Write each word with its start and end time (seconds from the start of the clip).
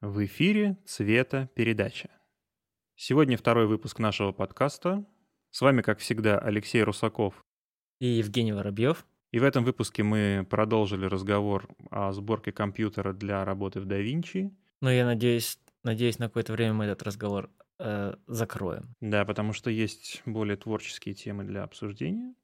В 0.00 0.24
эфире 0.26 0.78
«Цвета 0.84 1.50
передача». 1.56 2.08
Сегодня 2.94 3.36
второй 3.36 3.66
выпуск 3.66 3.98
нашего 3.98 4.30
подкаста. 4.30 5.04
С 5.50 5.60
вами, 5.60 5.82
как 5.82 5.98
всегда, 5.98 6.38
Алексей 6.38 6.84
Русаков. 6.84 7.44
И 7.98 8.06
Евгений 8.06 8.52
Воробьев. 8.52 9.04
И 9.32 9.40
в 9.40 9.42
этом 9.42 9.64
выпуске 9.64 10.04
мы 10.04 10.46
продолжили 10.48 11.04
разговор 11.04 11.68
о 11.90 12.12
сборке 12.12 12.52
компьютера 12.52 13.12
для 13.12 13.44
работы 13.44 13.80
в 13.80 13.88
DaVinci. 13.88 14.54
Ну, 14.80 14.88
я 14.88 15.04
надеюсь, 15.04 15.58
надеюсь, 15.82 16.20
на 16.20 16.28
какое-то 16.28 16.52
время 16.52 16.74
мы 16.74 16.84
этот 16.84 17.02
разговор 17.02 17.50
э, 17.80 18.14
закроем. 18.28 18.94
Да, 19.00 19.24
потому 19.24 19.52
что 19.52 19.68
есть 19.68 20.22
более 20.24 20.56
творческие 20.56 21.16
темы 21.16 21.42
для 21.42 21.64
обсуждения, 21.64 22.36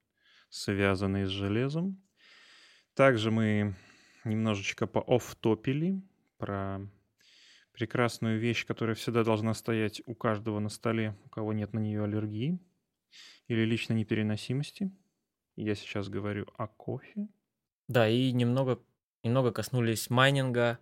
связанные 0.48 1.29
с 1.29 1.30
железом. 1.30 2.02
Также 2.95 3.30
мы 3.30 3.77
немножечко 4.25 4.89
поофтопили 4.89 6.02
про 6.36 6.80
прекрасную 7.75 8.38
вещь, 8.38 8.64
которая 8.64 8.95
всегда 8.95 9.25
должна 9.25 9.53
стоять 9.53 10.00
у 10.07 10.14
каждого 10.14 10.61
на 10.61 10.68
столе, 10.68 11.17
у 11.25 11.29
кого 11.29 11.53
нет 11.53 11.72
на 11.72 11.81
нее 11.81 12.04
аллергии 12.04 12.58
или 13.48 13.64
личной 13.64 13.96
непереносимости. 13.96 14.90
Я 15.57 15.75
сейчас 15.75 16.08
говорю 16.08 16.46
о 16.57 16.68
кофе. 16.68 17.29
Да, 17.89 18.08
и 18.08 18.32
немного, 18.32 18.81
немного 19.22 19.53
коснулись 19.53 20.08
майнинга. 20.08 20.79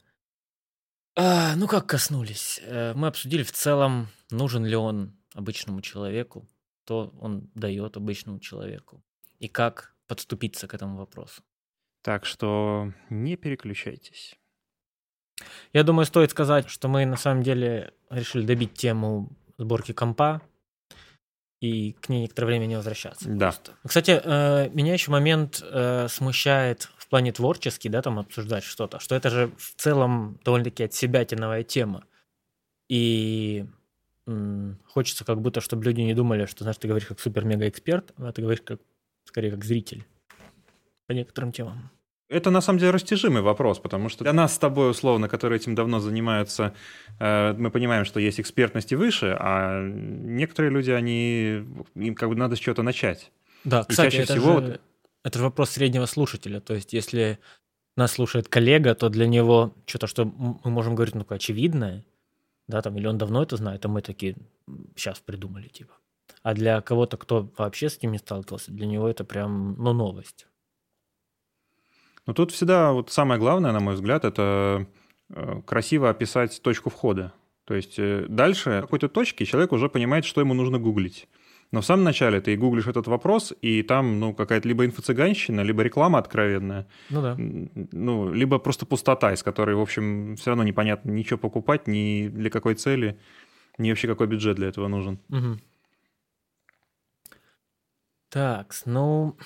А, 1.17 1.57
ну 1.57 1.67
как 1.67 1.87
коснулись? 1.87 2.61
Э, 2.63 2.95
мы 2.95 3.09
обсудили 3.09 3.43
в 3.43 3.53
целом, 3.53 4.09
нужен 4.31 4.65
ли 4.65 4.77
он 4.77 5.17
обычному 5.35 5.81
человеку, 5.81 6.49
то 6.85 7.13
он 7.21 7.51
дает 7.55 7.97
обычному 7.97 8.39
человеку. 8.39 9.03
И 9.39 9.49
как 9.49 9.95
подступиться 10.07 10.69
к 10.69 10.75
этому 10.75 10.99
вопросу. 10.99 11.43
Так 12.03 12.27
что 12.27 12.93
не 13.09 13.37
переключайтесь. 13.37 14.39
Я 15.73 15.83
думаю, 15.83 16.07
стоит 16.07 16.31
сказать, 16.31 16.69
что 16.69 16.89
мы 16.89 17.05
на 17.07 17.17
самом 17.17 17.43
деле 17.43 17.93
решили 18.11 18.45
добить 18.45 18.75
тему 18.75 19.31
сборки 19.59 19.93
компа 19.93 20.43
и 21.61 21.93
к 21.93 22.09
ней 22.09 22.23
некоторое 22.23 22.49
время 22.49 22.67
не 22.67 22.77
возвращаться. 22.77 23.29
Да. 23.29 23.47
Просто. 23.47 23.73
Кстати, 23.87 24.21
э, 24.23 24.71
меня 24.71 24.93
еще 24.95 25.11
момент 25.13 25.63
э, 25.63 26.09
смущает 26.09 26.91
в 26.97 27.07
плане 27.09 27.33
творческий, 27.33 27.89
да, 27.89 28.03
там 28.03 28.19
обсуждать 28.19 28.65
что-то, 28.65 28.99
что 28.99 29.15
это 29.15 29.31
же 29.31 29.53
в 29.57 29.75
целом 29.77 30.41
довольно-таки 30.45 30.85
от 30.85 30.93
себя 30.93 31.25
теновая 31.25 31.63
тема. 31.63 32.05
И 32.89 33.65
хочется 34.87 35.25
как 35.25 35.41
будто, 35.41 35.61
чтобы 35.61 35.85
люди 35.85 36.01
не 36.01 36.15
думали, 36.15 36.47
что, 36.47 36.65
знаешь, 36.65 36.77
ты 36.77 36.89
говоришь 36.89 37.09
как 37.09 37.21
супер-мега-эксперт, 37.21 38.13
а 38.19 38.33
ты 38.33 38.43
говоришь 38.43 38.63
как, 38.63 38.81
скорее 39.25 39.51
как 39.51 39.65
зритель 39.65 40.05
по 41.07 41.13
некоторым 41.13 41.53
темам. 41.53 41.91
Это 42.33 42.51
на 42.51 42.63
самом 42.63 42.79
деле 42.79 42.93
растяжимый 42.93 43.43
вопрос, 43.43 43.79
потому 43.79 44.09
что 44.09 44.25
для 44.25 44.33
нас 44.33 44.55
с 44.55 44.59
тобой, 44.59 44.91
условно, 44.91 45.29
которые 45.29 45.59
этим 45.59 45.75
давно 45.75 46.01
занимаются, 46.01 46.73
э, 47.19 47.53
мы 47.53 47.71
понимаем, 47.71 48.07
что 48.07 48.21
есть 48.21 48.41
экспертность 48.41 48.91
и 48.93 48.97
выше, 48.97 49.37
а 49.39 49.83
некоторые 49.87 50.73
люди, 50.73 50.91
они, 50.91 51.63
им 51.95 52.15
как 52.15 52.31
бы 52.31 52.35
надо 52.35 52.57
с 52.57 52.59
чего-то 52.59 52.83
начать. 52.83 53.31
Да, 53.65 53.81
И 53.81 53.91
кстати, 53.91 54.13
чаще 54.13 54.23
это, 54.23 54.33
всего 54.33 54.61
же, 54.61 54.81
это 55.25 55.39
же 55.39 55.45
вопрос 55.45 55.71
среднего 55.71 56.07
слушателя. 56.07 56.61
То 56.61 56.73
есть, 56.73 56.95
если 56.95 57.39
нас 57.97 58.13
слушает 58.13 58.49
коллега, 58.49 58.95
то 58.95 59.11
для 59.11 59.27
него 59.27 59.75
что-то, 59.85 60.07
что 60.07 60.25
мы 60.25 60.71
можем 60.71 60.95
говорить, 60.95 61.15
ну, 61.15 61.21
такое 61.21 61.37
очевидное, 61.37 62.03
да, 62.67 62.81
там, 62.81 62.97
или 62.97 63.07
он 63.07 63.19
давно 63.19 63.43
это 63.43 63.57
знает, 63.59 63.85
а 63.85 63.89
мы 63.89 64.01
такие 64.01 64.37
сейчас 64.97 65.19
придумали, 65.19 65.69
типа. 65.69 65.93
А 66.43 66.55
для 66.55 66.81
кого-то, 66.81 67.19
кто 67.19 67.51
вообще 67.59 67.91
с 67.91 67.99
этим 67.99 68.13
не 68.13 68.19
сталкивался, 68.19 68.73
для 68.73 68.87
него 68.87 69.07
это 69.07 69.23
прям, 69.25 69.75
ну, 69.79 69.93
новость. 69.93 70.47
Но 72.27 72.35
тут 72.35 72.53
всегда 72.53 72.93
вот 72.93 73.11
самое 73.11 73.41
главное, 73.41 73.73
на 73.73 73.81
мой 73.81 73.95
взгляд, 73.95 74.25
это 74.25 74.87
э, 75.31 75.61
красиво 75.67 76.09
описать 76.11 76.61
точку 76.63 76.91
входа. 76.91 77.33
То 77.65 77.75
есть 77.75 77.99
э, 77.99 78.27
дальше 78.29 78.81
какой-то 78.83 79.09
точке 79.09 79.45
человек 79.45 79.73
уже 79.73 79.89
понимает, 79.89 80.25
что 80.25 80.41
ему 80.41 80.55
нужно 80.55 80.79
гуглить. 80.79 81.29
Но 81.73 81.81
в 81.81 81.87
самом 81.87 82.05
начале 82.05 82.41
ты 82.41 82.55
гуглишь 82.57 82.87
этот 82.87 83.07
вопрос, 83.07 83.55
и 83.63 83.83
там 83.83 84.21
ну, 84.21 84.35
какая-то 84.35 84.69
либо 84.69 84.85
инфо-цыганщина, 84.85 85.63
либо 85.63 85.83
реклама 85.83 86.19
откровенная, 86.19 86.87
Ну 87.09 87.23
да. 87.23 87.35
ну, 87.39 88.31
либо 88.33 88.59
просто 88.59 88.85
пустота, 88.85 89.33
из 89.33 89.43
которой, 89.43 89.75
в 89.75 89.81
общем, 89.81 90.37
все 90.37 90.51
равно 90.51 90.65
непонятно 90.65 91.11
ничего 91.11 91.39
покупать, 91.39 91.87
ни 91.87 92.29
для 92.29 92.51
какой 92.51 92.75
цели, 92.75 93.19
ни 93.79 93.89
вообще 93.89 94.07
какой 94.07 94.27
бюджет 94.27 94.57
для 94.57 94.69
этого 94.69 94.87
нужен. 94.89 95.19
Мгм. 95.29 95.61
Так, 98.29 98.75
ну, 98.87 99.37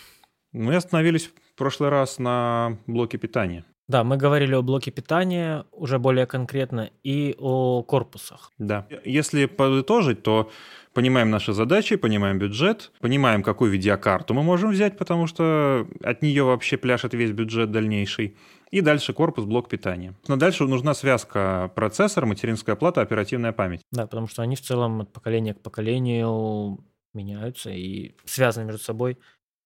Мы 0.52 0.74
остановились 0.76 1.26
в 1.26 1.32
прошлый 1.56 1.90
раз 1.90 2.18
на 2.18 2.78
блоке 2.86 3.18
питания. 3.18 3.64
да, 3.88 4.02
мы 4.04 4.16
говорили 4.16 4.54
о 4.54 4.62
блоке 4.62 4.90
питания 4.90 5.64
уже 5.72 5.98
более 5.98 6.26
конкретно 6.26 6.90
и 7.04 7.34
о 7.38 7.82
корпусах. 7.82 8.52
Да. 8.58 8.86
Если 9.04 9.46
подытожить, 9.46 10.22
то 10.22 10.50
понимаем 10.92 11.30
наши 11.30 11.52
задачи, 11.52 11.96
понимаем 11.96 12.38
бюджет, 12.38 12.90
понимаем, 13.00 13.42
какую 13.42 13.70
видеокарту 13.70 14.34
мы 14.34 14.42
можем 14.42 14.70
взять, 14.70 14.98
потому 14.98 15.26
что 15.26 15.86
от 16.02 16.22
нее 16.22 16.42
вообще 16.42 16.76
пляшет 16.76 17.14
весь 17.14 17.32
бюджет 17.32 17.70
дальнейший. 17.70 18.36
И 18.72 18.80
дальше 18.80 19.12
корпус, 19.12 19.44
блок 19.44 19.68
питания. 19.68 20.14
Но 20.26 20.36
дальше 20.36 20.64
нужна 20.64 20.92
связка 20.94 21.70
процессор, 21.76 22.26
материнская 22.26 22.74
плата, 22.74 23.00
оперативная 23.00 23.52
память. 23.52 23.82
Да, 23.92 24.06
потому 24.06 24.26
что 24.26 24.42
они 24.42 24.56
в 24.56 24.60
целом 24.60 25.02
от 25.02 25.12
поколения 25.12 25.54
к 25.54 25.62
поколению 25.62 26.80
меняются 27.14 27.70
и 27.70 28.14
связаны 28.24 28.66
между 28.66 28.82
собой 28.82 29.18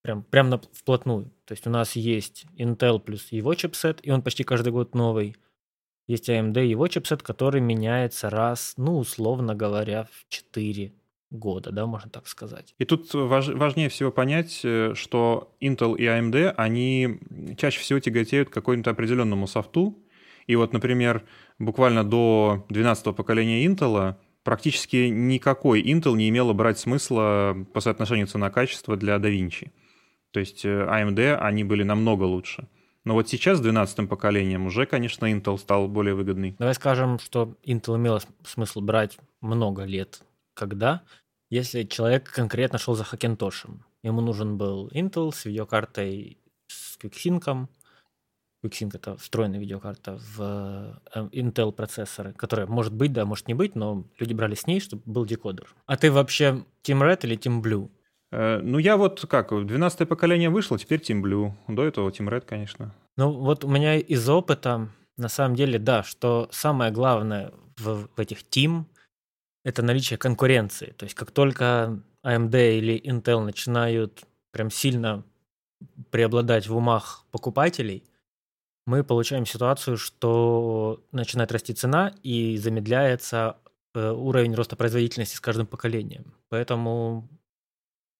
прям, 0.03 0.22
прям 0.22 0.50
на, 0.50 0.59
вплотную. 0.59 1.31
То 1.44 1.53
есть 1.53 1.66
у 1.66 1.71
нас 1.71 1.97
есть 1.97 2.47
Intel 2.59 3.00
плюс 3.00 3.33
его 3.33 3.55
чипсет, 3.55 4.00
и 4.03 4.11
он 4.11 4.22
почти 4.22 4.44
каждый 4.44 4.72
год 4.72 4.94
новый. 4.94 5.37
Есть 6.06 6.28
AMD 6.28 6.65
его 6.65 6.88
чипсет, 6.88 7.22
который 7.22 7.61
меняется 7.61 8.31
раз, 8.31 8.75
ну, 8.77 8.99
условно 8.99 9.55
говоря, 9.55 10.09
в 10.11 10.28
4 10.28 10.93
года, 11.31 11.71
да, 11.71 11.87
можно 11.87 12.11
так 12.11 12.27
сказать. 12.27 12.75
И 12.78 12.84
тут 12.84 13.15
важ- 13.15 13.55
важнее 13.55 13.88
всего 13.88 14.11
понять, 14.11 14.61
э, 14.65 14.94
что 14.94 15.55
Intel 15.61 15.97
и 15.97 16.05
AMD, 16.05 16.55
они 16.56 17.21
чаще 17.56 17.81
всего 17.81 18.00
тяготеют 18.00 18.50
к 18.50 18.53
какому-то 18.53 18.91
определенному 18.91 19.47
софту. 19.47 20.03
И 20.49 20.56
вот, 20.56 20.72
например, 20.72 21.25
буквально 21.61 22.03
до 22.03 22.67
12 22.71 23.15
поколения 23.15 23.65
Intel 23.65 24.17
практически 24.43 25.09
никакой 25.09 25.82
Intel 25.82 26.17
не 26.17 26.28
имело 26.28 26.53
брать 26.53 26.78
смысла 26.78 27.56
по 27.72 27.81
соотношению 27.81 28.27
цена-качество 28.27 28.97
для 28.97 29.17
DaVinci. 29.17 29.71
То 30.33 30.41
есть 30.41 30.65
э, 30.65 30.69
AMD, 30.69 31.37
они 31.37 31.65
были 31.65 31.83
намного 31.83 32.25
лучше. 32.25 32.69
Но 33.05 33.15
вот 33.15 33.29
сейчас 33.29 33.59
с 33.59 33.61
12 33.61 34.09
поколением 34.09 34.67
уже, 34.67 34.87
конечно, 34.87 35.27
Intel 35.27 35.59
стал 35.59 35.89
более 35.89 36.15
выгодный. 36.15 36.55
Давай 36.59 36.75
скажем, 36.75 37.19
что 37.19 37.57
Intel 37.65 37.97
имело 37.97 38.21
смысл 38.45 38.81
брать 38.81 39.19
много 39.41 39.85
лет. 39.85 40.23
Когда? 40.55 41.03
Если 41.49 41.85
человек 41.85 42.31
конкретно 42.31 42.79
шел 42.79 42.95
за 42.95 43.05
Хакентошем. 43.05 43.85
Ему 44.03 44.21
нужен 44.21 44.57
был 44.57 44.89
Intel 44.89 45.33
с 45.33 45.45
видеокартой 45.45 46.39
с 46.69 46.99
QuickSync. 46.99 47.69
QuickSync— 48.62 48.91
это 48.95 49.17
встроенная 49.17 49.59
видеокарта 49.59 50.19
в 50.37 51.01
э, 51.15 51.21
Intel 51.33 51.73
процессоры, 51.73 52.35
которая 52.35 52.67
может 52.67 52.93
быть, 52.93 53.12
да, 53.12 53.25
может 53.25 53.49
не 53.49 53.55
быть, 53.55 53.75
но 53.75 54.05
люди 54.19 54.35
брали 54.35 54.55
с 54.55 54.67
ней, 54.67 54.81
чтобы 54.81 55.03
был 55.07 55.25
декодер. 55.25 55.75
А 55.87 55.97
ты 55.97 56.12
вообще 56.12 56.65
Team 56.85 57.01
Red 57.01 57.21
или 57.23 57.39
Team 57.39 57.62
Blue? 57.62 57.91
Э, 58.33 58.61
Ну, 58.63 58.79
я 58.79 58.97
вот 58.97 59.25
как, 59.29 59.51
12 59.51 60.09
поколение 60.09 60.51
вышло, 60.51 60.79
теперь 60.79 61.01
Team 61.01 61.23
Blue. 61.23 61.53
До 61.69 61.85
этого 61.85 62.11
Team 62.11 62.29
Red, 62.29 62.43
конечно. 62.47 62.95
Ну, 63.17 63.33
вот 63.33 63.65
у 63.65 63.69
меня 63.69 63.97
из 63.97 64.29
опыта, 64.29 64.89
на 65.17 65.29
самом 65.29 65.57
деле, 65.57 65.79
да, 65.79 66.03
что 66.03 66.49
самое 66.53 66.93
главное 66.93 67.53
в, 67.77 68.09
в 68.15 68.21
этих 68.21 68.43
Team— 68.43 68.85
это 69.65 69.83
наличие 69.83 70.19
конкуренции. 70.19 70.95
То 70.97 71.05
есть 71.05 71.15
как 71.15 71.31
только 71.31 72.03
AMD 72.25 72.79
или 72.79 73.01
Intel 73.01 73.45
начинают 73.45 74.25
прям 74.53 74.71
сильно 74.71 75.25
преобладать 76.11 76.67
в 76.67 76.77
умах 76.77 77.25
покупателей, 77.31 78.05
мы 78.87 79.05
получаем 79.05 79.47
ситуацию, 79.47 79.97
что 79.97 81.05
начинает 81.12 81.53
расти 81.53 81.75
цена 81.75 82.15
и 82.23 82.57
замедляется 82.57 83.59
э, 83.94 84.11
уровень 84.11 84.55
роста 84.55 84.76
производительности 84.76 85.37
с 85.37 85.41
каждым 85.41 85.67
поколением. 85.67 86.35
Поэтому 86.49 87.29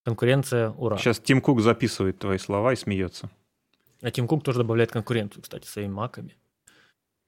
конкуренция, 0.05 0.70
ура. 0.70 0.97
Сейчас 0.99 1.19
Тим 1.19 1.41
Кук 1.41 1.61
записывает 1.61 2.19
твои 2.19 2.38
слова 2.38 2.73
и 2.73 2.76
смеется. 2.76 3.31
А 4.02 4.11
Тим 4.11 4.26
Кук 4.26 4.43
тоже 4.44 4.58
добавляет 4.58 4.91
конкуренцию, 4.93 5.43
кстати, 5.43 5.67
своими 5.67 5.93
маками 5.93 6.37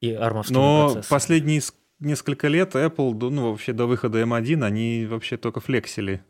и 0.00 0.12
армовскими 0.12 0.56
Но 0.56 0.84
процессорами. 0.86 1.08
последние 1.10 1.60
несколько 2.00 2.48
лет 2.48 2.74
Apple, 2.74 3.30
ну, 3.30 3.50
вообще 3.50 3.72
до 3.72 3.86
выхода 3.86 4.20
M1, 4.22 4.64
они 4.64 5.06
вообще 5.06 5.36
только 5.36 5.60
флексили 5.60 6.24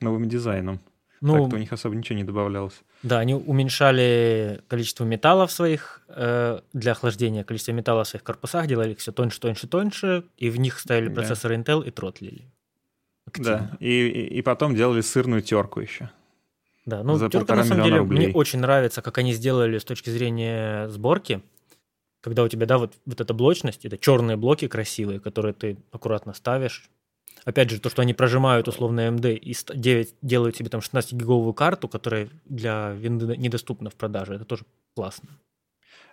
новым 0.00 0.28
дизайном. 0.28 0.80
Ну, 1.22 1.40
Так-то 1.40 1.56
у 1.56 1.58
них 1.58 1.72
особо 1.72 1.96
ничего 1.96 2.16
не 2.18 2.24
добавлялось. 2.24 2.82
да, 3.02 3.18
они 3.20 3.32
уменьшали 3.34 4.60
количество 4.68 5.04
металла 5.04 5.46
в 5.46 5.50
своих, 5.52 6.02
э, 6.08 6.60
для 6.74 6.92
охлаждения 6.92 7.42
количество 7.42 7.72
металла 7.72 8.04
в 8.04 8.08
своих 8.08 8.22
корпусах, 8.22 8.66
делали 8.66 8.92
их 8.92 8.98
все 8.98 9.12
тоньше, 9.12 9.40
тоньше, 9.40 9.66
тоньше, 9.66 10.24
и 10.36 10.50
в 10.50 10.58
них 10.58 10.78
ставили 10.78 11.08
Да. 11.08 11.14
процессоры 11.14 11.56
Intel 11.56 11.86
и 11.86 11.90
тротлили. 11.90 12.44
Да. 13.42 13.76
И, 13.80 14.06
и, 14.06 14.38
и 14.38 14.42
потом 14.42 14.74
делали 14.74 15.00
сырную 15.00 15.42
терку 15.42 15.80
еще. 15.80 16.10
Да, 16.86 17.02
ну, 17.02 17.16
За 17.16 17.28
терка, 17.28 17.56
на 17.56 17.64
самом 17.64 17.84
деле, 17.84 17.98
рублей. 17.98 18.26
мне 18.26 18.34
очень 18.34 18.60
нравится, 18.60 19.02
как 19.02 19.18
они 19.18 19.32
сделали 19.32 19.78
с 19.78 19.84
точки 19.84 20.10
зрения 20.10 20.88
сборки. 20.88 21.42
когда 22.20 22.44
у 22.44 22.48
тебя, 22.48 22.66
да, 22.66 22.78
вот, 22.78 22.94
вот 23.04 23.20
эта 23.20 23.34
блочность, 23.34 23.84
это 23.84 23.98
черные 23.98 24.36
блоки 24.36 24.68
красивые, 24.68 25.20
которые 25.20 25.52
ты 25.52 25.76
аккуратно 25.90 26.32
ставишь. 26.32 26.88
Опять 27.44 27.70
же, 27.70 27.80
то, 27.80 27.90
что 27.90 28.02
они 28.02 28.14
прожимают 28.14 28.66
условно 28.66 29.08
AMD 29.08 29.34
и 29.34 29.54
9 29.74 30.14
делают 30.22 30.56
себе 30.56 30.68
там 30.68 30.80
16-гиговую 30.80 31.54
карту, 31.54 31.88
которая 31.88 32.28
для 32.44 32.92
винды 32.92 33.36
недоступна 33.36 33.90
в 33.90 33.94
продаже, 33.94 34.34
это 34.34 34.44
тоже 34.44 34.64
классно. 34.94 35.28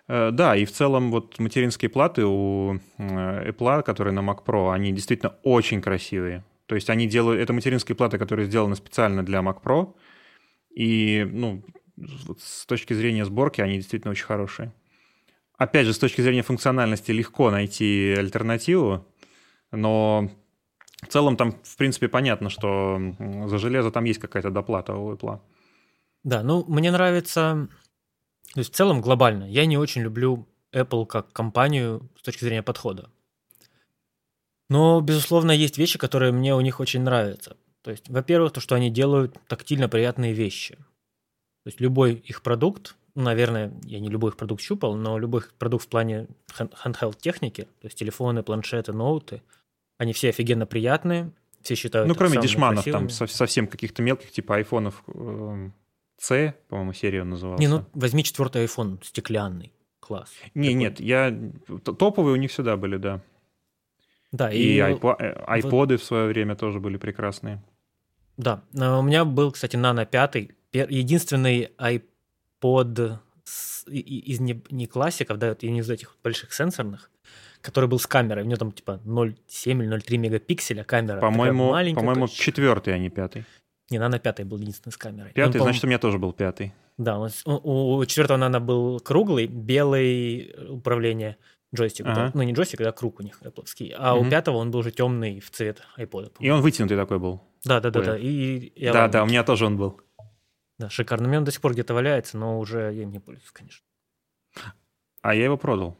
Э, 0.06 0.30
да, 0.30 0.56
и 0.56 0.64
в 0.64 0.72
целом 0.72 1.10
вот 1.10 1.38
материнские 1.38 1.88
платы 1.88 2.24
у 2.24 2.74
э, 2.98 3.50
Apple, 3.50 3.82
которые 3.82 4.12
на 4.12 4.20
Mac 4.20 4.44
Pro, 4.44 4.72
они 4.72 4.92
действительно 4.92 5.34
очень 5.42 5.80
красивые. 5.80 6.44
То 6.66 6.74
есть 6.74 6.90
они 6.90 7.06
делают... 7.06 7.40
Это 7.40 7.52
материнские 7.52 7.96
платы, 7.96 8.18
которые 8.18 8.46
сделаны 8.46 8.76
специально 8.76 9.24
для 9.24 9.40
Mac 9.40 9.62
Pro. 9.62 9.94
И, 10.74 11.26
ну, 11.30 11.64
с 12.38 12.66
точки 12.66 12.94
зрения 12.94 13.24
сборки 13.24 13.60
они 13.60 13.76
действительно 13.76 14.12
очень 14.12 14.24
хорошие. 14.24 14.72
Опять 15.56 15.86
же, 15.86 15.92
с 15.92 15.98
точки 15.98 16.20
зрения 16.20 16.42
функциональности 16.42 17.12
легко 17.12 17.50
найти 17.50 18.14
альтернативу, 18.18 19.06
но 19.70 20.30
в 21.00 21.06
целом 21.06 21.36
там, 21.36 21.52
в 21.62 21.76
принципе, 21.76 22.08
понятно, 22.08 22.50
что 22.50 23.00
за 23.46 23.58
железо 23.58 23.92
там 23.92 24.04
есть 24.04 24.20
какая-то 24.20 24.50
доплата 24.50 24.94
у 24.94 25.12
Apple. 25.12 25.40
Да, 26.24 26.42
ну, 26.42 26.64
мне 26.66 26.90
нравится 26.90 27.68
то 28.54 28.60
есть 28.60 28.72
в 28.72 28.76
целом 28.76 29.00
глобально 29.00 29.44
я 29.44 29.66
не 29.66 29.76
очень 29.76 30.02
люблю 30.02 30.46
Apple 30.72 31.06
как 31.06 31.32
компанию 31.32 32.08
с 32.18 32.22
точки 32.22 32.44
зрения 32.44 32.62
подхода. 32.62 33.10
Но, 34.68 35.00
безусловно, 35.00 35.52
есть 35.52 35.78
вещи, 35.78 35.98
которые 35.98 36.32
мне 36.32 36.54
у 36.54 36.60
них 36.60 36.80
очень 36.80 37.02
нравятся. 37.02 37.56
То 37.82 37.90
есть, 37.90 38.08
во-первых, 38.08 38.52
то, 38.52 38.60
что 38.60 38.74
они 38.74 38.90
делают 38.90 39.36
тактильно 39.46 39.88
приятные 39.88 40.32
вещи. 40.32 40.76
То 40.76 41.68
есть 41.68 41.80
любой 41.80 42.14
их 42.14 42.42
продукт, 42.42 42.96
ну, 43.14 43.22
наверное, 43.22 43.72
я 43.84 44.00
не 44.00 44.08
любой 44.08 44.30
их 44.30 44.36
продукт 44.36 44.62
щупал, 44.62 44.96
но 44.96 45.18
любой 45.18 45.42
их 45.42 45.54
продукт 45.54 45.84
в 45.84 45.88
плане 45.88 46.26
handheld 46.58 47.18
техники, 47.20 47.62
то 47.80 47.86
есть 47.86 47.98
телефоны, 47.98 48.42
планшеты, 48.42 48.92
ноуты, 48.92 49.42
они 49.98 50.12
все 50.12 50.30
офигенно 50.30 50.66
приятные, 50.66 51.30
все 51.62 51.74
считают 51.74 52.08
Ну, 52.08 52.14
кроме 52.14 52.40
дешманов, 52.40 52.84
красивыми. 52.84 53.08
там 53.08 53.28
совсем 53.28 53.66
каких-то 53.66 54.02
мелких, 54.02 54.30
типа 54.30 54.56
айфонов, 54.56 55.02
эм, 55.08 55.72
C, 56.18 56.54
по-моему, 56.68 56.92
серия 56.92 57.24
называлась. 57.24 57.60
Не, 57.60 57.68
ну 57.68 57.84
возьми 57.94 58.24
четвертый 58.24 58.64
iPhone, 58.64 58.98
стеклянный. 59.04 59.72
Класс. 60.00 60.30
Не, 60.54 60.68
Такой... 60.68 60.74
нет, 60.74 61.00
я... 61.00 61.34
Топовые 61.84 62.34
у 62.34 62.36
них 62.36 62.50
всегда 62.50 62.76
были, 62.76 62.98
да. 62.98 63.22
Да, 64.34 64.50
и, 64.50 64.58
и 64.58 64.78
айпо... 64.80 65.16
Э, 65.16 65.44
айподы 65.46 65.94
вот... 65.94 66.02
в 66.02 66.04
свое 66.04 66.26
время 66.26 66.56
тоже 66.56 66.80
были 66.80 66.96
прекрасные. 66.96 67.62
Да, 68.36 68.64
у 68.72 69.02
меня 69.02 69.24
был, 69.24 69.52
кстати, 69.52 69.76
Nano 69.76 70.04
5, 70.04 70.50
единственный 70.90 71.70
iPod 71.78 73.18
из 73.86 74.40
не, 74.40 74.60
не 74.70 74.86
классиков, 74.88 75.38
да, 75.38 75.56
не 75.62 75.78
из 75.78 75.88
этих 75.88 76.16
больших 76.24 76.52
сенсорных, 76.52 77.12
который 77.60 77.88
был 77.88 78.00
с 78.00 78.08
камерой. 78.08 78.42
У 78.42 78.46
него 78.46 78.56
там 78.56 78.72
типа 78.72 79.00
0,7 79.04 79.84
или 79.84 79.96
0,3 79.96 80.16
мегапикселя 80.16 80.82
камера. 80.82 81.20
По-моему, 81.20 81.68
по-моему, 81.94 82.26
четвертый, 82.26 82.92
а 82.92 82.98
не 82.98 83.10
пятый. 83.10 83.44
Не, 83.90 83.98
Нано 84.00 84.18
пятый 84.18 84.44
был 84.44 84.58
единственный 84.58 84.92
с 84.92 84.96
камерой. 84.96 85.30
Пятый, 85.32 85.60
он, 85.60 85.66
значит, 85.68 85.84
у 85.84 85.86
меня 85.86 85.98
тоже 86.00 86.18
был 86.18 86.32
пятый. 86.32 86.72
Да, 86.98 87.20
у, 87.20 87.96
у 87.98 88.04
четвертого 88.04 88.38
Нано 88.38 88.58
был 88.58 88.98
круглый, 88.98 89.46
белый 89.46 90.52
управление 90.68 91.36
джойстик. 91.74 92.06
Ага. 92.06 92.30
Ну, 92.34 92.42
не 92.42 92.52
джойстик, 92.52 92.80
а 92.80 92.92
круг 92.92 93.20
у 93.20 93.22
них 93.22 93.40
Apple. 93.42 93.94
А 93.96 94.14
угу. 94.14 94.26
у 94.26 94.30
пятого 94.30 94.56
он 94.56 94.70
был 94.70 94.80
уже 94.80 94.90
темный 94.90 95.40
в 95.40 95.50
цвет 95.50 95.82
iPod. 95.98 96.32
И 96.40 96.50
он 96.50 96.60
вытянутый 96.60 96.96
такой 96.96 97.18
был. 97.18 97.42
Да, 97.64 97.80
да, 97.80 97.90
да, 97.90 98.02
да. 98.02 98.18
И 98.18 98.72
я 98.76 98.92
да, 98.92 99.08
да, 99.08 99.22
у 99.22 99.26
меня 99.26 99.42
тоже 99.44 99.66
он 99.66 99.76
был. 99.76 100.00
Да, 100.78 100.90
шикарно. 100.90 101.26
У 101.26 101.28
меня 101.28 101.38
он 101.38 101.44
до 101.44 101.52
сих 101.52 101.60
пор 101.60 101.72
где-то 101.72 101.94
валяется, 101.94 102.36
но 102.36 102.58
уже 102.58 102.92
я 102.92 103.04
не 103.04 103.20
пользуюсь, 103.20 103.50
конечно. 103.52 103.84
А 105.22 105.34
я 105.34 105.44
его 105.44 105.56
продал. 105.56 105.96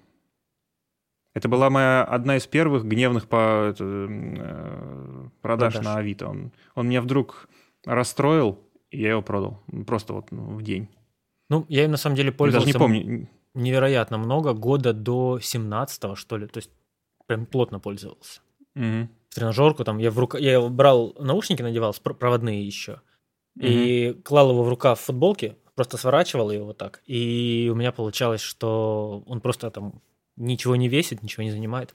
Это 1.33 1.49
была 1.49 1.69
моя 1.69 2.05
одна 2.05 2.37
из 2.37 2.47
первых 2.47 2.85
гневных 2.85 3.29
по, 3.29 3.71
это, 3.71 3.85
э, 3.85 5.29
продаж, 5.43 5.73
продаж 5.73 5.85
на 5.85 5.97
Авито. 5.97 6.29
Он, 6.29 6.53
он 6.75 6.89
меня 6.89 7.03
вдруг 7.03 7.49
расстроил, 7.85 8.61
и 8.91 9.01
я 9.01 9.11
его 9.11 9.23
продал. 9.23 9.61
Просто 9.87 10.13
вот 10.13 10.31
ну, 10.31 10.55
в 10.55 10.63
день. 10.63 10.89
Ну, 11.51 11.67
я 11.69 11.85
им 11.85 11.91
на 11.91 11.97
самом 11.97 12.15
деле 12.15 12.31
пользовался... 12.31 12.69
Я 12.69 12.73
даже 12.73 12.79
не 12.79 13.03
помню. 13.03 13.29
Невероятно 13.55 14.19
много, 14.19 14.53
года 14.53 14.93
до 14.93 15.39
17 15.41 16.19
что 16.19 16.37
ли. 16.37 16.47
То 16.47 16.59
есть 16.59 16.71
прям 17.27 17.47
плотно 17.47 17.81
пользовался. 17.81 18.41
Угу. 18.75 19.09
В 19.31 19.35
тренажерку 19.35 19.85
там 19.85 19.99
я 19.99 20.11
в 20.11 20.19
рука... 20.19 20.39
я 20.39 20.61
брал 20.61 21.15
наушники, 21.19 21.63
надевал, 21.63 21.95
проводные 22.03 22.67
еще, 22.67 23.01
угу. 23.57 23.67
и 23.67 24.13
клал 24.25 24.51
его 24.51 24.63
в 24.63 24.69
рукав 24.69 25.01
в 25.01 25.05
футболке, 25.05 25.57
просто 25.75 25.97
сворачивал 25.97 26.51
его 26.51 26.67
вот 26.67 26.79
так. 26.79 27.03
И 27.07 27.69
у 27.73 27.75
меня 27.75 27.93
получалось, 27.93 28.41
что 28.41 29.23
он 29.27 29.41
просто 29.41 29.71
там 29.71 30.03
ничего 30.37 30.77
не 30.77 30.89
весит, 30.89 31.23
ничего 31.23 31.45
не 31.45 31.51
занимает. 31.51 31.95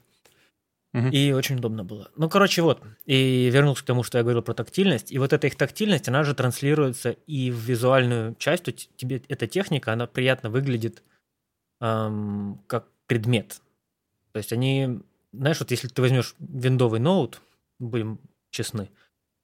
Угу. 0.92 1.08
И 1.08 1.32
очень 1.32 1.56
удобно 1.56 1.84
было. 1.84 2.10
Ну, 2.16 2.28
короче, 2.28 2.62
вот. 2.62 2.82
И 3.04 3.48
вернулся 3.52 3.82
к 3.82 3.86
тому, 3.86 4.02
что 4.02 4.18
я 4.18 4.24
говорил 4.24 4.42
про 4.42 4.54
тактильность. 4.54 5.12
И 5.12 5.18
вот 5.18 5.32
эта 5.32 5.46
их 5.46 5.56
тактильность, 5.56 6.08
она 6.08 6.24
же 6.24 6.34
транслируется 6.34 7.10
и 7.10 7.50
в 7.50 7.56
визуальную 7.56 8.34
часть. 8.36 8.64
Тебе 8.96 9.22
эта 9.28 9.46
техника, 9.46 9.92
она 9.92 10.06
приятно 10.06 10.50
выглядит 10.50 11.04
эм, 11.80 12.60
как 12.66 12.86
предмет. 13.06 13.60
То 14.32 14.38
есть 14.38 14.52
они, 14.52 15.00
знаешь, 15.32 15.58
вот 15.60 15.70
если 15.70 15.88
ты 15.88 16.00
возьмешь 16.02 16.34
виндовый 16.38 17.00
ноут, 17.00 17.42
будем 17.78 18.20
честны, 18.50 18.90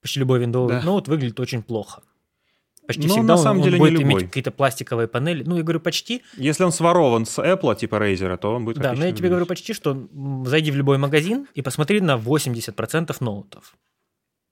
почти 0.00 0.21
любой 0.21 0.38
виндовый 0.41 0.77
да. 0.77 0.83
ноут 0.83 1.09
выглядит 1.09 1.41
очень 1.41 1.62
плохо. 1.62 2.03
Почти 2.87 3.09
Но 3.09 3.15
всегда 3.15 3.35
на 3.35 3.38
самом 3.38 3.59
он, 3.59 3.65
деле 3.65 3.81
он 3.81 3.88
будет 3.88 4.00
иметь 4.00 4.19
какие-то 4.21 4.53
пластиковые 4.53 5.09
панели. 5.09 5.43
Ну, 5.43 5.56
я 5.56 5.62
говорю 5.62 5.81
почти. 5.81 6.23
Если 6.37 6.62
он 6.62 6.71
сворован 6.71 7.27
с 7.27 7.38
Apple, 7.38 7.77
типа 7.77 7.97
Razer, 7.97 8.37
то 8.37 8.55
он 8.55 8.65
будет 8.65 8.79
Да, 8.79 8.93
но 8.93 9.05
я 9.05 9.12
тебе 9.12 9.29
говорю 9.29 9.47
почти, 9.47 9.73
что 9.73 10.09
зайди 10.44 10.71
в 10.71 10.77
любой 10.77 10.99
магазин 10.99 11.49
и 11.55 11.62
посмотри 11.62 12.00
на 12.00 12.17
80% 12.17 13.17
ноутов. 13.21 13.77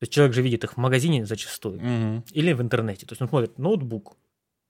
То 0.01 0.03
есть 0.03 0.13
человек 0.13 0.35
же 0.35 0.43
видит 0.43 0.65
их 0.65 0.73
в 0.73 0.77
магазине 0.77 1.25
зачастую. 1.25 1.79
Угу. 1.79 2.25
Или 2.33 2.53
в 2.53 2.61
интернете. 2.61 3.07
То 3.07 3.13
есть 3.13 3.23
он 3.23 3.29
смотрит 3.29 3.59
ноутбук, 3.59 4.17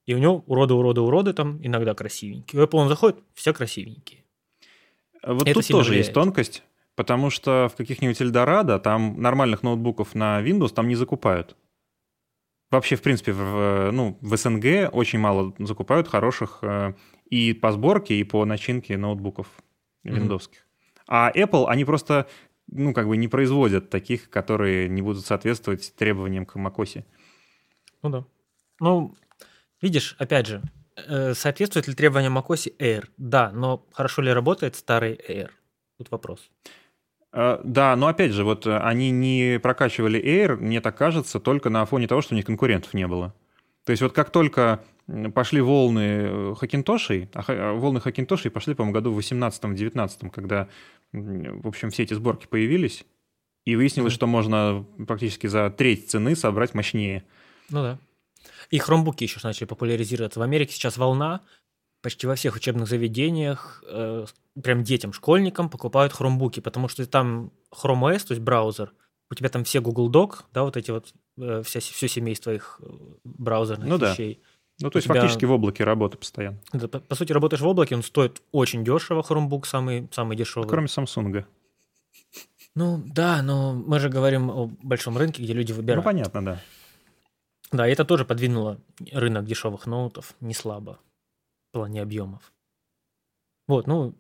и 0.07 0.15
у 0.15 0.19
него 0.19 0.45
уроды, 0.47 0.75
уроды, 0.75 1.01
уроды 1.01 1.33
там 1.33 1.59
иногда 1.63 1.95
красивенькие. 1.95 2.63
У 2.63 2.65
Apple 2.65 2.77
он 2.77 2.89
заходит, 2.89 3.19
все 3.35 3.53
красивенькие. 3.53 4.25
Вот 5.23 5.49
Это 5.49 5.61
тут 5.61 5.69
тоже 5.69 5.91
влияет. 5.91 6.07
есть 6.07 6.15
тонкость, 6.15 6.63
потому 6.95 7.31
что 7.31 7.71
в 7.73 7.77
каких-нибудь 7.77 8.21
Эльдорадо 8.21 8.79
там 8.79 9.21
нормальных 9.21 9.63
ноутбуков 9.63 10.15
на 10.15 10.43
Windows 10.43 10.75
там 10.75 10.89
не 10.89 10.95
закупают. 10.95 11.57
Вообще, 12.71 12.97
в 12.97 13.03
принципе, 13.03 13.33
в, 13.33 13.91
ну, 13.93 14.19
в 14.21 14.37
СНГ 14.37 14.93
очень 14.93 15.19
мало 15.19 15.55
закупают 15.59 16.09
хороших 16.09 16.59
э, 16.63 16.95
и 17.31 17.53
по 17.53 17.71
сборке, 17.73 18.17
и 18.17 18.25
по 18.25 18.45
начинке 18.45 18.97
ноутбуков 18.97 19.47
виндовских. 20.03 20.59
Mm-hmm. 20.59 21.03
А 21.07 21.31
Apple, 21.33 21.67
они 21.69 21.85
просто, 21.85 22.27
ну, 22.67 22.93
как 22.93 23.07
бы 23.07 23.17
не 23.17 23.29
производят 23.29 23.91
таких, 23.91 24.29
которые 24.29 24.89
не 24.89 25.03
будут 25.03 25.25
соответствовать 25.25 25.95
требованиям 25.95 26.47
к 26.47 26.57
macOS. 26.57 27.05
Ну 28.03 28.11
да. 28.11 28.25
Ну, 28.81 29.15
видишь, 29.81 30.17
опять 30.19 30.47
же, 30.47 30.63
э, 30.97 31.35
соответствует 31.35 31.89
ли 31.89 31.95
требованиям 31.95 32.37
macOS 32.37 32.77
Air? 32.79 33.07
Да, 33.17 33.51
но 33.53 33.87
хорошо 33.93 34.23
ли 34.23 34.33
работает 34.33 34.77
старый 34.77 35.21
Air? 35.29 35.51
Тут 35.99 36.11
вопрос. 36.11 36.51
Э, 37.33 37.61
да, 37.65 37.97
но 37.97 38.07
опять 38.07 38.33
же, 38.33 38.45
вот 38.45 38.67
э, 38.67 38.79
они 38.79 39.11
не 39.11 39.59
прокачивали 39.61 40.23
Air, 40.23 40.57
мне 40.57 40.81
так 40.81 40.97
кажется, 40.97 41.41
только 41.41 41.71
на 41.71 41.85
фоне 41.85 42.07
того, 42.07 42.23
что 42.23 42.35
у 42.35 42.37
них 42.37 42.47
конкурентов 42.47 42.95
не 42.95 43.07
было. 43.07 43.35
То 43.85 43.91
есть 43.91 44.03
вот 44.03 44.13
как 44.13 44.31
только 44.31 44.83
пошли 45.35 45.61
волны 45.61 46.55
Хакинтошей, 46.55 47.29
а 47.35 47.75
волны 47.75 48.01
Хакинтошей 48.01 48.51
пошли, 48.51 48.75
по-моему, 48.75 48.95
году 48.95 49.13
в 49.13 49.19
18-19, 49.19 50.31
когда, 50.31 50.69
в 51.13 51.69
общем, 51.69 51.91
все 51.91 52.05
эти 52.05 52.15
сборки 52.15 52.47
появились, 52.47 53.05
и 53.65 53.77
выяснилось, 53.77 54.13
mm-hmm. 54.13 54.17
что 54.17 54.27
можно 54.27 54.87
практически 55.07 55.47
за 55.47 55.71
треть 55.71 56.11
цены 56.11 56.37
собрать 56.37 56.75
мощнее. 56.75 57.25
Ну 57.71 57.83
да. 57.83 57.99
И 58.71 58.79
хромбуки 58.79 59.25
еще 59.25 59.41
начали 59.43 59.67
популяризироваться. 59.67 60.41
В 60.41 60.43
Америке 60.43 60.73
сейчас 60.73 60.97
волна, 60.97 61.41
почти 62.03 62.27
во 62.27 62.35
всех 62.35 62.57
учебных 62.57 62.89
заведениях 62.89 63.83
э, 63.87 64.27
прям 64.63 64.85
детям, 64.85 65.13
школьникам 65.13 65.71
покупают 65.71 66.13
хромбуки, 66.13 66.61
потому 66.61 66.89
что 66.89 67.07
там 67.07 67.51
Chrome 67.73 68.15
OS, 68.15 68.27
то 68.27 68.35
есть 68.35 68.43
браузер, 68.43 68.93
у 69.31 69.35
тебя 69.35 69.49
там 69.49 69.65
все 69.65 69.81
Google 69.81 70.11
Doc, 70.11 70.43
да, 70.53 70.65
вот 70.65 70.77
эти 70.77 70.91
вот, 70.91 71.13
э, 71.39 71.63
вся, 71.65 71.81
все 71.81 72.09
семейство 72.09 72.53
их 72.53 72.81
э, 72.83 72.87
браузерных 73.25 73.89
ну, 73.89 73.97
вещей. 73.97 74.41
Да. 74.43 74.87
Ну, 74.87 74.91
то 74.91 74.99
есть 74.99 75.07
тебя... 75.07 75.15
фактически 75.15 75.45
в 75.45 75.53
облаке 75.53 75.85
работа 75.85 76.19
постоянно. 76.19 76.59
Да, 76.73 76.89
по, 76.89 77.01
по 77.01 77.15
сути, 77.15 77.33
работаешь 77.33 77.63
в 77.63 77.67
облаке, 77.67 77.95
он 77.95 78.03
стоит 78.03 78.43
очень 78.53 78.85
дешево, 78.85 79.23
Chromebook 79.23 79.67
самый, 79.67 80.09
самый 80.13 80.37
дешевый. 80.37 80.69
Кроме 80.69 80.89
Samsung. 80.89 81.45
Ну, 82.75 83.03
да, 83.07 83.41
но 83.43 83.73
мы 83.73 84.01
же 84.01 84.09
говорим 84.09 84.51
о 84.51 84.71
большом 84.83 85.17
рынке, 85.17 85.43
где 85.43 85.53
люди 85.53 85.73
выбирают. 85.73 86.05
Ну, 86.05 86.11
понятно, 86.11 86.45
да. 86.45 86.61
Да, 87.75 87.89
это 87.89 88.05
тоже 88.05 88.25
подвинуло 88.25 88.79
рынок 89.13 89.47
дешевых 89.47 89.87
ноутов 89.87 90.35
не 90.41 90.55
слабо 90.55 91.01
в 91.71 91.73
плане 91.73 92.03
объемов. 92.03 92.53
Вот, 93.67 93.89
ну, 93.89 94.15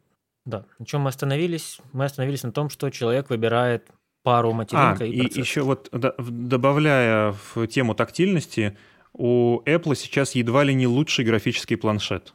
да. 0.44 0.66
На 0.80 0.86
чем 0.86 1.02
мы 1.02 1.10
остановились? 1.10 1.78
Мы 1.92 2.04
остановились 2.04 2.42
на 2.42 2.50
том, 2.50 2.68
что 2.68 2.90
человек 2.90 3.30
выбирает 3.30 3.88
пару 4.24 4.52
материнка 4.52 5.04
а, 5.04 5.06
и 5.06 5.12
и 5.12 5.38
еще 5.38 5.62
вот 5.62 5.88
добавляя 5.92 7.36
в 7.54 7.66
тему 7.68 7.94
тактильности, 7.94 8.76
у 9.12 9.60
Apple 9.60 9.94
сейчас 9.94 10.34
едва 10.34 10.64
ли 10.64 10.74
не 10.74 10.88
лучший 10.88 11.24
графический 11.24 11.76
планшет. 11.76 12.34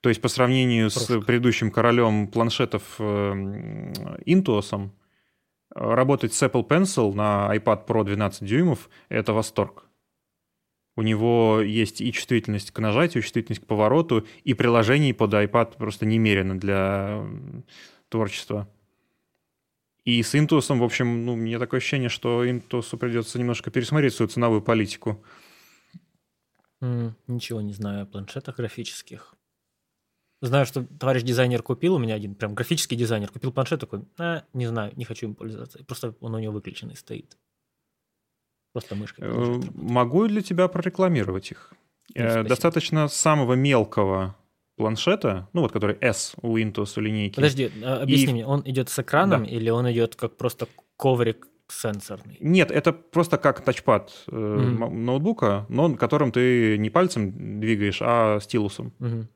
То 0.00 0.08
есть 0.08 0.20
по 0.20 0.28
сравнению 0.28 0.90
Прошка. 0.90 1.20
с 1.20 1.24
предыдущим 1.24 1.70
королем 1.70 2.26
планшетов 2.26 2.82
э, 2.98 3.02
Intuos, 4.26 4.90
работать 5.70 6.34
с 6.34 6.42
Apple 6.42 6.66
Pencil 6.66 7.14
на 7.14 7.54
iPad 7.54 7.86
Pro 7.86 8.02
12 8.02 8.44
дюймов— 8.44 8.88
это 9.08 9.32
восторг. 9.32 9.87
У 10.98 11.02
него 11.02 11.60
есть 11.60 12.00
и 12.00 12.12
чувствительность 12.12 12.72
к 12.72 12.80
нажатию, 12.80 13.22
и 13.22 13.24
чувствительность 13.24 13.62
к 13.62 13.66
повороту, 13.66 14.26
и 14.42 14.52
приложений 14.52 15.12
под 15.12 15.32
iPad 15.32 15.76
просто 15.76 16.06
немерено 16.06 16.58
для 16.58 17.24
творчества. 18.08 18.68
И 20.04 20.20
с 20.20 20.34
Intuos, 20.34 20.76
в 20.76 20.82
общем, 20.82 21.24
ну, 21.24 21.36
мне 21.36 21.60
такое 21.60 21.78
ощущение, 21.78 22.08
что 22.08 22.44
Intuos 22.44 22.96
придется 22.96 23.38
немножко 23.38 23.70
пересмотреть 23.70 24.12
свою 24.14 24.28
ценовую 24.28 24.60
политику. 24.60 25.24
М, 26.80 27.14
Ничего 27.28 27.60
не 27.60 27.74
знаю 27.74 28.02
о 28.02 28.06
планшетах 28.06 28.56
графических. 28.56 29.36
Знаю, 30.42 30.66
что 30.66 30.84
товарищ 30.84 31.22
дизайнер 31.22 31.62
купил 31.62 31.94
у 31.94 31.98
меня 32.00 32.16
один, 32.16 32.34
прям 32.34 32.56
графический 32.56 32.96
дизайнер, 32.96 33.30
купил 33.30 33.52
планшет 33.52 33.78
такой, 33.78 34.04
а, 34.18 34.42
не 34.52 34.66
знаю, 34.66 34.92
не 34.96 35.04
хочу 35.04 35.26
им 35.26 35.36
пользоваться. 35.36 35.78
Просто 35.84 36.16
он 36.18 36.34
у 36.34 36.40
него 36.40 36.54
выключенный 36.54 36.96
стоит. 36.96 37.38
Просто 38.72 38.94
мышкой. 38.94 39.24
Э. 39.28 39.60
Могу 39.74 40.26
для 40.28 40.42
тебя 40.42 40.68
прорекламировать 40.68 41.50
их. 41.50 41.72
Ну, 42.14 42.22
Э. 42.24 42.42
Достаточно 42.44 43.08
самого 43.08 43.54
мелкого 43.54 44.34
планшета, 44.76 45.48
ну 45.52 45.62
вот 45.62 45.72
который 45.72 45.96
S 46.00 46.34
у 46.42 46.56
Intuos 46.56 46.94
у 46.96 47.00
линейки. 47.00 47.34
Подожди, 47.36 47.70
а, 47.84 48.02
объясни 48.02 48.30
И- 48.30 48.32
мне, 48.32 48.46
он 48.46 48.62
идет 48.64 48.88
с 48.88 48.98
экраном 48.98 49.44
Да. 49.44 49.50
или 49.50 49.70
он 49.70 49.90
идет 49.90 50.14
как 50.14 50.36
просто 50.36 50.68
коврик 50.96 51.48
сенсорный? 51.68 52.36
Нет, 52.40 52.70
это 52.70 52.92
просто 52.92 53.36
как 53.38 53.60
тачпад 53.62 54.12
э, 54.28 54.34
м- 54.36 55.04
ноутбука, 55.04 55.66
но 55.68 55.94
которым 55.96 56.30
ты 56.32 56.78
не 56.78 56.90
пальцем 56.90 57.60
двигаешь, 57.60 57.98
а 58.00 58.38
стилусом. 58.40 58.92
Мгм. 59.00 59.28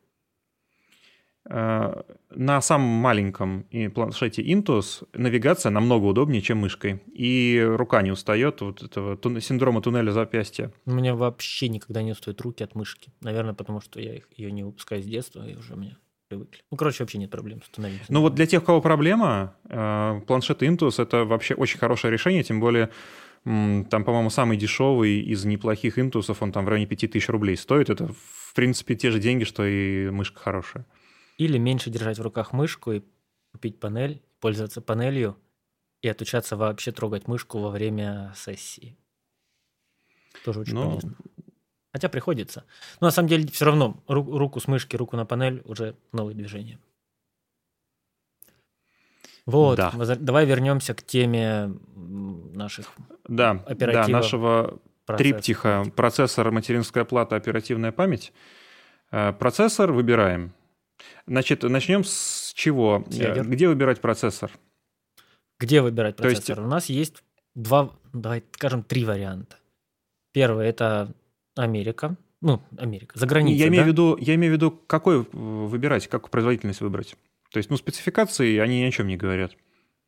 Э, 1.48 2.02
На 2.34 2.60
самом 2.62 2.86
маленьком 2.88 3.66
планшете 3.94 4.42
Intuos 4.42 5.06
навигация 5.12 5.70
намного 5.70 6.04
удобнее, 6.06 6.40
чем 6.40 6.58
мышкой. 6.58 7.02
И 7.12 7.62
рука 7.76 8.00
не 8.02 8.10
устает 8.10 8.60
вот 8.60 8.82
этого 8.82 9.16
тун- 9.16 9.40
синдрома 9.40 9.82
туннеля 9.82 10.12
запястья. 10.12 10.72
У 10.86 10.92
меня 10.92 11.14
вообще 11.14 11.68
никогда 11.68 12.02
не 12.02 12.12
устают 12.12 12.40
руки 12.40 12.62
от 12.64 12.74
мышки. 12.74 13.12
Наверное, 13.20 13.54
потому 13.54 13.80
что 13.80 14.00
я 14.00 14.14
их, 14.14 14.28
ее 14.36 14.52
не 14.52 14.62
выпускаю 14.62 15.02
с 15.02 15.04
детства, 15.06 15.46
и 15.46 15.56
уже 15.56 15.76
мне 15.76 15.96
привыкли. 16.28 16.60
Ну, 16.70 16.76
короче, 16.78 17.02
вообще 17.02 17.18
нет 17.18 17.30
проблем 17.30 17.60
с 17.60 17.64
установить. 17.66 18.00
Ну 18.08 18.20
вот 18.20 18.34
для 18.34 18.46
тех, 18.46 18.62
у 18.62 18.66
кого 18.66 18.80
проблема, 18.80 19.54
э, 19.68 20.20
планшет 20.26 20.62
Intuos 20.62 21.02
это 21.02 21.24
вообще 21.24 21.54
очень 21.54 21.78
хорошее 21.78 22.12
решение, 22.12 22.42
тем 22.42 22.60
более 22.60 22.88
там, 23.44 24.04
по-моему, 24.04 24.30
самый 24.30 24.56
дешевый 24.56 25.20
из 25.20 25.44
неплохих 25.44 25.98
Intuos, 25.98 26.34
он 26.38 26.52
там 26.52 26.64
в 26.64 26.68
районе 26.68 26.86
5000 26.86 27.28
рублей 27.28 27.56
стоит. 27.56 27.90
Это, 27.90 28.06
в 28.08 28.54
принципе, 28.54 28.94
те 28.94 29.10
же 29.10 29.18
деньги, 29.18 29.42
что 29.44 29.66
и 29.66 30.08
мышка 30.10 30.38
хорошая. 30.38 30.86
Или 31.38 31.58
меньше 31.58 31.90
держать 31.90 32.18
в 32.18 32.22
руках 32.22 32.52
мышку 32.52 32.92
и 32.92 33.02
купить 33.52 33.80
панель, 33.80 34.22
пользоваться 34.40 34.80
панелью 34.80 35.36
и 36.02 36.08
отучаться 36.08 36.56
вообще 36.56 36.92
трогать 36.92 37.28
мышку 37.28 37.58
во 37.58 37.70
время 37.70 38.32
сессии. 38.36 38.96
Тоже 40.44 40.60
очень 40.60 40.74
Но- 40.74 40.88
полезно. 40.90 41.14
Хотя 41.92 42.08
приходится. 42.08 42.64
Но 43.00 43.08
на 43.08 43.10
самом 43.10 43.28
деле 43.28 43.46
все 43.48 43.66
равно 43.66 44.02
ру- 44.08 44.36
руку 44.38 44.60
с 44.60 44.66
мышки, 44.66 44.96
руку 44.96 45.16
на 45.16 45.26
панель 45.26 45.60
уже 45.66 45.94
новые 46.12 46.34
движения. 46.34 46.78
Вот, 49.44 49.76
Да. 49.76 49.92
давай 50.18 50.46
вернемся 50.46 50.94
к 50.94 51.02
теме 51.02 51.66
наших 51.96 52.92
Да, 53.28 53.54
да, 53.54 53.62
Оператива 53.66 54.16
нашего 54.18 54.78
процессов. 55.04 55.32
триптиха 55.34 55.84
процессор, 55.96 56.50
материнская 56.52 57.04
плата, 57.04 57.36
оперативная 57.36 57.92
память. 57.92 58.32
Э, 59.10 59.32
Процессор 59.32 59.92
выбираем. 59.92 60.52
Значит, 61.26 61.62
начнем 61.62 62.04
с 62.04 62.52
чего? 62.54 63.04
С 63.08 63.14
ядер. 63.14 63.48
Где 63.48 63.68
выбирать 63.68 64.00
процессор? 64.00 64.50
Где 65.58 65.80
выбирать 65.80 66.16
То 66.16 66.28
есть- 66.28 66.46
процессор? 66.46 66.64
У 66.64 66.68
нас 66.68 66.86
есть 66.86 67.22
два, 67.54 67.90
давай 68.12 68.42
скажем, 68.52 68.82
три 68.82 69.04
варианта. 69.04 69.56
Первый 70.32 70.66
это 70.66 71.14
Америка. 71.56 72.16
Ну, 72.40 72.60
Америка. 72.76 73.16
За 73.18 73.26
границей. 73.26 73.60
я, 73.60 73.68
имею 73.68 73.82
да? 73.82 73.84
в 73.84 73.92
виду, 73.92 74.16
я 74.20 74.34
имею 74.34 74.52
в 74.52 74.56
виду, 74.56 74.70
какой 74.72 75.22
выбирать, 75.32 76.08
какую 76.08 76.30
производительность 76.30 76.80
выбрать. 76.80 77.14
То 77.52 77.58
есть, 77.58 77.70
ну, 77.70 77.76
спецификации, 77.76 78.58
они 78.58 78.80
ни 78.80 78.84
о 78.84 78.90
чем 78.90 79.06
не 79.06 79.16
говорят. 79.16 79.56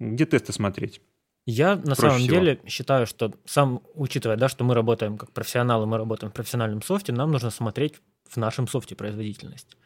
Где 0.00 0.26
тесты 0.26 0.52
смотреть? 0.52 1.00
Я 1.46 1.76
на 1.76 1.94
самом 1.94 2.18
всего. 2.18 2.34
деле 2.34 2.60
считаю, 2.66 3.06
что 3.06 3.34
сам, 3.44 3.82
учитывая, 3.94 4.36
да, 4.36 4.48
что 4.48 4.64
мы 4.64 4.74
работаем 4.74 5.18
как 5.18 5.30
профессионалы, 5.32 5.86
мы 5.86 5.98
работаем 5.98 6.32
в 6.32 6.34
профессиональном 6.34 6.82
софте, 6.82 7.12
нам 7.12 7.30
нужно 7.30 7.50
смотреть 7.50 8.00
в 8.28 8.36
нашем 8.38 8.66
софте 8.66 8.96
производительность. 8.96 9.76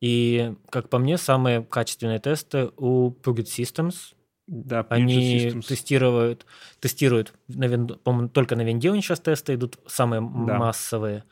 И, 0.00 0.54
как 0.70 0.90
по 0.90 0.98
мне, 0.98 1.16
самые 1.18 1.62
качественные 1.62 2.18
тесты 2.18 2.70
у 2.76 3.10
Puget 3.10 3.46
Systems. 3.46 4.14
Да, 4.46 4.80
Puget 4.80 4.86
Они 4.90 5.48
Systems. 5.48 5.66
тестируют, 5.66 6.46
тестируют 6.80 7.32
на 7.48 7.64
винду, 7.66 7.96
по-моему, 7.96 8.28
только 8.28 8.56
на 8.56 8.62
винде 8.62 8.90
у 8.90 8.94
них 8.94 9.04
сейчас 9.04 9.20
тесты 9.20 9.54
идут, 9.54 9.78
самые 9.86 10.20
Да. 10.20 10.58
массовые. 10.58 11.24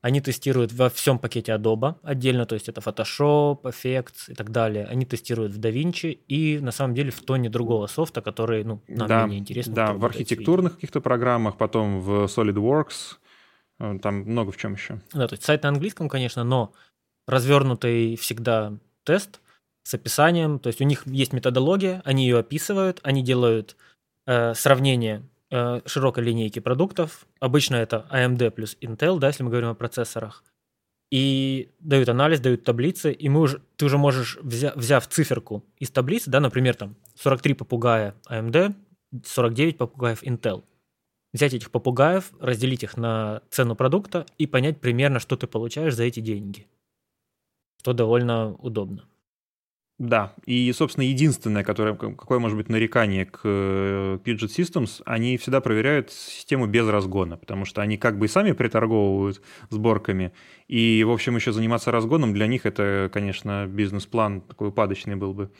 Они 0.00 0.20
тестируют 0.20 0.70
во 0.74 0.90
всем 0.90 1.18
пакете 1.18 1.52
Adobe 1.52 1.94
отдельно, 2.02 2.44
то 2.44 2.54
есть 2.54 2.68
это 2.68 2.82
Photoshop, 2.82 3.62
Effects 3.62 4.28
и 4.28 4.34
так 4.34 4.50
далее. 4.50 4.84
Они 4.84 5.06
тестируют 5.06 5.52
в 5.54 5.58
DaVinci 5.58 6.10
и 6.28 6.58
на 6.58 6.72
самом 6.72 6.94
деле 6.94 7.10
в 7.10 7.22
тоне 7.22 7.48
другого 7.48 7.86
софта, 7.86 8.20
который 8.20 8.64
ну, 8.64 8.82
нам 8.86 9.08
да, 9.08 9.22
менее 9.24 9.40
интересен. 9.40 9.72
да, 9.72 9.94
в 9.94 10.04
архитектурных 10.04 10.74
каких-то 10.74 11.00
программах, 11.00 11.56
потом 11.56 12.00
в 12.00 12.24
SolidWorks, 12.26 13.16
э, 13.80 13.98
там 14.02 14.16
много 14.24 14.52
в 14.52 14.58
чем 14.58 14.74
еще. 14.74 15.00
Да, 15.14 15.26
то 15.26 15.34
есть 15.34 15.44
сайт 15.44 15.62
на 15.62 15.70
английском, 15.70 16.10
конечно, 16.10 16.44
но 16.44 16.74
развернутый 17.26 18.16
всегда 18.16 18.74
тест 19.04 19.40
с 19.82 19.94
описанием. 19.94 20.58
То 20.58 20.68
есть 20.68 20.80
у 20.80 20.84
них 20.84 21.06
есть 21.06 21.32
методология, 21.32 22.02
они 22.04 22.24
ее 22.26 22.38
описывают, 22.38 23.00
они 23.02 23.22
делают 23.22 23.76
э, 24.26 24.54
сравнение 24.54 25.28
э, 25.50 25.80
широкой 25.86 26.24
линейки 26.24 26.58
продуктов. 26.58 27.26
Обычно 27.40 27.76
это 27.76 28.06
AMD 28.10 28.50
плюс 28.50 28.76
Intel, 28.80 29.18
да, 29.18 29.28
если 29.28 29.42
мы 29.42 29.50
говорим 29.50 29.68
о 29.70 29.74
процессорах. 29.74 30.44
И 31.10 31.70
дают 31.78 32.08
анализ, 32.08 32.40
дают 32.40 32.64
таблицы, 32.64 33.12
и 33.12 33.28
мы 33.28 33.40
уже, 33.40 33.62
ты 33.76 33.84
уже 33.84 33.98
можешь, 33.98 34.36
взя, 34.42 34.72
взяв 34.74 35.06
циферку 35.06 35.64
из 35.78 35.90
таблицы, 35.90 36.30
да, 36.30 36.40
например, 36.40 36.74
там 36.74 36.96
43 37.16 37.54
попугая 37.54 38.14
AMD, 38.28 38.74
49 39.24 39.78
попугаев 39.78 40.22
Intel, 40.24 40.64
взять 41.32 41.54
этих 41.54 41.70
попугаев, 41.70 42.32
разделить 42.40 42.82
их 42.82 42.96
на 42.96 43.42
цену 43.50 43.76
продукта 43.76 44.26
и 44.38 44.46
понять 44.46 44.80
примерно, 44.80 45.20
что 45.20 45.36
ты 45.36 45.46
получаешь 45.46 45.94
за 45.94 46.04
эти 46.04 46.20
деньги. 46.20 46.66
Что 47.84 47.92
довольно 47.92 48.54
удобно. 48.54 49.04
Да, 49.98 50.32
и, 50.46 50.72
собственно, 50.72 51.04
единственное, 51.04 51.62
которое, 51.62 51.94
какое 51.94 52.38
может 52.38 52.56
быть 52.56 52.70
нарекание 52.70 53.26
к 53.26 53.40
э, 53.44 54.18
Puget 54.24 54.48
Systems, 54.48 55.02
они 55.04 55.36
всегда 55.36 55.60
проверяют 55.60 56.10
систему 56.10 56.66
без 56.66 56.88
разгона, 56.88 57.36
потому 57.36 57.66
что 57.66 57.82
они 57.82 57.98
как 57.98 58.18
бы 58.18 58.24
и 58.24 58.28
сами 58.30 58.52
приторговывают 58.52 59.42
сборками, 59.68 60.32
и, 60.66 61.04
в 61.04 61.10
общем, 61.10 61.36
еще 61.36 61.52
заниматься 61.52 61.90
разгоном 61.90 62.32
для 62.32 62.46
них 62.46 62.64
это, 62.64 63.10
конечно, 63.12 63.66
бизнес-план 63.66 64.40
такой 64.40 64.68
упадочный 64.68 65.16
был 65.16 65.34
бы. 65.34 65.52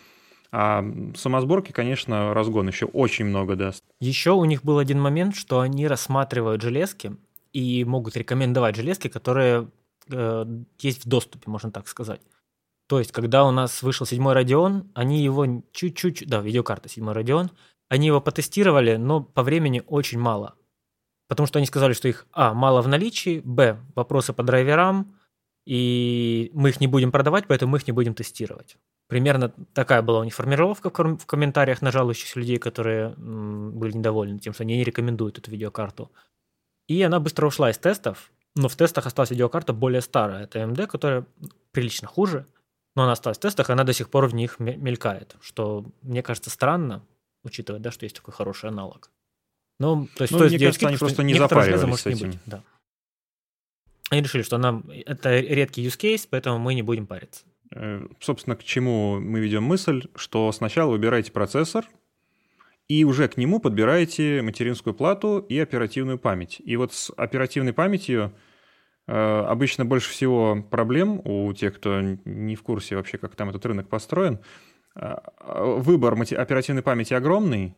А 0.51 0.83
самосборки, 1.15 1.73
конечно, 1.73 2.33
разгон 2.33 2.69
еще 2.69 2.87
очень 2.87 3.27
много 3.27 3.55
даст. 3.55 3.85
Еще 4.01 4.31
у 4.31 4.47
них 4.47 4.65
был 4.65 4.79
один 4.79 4.99
момент, 4.99 5.37
что 5.37 5.61
они 5.61 5.87
рассматривают 5.87 6.63
железки 6.63 7.19
и 7.53 7.85
могут 7.85 8.17
рекомендовать 8.17 8.77
железки, 8.77 9.09
которые 9.09 9.69
э, 10.11 10.45
есть 10.81 11.05
в 11.05 11.09
доступе, 11.09 11.51
можно 11.51 11.71
так 11.71 11.89
сказать. 11.89 12.21
То 12.87 12.99
есть, 12.99 13.13
когда 13.13 13.45
у 13.45 13.51
нас 13.51 13.83
вышел 13.83 14.07
седьмой 14.07 14.35
Radeon, 14.35 14.91
они 14.95 15.23
его 15.23 15.63
чуть-чуть, 15.73 16.25
да, 16.27 16.41
видеокарта 16.41 16.89
седьмой 16.89 17.15
Radeon, 17.15 17.51
они 17.89 18.09
его 18.09 18.21
потестировали, 18.21 18.97
но 18.97 19.23
по 19.23 19.43
времени 19.43 19.83
очень 19.87 20.19
мало. 20.19 20.55
Потому 21.29 21.47
что 21.47 21.59
они 21.59 21.67
сказали, 21.67 21.95
что 21.95 22.09
их, 22.09 22.27
а, 22.33 22.53
мало 22.53 22.83
в 22.83 22.89
наличии, 22.89 23.41
б, 23.45 23.81
вопросы 23.95 24.33
по 24.33 24.43
драйверам, 24.43 25.19
и 25.67 26.51
мы 26.53 26.69
их 26.69 26.81
не 26.81 26.87
будем 26.87 27.11
продавать, 27.11 27.47
поэтому 27.47 27.73
мы 27.73 27.79
их 27.79 27.87
не 27.87 27.93
будем 27.93 28.15
тестировать. 28.15 28.77
Примерно 29.09 29.51
такая 29.73 30.03
была 30.03 30.21
у 30.21 30.25
них 30.25 30.35
формировка 30.35 30.91
в, 30.91 30.93
ком- 30.93 31.19
в 31.19 31.27
комментариях 31.27 31.83
на 31.83 31.91
жалующихся 31.91 32.39
людей, 32.39 32.59
которые 32.59 33.15
были 33.17 33.93
недовольны 33.93 34.39
тем, 34.39 34.53
что 34.53 34.63
они 34.63 34.77
не 34.77 34.85
рекомендуют 34.85 35.39
эту 35.39 35.51
видеокарту. 35.51 36.11
И 36.87 37.03
она 37.03 37.21
быстро 37.21 37.47
ушла 37.47 37.71
из 37.71 37.79
тестов, 37.79 38.31
но 38.57 38.69
в 38.69 38.77
тестах 38.77 39.07
осталась 39.07 39.31
видеокарта 39.31 39.73
более 39.73 40.01
старая. 40.01 40.45
Это 40.45 40.61
AMD, 40.61 40.87
которая 40.87 41.27
прилично 41.73 42.07
хуже, 42.09 42.47
но 42.97 43.03
она 43.03 43.13
осталась 43.13 43.39
в 43.39 43.41
тестах, 43.41 43.69
и 43.69 43.73
она 43.73 43.85
до 43.85 43.93
сих 43.93 44.09
пор 44.11 44.27
в 44.27 44.35
них 44.35 44.59
ме- 44.61 44.77
мелькает, 44.77 45.37
что 45.41 45.85
мне 46.03 46.23
кажется 46.23 46.51
странно, 46.51 47.05
учитывая, 47.43 47.81
да, 47.81 47.91
что 47.91 48.05
есть 48.05 48.17
такой 48.17 48.33
хороший 48.33 48.69
аналог. 48.71 49.11
Ну, 49.81 50.07
то 50.17 50.23
есть 50.23 50.33
Ну, 50.33 50.39
мне 50.39 50.49
сделать 50.51 50.79
кажется, 50.79 50.89
они 50.89 50.97
просто 50.99 51.23
не 51.25 51.35
запаривались 51.35 51.83
может 51.83 52.01
с 52.03 52.07
не 52.07 52.13
этим. 52.13 52.31
быть, 52.31 52.39
да. 52.47 52.63
Они 54.11 54.23
решили, 54.23 54.43
что 54.43 54.59
нам 54.59 54.89
это 55.07 55.41
редкий 55.41 55.85
use 55.85 55.99
case, 55.99 56.27
поэтому 56.31 56.59
мы 56.59 56.75
не 56.75 56.83
будем 56.83 57.07
париться. 57.07 57.45
Э, 57.75 58.07
Собственно, 58.21 58.55
к 58.55 58.63
чему 58.63 59.19
мы 59.19 59.41
ведем 59.41 59.65
мысль, 59.65 60.07
что 60.15 60.53
сначала 60.53 60.91
выбираете 60.91 61.33
процессор, 61.33 61.89
и 62.89 63.05
уже 63.05 63.29
к 63.29 63.37
нему 63.37 63.61
подбираете 63.61 64.43
материнскую 64.43 64.95
плату 64.95 65.39
и 65.39 65.59
оперативную 65.59 66.19
память. 66.19 66.61
И 66.65 66.77
вот 66.77 66.93
с 66.93 67.13
оперативной 67.17 67.73
памятью 67.73 68.35
Э, 69.07 69.45
обычно 69.49 69.85
больше 69.85 70.11
всего 70.11 70.63
проблем 70.71 71.21
у 71.25 71.53
тех, 71.53 71.77
кто 71.77 72.01
не 72.01 72.57
в 72.57 72.63
курсе 72.63 72.97
вообще, 72.97 73.19
как 73.19 73.37
там 73.37 73.51
этот 73.51 73.65
рынок 73.67 73.89
построен. 73.89 74.41
Э, 74.97 75.17
выбор 75.39 76.15
оперативной 76.15 76.83
памяти 76.83 77.15
огромный, 77.15 77.77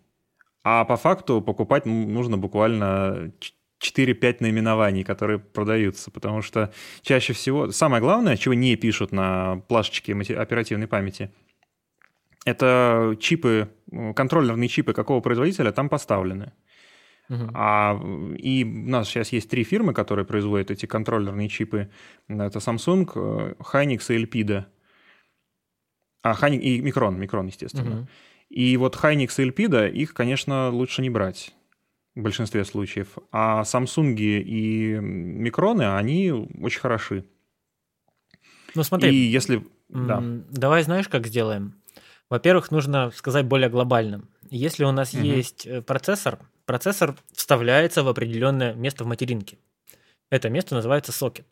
а 0.62 0.84
по 0.84 0.96
факту 0.96 1.42
покупать 1.42 1.86
нужно 1.86 2.38
буквально 2.38 3.32
4-5 3.80 4.36
наименований, 4.40 5.04
которые 5.04 5.38
продаются, 5.38 6.10
потому 6.10 6.42
что 6.42 6.72
чаще 7.02 7.32
всего... 7.32 7.70
Самое 7.70 8.00
главное, 8.00 8.36
чего 8.36 8.54
не 8.54 8.76
пишут 8.76 9.12
на 9.12 9.62
плашечке 9.68 10.14
оперативной 10.14 10.86
памяти, 10.86 11.30
это 12.46 13.16
чипы, 13.20 13.68
контроллерные 14.14 14.68
чипы 14.68 14.92
какого 14.94 15.20
производителя 15.20 15.72
там 15.72 15.88
поставлены. 15.88 16.52
Uh-huh. 17.28 17.50
А, 17.54 18.00
и 18.38 18.64
у 18.64 18.88
нас 18.88 19.08
сейчас 19.08 19.32
есть 19.32 19.50
три 19.50 19.64
фирмы, 19.64 19.92
которые 19.92 20.24
производят 20.24 20.70
эти 20.70 20.86
контроллерные 20.86 21.48
чипы. 21.48 21.90
Это 22.28 22.60
Samsung, 22.60 23.10
э, 23.16 23.54
Hynix 23.58 24.14
и 24.14 24.24
Elpida. 24.24 24.66
А, 26.22 26.34
Hynix 26.34 26.60
и 26.60 26.80
Micron, 26.80 27.18
Micron, 27.18 27.46
естественно. 27.46 28.02
Uh-huh. 28.02 28.06
И 28.48 28.76
вот 28.76 28.94
Hynix 28.94 29.42
и 29.42 29.48
Elpida, 29.48 29.90
их, 29.90 30.14
конечно, 30.14 30.70
лучше 30.70 31.02
не 31.02 31.10
брать 31.10 31.52
в 32.14 32.22
большинстве 32.22 32.64
случаев. 32.64 33.18
А 33.32 33.62
Samsung 33.62 34.14
и 34.14 34.94
Micron, 34.94 35.98
они 35.98 36.30
очень 36.30 36.80
хороши. 36.80 37.24
Ну 38.76 38.84
смотри, 38.84 39.10
и 39.10 39.28
если... 39.28 39.66
Да. 39.88 40.22
Давай 40.50 40.84
знаешь, 40.84 41.08
как 41.08 41.26
сделаем? 41.26 41.74
Во-первых, 42.28 42.70
нужно 42.70 43.10
сказать 43.12 43.46
более 43.46 43.68
глобальным. 43.68 44.28
Если 44.50 44.84
у 44.84 44.92
нас 44.92 45.14
угу. 45.14 45.22
есть 45.22 45.66
э, 45.66 45.82
процессор, 45.82 46.40
процессор 46.64 47.16
вставляется 47.32 48.02
в 48.02 48.08
определенное 48.08 48.74
место 48.74 49.04
в 49.04 49.06
материнке. 49.06 49.58
Это 50.30 50.50
место 50.50 50.74
называется 50.74 51.12
сокет. 51.12 51.46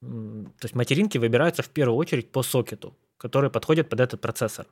То 0.00 0.64
есть 0.64 0.74
материнки 0.74 1.18
выбираются 1.18 1.62
в 1.62 1.68
первую 1.68 1.96
очередь 1.96 2.32
по 2.32 2.42
сокету, 2.42 2.96
который 3.18 3.50
подходит 3.50 3.88
под 3.88 4.00
этот 4.00 4.20
процессор. 4.20 4.66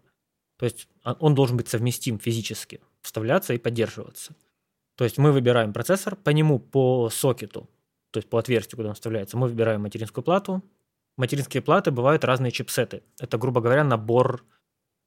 То 0.56 0.64
есть 0.64 0.88
он 1.04 1.34
должен 1.34 1.56
быть 1.56 1.68
совместим 1.68 2.18
физически, 2.18 2.80
вставляться 3.02 3.54
и 3.54 3.58
поддерживаться. 3.58 4.34
То 4.96 5.04
есть 5.04 5.18
мы 5.18 5.30
выбираем 5.30 5.72
процессор, 5.72 6.16
по 6.16 6.30
нему 6.30 6.58
по 6.58 7.10
сокету, 7.10 7.68
то 8.10 8.18
есть 8.18 8.28
по 8.28 8.38
отверстию, 8.38 8.76
куда 8.76 8.88
он 8.88 8.94
вставляется, 8.94 9.36
мы 9.36 9.46
выбираем 9.46 9.82
материнскую 9.82 10.24
плату. 10.24 10.64
Материнские 11.16 11.62
платы 11.62 11.90
бывают 11.90 12.24
разные 12.24 12.50
чипсеты. 12.50 13.02
Это, 13.20 13.38
грубо 13.38 13.60
говоря, 13.60 13.84
набор 13.84 14.44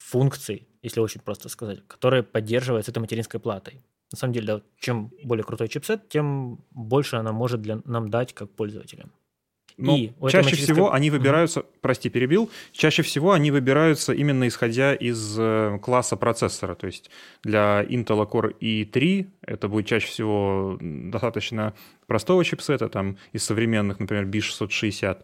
функций, 0.02 0.68
если 0.82 1.00
очень 1.00 1.22
просто 1.22 1.50
сказать, 1.50 1.80
которые 1.88 2.24
поддерживаются 2.24 2.92
этой 2.92 3.00
материнской 3.00 3.40
платой. 3.40 3.82
На 4.12 4.18
самом 4.18 4.34
деле, 4.34 4.46
да, 4.48 4.62
чем 4.78 5.12
более 5.24 5.44
крутой 5.44 5.70
чипсет, 5.70 6.10
тем 6.10 6.60
больше 6.72 7.16
она 7.16 7.32
может 7.32 7.62
для, 7.62 7.82
нам 7.86 8.10
дать 8.10 8.34
как 8.34 8.50
пользователям. 8.52 9.12
Но 9.78 9.96
и 9.96 10.08
чаще 10.30 10.50
материнской... 10.50 10.74
всего 10.76 10.94
они 10.94 11.10
выбираются, 11.10 11.62
mm-hmm. 11.62 11.80
прости, 11.82 12.10
перебил, 12.10 12.52
чаще 12.72 13.04
всего 13.04 13.32
они 13.32 13.52
выбираются 13.52 14.14
именно 14.14 14.48
исходя 14.48 14.94
из 14.94 15.36
э, 15.40 15.80
класса 15.82 16.18
процессора. 16.18 16.76
То 16.76 16.88
есть 16.88 17.10
для 17.44 17.84
Intel 17.84 18.30
Core 18.30 18.54
i3 18.60 19.28
это 19.44 19.68
будет 19.70 19.88
чаще 19.88 20.08
всего 20.08 20.78
достаточно 20.82 21.74
простого 22.06 22.44
чипсета, 22.44 22.90
там 22.90 23.18
из 23.32 23.44
современных, 23.46 24.00
например, 24.00 24.26
B660. 24.26 25.24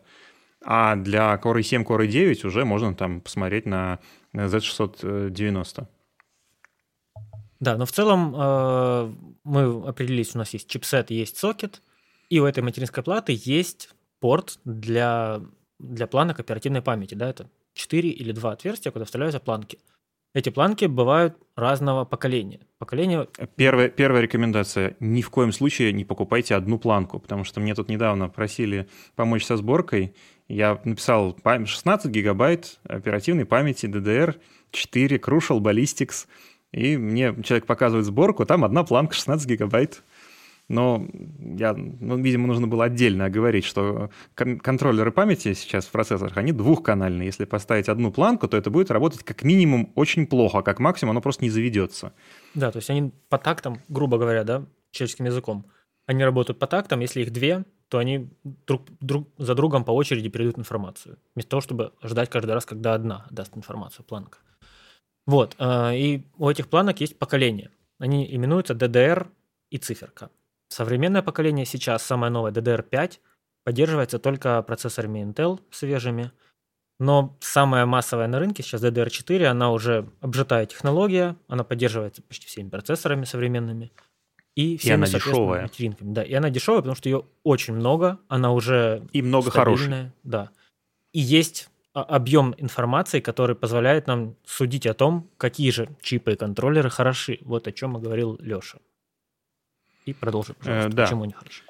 А 0.66 0.96
для 0.96 1.36
Core 1.36 1.60
i7, 1.60 1.86
Core 1.86 2.08
i9 2.08 2.48
уже 2.48 2.66
можно 2.66 2.96
там 2.96 3.22
посмотреть 3.22 3.66
на 3.66 4.00
Z690. 4.34 5.88
Да, 7.60 7.76
но 7.78 7.86
в 7.86 7.92
целом 7.92 8.36
э, 8.36 9.14
мы 9.44 9.88
определились, 9.88 10.36
у 10.36 10.38
нас 10.38 10.54
есть 10.54 10.70
чипсет, 10.70 11.10
есть 11.10 11.38
сокет, 11.38 11.82
и 12.30 12.40
у 12.40 12.46
этой 12.46 12.62
материнской 12.62 13.04
платы 13.04 13.34
есть 13.36 13.90
порт 14.20 14.60
для, 14.64 15.42
для 15.80 16.08
планок 16.08 16.40
оперативной 16.40 16.82
памяти. 16.82 17.16
Да, 17.16 17.30
это 17.30 17.50
4 17.74 18.10
или 18.10 18.32
2 18.32 18.52
отверстия, 18.52 18.92
куда 18.92 19.06
вставляются 19.06 19.40
планки. 19.40 19.80
Эти 20.34 20.50
планки 20.50 20.86
бывают 20.86 21.36
разного 21.56 22.06
поколения. 22.06 22.60
Поколение... 22.78 23.28
Первая, 23.56 23.90
первая 23.90 24.22
рекомендация. 24.22 24.96
Ни 25.00 25.22
в 25.22 25.32
коем 25.32 25.52
случае 25.52 25.94
не 25.94 26.06
покупайте 26.06 26.54
одну 26.54 26.78
планку, 26.78 27.20
потому 27.20 27.44
что 27.44 27.60
мне 27.60 27.74
тут 27.74 27.90
недавно 27.90 28.30
просили 28.30 28.88
помочь 29.16 29.46
со 29.46 29.58
сборкой. 29.58 30.14
Я 30.48 30.80
написал 30.84 31.38
16 31.44 32.12
гигабайт 32.12 32.80
оперативной 32.84 33.46
памяти 33.46 33.86
DDR 33.86 34.36
4 34.72 35.18
Crucial 35.18 35.60
Ballistics– 35.60 36.28
и 36.72 36.98
мне 36.98 37.36
человек 37.44 37.66
показывает 37.66 38.06
сборку, 38.06 38.46
там 38.46 38.66
одна 38.66 38.84
планка 38.84 39.14
16 39.14 39.48
гигабайт. 39.48 40.04
Но 40.70 41.08
я, 41.40 41.74
ну, 41.74 42.18
видимо, 42.18 42.48
нужно 42.48 42.68
было 42.68 42.86
отдельно 42.86 43.26
оговорить, 43.26 43.64
что 43.64 44.10
кон- 44.36 44.60
контроллеры 44.60 45.14
памяти 45.14 45.54
сейчас 45.54 45.86
в 45.86 45.92
процессорах, 45.92 46.36
они 46.36 46.52
двухканальные. 46.52 47.28
Если 47.28 47.46
поставить 47.46 47.88
одну 47.88 48.12
планку, 48.12 48.50
то 48.50 48.58
это 48.58 48.70
будет 48.70 48.92
работать 48.92 49.24
как 49.24 49.44
минимум 49.44 49.94
очень 49.96 50.28
плохо, 50.28 50.62
как 50.64 50.80
максимум 50.80 51.12
оно 51.12 51.22
просто 51.22 51.46
не 51.46 51.50
заведется. 51.50 52.12
Да, 52.54 52.70
то 52.70 52.80
есть 52.80 52.90
они 52.90 53.14
по 53.30 53.38
тактам, 53.38 53.82
грубо 53.88 54.18
говоря, 54.18 54.44
да, 54.44 54.66
человеческим 54.92 55.26
языком, 55.26 55.68
они 56.06 56.26
работают 56.26 56.60
по 56.60 56.68
тактам, 56.68 57.00
если 57.00 57.22
их 57.22 57.32
две, 57.32 57.64
то 57.90 57.98
они 58.00 58.30
друг, 58.44 58.84
друг 59.00 59.30
за 59.38 59.56
другом 59.56 59.86
по 59.86 59.92
очереди 59.92 60.30
передают 60.30 60.60
информацию, 60.60 61.18
вместо 61.36 61.52
того, 61.52 61.62
чтобы 61.62 61.94
ждать 62.04 62.30
каждый 62.30 62.52
раз, 62.52 62.66
когда 62.66 62.94
одна 62.94 63.28
даст 63.30 63.56
информацию, 63.56 64.06
планка. 64.06 64.40
Вот, 65.26 65.56
а, 65.58 65.94
и 65.94 66.24
у 66.38 66.50
этих 66.50 66.70
планок 66.70 67.00
есть 67.02 67.18
поколение. 67.18 67.72
Они 68.00 68.34
именуются 68.34 68.74
DDR 68.74 69.28
и 69.70 69.78
циферка. 69.78 70.30
Современное 70.70 71.22
поколение 71.22 71.66
сейчас, 71.66 72.04
самое 72.04 72.32
новое, 72.32 72.52
DDR5, 72.52 73.20
поддерживается 73.64 74.20
только 74.20 74.62
процессорами 74.64 75.20
Intel 75.20 75.60
свежими. 75.72 76.32
Но 77.00 77.38
самая 77.42 77.86
массовая 77.86 78.28
на 78.28 78.40
рынке 78.40 78.64
сейчас 78.64 78.84
DDR4, 78.84 79.46
она 79.46 79.72
уже 79.72 80.10
обжитая 80.22 80.66
технология, 80.66 81.36
она 81.48 81.64
поддерживается 81.64 82.22
почти 82.22 82.48
всеми 82.48 82.70
процессорами 82.70 83.26
современными. 83.26 83.92
И, 84.58 84.76
всеми, 84.78 84.92
и 84.92 84.94
она 84.96 85.08
дешевая. 85.08 85.62
Материнками. 85.62 86.14
Да, 86.14 86.24
и 86.24 86.34
она 86.34 86.50
дешевая, 86.50 86.82
потому 86.82 86.96
что 86.96 87.10
ее 87.10 87.26
очень 87.44 87.76
много, 87.76 88.18
она 88.28 88.52
уже 88.52 89.04
И 89.14 89.22
много 89.22 89.52
хорошей. 89.52 90.12
Да. 90.24 90.50
И 91.14 91.20
есть 91.20 91.70
объем 91.94 92.56
информации, 92.58 93.20
который 93.20 93.56
позволяет 93.56 94.08
нам 94.08 94.36
судить 94.46 94.88
о 94.88 94.96
том, 94.96 95.30
какие 95.38 95.70
же 95.70 95.90
чипы 96.02 96.34
и 96.34 96.36
контроллеры 96.36 96.90
хороши. 96.90 97.38
Вот 97.42 97.68
о 97.68 97.72
чем 97.72 98.00
и 98.00 98.02
говорил 98.02 98.36
Леша. 98.40 98.80
И 100.08 100.14
продолжим, 100.14 100.56
пожалуйста, 100.56 100.90
э, 100.90 100.92
да. 100.92 101.04
почему 101.04 101.24
они 101.24 101.34
хороши. 101.34 101.62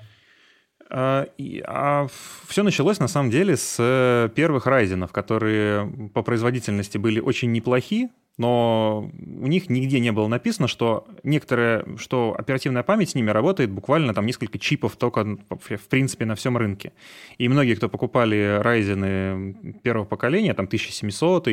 А, 0.89 1.27
а 1.65 2.07
все 2.47 2.63
началось 2.63 2.99
на 2.99 3.09
самом 3.09 3.31
деле 3.31 3.57
с 3.57 3.75
э, 3.79 4.29
первых 4.33 4.65
Ryzen, 4.65 5.09
которые 5.11 6.09
по 6.13 6.23
производительности 6.23 6.97
были 6.97 7.19
очень 7.19 7.51
неплохи, 7.51 8.09
но 8.37 9.09
у 9.25 9.47
них 9.47 9.69
нигде 9.69 9.99
не 9.99 10.11
было 10.11 10.27
написано, 10.27 10.67
что 10.67 11.07
некоторые, 11.23 11.97
что 11.97 12.35
оперативная 12.37 12.83
память 12.83 13.11
с 13.11 13.15
ними 13.15 13.31
работает 13.31 13.71
буквально 13.71 14.13
там 14.13 14.25
несколько 14.25 14.59
чипов 14.59 14.95
только 14.95 15.37
в 15.49 15.87
принципе 15.89 16.25
на 16.25 16.35
всем 16.35 16.55
рынке. 16.55 16.93
И 17.39 17.49
многие, 17.49 17.73
кто 17.73 17.89
покупали 17.89 18.61
Ryzen 18.61 19.81
первого 19.81 20.05
поколения, 20.05 20.53
там 20.53 20.65
1700, 20.65 21.47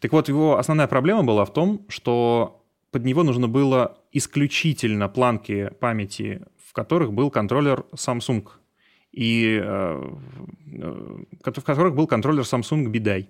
так 0.00 0.12
вот 0.12 0.28
его 0.28 0.56
основная 0.58 0.86
проблема 0.86 1.22
была 1.22 1.44
в 1.44 1.52
том, 1.52 1.84
что 1.88 2.64
под 2.90 3.04
него 3.04 3.22
нужно 3.22 3.46
было 3.46 3.98
исключительно 4.10 5.08
планки 5.08 5.70
памяти, 5.80 6.42
в 6.64 6.72
которых 6.72 7.12
был 7.12 7.30
контроллер 7.30 7.84
Samsung, 7.94 8.48
и 9.12 9.60
э, 9.62 10.10
э 10.72 11.24
в 11.44 11.62
которых 11.62 11.94
был 11.94 12.06
контроллер 12.06 12.42
Samsung 12.42 12.86
BDI. 12.86 13.26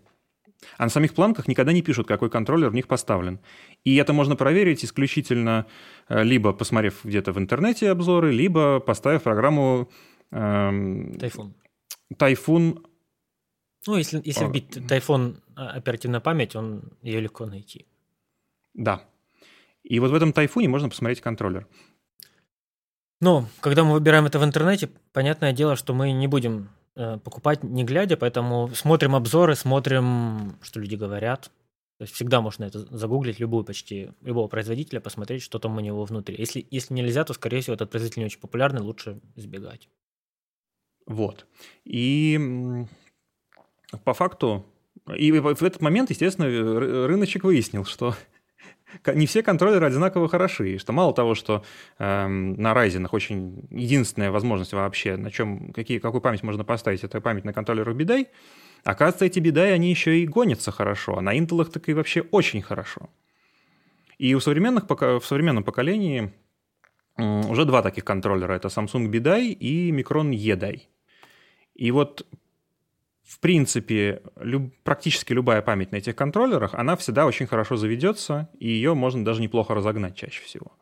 А 0.79 0.85
на 0.85 0.89
самих 0.89 1.15
планках 1.15 1.49
никогда 1.49 1.73
не 1.73 1.83
пишут, 1.83 2.07
какой 2.07 2.31
контроллер 2.31 2.71
в 2.71 2.75
них 2.75 2.87
поставлен. 2.87 3.41
И 3.85 3.97
это 3.97 4.13
можно 4.13 4.37
проверить 4.37 4.85
исключительно 4.85 5.67
э, 6.09 6.23
либо 6.23 6.53
посмотрев 6.53 7.05
где-то 7.05 7.33
в 7.33 7.39
интернете 7.39 7.91
обзоры, 7.91 8.33
либо 8.33 8.81
поставив 8.81 9.23
программу... 9.23 9.91
Эм, 10.31 11.19
Тайфун. 11.19 11.55
Тайфун. 12.17 12.87
Ну, 13.87 13.97
если, 13.97 14.23
если 14.25 14.45
вбить 14.45 14.79
Тайфун 14.87 15.41
а, 15.57 15.71
оперативная 15.71 16.21
память, 16.21 16.55
он 16.55 16.93
ее 17.03 17.21
легко 17.21 17.47
найти. 17.47 17.87
Да. 18.75 19.03
И 19.83 19.99
вот 19.99 20.11
в 20.11 20.15
этом 20.15 20.33
тайфуне 20.33 20.69
можно 20.69 20.89
посмотреть 20.89 21.21
контроллер. 21.21 21.67
Но 23.21 23.49
когда 23.61 23.85
мы 23.85 23.93
выбираем 23.93 24.27
это 24.27 24.39
в 24.39 24.45
интернете, 24.45 24.89
понятное 25.13 25.53
дело, 25.53 25.77
что 25.77 25.95
мы 25.95 26.13
не 26.13 26.29
будем 26.29 26.71
Э, 26.73 26.82
покупать 26.95 27.63
не 27.63 27.85
глядя, 27.85 28.17
поэтому 28.17 28.69
смотрим 28.75 29.15
обзоры, 29.15 29.55
смотрим, 29.55 30.59
что 30.63 30.81
люди 30.81 30.95
говорят. 30.95 31.51
То 31.99 32.05
есть 32.05 32.15
всегда 32.15 32.41
можно 32.41 32.65
это 32.65 32.81
загуглить, 32.97 33.39
любую 33.39 33.65
почти, 33.65 34.11
любого 34.23 34.49
производителя, 34.49 35.01
посмотреть, 35.01 35.43
что 35.43 35.59
там 35.59 35.77
у 35.77 35.81
него 35.81 36.05
внутри. 36.05 36.37
Если, 36.37 36.67
если 36.71 36.95
нельзя, 36.95 37.25
то, 37.25 37.33
скорее 37.33 37.61
всего, 37.61 37.75
этот 37.75 37.91
производитель 37.91 38.21
не 38.21 38.27
очень 38.27 38.41
популярный, 38.41 38.81
лучше 38.81 39.21
избегать. 39.37 39.89
Вот. 41.07 41.47
И 41.85 42.41
по 44.05 44.15
факту, 44.15 44.67
и 45.17 45.31
в 45.31 45.63
этот 45.63 45.81
момент, 45.81 46.11
естественно, 46.11 46.49
рыночек 47.07 47.45
выяснил, 47.45 47.85
что 47.85 48.15
не 49.07 49.27
все 49.27 49.43
контроллеры 49.43 49.87
одинаково 49.87 50.29
хороши, 50.29 50.79
что 50.79 50.93
мало 50.93 51.13
того, 51.15 51.35
что 51.35 51.65
э, 51.99 52.27
на 52.27 52.73
Ryzen 52.73 53.09
очень 53.11 53.67
единственная 53.71 54.31
возможность 54.31 54.73
вообще, 54.73 55.17
на 55.17 55.31
чем, 55.31 55.73
какие, 55.73 55.99
какую 55.99 56.21
память 56.21 56.43
можно 56.43 56.65
поставить, 56.65 57.05
это 57.05 57.21
память 57.21 57.45
на 57.45 57.53
контроллерах 57.53 57.97
бидай, 57.97 58.29
оказывается, 58.85 59.25
эти 59.25 59.41
бидай, 59.41 59.75
они 59.75 59.91
еще 59.91 60.19
и 60.19 60.27
гонятся 60.27 60.71
хорошо, 60.73 61.19
а 61.19 61.21
на 61.21 61.37
Intel 61.37 61.65
так 61.65 61.89
и 61.89 61.95
вообще 61.95 62.23
очень 62.31 62.63
хорошо. 62.63 63.09
И 64.19 64.35
у 64.35 64.41
современных, 64.41 64.89
в 64.89 65.25
современном 65.25 65.65
поколении 65.65 66.33
уже 67.17 67.65
два 67.65 67.83
таких 67.83 68.05
контроллера. 68.05 68.55
Это 68.55 68.69
Samsung 68.69 69.11
BDI 69.11 69.53
и 69.53 69.91
Micron 69.93 70.31
EDI. 70.31 70.83
И 71.75 71.91
вот 71.91 72.27
в 73.33 73.39
принципе, 73.39 74.21
люб, 74.39 74.75
практически 74.85 75.33
любая 75.33 75.63
память 75.63 75.91
на 75.91 75.97
этих 75.97 76.15
контроллерах, 76.15 76.75
она 76.75 76.97
всегда 76.97 77.25
очень 77.25 77.47
хорошо 77.47 77.77
заведется, 77.77 78.51
и 78.59 78.69
ее 78.69 78.93
можно 78.93 79.25
даже 79.25 79.41
неплохо 79.41 79.75
разогнать 79.75 80.15
чаще 80.15 80.43
всего. 80.43 80.73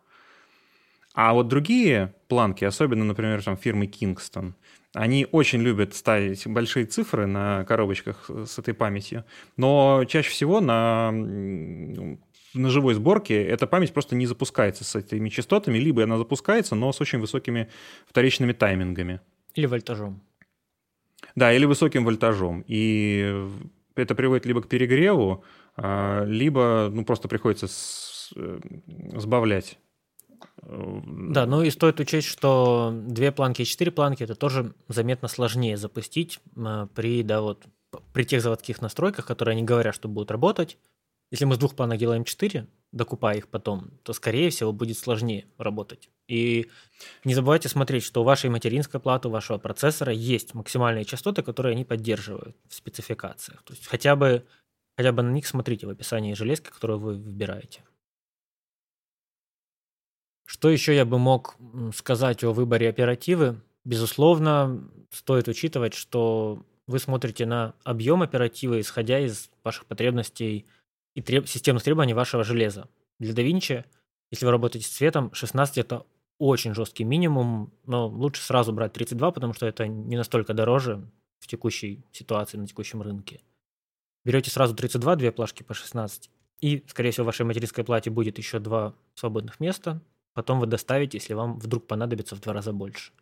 А 1.14 1.32
вот 1.32 1.46
другие 1.46 2.12
планки, 2.26 2.64
особенно, 2.64 3.04
например, 3.04 3.40
там, 3.44 3.56
фирмы 3.56 3.86
Kingston, 3.86 4.54
они 4.94 5.28
очень 5.30 5.60
любят 5.60 5.94
ставить 5.94 6.44
большие 6.48 6.86
цифры 6.86 7.26
на 7.26 7.64
коробочках 7.66 8.28
с 8.28 8.58
этой 8.58 8.74
памятью, 8.74 9.24
но 9.56 10.04
чаще 10.08 10.30
всего 10.30 10.60
на, 10.60 11.12
на 11.12 12.68
живой 12.68 12.94
сборке 12.94 13.44
эта 13.44 13.68
память 13.68 13.92
просто 13.92 14.16
не 14.16 14.26
запускается 14.26 14.82
с 14.82 14.96
этими 14.96 15.28
частотами, 15.28 15.78
либо 15.78 16.02
она 16.02 16.18
запускается, 16.18 16.74
но 16.74 16.92
с 16.92 17.00
очень 17.00 17.20
высокими 17.20 17.68
вторичными 18.08 18.52
таймингами. 18.52 19.20
Или 19.54 19.66
вольтажом. 19.66 20.20
Да, 21.34 21.52
или 21.52 21.64
высоким 21.64 22.04
вольтажом. 22.04 22.64
И 22.66 23.46
это 23.94 24.14
приводит 24.14 24.46
либо 24.46 24.62
к 24.62 24.68
перегреву, 24.68 25.44
а, 25.76 26.24
либо 26.24 26.90
ну, 26.92 27.04
просто 27.04 27.28
приходится 27.28 27.66
э, 28.36 28.60
сбавлять. 29.16 29.78
Да, 30.62 31.46
ну 31.46 31.62
и 31.62 31.70
стоит 31.70 32.00
учесть, 32.00 32.26
что 32.26 32.92
две 32.94 33.32
планки 33.32 33.62
и 33.62 33.66
четыре 33.66 33.90
планки 33.90 34.22
это 34.22 34.34
тоже 34.34 34.74
заметно 34.88 35.28
сложнее 35.28 35.76
запустить 35.76 36.40
а, 36.56 36.86
при, 36.86 37.22
да, 37.22 37.40
вот, 37.40 37.64
при 38.12 38.24
тех 38.24 38.42
заводских 38.42 38.80
настройках, 38.80 39.26
которые 39.26 39.54
они 39.54 39.62
говорят, 39.62 39.94
что 39.94 40.08
будут 40.08 40.30
работать. 40.30 40.78
Если 41.30 41.44
мы 41.44 41.54
с 41.54 41.58
двух 41.58 41.76
планок 41.76 41.98
делаем 41.98 42.24
4, 42.24 42.66
докупая 42.92 43.38
их 43.38 43.48
потом, 43.48 43.92
то, 44.02 44.12
скорее 44.12 44.50
всего, 44.50 44.72
будет 44.72 44.98
сложнее 44.98 45.46
работать. 45.58 46.10
И 46.26 46.68
не 47.24 47.34
забывайте 47.34 47.68
смотреть, 47.68 48.02
что 48.02 48.22
у 48.22 48.24
вашей 48.24 48.50
материнской 48.50 48.98
платы, 48.98 49.28
у 49.28 49.30
вашего 49.30 49.58
процессора 49.58 50.12
есть 50.12 50.54
максимальные 50.54 51.04
частоты, 51.04 51.42
которые 51.42 51.72
они 51.72 51.84
поддерживают 51.84 52.56
в 52.68 52.74
спецификациях. 52.74 53.62
То 53.62 53.74
есть 53.74 53.86
хотя 53.86 54.16
бы, 54.16 54.44
хотя 54.96 55.12
бы 55.12 55.22
на 55.22 55.30
них 55.30 55.46
смотрите 55.46 55.86
в 55.86 55.90
описании 55.90 56.34
железки, 56.34 56.70
которую 56.70 56.98
вы 56.98 57.14
выбираете. 57.14 57.84
Что 60.46 60.68
еще 60.68 60.96
я 60.96 61.04
бы 61.04 61.20
мог 61.20 61.56
сказать 61.94 62.42
о 62.42 62.52
выборе 62.52 62.88
оперативы? 62.88 63.60
Безусловно, 63.84 64.90
стоит 65.10 65.46
учитывать, 65.46 65.94
что 65.94 66.66
вы 66.88 66.98
смотрите 66.98 67.46
на 67.46 67.74
объем 67.84 68.22
оперативы, 68.22 68.80
исходя 68.80 69.20
из 69.20 69.48
ваших 69.62 69.86
потребностей– 69.86 70.66
и 71.20 71.22
треб... 71.22 71.46
системных 71.46 71.84
требований 71.84 72.14
вашего 72.14 72.44
железа. 72.44 72.88
Для 73.18 73.32
DaVinci, 73.34 73.84
если 74.30 74.46
вы 74.46 74.50
работаете 74.50 74.86
с 74.86 74.90
цветом, 74.90 75.32
16 75.32 75.78
это 75.78 76.06
очень 76.38 76.74
жесткий 76.74 77.04
минимум, 77.04 77.72
но 77.84 78.08
лучше 78.08 78.42
сразу 78.42 78.72
брать 78.72 78.94
32, 78.94 79.30
потому 79.30 79.52
что 79.52 79.66
это 79.66 79.86
не 79.86 80.16
настолько 80.16 80.54
дороже 80.54 81.06
в 81.38 81.46
текущей 81.46 82.02
ситуации 82.12 82.56
на 82.56 82.66
текущем 82.66 83.02
рынке. 83.02 83.40
Берете 84.24 84.50
сразу 84.50 84.74
32, 84.74 85.16
две 85.16 85.32
плашки 85.32 85.62
по 85.62 85.74
16, 85.74 86.30
и, 86.60 86.84
скорее 86.88 87.10
всего, 87.10 87.24
в 87.24 87.26
вашей 87.26 87.44
материнской 87.44 87.84
плате 87.84 88.10
будет 88.10 88.38
еще 88.38 88.58
два 88.58 88.94
свободных 89.14 89.60
места. 89.60 90.02
Потом 90.34 90.60
вы 90.60 90.66
доставите, 90.66 91.18
если 91.18 91.34
вам 91.34 91.58
вдруг 91.58 91.86
понадобится 91.86 92.36
в 92.36 92.40
два 92.40 92.52
раза 92.52 92.72
больше. 92.72 93.12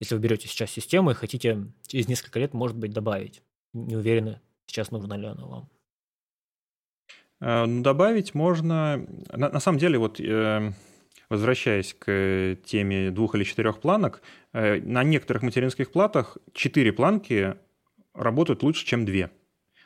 Если 0.00 0.14
вы 0.14 0.20
берете 0.20 0.48
сейчас 0.48 0.70
систему 0.70 1.10
и 1.10 1.14
хотите 1.14 1.66
через 1.86 2.08
несколько 2.08 2.38
лет, 2.38 2.54
может 2.54 2.76
быть, 2.76 2.92
добавить. 2.92 3.42
Не 3.72 3.96
уверены, 3.96 4.40
сейчас 4.66 4.90
нужно 4.90 5.14
ли 5.14 5.26
оно 5.26 5.48
вам. 5.48 5.68
Э, 7.40 7.66
ну, 7.66 7.82
добавить 7.82 8.34
можно... 8.34 9.06
На, 9.32 9.50
на 9.50 9.60
самом 9.60 9.78
деле, 9.78 9.98
вот 9.98 10.20
э, 10.20 10.72
возвращаясь 11.28 11.94
к 11.94 12.56
теме 12.64 13.10
двух 13.10 13.34
или 13.34 13.44
четырех 13.44 13.80
планок, 13.80 14.22
э, 14.52 14.80
на 14.80 15.04
некоторых 15.04 15.42
материнских 15.42 15.92
платах 15.92 16.38
четыре 16.52 16.92
планки 16.92 17.54
работают 18.14 18.62
лучше, 18.62 18.84
чем 18.86 19.04
две. 19.04 19.30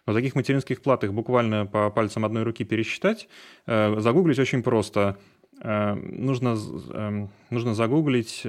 Но 0.06 0.14
таких 0.14 0.34
материнских 0.34 0.82
плат 0.82 1.04
их 1.04 1.14
буквально 1.14 1.66
по 1.66 1.90
пальцам 1.90 2.24
одной 2.24 2.42
руки 2.42 2.64
пересчитать. 2.64 3.28
Загуглить 3.66 4.40
очень 4.40 4.64
просто. 4.64 5.16
Нужно, 5.62 6.58
нужно 7.50 7.74
загуглить 7.74 8.44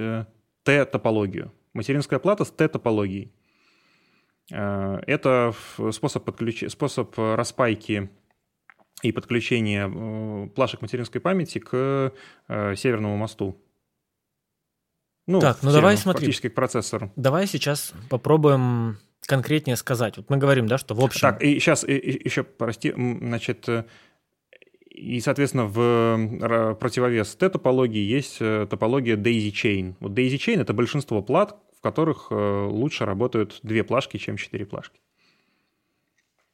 Т-топологию. 0.64 1.52
Материнская 1.72 2.18
плата 2.18 2.44
с 2.44 2.50
Т-топологией. 2.50 3.30
Это 4.48 5.54
способ, 5.92 6.24
подключ... 6.24 6.64
способ 6.70 7.16
распайки 7.16 8.10
и 9.08 9.12
подключение 9.12 9.90
э, 9.92 10.48
плашек 10.48 10.82
материнской 10.82 11.20
памяти 11.20 11.58
к 11.58 12.12
э, 12.48 12.74
северному 12.76 13.16
мосту. 13.16 13.60
Ну, 15.26 15.40
так, 15.40 15.62
ну 15.62 15.72
давай 15.72 15.96
смотри. 15.96 16.26
Фактически 16.26 16.48
к 16.48 16.54
процессору. 16.54 17.12
Давай 17.16 17.46
сейчас 17.46 17.94
попробуем 18.10 18.98
конкретнее 19.26 19.76
сказать. 19.76 20.16
Вот 20.16 20.28
мы 20.28 20.36
говорим, 20.36 20.66
да, 20.66 20.76
что 20.76 20.94
в 20.94 21.00
общем... 21.02 21.20
Так, 21.20 21.42
и 21.42 21.58
сейчас 21.58 21.84
и, 21.84 21.96
и, 21.96 22.24
еще, 22.24 22.42
прости, 22.42 22.92
значит, 22.92 23.68
э, 23.68 23.84
и, 24.90 25.20
соответственно, 25.20 25.66
в 25.66 26.74
противовес 26.74 27.34
Т-топологии 27.36 28.02
есть 28.02 28.38
топология 28.38 29.16
Daisy 29.16 29.50
Chain. 29.50 29.94
Вот 30.00 30.12
Daisy 30.12 30.36
Chain— 30.36 30.60
это 30.62 30.72
большинство 30.72 31.22
плат, 31.22 31.56
в 31.76 31.80
которых 31.80 32.30
лучше 32.30 33.04
работают 33.04 33.58
две 33.62 33.82
плашки, 33.82 34.18
чем 34.18 34.36
четыре 34.36 34.66
плашки. 34.66 35.00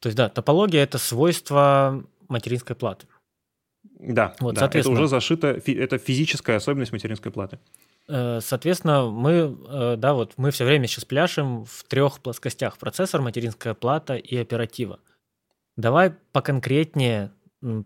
То 0.01 0.07
есть, 0.07 0.17
да, 0.17 0.31
топология— 0.31 0.83
это 0.83 0.97
свойство 0.97 2.03
материнской 2.31 2.77
платы. 2.77 3.07
Да, 3.99 4.35
вот, 4.41 4.57
да 4.57 4.67
это 4.73 4.89
уже 4.91 5.09
зашито, 5.09 5.49
это 5.49 5.99
физическая 5.99 6.57
особенность 6.57 6.93
материнской 6.93 7.33
платы. 7.33 7.59
Э, 8.09 8.41
соответственно, 8.41 9.07
мы, 9.09 9.57
э, 9.69 9.97
да, 9.97 10.15
вот 10.15 10.35
мы 10.37 10.51
все 10.51 10.65
время 10.65 10.87
сейчас 10.87 11.05
пляшем 11.05 11.65
в 11.65 11.85
трех 11.85 12.21
плоскостях: 12.21 12.77
процессор, 12.79 13.23
материнская 13.23 13.75
плата 13.75 14.17
и 14.17 14.37
оператива. 14.37 15.01
Давай 15.77 16.11
поконкретнее 16.33 17.33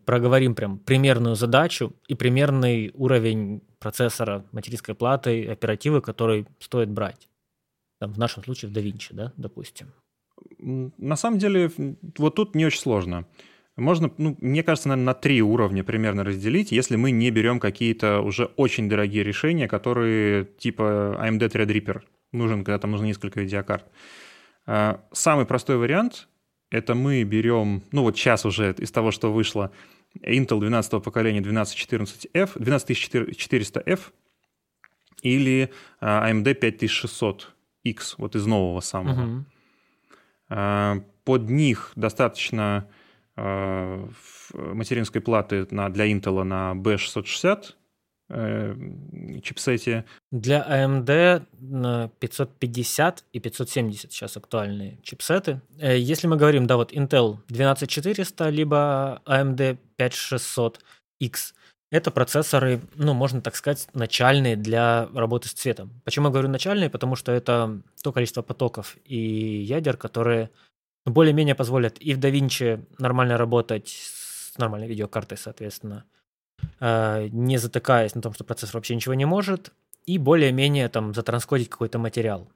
проговорим 0.05 0.55
прям 0.55 0.79
примерную 0.79 1.35
задачу 1.35 1.93
и 2.07 2.15
примерный 2.15 2.93
уровень 2.95 3.61
процессора, 3.79 4.45
материнской 4.53 4.95
платы, 4.95 5.49
оперативы, 5.49 6.01
который 6.01 6.47
стоит 6.61 6.91
брать. 6.91 7.29
Там, 8.01 8.13
в 8.13 8.19
нашем 8.19 8.45
случае 8.45 8.71
в 8.71 8.75
DaVinci, 8.75 9.13
да, 9.13 9.33
допустим. 9.37 9.93
На 10.59 11.17
самом 11.17 11.39
деле, 11.39 11.71
вот 12.19 12.35
тут 12.37 12.55
не 12.55 12.67
очень 12.67 12.81
сложно. 12.81 13.27
Можно, 13.77 14.13
ну, 14.19 14.37
мне 14.41 14.63
кажется, 14.63 14.89
наверное, 14.89 15.07
на 15.07 15.15
три 15.15 15.43
уровня 15.43 15.83
примерно 15.83 16.23
разделить, 16.23 16.71
если 16.71 16.95
мы 16.95 17.11
не 17.11 17.31
берем 17.31 17.59
какие-то 17.59 18.21
уже 18.21 18.45
очень 18.57 18.89
дорогие 18.89 19.25
решения, 19.25 19.67
которые 19.67 20.45
типа 20.45 21.19
AMD 21.21 21.41
Threadripper 21.51 22.03
нужен, 22.31 22.63
когда 22.63 22.79
там 22.79 22.93
нужно 22.93 23.07
несколько 23.07 23.41
видеокарт. 23.41 23.85
А, 24.67 25.05
самый 25.13 25.45
простой 25.45 25.77
вариант— 25.77 26.29
это 26.71 26.95
мы 26.95 27.25
берем, 27.25 27.83
ну 27.91 28.03
вот 28.03 28.17
сейчас 28.17 28.47
уже 28.47 28.75
из 28.79 28.93
того, 28.93 29.11
что 29.11 29.33
вышло, 29.33 29.73
Intel 30.23 30.61
12 30.61 31.03
поколения 31.03 31.41
1214F, 31.41 32.57
12400F 32.57 34.01
или 35.23 35.73
а, 36.01 36.31
AMD 36.31 36.61
5600X, 36.61 38.15
вот 38.19 38.37
из 38.37 38.47
нового 38.47 38.79
самого. 38.79 39.45
Угу. 40.51 41.05
Под 41.25 41.49
них 41.49 41.93
достаточно 41.97 42.89
материнской 43.37 45.21
платы 45.21 45.67
на, 45.71 45.89
для 45.89 46.11
Intel 46.11 46.43
на 46.45 46.73
B660 46.75 47.75
э, 48.29 48.75
чипсете. 49.43 50.05
Для 50.31 50.65
AMD 50.69 52.11
550 52.21 53.25
и 53.33 53.41
570 53.41 54.13
сейчас 54.13 54.37
актуальные 54.37 54.99
чипсеты. 55.03 55.61
Э, 55.79 55.99
если 55.99 56.27
мы 56.27 56.37
говорим, 56.37 56.67
да, 56.67 56.77
вот 56.77 56.93
Intel 56.93 57.39
12400, 57.49 58.51
либо 58.51 59.23
AMD 59.27 59.79
5600X, 59.99 61.55
это 61.91 62.11
процессоры, 62.11 62.81
ну, 62.97 63.15
можно 63.15 63.41
так 63.41 63.55
сказать, 63.55 63.89
начальные 63.95 64.57
для 64.57 65.09
работы 65.15 65.49
с 65.49 65.53
цветом. 65.53 66.01
Почему 66.05 66.27
я 66.27 66.33
говорю 66.33 66.49
начальные? 66.49 66.91
Потому 66.91 67.15
что 67.15 67.31
это 67.31 67.81
то 68.03 68.13
количество 68.13 68.43
потоков 68.43 68.97
и 69.05 69.17
ядер, 69.17 69.97
которые 69.97 70.51
более-менее 71.07 71.55
позволят 71.55 71.99
и 72.01 72.15
в 72.15 72.19
DaVinci 72.19 72.87
нормально 72.99 73.37
работать 73.37 73.89
с 73.89 74.57
нормальной 74.59 74.89
видеокартой, 74.89 75.37
соответственно, 75.37 76.05
э, 76.81 77.29
не 77.31 77.59
затыкаясь 77.59 78.15
на 78.15 78.23
том, 78.23 78.33
что 78.33 78.45
процессор 78.45 78.77
вообще 78.77 78.95
ничего 78.95 79.15
не 79.15 79.25
может, 79.25 79.73
и 80.07 80.19
более-менее 80.19 80.89
там 80.89 81.15
затранскодить 81.15 81.69
какой-то 81.69 81.99
материал. 81.99 82.51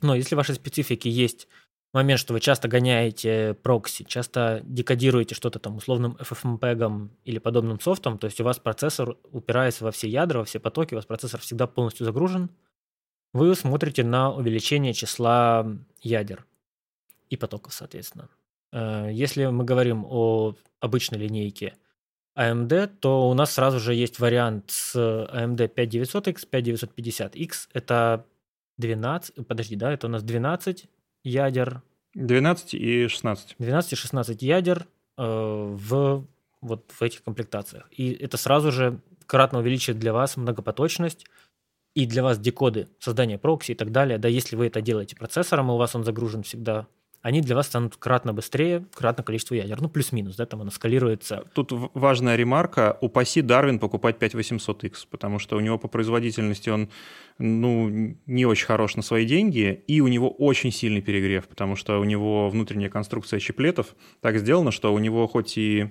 Но 0.00 0.14
если 0.14 0.34
в 0.34 0.38
вашей 0.38 0.54
специфике 0.54 1.10
есть 1.10 1.48
момент, 1.92 2.20
что 2.20 2.34
вы 2.34 2.40
часто 2.40 2.68
гоняете 2.68 3.54
прокси, 3.62 4.04
часто 4.04 4.60
декодируете 4.64 5.34
что-то 5.34 5.58
там 5.58 5.76
условным 5.76 6.16
FFmpeg 6.20 7.08
или 7.24 7.38
подобным 7.38 7.80
софтом, 7.80 8.18
то 8.18 8.26
есть 8.26 8.40
у 8.40 8.44
вас 8.44 8.58
процессор 8.58 9.16
упирается 9.32 9.84
во 9.84 9.90
все 9.90 10.08
ядра, 10.08 10.40
во 10.40 10.44
все 10.44 10.60
потоки, 10.60 10.94
у 10.94 10.98
вас 10.98 11.06
процессор 11.06 11.40
всегда 11.40 11.66
полностью 11.66 12.04
загружен, 12.04 12.50
вы 13.32 13.54
смотрите 13.54 14.04
на 14.04 14.32
увеличение 14.32 14.92
числа 14.92 15.66
ядер 16.02 16.46
и 17.30 17.36
потоков, 17.36 17.74
соответственно. 17.74 18.28
Э, 18.72 19.08
если 19.12 19.46
мы 19.46 19.64
говорим 19.64 20.04
о 20.04 20.54
обычной 20.80 21.18
линейке 21.18 21.74
AMD, 22.36 22.86
то 23.00 23.28
у 23.28 23.34
нас 23.34 23.52
сразу 23.52 23.80
же 23.80 23.94
есть 23.94 24.18
вариант 24.18 24.70
с 24.70 24.94
AMD 24.96 25.74
5900X, 25.74 26.48
5950X. 26.50 27.68
Это 27.72 28.26
12, 28.78 29.46
подожди, 29.46 29.76
да, 29.76 29.92
это 29.92 30.06
у 30.06 30.10
нас 30.10 30.22
12 30.22 30.86
ядер. 31.24 31.82
12 32.14 32.74
и 32.74 33.08
16. 33.08 33.56
12 33.58 33.92
и 33.92 33.96
16 33.96 34.42
ядер 34.42 34.86
э, 35.16 35.22
в 35.22 36.26
вот 36.62 36.90
в 36.90 37.02
этих 37.02 37.22
комплектациях. 37.22 37.86
И 37.90 38.12
это 38.12 38.36
сразу 38.36 38.72
же 38.72 39.00
кратно 39.26 39.58
увеличит 39.58 39.98
для 39.98 40.12
вас 40.12 40.36
многопоточность 40.36 41.26
и 41.94 42.06
для 42.06 42.22
вас 42.22 42.38
декоды 42.38 42.88
создания 42.98 43.38
прокси 43.38 43.72
и 43.72 43.74
так 43.74 43.92
далее. 43.92 44.18
Да, 44.18 44.28
если 44.28 44.56
вы 44.56 44.66
это 44.66 44.80
делаете 44.80 45.16
процессором, 45.16 45.70
и 45.70 45.74
у 45.74 45.76
вас 45.76 45.94
он 45.94 46.04
загружен 46.04 46.42
всегда 46.42 46.86
они 47.26 47.40
для 47.40 47.56
вас 47.56 47.66
станут 47.66 47.96
кратно 47.96 48.32
быстрее, 48.32 48.86
кратно 48.94 49.24
количество 49.24 49.56
ядер. 49.56 49.80
Ну, 49.80 49.88
плюс-минус, 49.88 50.36
да, 50.36 50.46
там 50.46 50.60
оно 50.60 50.70
скалируется. 50.70 51.42
Тут 51.54 51.72
важная 51.72 52.36
ремарка. 52.36 52.98
Упаси 53.00 53.42
Дарвин 53.42 53.80
покупать 53.80 54.16
5800X, 54.18 55.08
потому 55.10 55.40
что 55.40 55.56
у 55.56 55.60
него 55.60 55.76
по 55.76 55.88
производительности 55.88 56.70
он, 56.70 56.88
ну, 57.38 58.16
не 58.26 58.46
очень 58.46 58.66
хорош 58.66 58.94
на 58.94 59.02
свои 59.02 59.26
деньги, 59.26 59.82
и 59.88 60.00
у 60.00 60.06
него 60.06 60.30
очень 60.30 60.70
сильный 60.70 61.02
перегрев, 61.02 61.48
потому 61.48 61.74
что 61.74 61.98
у 61.98 62.04
него 62.04 62.48
внутренняя 62.48 62.90
конструкция 62.90 63.40
щеплетов 63.40 63.96
так 64.20 64.38
сделана, 64.38 64.70
что 64.70 64.94
у 64.94 64.98
него 65.00 65.26
хоть 65.26 65.58
и 65.58 65.90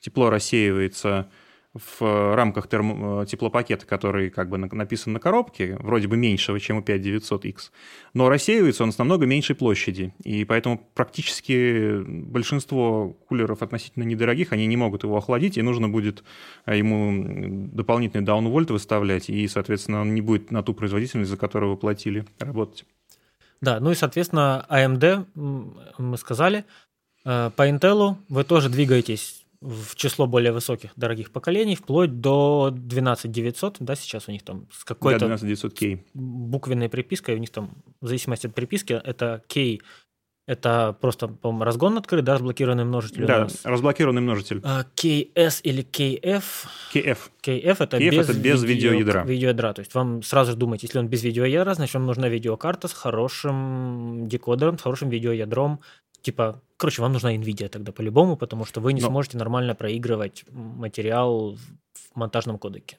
тепло 0.00 0.28
рассеивается 0.28 1.30
в 1.74 2.36
рамках 2.36 2.66
термо- 2.66 3.22
э, 3.22 3.26
теплопакета, 3.26 3.84
который 3.84 4.30
как 4.30 4.48
бы 4.48 4.58
написан 4.58 5.12
на 5.12 5.18
коробке, 5.18 5.76
вроде 5.80 6.06
бы 6.06 6.16
меньшего, 6.16 6.60
чем 6.60 6.78
у 6.78 6.80
5900X, 6.82 7.72
но 8.14 8.28
рассеивается 8.28 8.84
он 8.84 8.92
с 8.92 8.98
намного 8.98 9.26
меньшей 9.26 9.56
площади, 9.56 10.14
и 10.22 10.44
поэтому 10.44 10.88
практически 10.94 12.00
большинство 12.04 13.16
кулеров 13.28 13.62
относительно 13.62 14.04
недорогих, 14.04 14.52
они 14.52 14.66
не 14.66 14.76
могут 14.76 15.02
его 15.02 15.16
охладить, 15.16 15.58
и 15.58 15.62
нужно 15.62 15.88
будет 15.88 16.22
э, 16.66 16.78
ему 16.78 17.68
дополнительный 17.72 18.24
даунвольт 18.24 18.70
выставлять, 18.70 19.28
и, 19.28 19.48
соответственно, 19.48 20.02
он 20.02 20.14
не 20.14 20.20
будет 20.20 20.52
на 20.52 20.62
ту 20.62 20.74
производительность, 20.74 21.30
за 21.30 21.36
которую 21.36 21.72
вы 21.72 21.76
платили, 21.76 22.24
работать. 22.38 22.84
Да, 23.60 23.80
ну 23.80 23.90
и, 23.90 23.94
соответственно, 23.94 24.64
AMD, 24.70 25.26
мы 25.98 26.18
сказали, 26.18 26.64
э, 27.24 27.50
по 27.56 27.68
Intel 27.68 28.16
вы 28.28 28.44
тоже 28.44 28.68
двигаетесь 28.68 29.43
в 29.64 29.96
число 29.96 30.26
более 30.26 30.52
высоких 30.52 30.90
дорогих 30.94 31.30
поколений, 31.32 31.74
вплоть 31.74 32.20
до 32.20 32.70
12900, 32.70 33.76
да, 33.80 33.94
сейчас 33.94 34.28
у 34.28 34.32
них 34.32 34.42
там 34.42 34.68
с 34.70 34.84
какой-то 34.84 35.26
да, 35.26 35.34
12900K. 35.34 36.00
буквенной 36.12 36.90
припиской, 36.90 37.36
у 37.36 37.38
них 37.38 37.50
там, 37.50 37.70
в 38.02 38.06
зависимости 38.06 38.46
от 38.46 38.54
приписки, 38.54 38.92
это 38.92 39.42
K, 39.48 39.78
это 40.46 40.94
просто, 41.00 41.28
по-моему, 41.28 41.64
разгон 41.64 41.96
открыт, 41.96 42.24
да, 42.24 42.34
разблокированный 42.34 42.84
множитель 42.84 43.24
Да, 43.24 43.48
разблокированный 43.64 44.20
множитель. 44.20 44.60
А, 44.62 44.84
KS 44.94 45.62
или 45.62 45.82
KF. 45.82 46.44
KF. 46.92 47.18
KF 47.42 47.76
это 47.80 47.96
KF 47.96 48.10
без, 48.10 48.28
это 48.28 48.38
без 48.38 48.62
видео, 48.62 48.90
видеоядра. 48.90 49.24
видеоядра. 49.24 49.72
То 49.72 49.80
есть 49.80 49.94
вам 49.94 50.22
сразу 50.22 50.50
же 50.50 50.58
думать, 50.58 50.82
если 50.82 50.98
он 50.98 51.08
без 51.08 51.22
видеоядра, 51.22 51.72
значит, 51.72 51.94
вам 51.94 52.04
нужна 52.04 52.28
видеокарта 52.28 52.88
с 52.88 52.92
хорошим 52.92 54.28
декодером, 54.28 54.78
с 54.78 54.82
хорошим 54.82 55.08
видеоядром, 55.08 55.80
типа, 56.24 56.62
короче, 56.76 57.02
вам 57.02 57.12
нужна 57.12 57.36
NVIDIA 57.36 57.68
тогда 57.68 57.92
по-любому, 57.92 58.36
потому 58.36 58.64
что 58.64 58.80
вы 58.80 58.94
не 58.94 59.00
Но... 59.00 59.08
сможете 59.08 59.38
нормально 59.38 59.74
проигрывать 59.74 60.44
материал 60.50 61.56
в 61.56 62.16
монтажном 62.16 62.58
кодеке. 62.58 62.98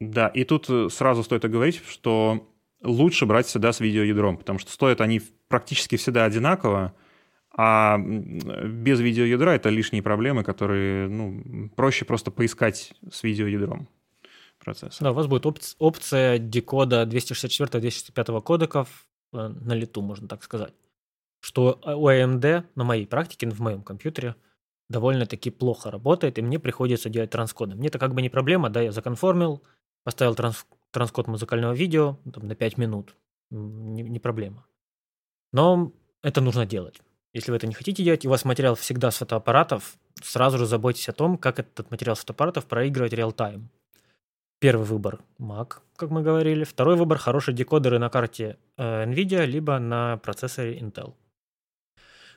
Да, 0.00 0.28
и 0.28 0.44
тут 0.44 0.68
э, 0.68 0.88
сразу 0.90 1.22
стоит 1.22 1.44
оговорить, 1.44 1.82
что 1.88 2.48
лучше 2.82 3.26
брать 3.26 3.46
всегда 3.46 3.72
с 3.72 3.80
видеоядром, 3.80 4.36
потому 4.36 4.58
что 4.58 4.72
стоят 4.72 5.00
они 5.00 5.20
практически 5.48 5.96
всегда 5.96 6.24
одинаково, 6.24 6.94
а 7.56 7.98
без 7.98 9.00
видеоядра 9.00 9.50
это 9.50 9.68
лишние 9.68 10.02
проблемы, 10.02 10.42
которые 10.42 11.08
ну, 11.08 11.68
проще 11.76 12.04
просто 12.04 12.30
поискать 12.30 12.94
с 13.10 13.22
видеоядром 13.22 13.88
процесса. 14.58 15.04
Да, 15.04 15.10
у 15.10 15.14
вас 15.14 15.26
будет 15.26 15.46
опция, 15.46 15.76
опция 15.78 16.38
декода 16.38 17.04
264-265 17.04 18.40
кодеков 18.42 19.06
э, 19.32 19.48
на 19.48 19.74
лету, 19.74 20.00
можно 20.00 20.26
так 20.26 20.42
сказать 20.42 20.72
что 21.40 21.80
у 21.84 22.08
AMD 22.08 22.64
на 22.74 22.84
моей 22.84 23.06
практике, 23.06 23.48
в 23.48 23.60
моем 23.60 23.82
компьютере, 23.82 24.36
довольно-таки 24.88 25.50
плохо 25.50 25.90
работает, 25.90 26.38
и 26.38 26.42
мне 26.42 26.58
приходится 26.58 27.08
делать 27.08 27.30
транскоды. 27.30 27.76
Мне 27.76 27.88
это 27.88 27.98
как 27.98 28.14
бы 28.14 28.22
не 28.22 28.28
проблема, 28.28 28.70
да, 28.70 28.80
я 28.80 28.92
законформил, 28.92 29.62
поставил 30.04 30.34
транс, 30.34 30.66
транскод 30.90 31.28
музыкального 31.28 31.72
видео 31.72 32.18
там, 32.32 32.46
на 32.46 32.54
5 32.54 32.78
минут, 32.78 33.14
не, 33.50 34.02
не 34.02 34.18
проблема. 34.18 34.66
Но 35.52 35.92
это 36.22 36.40
нужно 36.40 36.66
делать. 36.66 37.00
Если 37.32 37.52
вы 37.52 37.56
это 37.58 37.68
не 37.68 37.74
хотите 37.74 38.02
делать, 38.02 38.24
и 38.24 38.28
у 38.28 38.30
вас 38.30 38.44
материал 38.44 38.74
всегда 38.74 39.10
с 39.10 39.18
фотоаппаратов, 39.18 39.96
сразу 40.22 40.58
же 40.58 40.66
заботьтесь 40.66 41.08
о 41.08 41.12
том, 41.12 41.38
как 41.38 41.60
этот 41.60 41.90
материал 41.90 42.16
с 42.16 42.20
фотоаппаратов 42.20 42.66
проигрывать 42.66 43.12
реал-тайм. 43.12 43.70
Первый 44.58 44.84
выбор 44.84 45.20
Mac, 45.38 45.76
как 45.96 46.10
мы 46.10 46.22
говорили. 46.22 46.64
Второй 46.64 46.96
выбор– 46.96 47.18
хорошие 47.18 47.54
декодеры 47.54 47.98
на 47.98 48.10
карте 48.10 48.58
э, 48.76 49.04
NVIDIA, 49.04 49.46
либо 49.46 49.78
на 49.78 50.18
процессоре 50.18 50.78
Intel. 50.78 51.14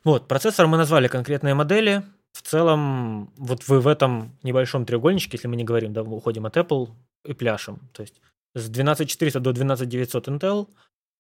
Вот, 0.04 0.28
процессор 0.28 0.68
мы 0.68 0.78
назвали 0.78 1.08
конкретные 1.08 1.54
модели. 1.54 2.04
В 2.34 2.42
целом, 2.42 3.32
вот 3.38 3.68
вы 3.68 3.80
в 3.80 3.88
этом 3.88 4.38
небольшом 4.44 4.86
треугольничке, 4.86 5.38
если 5.38 5.48
мы 5.48 5.56
не 5.56 5.64
говорим, 5.64 5.94
да, 5.94 6.02
уходим 6.02 6.46
от 6.46 6.58
Apple 6.58 6.90
и 7.26 7.34
пляшем. 7.34 7.80
То 7.94 8.02
есть 8.02 8.22
с 8.56 8.70
12400 8.70 9.40
до 9.40 9.54
12900 9.54 10.28
Intel, 10.28 10.68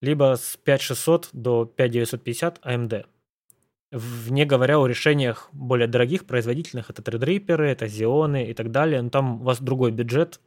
либо 0.01 0.35
с 0.35 0.57
5600 0.57 1.29
до 1.31 1.65
5950 1.65 2.59
AMD. 2.65 3.05
Не 4.29 4.45
говоря 4.45 4.79
о 4.79 4.87
решениях 4.87 5.49
более 5.51 5.87
дорогих, 5.87 6.25
производительных, 6.25 6.89
это 6.89 7.03
Threadripper, 7.03 7.61
это 7.61 7.85
Xeon 7.85 8.43
и 8.49 8.53
так 8.53 8.71
далее, 8.71 9.01
но 9.01 9.09
там 9.09 9.41
у 9.41 9.43
вас 9.43 9.61
другой 9.61 9.91
бюджет, 9.91 10.39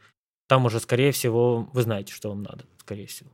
там 0.48 0.66
уже, 0.66 0.80
скорее 0.80 1.12
всего, 1.12 1.68
вы 1.72 1.82
знаете, 1.82 2.12
что 2.12 2.28
вам 2.30 2.42
надо, 2.42 2.64
скорее 2.78 3.06
всего. 3.06 3.30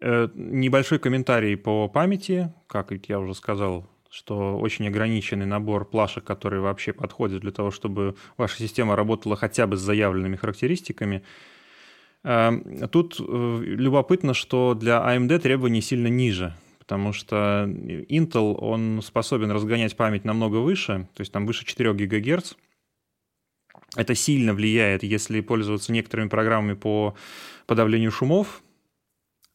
Э, 0.00 0.28
небольшой 0.34 0.98
комментарий 0.98 1.56
по 1.56 1.86
памяти, 1.88 2.52
как 2.66 2.92
я 3.08 3.20
уже 3.20 3.34
сказал, 3.34 3.86
что 4.10 4.58
очень 4.58 4.88
ограниченный 4.88 5.46
набор 5.46 5.84
плашек, 5.84 6.24
которые 6.24 6.60
вообще 6.60 6.92
подходят 6.92 7.40
для 7.40 7.52
того, 7.52 7.70
чтобы 7.70 8.16
ваша 8.36 8.56
система 8.58 8.96
работала 8.96 9.36
хотя 9.36 9.66
бы 9.66 9.76
с 9.76 9.80
заявленными 9.80 10.36
характеристиками. 10.36 11.22
Эм, 12.24 12.88
тут 12.88 13.16
э, 13.20 13.60
любопытно, 13.62 14.34
что 14.34 14.74
для 14.74 14.98
AMD 14.98 15.38
требования 15.38 15.80
сильно 15.80 16.08
ниже, 16.08 16.54
потому 16.80 17.12
что 17.12 17.64
Intel, 17.68 18.54
он 18.56 19.00
способен 19.02 19.52
разгонять 19.52 19.96
память 19.96 20.24
намного 20.24 20.56
выше, 20.56 21.08
то 21.14 21.20
есть 21.20 21.32
там 21.32 21.46
выше 21.46 21.64
4 21.64 21.94
ГГц. 21.94 22.54
Это 23.96 24.14
сильно 24.14 24.54
влияет, 24.54 25.02
если 25.02 25.40
пользоваться 25.40 25.92
некоторыми 25.92 26.28
программами 26.28 26.74
по 26.74 27.14
подавлению 27.66 28.10
шумов, 28.10 28.62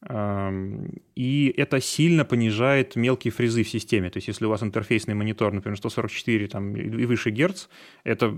и 0.07 1.53
это 1.57 1.81
сильно 1.81 2.25
понижает 2.25 2.95
мелкие 2.95 3.31
фрезы 3.31 3.63
в 3.63 3.69
системе. 3.69 4.11
То 4.11 4.17
есть 4.17 4.27
если 4.27 4.45
у 4.45 4.49
вас 4.49 4.61
интерфейсный 4.61 5.15
монитор, 5.15 5.51
например, 5.51 5.77
144 5.77 6.47
там, 6.47 6.75
и 6.75 7.05
выше 7.05 7.31
герц, 7.31 7.67
это 8.03 8.37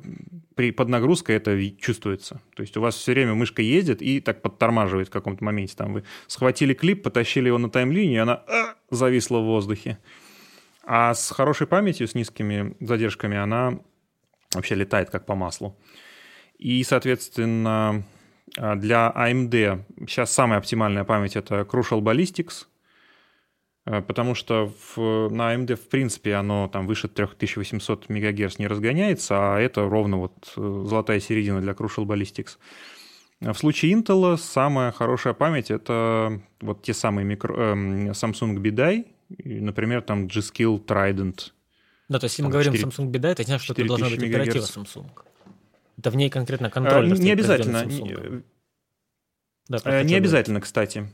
при, 0.56 0.72
под 0.72 0.88
нагрузкой 0.88 1.36
это 1.36 1.70
чувствуется. 1.72 2.42
То 2.56 2.62
есть 2.62 2.78
у 2.78 2.82
вас 2.82 2.96
все 2.96 3.12
время 3.12 3.34
мышка 3.34 3.62
ездит 3.62 4.02
и 4.02 4.22
так 4.22 4.42
подтормаживает 4.42 5.10
в 5.10 5.12
каком-то 5.12 5.44
моменте. 5.44 5.76
Там 5.76 5.94
вы 5.94 6.04
схватили 6.28 6.74
клип, 6.74 7.04
потащили 7.04 7.48
его 7.48 7.58
на 7.58 7.70
таймлинию, 7.70 8.16
и 8.16 8.22
она 8.22 8.44
а, 8.48 8.76
зависла 8.90 9.40
в 9.40 9.46
воздухе. 9.46 9.98
А 10.84 11.14
с 11.14 11.32
хорошей 11.32 11.68
памятью, 11.68 12.08
с 12.08 12.16
низкими 12.16 12.78
задержками, 12.80 13.36
она 13.36 13.80
вообще 14.54 14.76
летает 14.76 15.10
как 15.10 15.26
по 15.26 15.36
маслу. 15.36 15.78
И, 16.58 16.82
соответственно, 16.84 18.06
для 18.56 19.14
AMD 19.16 19.84
сейчас 20.08 20.32
самая 20.32 20.60
оптимальная 20.60 21.04
память 21.04 21.36
это 21.36 21.62
Crucial 21.62 22.02
Ballistics, 22.02 22.66
а, 23.88 24.02
потому 24.02 24.36
что 24.36 24.74
в, 24.96 25.30
на 25.30 25.56
AMD 25.56 25.76
в 25.76 25.88
принципе 25.88 26.36
оно 26.36 26.68
там 26.68 26.88
выше 26.88 27.08
3800 27.08 28.10
МГц 28.10 28.60
не 28.60 28.68
разгоняется, 28.68 29.36
а 29.56 29.60
это 29.60 29.88
ровно 29.88 30.18
вот 30.18 30.54
э, 30.58 30.84
золотая 30.86 31.20
середина 31.22 31.62
для 31.62 31.72
Crucial 31.72 32.06
Ballistics. 32.06 32.58
А 33.42 33.54
в 33.54 33.58
случае 33.58 33.94
Intel 33.94 34.38
самая 34.38 34.92
хорошая 34.92 35.34
память 35.34 35.72
это 35.72 36.42
вот 36.60 36.82
те 36.82 36.94
самые 36.94 37.24
микро, 37.24 37.56
э, 37.56 38.10
Samsung 38.12 38.58
BDI, 38.58 39.06
например, 39.44 40.02
там 40.02 40.28
G-Skill 40.28 40.86
Trident. 40.86 41.52
Да, 42.10 42.20
то 42.20 42.26
есть 42.26 42.36
если 42.36 42.44
мы 42.44 42.50
говорим 42.50 42.74
4, 42.74 42.90
Samsung 42.90 43.12
BDI, 43.12 43.28
это 43.30 43.44
значит, 43.44 43.64
что 43.64 43.74
это 43.74 43.86
должна 43.86 44.10
быть 44.10 44.22
оператива 44.22 44.64
Samsung. 44.64 45.06
Это 45.98 46.12
в 46.12 46.16
ней 46.16 46.30
конкретно 46.30 46.70
контроль. 46.70 47.12
А, 47.12 47.16
не 47.18 47.32
обязательно. 47.32 47.86
Да, 49.68 49.80
э, 49.84 50.04
не 50.04 50.16
обязательно, 50.16 50.62
кстати. 50.62 51.10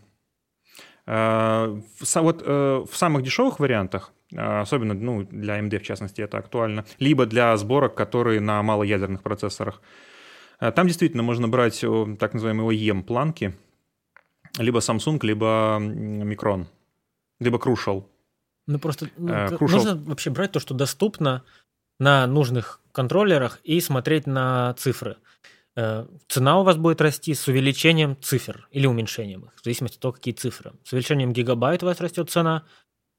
Вот 1.06 2.42
в 2.42 2.90
самых 2.94 3.24
дешевых 3.24 3.60
вариантах, 3.60 4.14
особенно 4.32 4.94
ну, 4.94 5.24
для 5.24 5.60
AMD 5.60 5.80
в 5.80 5.84
частности 5.84 6.22
это 6.22 6.38
актуально, 6.38 6.86
либо 7.00 7.26
для 7.26 7.58
сборок, 7.58 7.96
которые 7.96 8.40
на 8.40 8.64
малоядерных 8.64 9.22
процессорах, 9.22 9.82
там 10.60 10.88
действительно 10.88 11.24
можно 11.24 11.48
брать 11.50 11.84
так 12.20 12.34
называемые 12.34 12.70
OEM-планки, 12.70 13.54
либо 14.58 14.80
Samsung, 14.80 15.20
либо 15.24 15.78
Micron, 15.80 16.68
либо 17.40 17.58
Crucial. 17.58 18.06
Ну 18.68 18.80
просто 18.80 19.10
ну, 19.18 19.34
Crucial. 19.34 19.72
нужно 19.72 19.96
вообще 19.96 20.30
брать 20.30 20.54
то, 20.54 20.60
что 20.60 20.74
доступно 20.74 21.44
на 22.04 22.28
нужных 22.28 22.82
контроллерах 22.92 23.60
и 23.64 23.80
смотреть 23.80 24.28
на 24.28 24.74
цифры. 24.74 25.18
Э, 25.76 26.06
цена 26.28 26.60
у 26.60 26.64
вас 26.64 26.76
будет 26.76 27.02
расти 27.02 27.34
с 27.34 27.48
увеличением 27.48 28.18
цифр 28.22 28.68
или 28.72 28.86
уменьшением 28.86 29.46
их, 29.46 29.54
в 29.56 29.64
зависимости 29.64 29.96
от 29.96 30.02
того, 30.02 30.12
какие 30.12 30.34
цифры. 30.34 30.74
С 30.84 30.92
увеличением 30.92 31.32
гигабайт 31.32 31.82
у 31.82 31.86
вас 31.86 32.02
растет 32.02 32.30
цена, 32.30 32.66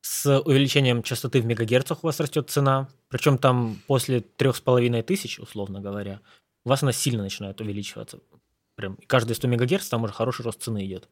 с 0.02 0.38
увеличением 0.40 1.02
частоты 1.02 1.40
в 1.40 1.46
мегагерцах 1.46 2.04
у 2.04 2.06
вас 2.06 2.20
растет 2.20 2.50
цена, 2.50 2.88
причем 3.08 3.38
там 3.38 3.80
после 3.86 4.20
трех 4.20 4.54
с 4.54 4.60
половиной 4.60 5.02
тысяч, 5.02 5.40
условно 5.40 5.80
говоря, 5.80 6.20
у 6.66 6.68
вас 6.68 6.82
она 6.82 6.92
сильно 6.92 7.22
начинает 7.22 7.60
увеличиваться. 7.62 8.20
Прям 8.76 8.98
каждые 9.06 9.34
100 9.34 9.48
мегагерц 9.48 9.88
там 9.88 10.04
уже 10.04 10.12
хороший 10.12 10.44
рост 10.44 10.62
цены 10.62 10.84
идет 10.84 11.08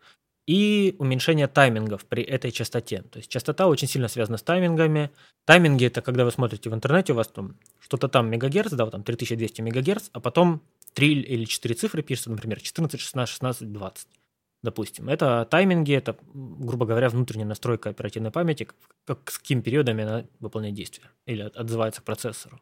и 0.46 0.96
уменьшение 0.98 1.46
таймингов 1.46 2.04
при 2.04 2.22
этой 2.22 2.50
частоте. 2.50 3.02
То 3.02 3.18
есть 3.18 3.30
частота 3.30 3.68
очень 3.68 3.88
сильно 3.88 4.08
связана 4.08 4.38
с 4.38 4.42
таймингами. 4.42 5.10
Тайминги 5.44 5.86
это 5.86 6.02
когда 6.02 6.24
вы 6.24 6.32
смотрите 6.32 6.70
в 6.70 6.74
интернете, 6.74 7.12
у 7.12 7.16
вас 7.16 7.28
там 7.28 7.56
что-то 7.80 8.08
там 8.08 8.28
мегагерц, 8.28 8.72
да, 8.72 8.84
вот 8.84 8.90
там 8.90 9.04
3200 9.04 9.60
мегагерц, 9.60 10.10
а 10.12 10.20
потом 10.20 10.62
3 10.94 11.22
или 11.22 11.44
4 11.44 11.74
цифры 11.74 12.02
пишется, 12.02 12.30
например, 12.30 12.60
14, 12.60 13.00
16, 13.00 13.32
16, 13.32 13.72
20. 13.72 14.08
Допустим, 14.62 15.08
это 15.08 15.46
тайминги, 15.50 15.92
это, 15.92 16.16
грубо 16.32 16.86
говоря, 16.86 17.08
внутренняя 17.08 17.46
настройка 17.46 17.90
оперативной 17.90 18.30
памяти, 18.30 18.68
как, 19.04 19.30
с 19.30 19.38
какими 19.38 19.60
периодами 19.60 20.04
она 20.04 20.24
выполняет 20.38 20.76
действие 20.76 21.08
или 21.26 21.42
отзывается 21.42 22.00
к 22.00 22.04
процессору. 22.04 22.60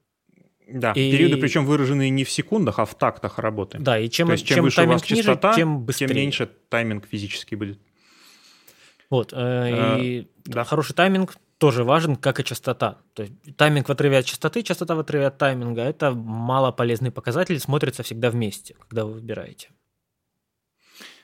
Да, 0.73 0.93
и... 0.93 1.11
периоды 1.11 1.37
причем 1.37 1.67
выраженные 1.67 2.11
не 2.11 2.25
в 2.25 2.31
секундах, 2.31 2.79
а 2.79 2.85
в 2.85 2.95
тактах 2.95 3.39
работы. 3.39 3.79
Да, 3.79 3.99
и 3.99 4.09
чем, 4.09 4.29
То 4.29 4.33
есть, 4.33 4.47
чем, 4.47 4.57
чем 4.57 4.65
выше 4.65 4.83
у 4.83 4.87
вас 4.87 5.03
ниже, 5.03 5.17
частота, 5.17 5.55
тем 5.55 5.81
быстрее. 5.85 6.09
Тем 6.09 6.17
меньше 6.17 6.51
тайминг 6.69 7.07
физически 7.07 7.55
будет. 7.55 7.79
Вот, 9.11 9.33
э, 9.35 9.99
и 10.01 10.29
да. 10.45 10.65
хороший 10.65 10.95
тайминг 10.95 11.37
тоже 11.59 11.85
важен, 11.85 12.17
как 12.17 12.41
и 12.41 12.45
частота. 12.45 12.99
То 13.15 13.25
есть 13.25 13.35
тайминг 13.57 13.89
в 13.89 13.93
отрыве 13.93 14.19
от 14.19 14.25
частоты, 14.25 14.63
частота 14.63 14.95
в 14.95 15.01
отрыве 15.01 15.27
от 15.27 15.37
тайминга– 15.37 15.83
это 15.83 16.13
мало 16.13 16.73
полезный 16.73 17.11
показатель, 17.11 17.59
смотрится 17.61 18.03
всегда 18.03 18.31
вместе, 18.31 18.75
когда 18.89 19.05
вы 19.05 19.15
выбираете. 19.15 19.69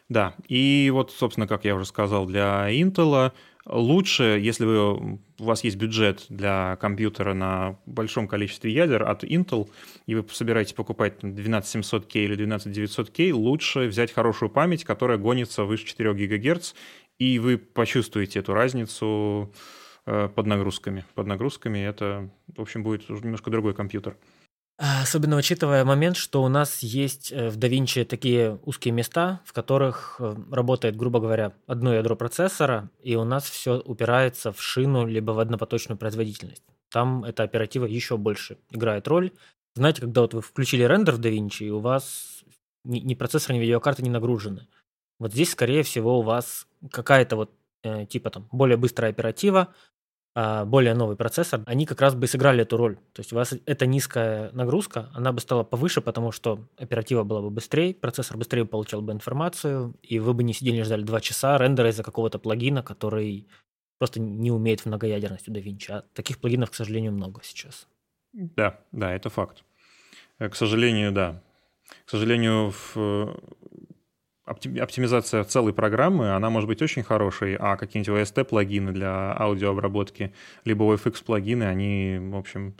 Да, 0.08 0.34
и 0.46 0.90
вот, 0.92 1.10
собственно, 1.10 1.48
как 1.48 1.64
я 1.64 1.74
уже 1.74 1.84
сказал, 1.84 2.26
для 2.26 2.70
Intel 2.70 3.32
Лучше, 3.68 4.38
если 4.40 4.64
вы, 4.64 4.94
у 4.94 5.18
вас 5.38 5.64
есть 5.64 5.76
бюджет 5.76 6.26
для 6.28 6.76
компьютера 6.76 7.34
на 7.34 7.76
большом 7.84 8.28
количестве 8.28 8.72
ядер 8.72 9.02
от 9.02 9.24
Intel, 9.24 9.68
и 10.06 10.14
вы 10.14 10.24
собираетесь 10.30 10.72
покупать 10.72 11.14
12700K 11.22 12.10
или 12.14 12.46
12900K, 12.46 13.32
лучше 13.32 13.88
взять 13.88 14.12
хорошую 14.12 14.50
память, 14.50 14.84
которая 14.84 15.18
гонится 15.18 15.64
выше 15.64 15.84
4 15.84 16.14
ГГц, 16.14 16.74
и 17.18 17.40
вы 17.40 17.58
почувствуете 17.58 18.38
эту 18.38 18.54
разницу 18.54 19.52
э, 20.06 20.28
под 20.32 20.46
нагрузками. 20.46 21.04
Под 21.16 21.26
нагрузками 21.26 21.80
это, 21.80 22.30
в 22.56 22.60
общем, 22.60 22.84
будет 22.84 23.10
уже 23.10 23.24
немножко 23.24 23.50
другой 23.50 23.74
компьютер. 23.74 24.16
А, 24.78 25.02
особенно 25.02 25.36
учитывая 25.36 25.84
момент, 25.86 26.18
что 26.18 26.42
у 26.42 26.48
нас 26.48 26.80
есть 26.82 27.32
э, 27.32 27.48
в 27.48 27.56
DaVinci 27.56 28.04
такие 28.04 28.60
узкие 28.64 28.92
места, 28.92 29.40
в 29.46 29.54
которых 29.54 30.16
э, 30.18 30.36
работает, 30.52 30.96
грубо 30.96 31.18
говоря, 31.18 31.54
одно 31.66 31.94
ядро 31.94 32.14
процессора, 32.14 32.90
и 33.02 33.16
у 33.16 33.24
нас 33.24 33.48
все 33.48 33.78
упирается 33.78 34.52
в 34.52 34.60
шину 34.60 35.06
либо 35.06 35.30
в 35.30 35.38
однопоточную 35.38 35.96
производительность. 35.96 36.62
Там 36.90 37.24
эта 37.24 37.42
оператива 37.42 37.86
еще 37.86 38.18
больше 38.18 38.58
играет 38.70 39.08
роль. 39.08 39.32
Знаете, 39.74 40.02
когда 40.02 40.20
вот 40.20 40.34
вы 40.34 40.42
включили 40.42 40.82
рендер 40.82 41.14
в 41.14 41.20
DaVinci, 41.20 41.64
и 41.64 41.70
у 41.70 41.80
вас 41.80 42.44
ни 42.84 43.14
процессор, 43.14 43.54
ни 43.54 43.58
видеокарта 43.58 44.02
не 44.02 44.10
нагружены. 44.10 44.68
Вот 45.18 45.32
здесь, 45.32 45.52
скорее 45.52 45.84
всего, 45.84 46.18
у 46.18 46.22
вас 46.22 46.66
какая-то 46.90 47.36
вот 47.36 47.50
э, 47.82 48.04
типа 48.04 48.28
там 48.28 48.46
более 48.52 48.76
быстрая 48.76 49.10
оператива, 49.10 49.74
более 50.66 50.92
новый 50.94 51.16
процессор, 51.16 51.62
они 51.64 51.86
как 51.86 52.00
раз 52.02 52.14
бы 52.14 52.26
сыграли 52.26 52.62
эту 52.62 52.76
роль. 52.76 52.96
То 53.14 53.20
есть 53.20 53.32
у 53.32 53.36
вас 53.36 53.54
эта 53.64 53.86
низкая 53.86 54.50
нагрузка, 54.52 55.10
она 55.14 55.32
бы 55.32 55.40
стала 55.40 55.64
повыше, 55.64 56.02
потому 56.02 56.30
что 56.30 56.68
оператива 56.76 57.24
была 57.24 57.40
бы 57.40 57.50
быстрее, 57.50 57.94
процессор 57.94 58.36
быстрее 58.36 58.66
получал 58.66 59.00
бы 59.00 59.12
информацию, 59.12 59.94
и 60.02 60.18
вы 60.18 60.34
бы 60.34 60.42
не 60.42 60.52
сидели 60.52 60.80
и 60.80 60.82
ждали 60.82 61.02
два 61.02 61.20
часа 61.20 61.56
рендера 61.56 61.88
из-за 61.88 62.02
какого-то 62.02 62.38
плагина, 62.38 62.82
который 62.82 63.48
просто 63.98 64.20
не 64.20 64.50
умеет 64.50 64.80
в 64.80 64.86
многоядерность 64.86 65.48
у 65.48 65.52
DaVinci. 65.52 65.90
А 65.90 66.04
таких 66.12 66.38
плагинов, 66.38 66.70
к 66.70 66.74
сожалению, 66.74 67.12
много 67.12 67.40
сейчас. 67.42 67.88
Да, 68.32 68.78
да, 68.92 69.14
это 69.14 69.30
факт. 69.30 69.64
Э, 70.38 70.50
к 70.50 70.54
сожалению, 70.54 71.12
да. 71.12 71.42
К 72.04 72.10
сожалению, 72.10 72.72
в 72.72 73.40
оптимизация 74.46 75.44
целой 75.44 75.72
программы, 75.72 76.32
она 76.32 76.50
может 76.50 76.68
быть 76.68 76.80
очень 76.80 77.02
хорошей, 77.02 77.56
а 77.56 77.76
какие-нибудь 77.76 78.20
OST-плагины 78.20 78.92
для 78.92 79.36
аудиообработки, 79.38 80.32
либо 80.64 80.84
OFX-плагины, 80.84 81.64
они, 81.64 82.18
в 82.20 82.36
общем, 82.36 82.76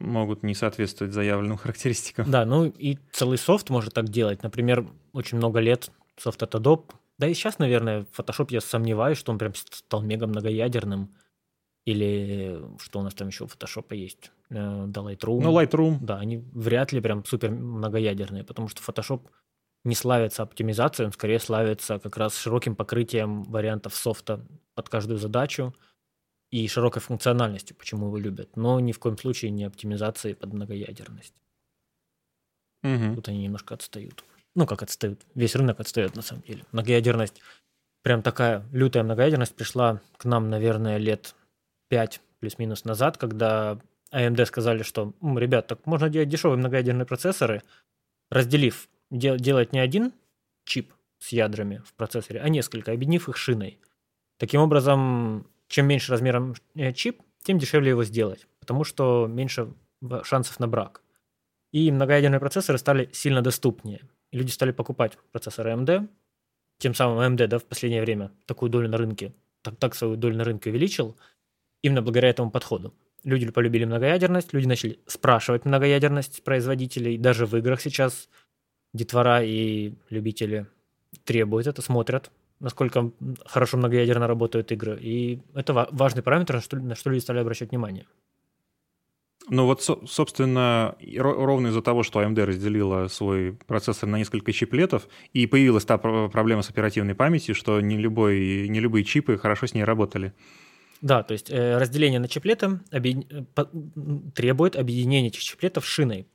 могут 0.00 0.42
не 0.42 0.54
соответствовать 0.54 1.14
заявленным 1.14 1.56
характеристикам. 1.58 2.30
Да, 2.30 2.44
ну 2.44 2.66
и 2.66 2.98
целый 3.12 3.38
софт 3.38 3.70
может 3.70 3.94
так 3.94 4.08
делать. 4.08 4.42
Например, 4.42 4.86
очень 5.12 5.38
много 5.38 5.60
лет 5.60 5.90
софт 6.16 6.42
от 6.42 6.54
Adobe, 6.54 6.90
да 7.18 7.28
и 7.28 7.34
сейчас, 7.34 7.58
наверное, 7.58 8.06
Photoshop 8.16 8.48
я 8.50 8.60
сомневаюсь, 8.60 9.18
что 9.18 9.32
он 9.32 9.38
прям 9.38 9.54
стал 9.54 10.02
мега 10.02 10.26
многоядерным. 10.26 11.14
Или 11.84 12.60
что 12.80 13.00
у 13.00 13.02
нас 13.02 13.14
там 13.14 13.28
еще 13.28 13.44
у 13.44 13.46
Photoshop 13.46 13.94
есть? 13.94 14.32
Э, 14.50 14.86
да, 14.88 15.02
Lightroom. 15.02 15.40
Ну, 15.42 15.60
Lightroom. 15.60 15.98
Да, 16.00 16.18
они 16.18 16.38
вряд 16.52 16.92
ли 16.92 17.00
прям 17.00 17.24
супер 17.24 17.50
многоядерные, 17.50 18.42
потому 18.42 18.68
что 18.68 18.82
Photoshop 18.82 19.20
не 19.84 19.94
славится 19.94 20.42
оптимизацией, 20.42 21.06
он 21.06 21.12
скорее 21.12 21.38
славится 21.38 21.98
как 21.98 22.16
раз 22.16 22.36
широким 22.36 22.74
покрытием 22.74 23.44
вариантов 23.44 23.94
софта 23.94 24.44
под 24.74 24.88
каждую 24.88 25.18
задачу 25.18 25.74
и 26.50 26.66
широкой 26.68 27.02
функциональностью, 27.02 27.76
почему 27.76 28.06
его 28.06 28.16
любят, 28.16 28.56
но 28.56 28.80
ни 28.80 28.92
в 28.92 28.98
коем 28.98 29.18
случае 29.18 29.50
не 29.50 29.64
оптимизацией 29.64 30.34
под 30.34 30.52
многоядерность. 30.52 31.34
Угу. 32.82 33.16
Тут 33.16 33.28
они 33.28 33.42
немножко 33.42 33.74
отстают. 33.74 34.24
Ну, 34.54 34.66
как 34.66 34.82
отстают? 34.82 35.20
Весь 35.34 35.56
рынок 35.56 35.80
отстает 35.80 36.14
на 36.14 36.22
самом 36.22 36.42
деле. 36.42 36.64
Многоядерность, 36.72 37.40
прям 38.02 38.22
такая 38.22 38.64
лютая 38.72 39.02
многоядерность 39.02 39.54
пришла 39.56 40.00
к 40.16 40.24
нам, 40.24 40.48
наверное, 40.48 40.98
лет 40.98 41.34
5 41.88 42.20
плюс-минус 42.40 42.84
назад, 42.84 43.18
когда 43.18 43.78
AMD 44.12 44.46
сказали, 44.46 44.82
что, 44.82 45.12
ребят, 45.20 45.66
так 45.66 45.86
можно 45.86 46.08
делать 46.08 46.28
дешевые 46.28 46.58
многоядерные 46.58 47.06
процессоры, 47.06 47.62
разделив 48.30 48.88
дел, 49.10 49.36
делать 49.36 49.72
не 49.72 49.78
один 49.78 50.12
чип 50.64 50.92
с 51.18 51.28
ядрами 51.28 51.82
в 51.86 51.94
процессоре, 51.94 52.40
а 52.40 52.48
несколько, 52.48 52.92
объединив 52.92 53.28
их 53.28 53.36
шиной. 53.36 53.78
Таким 54.38 54.60
образом, 54.60 55.46
чем 55.68 55.86
меньше 55.86 56.12
размером 56.12 56.54
э, 56.74 56.92
чип, 56.92 57.22
тем 57.42 57.58
дешевле 57.58 57.90
его 57.90 58.04
сделать, 58.04 58.46
потому 58.60 58.84
что 58.84 59.26
меньше 59.26 59.72
шансов 60.22 60.58
на 60.60 60.68
брак. 60.68 61.02
И 61.72 61.90
многоядерные 61.90 62.40
процессоры 62.40 62.78
стали 62.78 63.10
сильно 63.12 63.42
доступнее. 63.42 64.02
И 64.30 64.38
люди 64.38 64.50
стали 64.50 64.72
покупать 64.72 65.18
процессоры 65.32 65.72
AMD, 65.72 66.08
тем 66.78 66.94
самым 66.94 67.18
AMD 67.18 67.46
да, 67.46 67.58
в 67.58 67.64
последнее 67.64 68.02
время 68.02 68.32
такую 68.46 68.70
долю 68.70 68.88
на 68.88 68.96
рынке, 68.96 69.34
так, 69.62 69.76
так 69.76 69.94
свою 69.94 70.16
долю 70.16 70.36
на 70.36 70.44
рынке 70.44 70.70
увеличил, 70.70 71.16
именно 71.82 72.02
благодаря 72.02 72.30
этому 72.30 72.50
подходу. 72.50 72.94
Люди 73.24 73.50
полюбили 73.50 73.84
многоядерность, 73.84 74.52
люди 74.52 74.66
начали 74.66 75.00
спрашивать 75.06 75.64
многоядерность 75.64 76.44
производителей. 76.44 77.16
Даже 77.16 77.46
в 77.46 77.56
играх 77.56 77.80
сейчас 77.80 78.28
детвора 78.94 79.44
и 79.44 79.92
любители 80.08 80.66
требуют 81.24 81.66
это, 81.66 81.82
смотрят, 81.82 82.30
насколько 82.60 83.10
хорошо 83.44 83.76
многоядерно 83.76 84.26
работают 84.26 84.72
игры. 84.72 84.98
И 85.00 85.40
это 85.54 85.88
важный 85.90 86.22
параметр, 86.22 86.54
на 86.54 86.60
что, 86.60 86.76
на 86.76 86.94
что 86.94 87.10
люди 87.10 87.20
стали 87.20 87.40
обращать 87.40 87.70
внимание. 87.70 88.06
Ну 89.50 89.66
вот, 89.66 89.82
собственно, 89.82 90.96
ровно 91.18 91.66
из-за 91.66 91.82
того, 91.82 92.02
что 92.02 92.22
AMD 92.22 92.44
разделила 92.44 93.08
свой 93.08 93.52
процессор 93.66 94.08
на 94.08 94.16
несколько 94.16 94.52
чиплетов, 94.52 95.06
и 95.34 95.46
появилась 95.46 95.84
та 95.84 95.98
проблема 95.98 96.62
с 96.62 96.70
оперативной 96.70 97.14
памятью, 97.14 97.54
что 97.54 97.80
не, 97.80 97.98
любой, 97.98 98.68
не 98.68 98.80
любые 98.80 99.04
чипы 99.04 99.36
хорошо 99.36 99.66
с 99.66 99.74
ней 99.74 99.84
работали. 99.84 100.32
Да, 101.02 101.22
то 101.22 101.32
есть 101.32 101.50
э, 101.50 101.76
разделение 101.76 102.20
на 102.20 102.28
чиплеты 102.28 102.80
по... 103.54 103.68
требует 104.34 104.76
объединения 104.76 105.28
этих 105.28 105.42
чиплетов 105.42 105.84
шиной. 105.84 106.26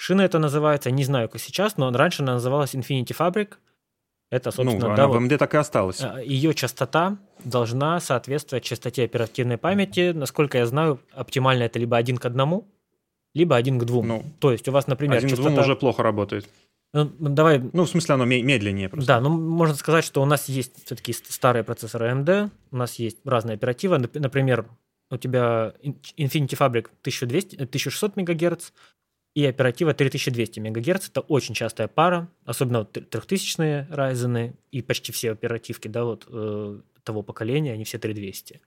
Шина 0.00 0.22
это 0.22 0.38
называется, 0.38 0.92
не 0.92 1.02
знаю, 1.02 1.28
как 1.28 1.40
сейчас, 1.40 1.76
но 1.76 1.90
раньше 1.90 2.22
она 2.22 2.34
называлась 2.34 2.72
Infinity 2.72 3.16
Fabric. 3.18 3.54
Это, 4.30 4.52
собственно, 4.52 4.90
ну, 4.90 4.94
да, 4.94 5.04
она 5.04 5.08
в 5.08 5.16
AMD 5.16 5.36
так 5.38 5.54
и 5.54 5.56
осталась. 5.56 6.00
А, 6.00 6.20
Ее 6.20 6.54
частота 6.54 7.18
должна 7.44 7.98
соответствовать 7.98 8.62
частоте 8.62 9.02
оперативной 9.02 9.58
памяти. 9.58 10.12
Насколько 10.12 10.58
я 10.58 10.66
знаю, 10.66 11.00
оптимально 11.12 11.64
это 11.64 11.80
либо 11.80 11.96
один 11.96 12.16
к 12.16 12.24
одному, 12.26 12.68
либо 13.34 13.56
один 13.56 13.80
к 13.80 13.84
двум. 13.86 14.06
Ну, 14.06 14.24
То 14.38 14.52
есть 14.52 14.68
у 14.68 14.72
вас, 14.72 14.86
например, 14.86 15.16
один 15.16 15.30
частота... 15.30 15.50
к 15.50 15.52
двум 15.52 15.64
уже 15.64 15.74
плохо 15.74 16.04
работает. 16.04 16.48
Ну, 16.92 17.10
ну, 17.18 17.28
давай... 17.30 17.58
Ну, 17.58 17.84
в 17.84 17.88
смысле, 17.88 18.14
оно 18.14 18.24
медленнее 18.24 18.88
просто. 18.88 19.08
Да, 19.08 19.20
ну, 19.20 19.30
можно 19.30 19.74
сказать, 19.74 20.04
что 20.04 20.22
у 20.22 20.26
нас 20.26 20.48
есть 20.48 20.84
все-таки 20.84 21.12
старые 21.12 21.64
процессоры 21.64 22.08
AMD, 22.12 22.50
у 22.70 22.76
нас 22.76 23.00
есть 23.00 23.18
разные 23.24 23.56
оперативы. 23.56 23.98
Например, 23.98 24.64
у 25.10 25.16
тебя 25.16 25.74
Infinity 25.82 26.56
Fabric 26.56 26.86
1200, 27.02 27.56
1600 27.56 28.16
МГц 28.16 28.70
и 29.38 29.46
оператива 29.46 29.94
3200 29.94 30.58
МГц. 30.58 31.10
Это 31.10 31.20
очень 31.20 31.54
частая 31.54 31.86
пара, 31.86 32.28
особенно 32.44 32.80
вот 32.80 32.96
3000-е 32.96 33.86
Ryzen 33.88 34.56
и 34.72 34.82
почти 34.82 35.12
все 35.12 35.30
оперативки 35.30 35.86
да, 35.86 36.02
вот, 36.02 36.26
э, 36.28 36.80
того 37.04 37.22
поколения, 37.22 37.72
они 37.72 37.84
все 37.84 38.00
3200. 38.00 38.60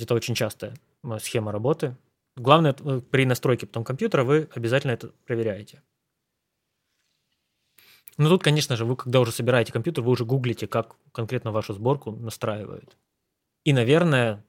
Это 0.00 0.14
очень 0.14 0.34
частая 0.34 0.72
э, 1.04 1.18
схема 1.18 1.52
работы. 1.52 1.94
Главное, 2.36 2.74
э, 2.74 3.02
при 3.10 3.26
настройке 3.26 3.66
потом 3.66 3.84
компьютера 3.84 4.24
вы 4.24 4.48
обязательно 4.54 4.92
это 4.92 5.08
проверяете. 5.26 5.82
Ну 8.16 8.30
тут, 8.30 8.42
конечно 8.42 8.76
же, 8.76 8.86
вы 8.86 8.96
когда 8.96 9.20
уже 9.20 9.32
собираете 9.32 9.74
компьютер, 9.74 10.02
вы 10.02 10.12
уже 10.12 10.24
гуглите, 10.24 10.66
как 10.66 10.96
конкретно 11.12 11.52
вашу 11.52 11.74
сборку 11.74 12.12
настраивают. 12.12 12.96
И, 13.64 13.74
наверное, 13.74 14.42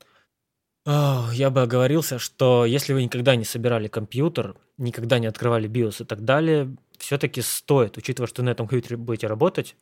я 1.33 1.49
бы 1.51 1.61
оговорился, 1.61 2.17
что 2.19 2.65
если 2.65 2.93
вы 2.93 3.03
никогда 3.03 3.35
не 3.35 3.45
собирали 3.45 3.87
компьютер, 3.87 4.55
никогда 4.77 5.19
не 5.19 5.27
открывали 5.27 5.69
BIOS 5.69 6.01
и 6.03 6.05
так 6.05 6.25
далее, 6.25 6.75
все-таки 6.97 7.41
стоит, 7.41 7.97
учитывая, 7.97 8.27
что 8.27 8.41
на 8.43 8.49
этом 8.49 8.67
компьютере 8.67 8.97
будете 8.97 9.27
работать, 9.27 9.75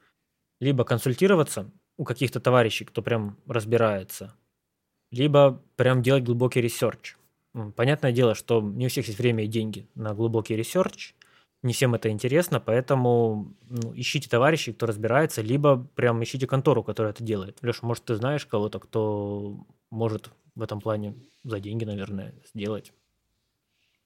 либо 0.59 0.83
консультироваться 0.83 1.71
у 1.97 2.03
каких-то 2.03 2.39
товарищей, 2.39 2.83
кто 2.83 3.01
прям 3.01 3.37
разбирается, 3.47 4.35
либо 5.11 5.63
прям 5.75 6.01
делать 6.01 6.23
глубокий 6.23 6.61
research. 6.61 7.15
Понятное 7.75 8.11
дело, 8.11 8.35
что 8.35 8.61
не 8.61 8.87
у 8.87 8.89
всех 8.89 9.07
есть 9.07 9.19
время 9.19 9.45
и 9.45 9.47
деньги 9.47 9.87
на 9.95 10.13
глубокий 10.13 10.55
research, 10.55 11.15
не 11.63 11.73
всем 11.73 11.95
это 11.95 12.09
интересно, 12.09 12.59
поэтому 12.59 13.55
ну, 13.69 13.93
ищите 13.95 14.29
товарищей, 14.29 14.73
кто 14.73 14.85
разбирается, 14.85 15.41
либо 15.41 15.87
прям 15.95 16.23
ищите 16.23 16.45
контору, 16.45 16.83
которая 16.83 17.13
это 17.13 17.23
делает. 17.23 17.57
Леша, 17.61 17.79
может, 17.81 18.05
ты 18.05 18.15
знаешь 18.15 18.45
кого-то, 18.45 18.79
кто 18.79 19.65
может 19.89 20.29
в 20.57 20.61
этом 20.61 20.81
плане 20.81 21.13
за 21.43 21.59
деньги, 21.59 21.85
наверное, 21.85 22.33
сделать? 22.53 22.91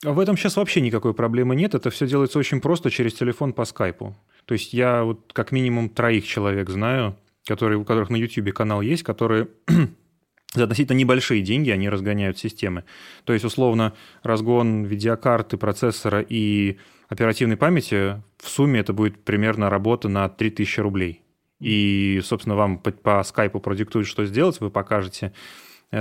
А 0.03 0.11
в 0.11 0.19
этом 0.19 0.35
сейчас 0.35 0.57
вообще 0.57 0.81
никакой 0.81 1.13
проблемы 1.13 1.55
нет. 1.55 1.75
Это 1.75 1.89
все 1.89 2.07
делается 2.07 2.39
очень 2.39 2.59
просто 2.59 2.89
через 2.89 3.13
телефон 3.13 3.53
по 3.53 3.65
скайпу. 3.65 4.15
То 4.45 4.53
есть 4.53 4.73
я 4.73 5.03
вот 5.03 5.31
как 5.33 5.51
минимум 5.51 5.89
троих 5.89 6.27
человек 6.27 6.69
знаю, 6.69 7.15
которые, 7.45 7.77
у 7.77 7.85
которых 7.85 8.09
на 8.09 8.15
YouTube 8.15 8.53
канал 8.53 8.81
есть, 8.81 9.03
которые 9.03 9.47
за 10.53 10.63
относительно 10.63 10.97
небольшие 10.97 11.41
деньги 11.41 11.69
они 11.69 11.87
разгоняют 11.87 12.37
системы. 12.37 12.83
То 13.23 13.33
есть, 13.33 13.45
условно, 13.45 13.93
разгон 14.23 14.83
видеокарты, 14.83 15.57
процессора 15.57 16.21
и 16.27 16.77
оперативной 17.07 17.57
памяти 17.57 18.21
в 18.37 18.49
сумме 18.49 18.79
это 18.79 18.93
будет 18.93 19.23
примерно 19.23 19.69
работа 19.69 20.09
на 20.09 20.27
3000 20.27 20.79
рублей. 20.79 21.21
И, 21.59 22.19
собственно, 22.23 22.55
вам 22.55 22.79
по, 22.79 22.91
по 22.91 23.23
скайпу 23.23 23.59
продиктуют, 23.59 24.07
что 24.07 24.25
сделать, 24.25 24.59
вы 24.59 24.71
покажете 24.71 25.31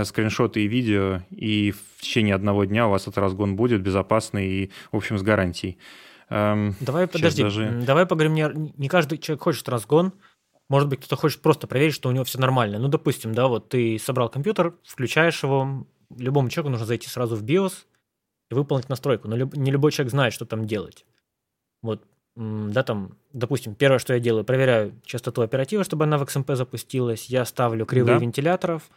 скриншоты 0.05 0.65
и 0.65 0.69
видео, 0.69 1.23
и 1.31 1.73
в 1.73 2.03
течение 2.03 2.35
одного 2.35 2.65
дня 2.65 2.87
у 2.87 2.91
вас 2.91 3.03
этот 3.03 3.19
разгон 3.19 3.57
будет 3.57 3.83
безопасный 3.83 4.47
и, 4.49 4.71
в 4.93 4.97
общем, 4.97 5.19
с 5.19 5.23
гарантией. 5.23 5.79
Эм, 6.29 6.77
давай, 6.81 7.09
подожди, 7.09 7.43
даже... 7.43 7.83
давай 7.85 8.07
поговорим, 8.07 8.35
не, 8.35 8.73
не 8.77 8.89
каждый 8.89 9.19
человек 9.19 9.43
хочет 9.43 9.69
разгон, 9.69 10.13
может 10.69 10.89
быть, 10.89 11.01
кто-то 11.01 11.17
хочет 11.17 11.43
просто 11.43 11.67
проверить, 11.67 11.95
что 11.95 12.09
у 12.09 12.13
него 12.13 12.23
все 12.23 12.39
нормально. 12.39 12.79
Ну, 12.79 12.87
допустим, 12.87 13.35
да, 13.35 13.49
вот 13.49 13.69
ты 13.69 13.99
собрал 13.99 14.29
компьютер, 14.29 14.75
включаешь 14.87 15.43
его, 15.43 15.85
любому 16.17 16.49
человеку 16.49 16.71
нужно 16.71 16.87
зайти 16.87 17.09
сразу 17.09 17.35
в 17.35 17.43
BIOS, 17.43 17.73
и 18.51 18.55
выполнить 18.55 18.89
настройку. 18.89 19.29
Но 19.29 19.37
люб, 19.37 19.57
не 19.57 19.71
любой 19.71 19.93
человек 19.93 20.11
знает, 20.11 20.33
что 20.33 20.45
там 20.45 20.67
делать. 20.67 21.07
Вот, 21.83 22.05
да, 22.37 22.83
там, 22.83 23.17
допустим, 23.33 23.75
первое, 23.75 23.99
что 23.99 24.15
я 24.15 24.21
делаю, 24.21 24.45
проверяю 24.45 25.01
частоту 25.05 25.43
оперативы, 25.43 25.85
чтобы 25.85 26.05
она 26.05 26.19
в 26.19 26.23
XMP 26.23 26.55
запустилась. 26.55 27.27
Я 27.27 27.45
ставлю 27.45 27.87
кривые 27.87 28.19
да. 28.19 28.25
вентиляторов, 28.25 28.91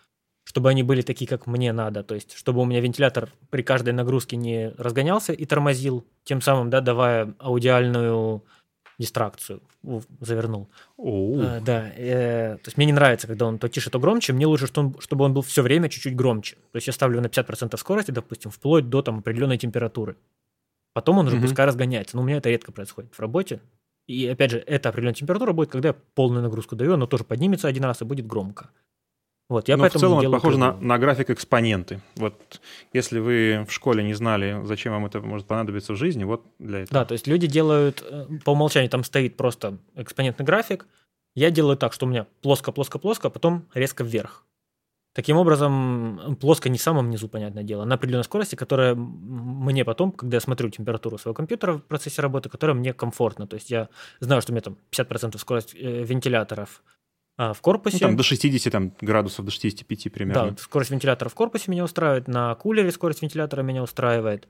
чтобы 0.44 0.70
они 0.70 0.84
были 0.84 1.02
такие, 1.02 1.28
как 1.28 1.48
мне 1.48 1.72
надо. 1.72 2.04
То 2.04 2.16
есть, 2.16 2.34
чтобы 2.36 2.62
у 2.62 2.66
меня 2.66 2.82
вентилятор 2.82 3.30
при 3.50 3.62
каждой 3.62 3.94
нагрузке 3.94 4.36
не 4.36 4.74
разгонялся 4.78 5.34
и 5.34 5.46
тормозил, 5.46 6.06
тем 6.24 6.42
самым, 6.42 6.70
да, 6.70 6.82
давая 6.82 7.34
аудиальную 7.40 8.44
дистракцию 9.00 9.62
завернул. 10.20 10.70
А, 10.98 11.60
да, 11.60 11.90
э, 11.96 12.58
то 12.58 12.68
есть 12.68 12.78
мне 12.78 12.86
не 12.86 12.94
нравится, 12.94 13.28
когда 13.28 13.46
он 13.46 13.58
то 13.58 13.68
тише, 13.68 13.90
то 13.90 14.00
громче. 14.00 14.34
Мне 14.34 14.46
лучше, 14.46 14.68
что 14.68 14.82
он, 14.82 14.96
чтобы 15.00 15.26
он 15.26 15.34
был 15.34 15.42
все 15.42 15.62
время 15.62 15.90
чуть-чуть 15.90 16.16
громче. 16.16 16.56
То 16.72 16.78
есть 16.78 16.88
я 16.88 16.94
ставлю 16.94 17.20
на 17.22 17.28
50% 17.28 17.76
скорости, 17.78 18.12
допустим, 18.12 18.52
вплоть 18.52 18.90
до 18.90 19.02
там 19.02 19.20
определенной 19.20 19.58
температуры. 19.58 20.16
Потом 20.94 21.18
он 21.18 21.28
уже 21.28 21.38
mm-hmm. 21.38 21.42
пускай 21.42 21.66
разгоняется. 21.66 22.16
Но 22.16 22.22
у 22.22 22.26
меня 22.26 22.38
это 22.38 22.50
редко 22.50 22.72
происходит 22.72 23.14
в 23.14 23.20
работе. 23.20 23.62
И 24.08 24.28
опять 24.28 24.52
же, 24.52 24.60
эта 24.60 24.90
определенная 24.90 25.16
температура 25.16 25.54
будет, 25.54 25.70
когда 25.70 25.90
я 25.90 25.96
полную 26.16 26.44
нагрузку 26.44 26.76
даю, 26.76 26.94
оно 26.94 27.08
тоже 27.08 27.24
поднимется 27.24 27.68
один 27.68 27.86
раз 27.86 28.02
и 28.02 28.06
будет 28.06 28.28
громко. 28.28 28.70
Вот, 29.54 29.68
я 29.68 29.78
Но 29.78 29.88
в 29.88 29.94
целом 29.94 30.18
это 30.18 30.32
похоже 30.32 30.58
на, 30.58 30.76
на 30.78 30.98
график 30.98 31.30
экспоненты. 31.30 32.02
Вот 32.16 32.60
если 32.92 33.20
вы 33.20 33.68
в 33.70 33.72
школе 33.72 34.04
не 34.04 34.16
знали, 34.16 34.60
зачем 34.64 34.94
вам 34.94 35.06
это 35.06 35.22
может 35.22 35.46
понадобиться 35.46 35.94
в 35.94 35.96
жизни, 35.96 36.24
вот 36.24 36.44
для 36.58 36.80
этого. 36.80 37.02
Да, 37.02 37.06
то 37.06 37.12
есть 37.12 37.28
люди 37.28 37.46
делают, 37.46 38.04
э, 38.10 38.26
по 38.44 38.54
умолчанию 38.54 38.90
там 38.90 39.04
стоит 39.04 39.38
просто 39.38 39.78
экспонентный 39.94 40.44
график. 40.44 40.88
Я 41.36 41.52
делаю 41.52 41.78
так, 41.78 41.94
что 41.94 42.08
у 42.08 42.10
меня 42.10 42.26
плоско-плоско-плоско, 42.42 43.28
а 43.28 43.30
потом 43.30 43.68
резко 43.76 44.04
вверх. 44.04 44.44
Таким 45.14 45.38
образом, 45.38 46.36
плоско 46.42 46.70
не 46.70 46.80
в 46.80 46.82
самом 46.82 47.12
низу, 47.12 47.28
понятное 47.28 47.62
дело, 47.62 47.86
на 47.86 47.94
определенной 47.94 48.24
скорости, 48.24 48.56
которая 48.56 48.96
мне 48.96 49.86
потом, 49.86 50.14
когда 50.14 50.38
я 50.38 50.42
смотрю 50.42 50.72
температуру 50.72 51.20
своего 51.20 51.36
компьютера 51.36 51.74
в 51.74 51.84
процессе 51.84 52.24
работы, 52.24 52.50
которая 52.50 52.76
мне 52.76 52.92
комфортна. 52.92 53.46
То 53.46 53.54
есть 53.58 53.70
я 53.70 53.90
знаю, 54.20 54.42
что 54.42 54.52
у 54.52 54.56
меня 54.56 54.64
там 54.64 54.78
50% 54.92 55.38
скорость 55.38 55.76
э, 55.76 56.04
вентиляторов, 56.04 56.82
а 56.82 56.94
в 57.38 57.58
корпусе... 57.62 57.98
Ну, 58.02 58.08
там 58.08 58.18
до 58.18 58.24
60 58.24 58.72
там, 58.72 58.94
градусов, 59.02 59.46
до 59.46 59.52
65 59.52 60.12
примерно. 60.12 60.52
Да, 60.52 60.58
скорость 60.58 60.92
вентилятора 60.92 61.30
в 61.30 61.36
корпусе 61.36 61.72
меня 61.72 61.84
устраивает, 61.84 62.28
на 62.28 62.54
кулере 62.56 62.92
скорость 62.92 63.22
вентилятора 63.22 63.64
меня 63.64 63.82
устраивает. 63.84 64.48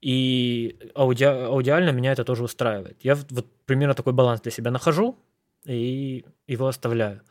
И 0.00 0.78
ауди... 0.94 1.24
аудиально 1.24 1.90
меня 1.90 2.12
это 2.12 2.24
тоже 2.24 2.44
устраивает. 2.44 2.98
Я 3.02 3.16
вот 3.30 3.46
примерно 3.66 3.94
такой 3.94 4.12
баланс 4.12 4.40
для 4.40 4.52
себя 4.52 4.70
нахожу 4.70 5.18
и 5.66 6.24
его 6.46 6.66
оставляю. 6.66 7.22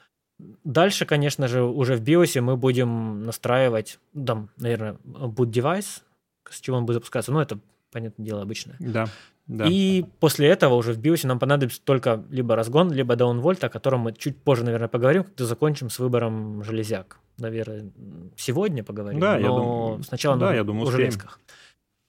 Дальше, 0.63 1.05
конечно 1.05 1.47
же, 1.47 1.63
уже 1.63 1.95
в 1.95 2.03
BIOS 2.03 2.41
мы 2.41 2.57
будем 2.57 3.23
настраивать, 3.23 3.99
там, 4.13 4.49
наверное, 4.57 4.97
boot 5.03 5.51
device, 5.51 6.01
с 6.47 6.61
чего 6.61 6.78
он 6.78 6.86
будет 6.86 6.95
запускаться. 6.97 7.32
Ну, 7.32 7.39
это, 7.39 7.57
понятное 7.91 8.23
дело, 8.23 8.43
обычное. 8.43 8.75
Да. 8.80 9.07
Да. 9.47 9.65
И 9.65 10.03
после 10.19 10.49
этого 10.49 10.75
уже 10.75 10.91
в 10.93 10.99
BIOS 10.99 11.25
нам 11.25 11.39
понадобится 11.39 11.81
только 11.81 12.23
либо 12.29 12.55
разгон, 12.55 12.91
либо 12.91 13.15
даунвольт, 13.15 13.63
о 13.63 13.69
котором 13.69 14.01
мы 14.01 14.13
чуть 14.13 14.37
позже, 14.37 14.65
наверное, 14.65 14.89
поговорим, 14.89 15.23
когда 15.23 15.45
закончим 15.45 15.89
с 15.89 15.99
выбором 15.99 16.63
железяк. 16.63 17.19
Наверное, 17.37 17.91
сегодня 18.35 18.83
поговорим, 18.83 19.21
да, 19.21 19.35
но 19.35 19.39
я 19.39 19.47
думаю, 19.47 20.03
сначала 20.03 20.37
да, 20.37 20.53
я 20.53 20.63
думаю, 20.63 20.87
о 20.87 20.91
железках. 20.91 21.39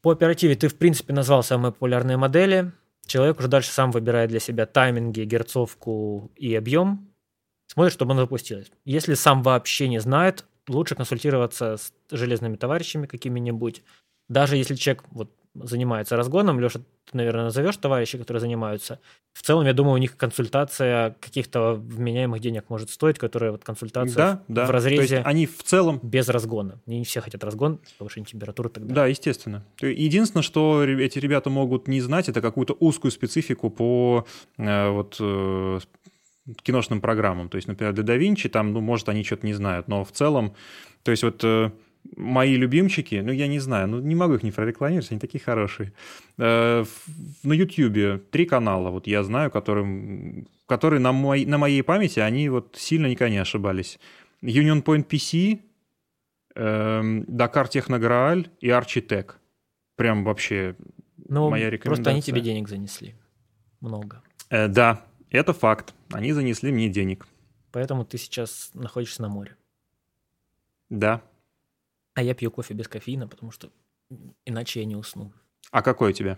По 0.02 0.10
оперативе 0.10 0.56
ты, 0.56 0.68
в 0.68 0.76
принципе, 0.76 1.12
назвал 1.12 1.42
самые 1.42 1.72
популярные 1.72 2.16
модели. 2.16 2.72
Человек 3.06 3.38
уже 3.38 3.48
дальше 3.48 3.70
сам 3.70 3.90
выбирает 3.90 4.30
для 4.30 4.40
себя 4.40 4.66
тайминги, 4.66 5.20
герцовку 5.20 6.30
и 6.36 6.54
объем. 6.54 7.08
Смотрит, 7.66 7.92
чтобы 7.92 8.12
оно 8.12 8.22
запустилось. 8.22 8.70
Если 8.84 9.14
сам 9.14 9.42
вообще 9.42 9.88
не 9.88 10.00
знает, 10.00 10.44
лучше 10.68 10.94
консультироваться 10.94 11.76
с 11.76 11.92
железными 12.10 12.56
товарищами 12.56 13.06
какими-нибудь. 13.06 13.82
Даже 14.28 14.56
если 14.56 14.74
человек 14.74 15.04
вот 15.10 15.30
занимается 15.64 16.16
разгоном, 16.16 16.60
Леша, 16.60 16.80
ты, 17.10 17.16
наверное, 17.16 17.44
назовешь 17.44 17.76
товарищей, 17.76 18.18
которые 18.18 18.40
занимаются. 18.40 19.00
В 19.32 19.42
целом, 19.42 19.66
я 19.66 19.72
думаю, 19.72 19.94
у 19.94 19.98
них 19.98 20.16
консультация 20.16 21.16
каких-то 21.20 21.74
вменяемых 21.74 22.40
денег 22.40 22.64
может 22.68 22.90
стоить, 22.90 23.18
которая 23.18 23.52
вот 23.52 23.64
консультация 23.64 24.16
да, 24.16 24.42
в, 24.48 24.52
да. 24.52 24.66
в 24.66 24.70
разрезе. 24.70 25.06
То 25.06 25.14
есть 25.14 25.26
они 25.26 25.46
в 25.46 25.62
целом 25.62 26.00
без 26.02 26.28
разгона. 26.28 26.80
Не 26.86 27.04
все 27.04 27.20
хотят 27.20 27.42
разгон, 27.44 27.80
повышение 27.98 28.26
температуры 28.26 28.68
далее. 28.70 28.94
Да, 28.94 29.06
естественно. 29.06 29.64
Единственное, 29.80 30.42
что 30.42 30.84
эти 30.84 31.18
ребята 31.18 31.50
могут 31.50 31.88
не 31.88 32.00
знать, 32.00 32.28
это 32.28 32.40
какую-то 32.40 32.76
узкую 32.78 33.10
специфику 33.10 33.70
по 33.70 34.26
э, 34.58 34.90
вот 34.90 35.16
э, 35.20 35.78
киношным 36.62 37.00
программам. 37.00 37.48
То 37.48 37.56
есть, 37.56 37.68
например, 37.68 37.92
для 37.92 38.04
DaVinci 38.04 38.48
там, 38.48 38.72
ну, 38.72 38.80
может, 38.80 39.08
они 39.08 39.24
что-то 39.24 39.46
не 39.46 39.54
знают, 39.54 39.88
но 39.88 40.04
в 40.04 40.12
целом, 40.12 40.54
то 41.02 41.10
есть 41.10 41.22
вот 41.22 41.42
э, 41.44 41.70
мои 42.16 42.56
любимчики, 42.56 43.16
ну, 43.16 43.32
я 43.32 43.46
не 43.46 43.58
знаю, 43.58 43.88
ну, 43.88 44.00
не 44.00 44.14
могу 44.14 44.34
их 44.34 44.42
не 44.42 44.50
прорекламировать, 44.50 45.10
они 45.10 45.20
такие 45.20 45.40
хорошие. 45.40 45.92
Э, 46.38 46.84
на 47.42 47.52
YouTube 47.52 48.30
три 48.30 48.46
канала, 48.46 48.90
вот 48.90 49.06
я 49.06 49.22
знаю, 49.22 49.50
которые, 49.50 50.46
которые 50.66 51.00
на, 51.00 51.12
мой, 51.12 51.44
на 51.44 51.58
моей 51.58 51.82
памяти, 51.82 52.20
они 52.20 52.48
вот 52.48 52.76
сильно 52.78 53.06
никогда 53.06 53.30
не 53.30 53.38
ошибались. 53.38 53.98
Union 54.42 54.82
Point 54.82 55.06
PC, 55.06 55.60
Dakar 56.54 57.68
Технограаль 57.68 58.48
и 58.60 58.68
Architect. 58.68 59.34
Прям 59.96 60.24
вообще 60.24 60.76
ну, 61.28 61.50
моя 61.50 61.70
рекомендация. 61.70 62.04
Просто 62.04 62.10
они 62.10 62.22
тебе 62.22 62.40
денег 62.40 62.68
занесли. 62.68 63.14
Много. 63.80 64.22
Э, 64.50 64.68
да, 64.68 65.04
это 65.30 65.52
факт. 65.52 65.94
Они 66.10 66.32
занесли 66.32 66.72
мне 66.72 66.88
денег. 66.88 67.26
Поэтому 67.70 68.04
ты 68.04 68.18
сейчас 68.18 68.70
находишься 68.74 69.22
на 69.22 69.28
море. 69.28 69.56
Да. 70.88 71.22
А 72.18 72.22
я 72.22 72.34
пью 72.34 72.50
кофе 72.50 72.74
без 72.74 72.88
кофеина, 72.88 73.28
потому 73.28 73.52
что 73.52 73.70
иначе 74.44 74.80
я 74.80 74.86
не 74.86 74.96
усну. 74.96 75.32
А 75.70 75.82
какой 75.82 76.10
у 76.10 76.12
тебя? 76.12 76.36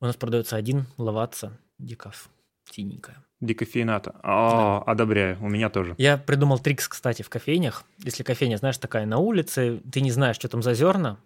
У 0.00 0.04
нас 0.04 0.16
продается 0.16 0.56
один 0.56 0.86
лаваца 0.98 1.60
дикаф. 1.78 2.28
синенькая. 2.68 3.24
Декофеината. 3.40 4.16
А, 4.24 4.82
одобряю. 4.84 5.38
У 5.40 5.48
меня 5.48 5.70
тоже. 5.70 5.94
Я 5.96 6.18
придумал 6.18 6.58
трикс, 6.58 6.88
кстати, 6.88 7.22
в 7.22 7.28
кофейнях. 7.28 7.84
Если 7.98 8.24
кофейня, 8.24 8.56
знаешь, 8.56 8.78
такая 8.78 9.06
на 9.06 9.18
улице, 9.18 9.80
ты 9.92 10.00
не 10.00 10.10
знаешь, 10.10 10.34
что 10.34 10.48
там 10.48 10.60
за 10.60 10.74
зерна, 10.74 11.20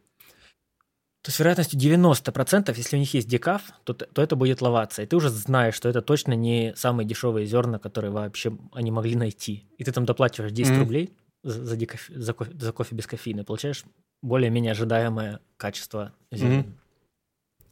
то 1.23 1.31
с 1.31 1.39
вероятностью 1.39 1.81
90%, 1.81 2.75
если 2.77 2.97
у 2.97 2.99
них 2.99 3.15
есть 3.15 3.29
декаф, 3.29 3.63
то, 3.85 3.95
то 3.95 4.21
это 4.21 4.37
будет 4.37 4.61
ловаться. 4.61 5.01
И 5.01 5.07
ты 5.07 5.17
уже 5.17 5.31
знаешь, 5.31 5.75
что 5.75 5.89
это 5.89 6.03
точно 6.03 6.35
не 6.35 6.75
самые 6.77 7.07
дешевые 7.07 7.47
зерна, 7.47 7.79
которые 7.79 8.11
вообще 8.11 8.59
они 8.73 8.91
могли 8.91 9.17
найти. 9.17 9.65
И 9.79 9.85
ты 9.85 9.93
там 9.93 10.05
доплачиваешь 10.05 10.53
10 10.53 10.71
mm-hmm. 10.71 10.79
рублей 10.79 11.17
за, 11.43 11.77
декофе, 11.77 12.21
за, 12.21 12.33
кофе, 12.33 12.53
за 12.59 12.73
кофе 12.73 12.95
без 12.95 13.07
кофеина, 13.07 13.45
получаешь 13.45 13.85
более-менее 14.23 14.73
ожидаемое 14.73 15.41
качество 15.57 16.13
зерен. 16.31 16.61
Mm-hmm. 16.61 16.73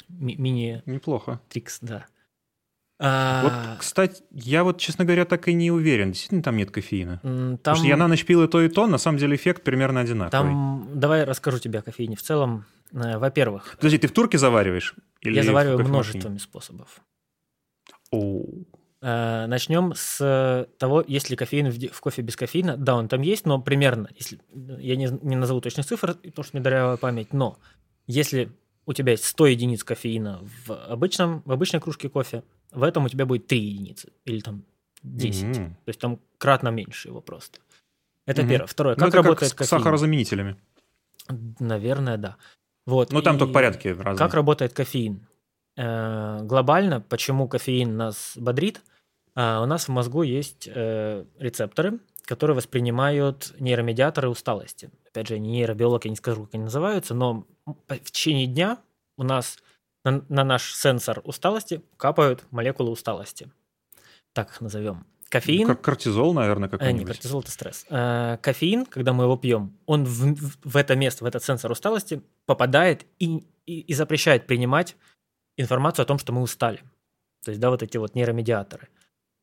Ми- 0.09 0.37
мини... 0.37 0.83
Неплохо. 0.87 1.41
Трикс, 1.49 1.81
да. 1.81 2.07
А... 3.01 3.43
Вот, 3.43 3.81
кстати, 3.81 4.23
я 4.33 4.65
вот, 4.65 4.81
честно 4.81 5.05
говоря, 5.05 5.25
так 5.25 5.47
и 5.49 5.55
не 5.55 5.71
уверен, 5.71 6.11
действительно 6.11 6.43
там 6.43 6.57
нет 6.57 6.71
кофеина. 6.71 7.21
Там... 7.23 7.59
Потому 7.59 7.77
что 7.77 7.87
я 7.87 7.97
на 7.97 8.09
ночь 8.09 8.25
пил 8.25 8.43
и 8.43 8.49
то, 8.49 8.61
и 8.61 8.69
то, 8.69 8.87
на 8.87 8.99
самом 8.99 9.19
деле 9.19 9.37
эффект 9.37 9.63
примерно 9.63 10.01
одинаковый. 10.01 10.31
Там, 10.31 10.91
давай 10.95 11.25
расскажу 11.25 11.59
тебе 11.59 11.79
о 11.79 11.83
кофеине. 11.83 12.17
В 12.17 12.23
целом, 12.23 12.65
э, 12.93 13.19
во-первых... 13.19 13.77
Подожди, 13.77 13.99
ты 13.99 14.09
в 14.09 14.13
турке 14.13 14.39
завариваешь? 14.39 14.95
Или 15.21 15.37
я 15.37 15.43
завариваю 15.45 15.87
множествами 15.87 16.39
способов. 16.39 17.01
О. 18.11 18.43
Э, 19.01 19.47
Начнем 19.47 19.93
с 19.95 20.69
того, 20.79 21.05
есть 21.07 21.31
ли 21.31 21.37
кофеин 21.37 21.71
в 21.71 22.01
кофе 22.01 22.23
без 22.23 22.37
кофеина. 22.37 22.77
Да, 22.77 22.97
он 22.97 23.09
там 23.09 23.23
есть, 23.23 23.47
но 23.47 23.61
примерно, 23.61 24.09
если 24.17 24.41
я 24.79 24.97
не, 24.97 25.09
не 25.23 25.37
назову 25.37 25.61
точных 25.61 25.87
цифр, 25.87 26.15
потому 26.15 26.45
что 26.45 26.57
мне 26.57 26.65
дырявая 26.65 26.97
память, 26.97 27.33
но 27.33 27.59
если 28.07 28.51
у 28.87 28.93
тебя 28.93 29.13
есть 29.13 29.25
100 29.25 29.47
единиц 29.49 29.85
кофеина 29.85 30.41
в, 30.67 30.73
обычном, 30.73 31.43
в 31.45 31.53
обычной 31.53 31.81
кружке 31.81 32.09
кофе, 32.09 32.43
в 32.73 32.83
этом 32.83 33.05
у 33.05 33.09
тебя 33.09 33.27
будет 33.27 33.47
3 33.47 33.59
единицы 33.59 34.13
или 34.25 34.41
там 34.41 34.65
10. 35.03 35.45
Mm-hmm. 35.45 35.69
То 35.69 35.89
есть 35.89 36.01
там 36.01 36.21
кратно 36.39 36.69
меньше 36.71 37.09
его 37.09 37.21
просто. 37.21 37.61
Это 38.27 38.43
mm-hmm. 38.43 38.49
первое. 38.49 38.67
Второе. 38.67 38.97
Ну, 38.97 39.05
как 39.05 39.15
ну, 39.15 39.17
работает 39.23 39.39
как 39.39 39.49
с 39.49 39.53
кофеин? 39.53 39.81
сахарозаменителями. 39.81 40.57
Наверное, 41.61 42.17
да. 42.17 42.37
Вот. 42.87 43.13
Ну, 43.13 43.23
там 43.23 43.37
и 43.37 43.39
только 43.39 43.53
порядки 43.53 43.89
разные. 43.89 44.17
Как 44.17 44.35
работает 44.35 44.73
кофеин? 44.73 45.27
Э, 45.79 46.41
глобально, 46.43 47.01
почему 47.01 47.47
кофеин 47.47 47.97
нас 47.97 48.33
бодрит? 48.35 48.83
Э, 49.37 49.61
у 49.63 49.67
нас 49.67 49.87
в 49.87 49.91
мозгу 49.91 50.23
есть 50.23 50.69
э, 50.69 51.25
рецепторы, 51.39 52.01
которые 52.25 52.57
воспринимают 52.57 53.55
нейромедиаторы 53.61 54.29
усталости. 54.29 54.91
Опять 55.09 55.29
же, 55.29 55.35
я 55.35 55.41
не 55.41 55.51
нейробиолог, 55.51 56.05
я 56.05 56.11
не 56.11 56.17
скажу, 56.17 56.45
как 56.45 56.55
они 56.55 56.65
называются, 56.65 57.15
но 57.15 57.47
в 57.65 58.11
течение 58.11 58.47
дня 58.47 58.79
у 59.17 59.23
нас 59.23 59.59
на, 60.05 60.25
на 60.29 60.43
наш 60.43 60.75
сенсор 60.75 61.21
усталости 61.23 61.81
капают 61.97 62.45
молекулы 62.51 62.91
усталости. 62.91 63.49
Так 64.33 64.51
их 64.51 64.61
назовем. 64.61 65.07
Кофеин... 65.29 65.67
Как 65.67 65.81
кортизол, 65.81 66.35
наверное, 66.35 66.69
какой-нибудь. 66.69 67.03
А, 67.03 67.05
не, 67.05 67.07
кортизол– 67.07 67.41
это 67.43 67.53
стресс. 67.53 67.87
А, 67.89 68.39
кофеин, 68.39 68.85
когда 68.85 69.13
мы 69.13 69.25
его 69.25 69.37
пьем, 69.37 69.79
он 69.87 70.05
в, 70.05 70.35
в 70.65 70.77
это 70.77 70.97
место, 70.97 71.23
в 71.23 71.27
этот 71.29 71.45
сенсор 71.45 71.71
усталости 71.71 72.23
попадает 72.47 73.07
и, 73.21 73.47
и, 73.67 73.81
и 73.81 73.95
запрещает 73.95 74.49
принимать 74.49 74.97
информацию 75.61 76.05
о 76.05 76.07
том, 76.07 76.19
что 76.19 76.33
мы 76.33 76.41
устали. 76.41 76.83
То 77.45 77.51
есть, 77.51 77.61
да, 77.61 77.71
вот 77.71 77.83
эти 77.83 77.97
вот 77.97 78.15
нейромедиаторы. 78.15 78.89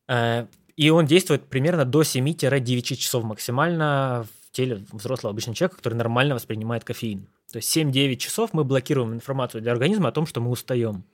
А, 0.08 0.48
и 0.76 0.90
он 0.90 1.06
действует 1.06 1.48
примерно 1.48 1.84
до 1.84 2.02
7-9 2.02 2.82
часов 2.96 3.24
максимально 3.24 4.26
в 4.44 4.50
теле 4.52 4.84
взрослого 4.92 5.30
обычного 5.30 5.56
человека, 5.56 5.76
который 5.76 5.94
нормально 5.94 6.34
воспринимает 6.34 6.84
кофеин. 6.84 7.28
То 7.50 7.58
есть 7.58 7.74
7-9 7.76 8.16
часов 8.16 8.52
мы 8.52 8.64
блокируем 8.64 9.14
информацию 9.14 9.62
для 9.62 9.72
организма 9.72 10.08
о 10.08 10.12
том, 10.12 10.26
что 10.26 10.40
мы 10.40 10.50
устаем. 10.50 11.04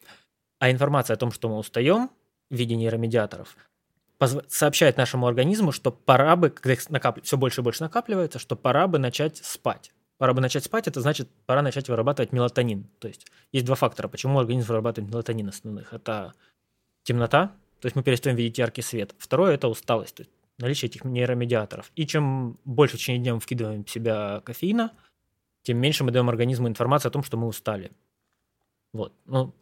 А 0.59 0.71
информация 0.71 1.15
о 1.15 1.17
том, 1.17 1.33
что 1.33 1.49
мы 1.49 1.59
устаем 1.59 2.11
в 2.51 2.55
виде 2.55 2.77
нейромедиаторов, 2.77 3.57
сообщает 4.49 4.97
нашему 4.97 5.27
организму, 5.27 5.73
что 5.73 5.91
пора 5.91 6.37
бы, 6.37 6.51
когда 6.51 6.75
их 6.75 6.89
накапли... 6.91 7.23
все 7.23 7.37
больше 7.37 7.61
и 7.61 7.65
больше 7.65 7.83
накапливается, 7.83 8.39
что 8.39 8.57
пора 8.57 8.87
бы 8.87 8.99
начать 8.99 9.39
спать. 9.39 9.93
Пора 10.23 10.35
бы 10.35 10.41
начать 10.41 10.63
спать, 10.63 10.87
это 10.87 11.01
значит, 11.01 11.29
пора 11.47 11.63
начать 11.63 11.89
вырабатывать 11.89 12.31
мелатонин. 12.31 12.87
То 13.01 13.09
есть 13.09 13.27
есть 13.51 13.67
два 13.67 13.75
фактора, 13.75 14.07
почему 14.07 14.39
организм 14.39 14.69
вырабатывает 14.69 15.11
мелатонин 15.11 15.49
основных. 15.49 15.93
Это 15.93 16.35
темнота, 17.03 17.49
то 17.81 17.87
есть 17.87 17.97
мы 17.97 18.05
перестаем 18.05 18.37
видеть 18.37 18.57
яркий 18.57 18.83
свет. 18.83 19.17
Второе– 19.19 19.55
это 19.55 19.67
усталость, 19.67 20.15
то 20.15 20.21
есть 20.23 20.31
наличие 20.59 20.89
этих 20.91 21.03
нейромедиаторов. 21.05 21.91
И 21.97 22.07
чем 22.07 22.57
больше 22.65 22.97
в 22.97 23.01
течение 23.01 23.21
дня 23.21 23.35
мы 23.35 23.41
вкидываем 23.41 23.83
в 23.83 23.91
себя 23.91 24.43
кофеина, 24.45 24.93
тем 25.65 25.79
меньше 25.79 26.05
мы 26.05 26.13
даем 26.13 26.29
организму 26.29 26.69
информацию 26.69 27.09
о 27.09 27.13
том, 27.13 27.25
что 27.25 27.37
мы 27.37 27.49
устали. 27.49 27.91
Вот. 28.93 29.13
Ну, 29.27 29.53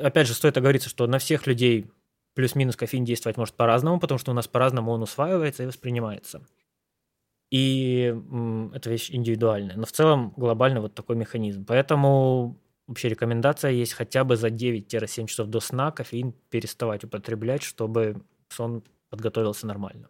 опять 0.00 0.28
же, 0.28 0.34
стоит 0.34 0.56
оговориться, 0.56 0.88
что 0.88 1.08
на 1.08 1.18
всех 1.18 1.48
людей 1.48 1.90
плюс-минус 2.34 2.76
кофеин 2.76 3.04
действовать 3.04 3.36
может 3.36 3.56
по-разному, 3.56 3.98
потому 3.98 4.20
что 4.20 4.30
у 4.30 4.34
нас 4.34 4.46
по-разному 4.46 4.92
он 4.92 5.02
усваивается 5.02 5.64
и 5.64 5.66
воспринимается. 5.66 6.46
И 7.50 8.14
это 8.74 8.90
вещь 8.90 9.10
индивидуальная. 9.10 9.76
Но 9.76 9.86
в 9.86 9.92
целом 9.92 10.32
глобально 10.36 10.80
вот 10.80 10.94
такой 10.94 11.16
механизм. 11.16 11.64
Поэтому 11.64 12.58
вообще 12.86 13.08
рекомендация 13.08 13.70
есть 13.70 13.92
хотя 13.92 14.24
бы 14.24 14.36
за 14.36 14.48
9-7 14.48 15.26
часов 15.26 15.48
до 15.48 15.60
сна 15.60 15.90
кофеин 15.90 16.34
переставать 16.50 17.04
употреблять, 17.04 17.62
чтобы 17.62 18.22
сон 18.48 18.82
подготовился 19.10 19.66
нормально. 19.66 20.08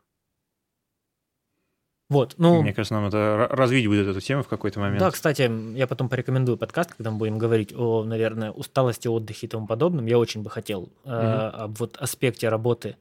Вот, 2.11 2.35
ну... 2.37 2.62
Мне 2.62 2.74
кажется, 2.74 2.95
нам 2.95 3.07
это 3.07 3.49
развить 3.51 3.87
будет 3.87 4.07
эту 4.07 4.20
тему 4.20 4.43
в 4.43 4.49
какой-то 4.49 4.78
момент. 4.78 5.01
Да, 5.01 5.11
кстати, 5.11 5.51
я 5.74 5.87
потом 5.87 6.09
порекомендую 6.09 6.59
подкаст, 6.59 6.95
когда 6.95 7.11
мы 7.11 7.18
будем 7.18 7.39
говорить 7.39 7.72
о, 7.74 8.05
наверное, 8.05 8.51
усталости, 8.51 9.09
отдыхе 9.09 9.47
и 9.47 9.51
тому 9.51 9.66
подобном. 9.66 10.07
Я 10.07 10.18
очень 10.18 10.43
бы 10.43 10.51
хотел 10.51 10.82
угу. 10.82 10.93
э, 11.05 11.11
об 11.12 11.78
вот 11.78 11.97
аспекте 11.97 12.49
работы 12.49 12.97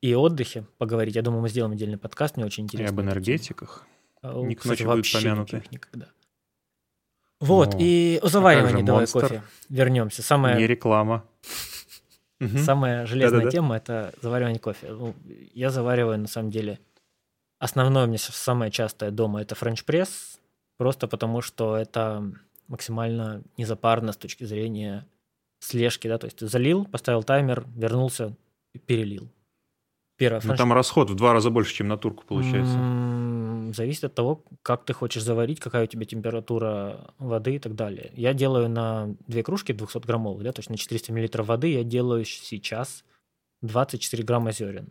и 0.00 0.14
отдыхе 0.14 0.66
поговорить. 0.78 1.16
Я 1.16 1.22
думаю, 1.22 1.42
мы 1.42 1.48
сделаем 1.48 1.72
отдельный 1.72 1.98
подкаст, 1.98 2.36
мне 2.36 2.46
очень 2.46 2.64
интересно. 2.64 2.92
И 2.92 2.94
об 2.94 3.00
энергетиках. 3.00 3.86
А, 4.22 4.40
не 4.42 4.54
кстати, 4.54 4.82
вообще 4.82 5.18
помянуты. 5.18 5.62
никогда. 5.70 6.08
Вот, 7.40 7.74
ну, 7.74 7.80
и 7.80 8.18
о 8.22 8.28
заваривании 8.28 8.82
а 8.82 8.86
давай 8.86 9.00
монстр? 9.02 9.20
кофе 9.20 9.42
вернемся. 9.68 10.22
Самая... 10.22 10.56
Не 10.56 10.66
реклама. 10.66 11.24
Самая 12.64 13.06
железная 13.06 13.50
тема– 13.50 13.76
это 13.78 14.12
заваривание 14.20 14.58
кофе. 14.58 14.88
Ну, 14.90 15.14
я 15.54 15.70
завариваю, 15.70 16.18
на 16.18 16.28
самом 16.28 16.50
деле, 16.50 16.78
Основное 17.58 18.04
у 18.04 18.06
меня 18.06 18.18
самое 18.18 18.70
частое 18.70 19.10
дома 19.10 19.40
это 19.40 19.54
френч-пресс, 19.54 20.38
просто 20.76 21.08
потому 21.08 21.40
что 21.40 21.76
это 21.76 22.30
максимально 22.68 23.42
незапарно 23.56 24.12
с 24.12 24.16
точки 24.16 24.44
зрения 24.44 25.06
слежки, 25.58 26.06
да, 26.06 26.18
то 26.18 26.26
есть 26.26 26.36
ты 26.38 26.48
залил, 26.48 26.84
поставил 26.84 27.22
таймер, 27.22 27.64
вернулся 27.74 28.36
и 28.74 28.78
перелил. 30.16 30.40
Первое. 30.40 30.52
Ну, 30.52 30.56
там 30.56 30.72
расход 30.72 31.10
в 31.10 31.14
два 31.14 31.32
раза 31.32 31.50
больше, 31.50 31.74
чем 31.74 31.88
на 31.88 31.96
турку 31.96 32.24
получается. 32.26 32.74
М-м, 32.74 33.74
зависит 33.74 34.04
от 34.04 34.14
того, 34.14 34.44
как 34.62 34.84
ты 34.84 34.92
хочешь 34.92 35.22
заварить, 35.22 35.60
какая 35.60 35.84
у 35.84 35.86
тебя 35.86 36.04
температура 36.04 37.14
воды 37.18 37.56
и 37.56 37.58
так 37.58 37.74
далее. 37.74 38.12
Я 38.14 38.34
делаю 38.34 38.68
на 38.68 39.14
две 39.26 39.42
кружки 39.42 39.72
200 39.72 40.06
граммовых, 40.06 40.42
да, 40.42 40.52
то 40.52 40.60
есть 40.60 40.70
на 40.70 40.76
400 40.76 41.12
миллилитров 41.12 41.46
воды 41.46 41.72
я 41.72 41.84
делаю 41.84 42.24
сейчас 42.24 43.04
24 43.62 44.22
грамма 44.24 44.52
зерен. 44.52 44.90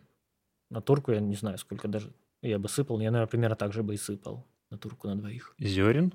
На 0.70 0.80
турку 0.80 1.12
я 1.12 1.20
не 1.20 1.36
знаю, 1.36 1.58
сколько 1.58 1.88
даже 1.88 2.12
я 2.42 2.58
бы 2.58 2.68
сыпал, 2.68 3.00
я, 3.00 3.10
наверное, 3.10 3.30
примерно 3.30 3.56
так 3.56 3.72
же 3.72 3.82
бы 3.82 3.94
и 3.94 3.96
сыпал 3.96 4.46
на 4.70 4.78
турку 4.78 5.08
на 5.08 5.16
двоих. 5.16 5.54
Зерен? 5.58 6.12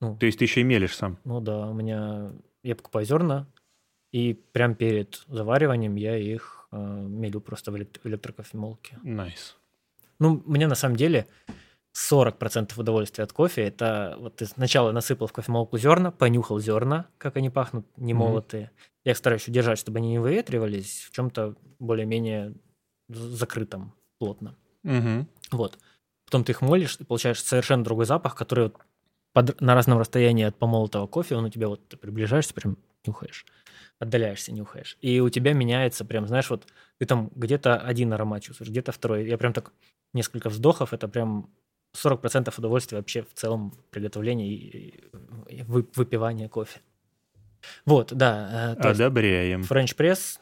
Ну, 0.00 0.16
То 0.16 0.26
есть 0.26 0.38
ты 0.38 0.44
еще 0.44 0.60
и 0.60 0.64
мелешь 0.64 0.96
сам? 0.96 1.18
Ну 1.24 1.40
да, 1.40 1.66
у 1.68 1.74
меня... 1.74 2.32
Я 2.62 2.76
покупаю 2.76 3.06
зерна, 3.06 3.46
и 4.12 4.34
прямо 4.34 4.74
перед 4.74 5.24
завариванием 5.28 5.96
я 5.96 6.16
их 6.16 6.57
мелю 6.72 7.40
просто 7.40 7.72
в, 7.72 7.76
элект- 7.76 8.00
в 8.02 8.06
электрокофемолке. 8.06 8.98
Nice. 9.04 9.54
Ну, 10.18 10.42
мне 10.46 10.66
на 10.66 10.74
самом 10.74 10.96
деле 10.96 11.26
40% 11.94 12.72
удовольствия 12.76 13.24
от 13.24 13.32
кофе– 13.32 13.62
это 13.68 14.16
вот 14.18 14.36
ты 14.36 14.46
сначала 14.46 14.92
насыпал 14.92 15.26
в 15.26 15.32
кофемолку 15.32 15.78
зерна, 15.78 16.10
понюхал 16.10 16.58
зерна, 16.60 17.06
как 17.18 17.36
они 17.36 17.50
пахнут, 17.50 17.86
не 17.96 18.14
молотые. 18.14 18.64
Mm-hmm. 18.64 18.88
Я 19.04 19.12
их 19.12 19.18
стараюсь 19.18 19.48
удержать, 19.48 19.78
чтобы 19.78 19.98
они 19.98 20.10
не 20.10 20.18
выветривались 20.18 21.06
в 21.08 21.12
чем-то 21.12 21.54
более-менее 21.78 22.54
закрытом 23.08 23.94
плотно. 24.18 24.54
Угу. 24.84 25.26
Вот. 25.52 25.78
Потом 26.26 26.44
ты 26.44 26.52
их 26.52 26.60
молишь, 26.60 26.96
и 27.00 27.04
получаешь 27.04 27.42
совершенно 27.42 27.84
другой 27.84 28.04
запах, 28.04 28.34
который 28.34 28.64
вот 28.64 28.76
под, 29.32 29.60
на 29.60 29.74
разном 29.74 29.98
расстоянии 29.98 30.44
от 30.44 30.56
помолотого 30.56 31.06
кофе, 31.06 31.36
он 31.36 31.44
у 31.44 31.48
тебя 31.48 31.68
вот 31.68 31.88
ты 31.88 31.96
приближаешься, 31.96 32.54
прям 32.54 32.76
нюхаешь, 33.06 33.46
отдаляешься, 33.98 34.52
нюхаешь. 34.52 34.96
И 35.00 35.20
у 35.20 35.28
тебя 35.28 35.52
меняется 35.52 36.04
прям, 36.04 36.26
знаешь, 36.26 36.50
вот 36.50 36.66
ты 36.98 37.06
там 37.06 37.30
где-то 37.34 37.76
один 37.76 38.12
аромат 38.12 38.42
чувствуешь, 38.42 38.70
где-то 38.70 38.92
второй. 38.92 39.26
Я 39.28 39.38
прям 39.38 39.52
так 39.52 39.72
несколько 40.12 40.48
вздохов, 40.48 40.92
это 40.92 41.08
прям 41.08 41.50
40% 41.96 42.52
удовольствия 42.56 42.98
вообще 42.98 43.22
в 43.22 43.34
целом 43.34 43.74
приготовления 43.90 44.48
и, 44.48 45.04
выпивания 45.66 46.48
кофе. 46.48 46.80
Вот, 47.84 48.12
да. 48.12 48.76
Э, 48.78 48.90
Одобряем. 48.90 49.64
Френч 49.64 49.94
пресс 49.96 50.38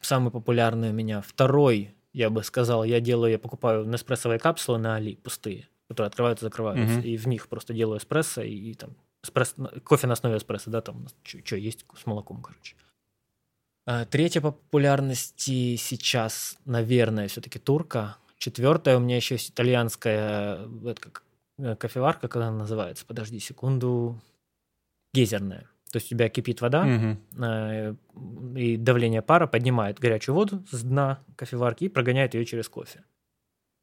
самый 0.00 0.32
популярный 0.32 0.90
у 0.90 0.92
меня. 0.92 1.20
Второй 1.22 1.94
я 2.12 2.28
бы 2.28 2.42
сказал, 2.42 2.82
я 2.84 3.00
делаю, 3.00 3.30
я 3.30 3.38
покупаю 3.38 3.84
неспрессовые 3.84 4.38
капсулы 4.38 4.78
на 4.78 4.96
Али, 4.96 5.14
пустые, 5.16 5.68
которые 5.88 6.08
открываются 6.08 6.44
и 6.44 6.48
закрываются, 6.48 6.98
mm-hmm. 6.98 7.04
и 7.04 7.16
в 7.16 7.28
них 7.28 7.48
просто 7.48 7.72
делаю 7.72 7.98
эспрессо 7.98 8.42
и, 8.42 8.52
и 8.52 8.74
там 8.74 8.96
эспрессо, 9.24 9.70
кофе 9.84 10.06
на 10.06 10.14
основе 10.14 10.36
эспрессо, 10.36 10.70
да, 10.70 10.80
там 10.80 11.06
что 11.24 11.56
есть 11.56 11.84
с 11.96 12.06
молоком, 12.06 12.42
короче. 12.42 12.76
А, 13.86 14.04
Третья 14.04 14.40
по 14.40 14.52
популярности 14.52 15.76
сейчас, 15.76 16.58
наверное, 16.64 17.28
все-таки 17.28 17.58
турка. 17.58 18.16
Четвертая 18.38 18.96
у 18.96 19.00
меня 19.00 19.16
еще 19.16 19.34
есть 19.34 19.50
итальянская 19.50 20.58
э, 20.60 20.90
это 20.90 21.00
как, 21.00 21.22
э, 21.58 21.76
кофеварка, 21.76 22.22
как 22.28 22.36
она 22.36 22.50
называется? 22.50 23.04
Подожди 23.06 23.38
секунду. 23.38 24.20
Гейзерная. 25.12 25.66
То 25.90 25.96
есть 25.96 26.06
у 26.06 26.10
тебя 26.10 26.28
кипит 26.28 26.60
вода, 26.60 26.84
Мгм. 26.84 27.20
э, 27.42 27.94
и 28.56 28.76
давление 28.76 29.22
пара 29.22 29.46
поднимает 29.48 29.98
горячую 29.98 30.36
воду 30.36 30.64
с 30.70 30.82
дна 30.82 31.18
кофеварки 31.36 31.84
и 31.84 31.88
прогоняет 31.88 32.34
ее 32.34 32.44
через 32.44 32.68
кофе. 32.68 33.02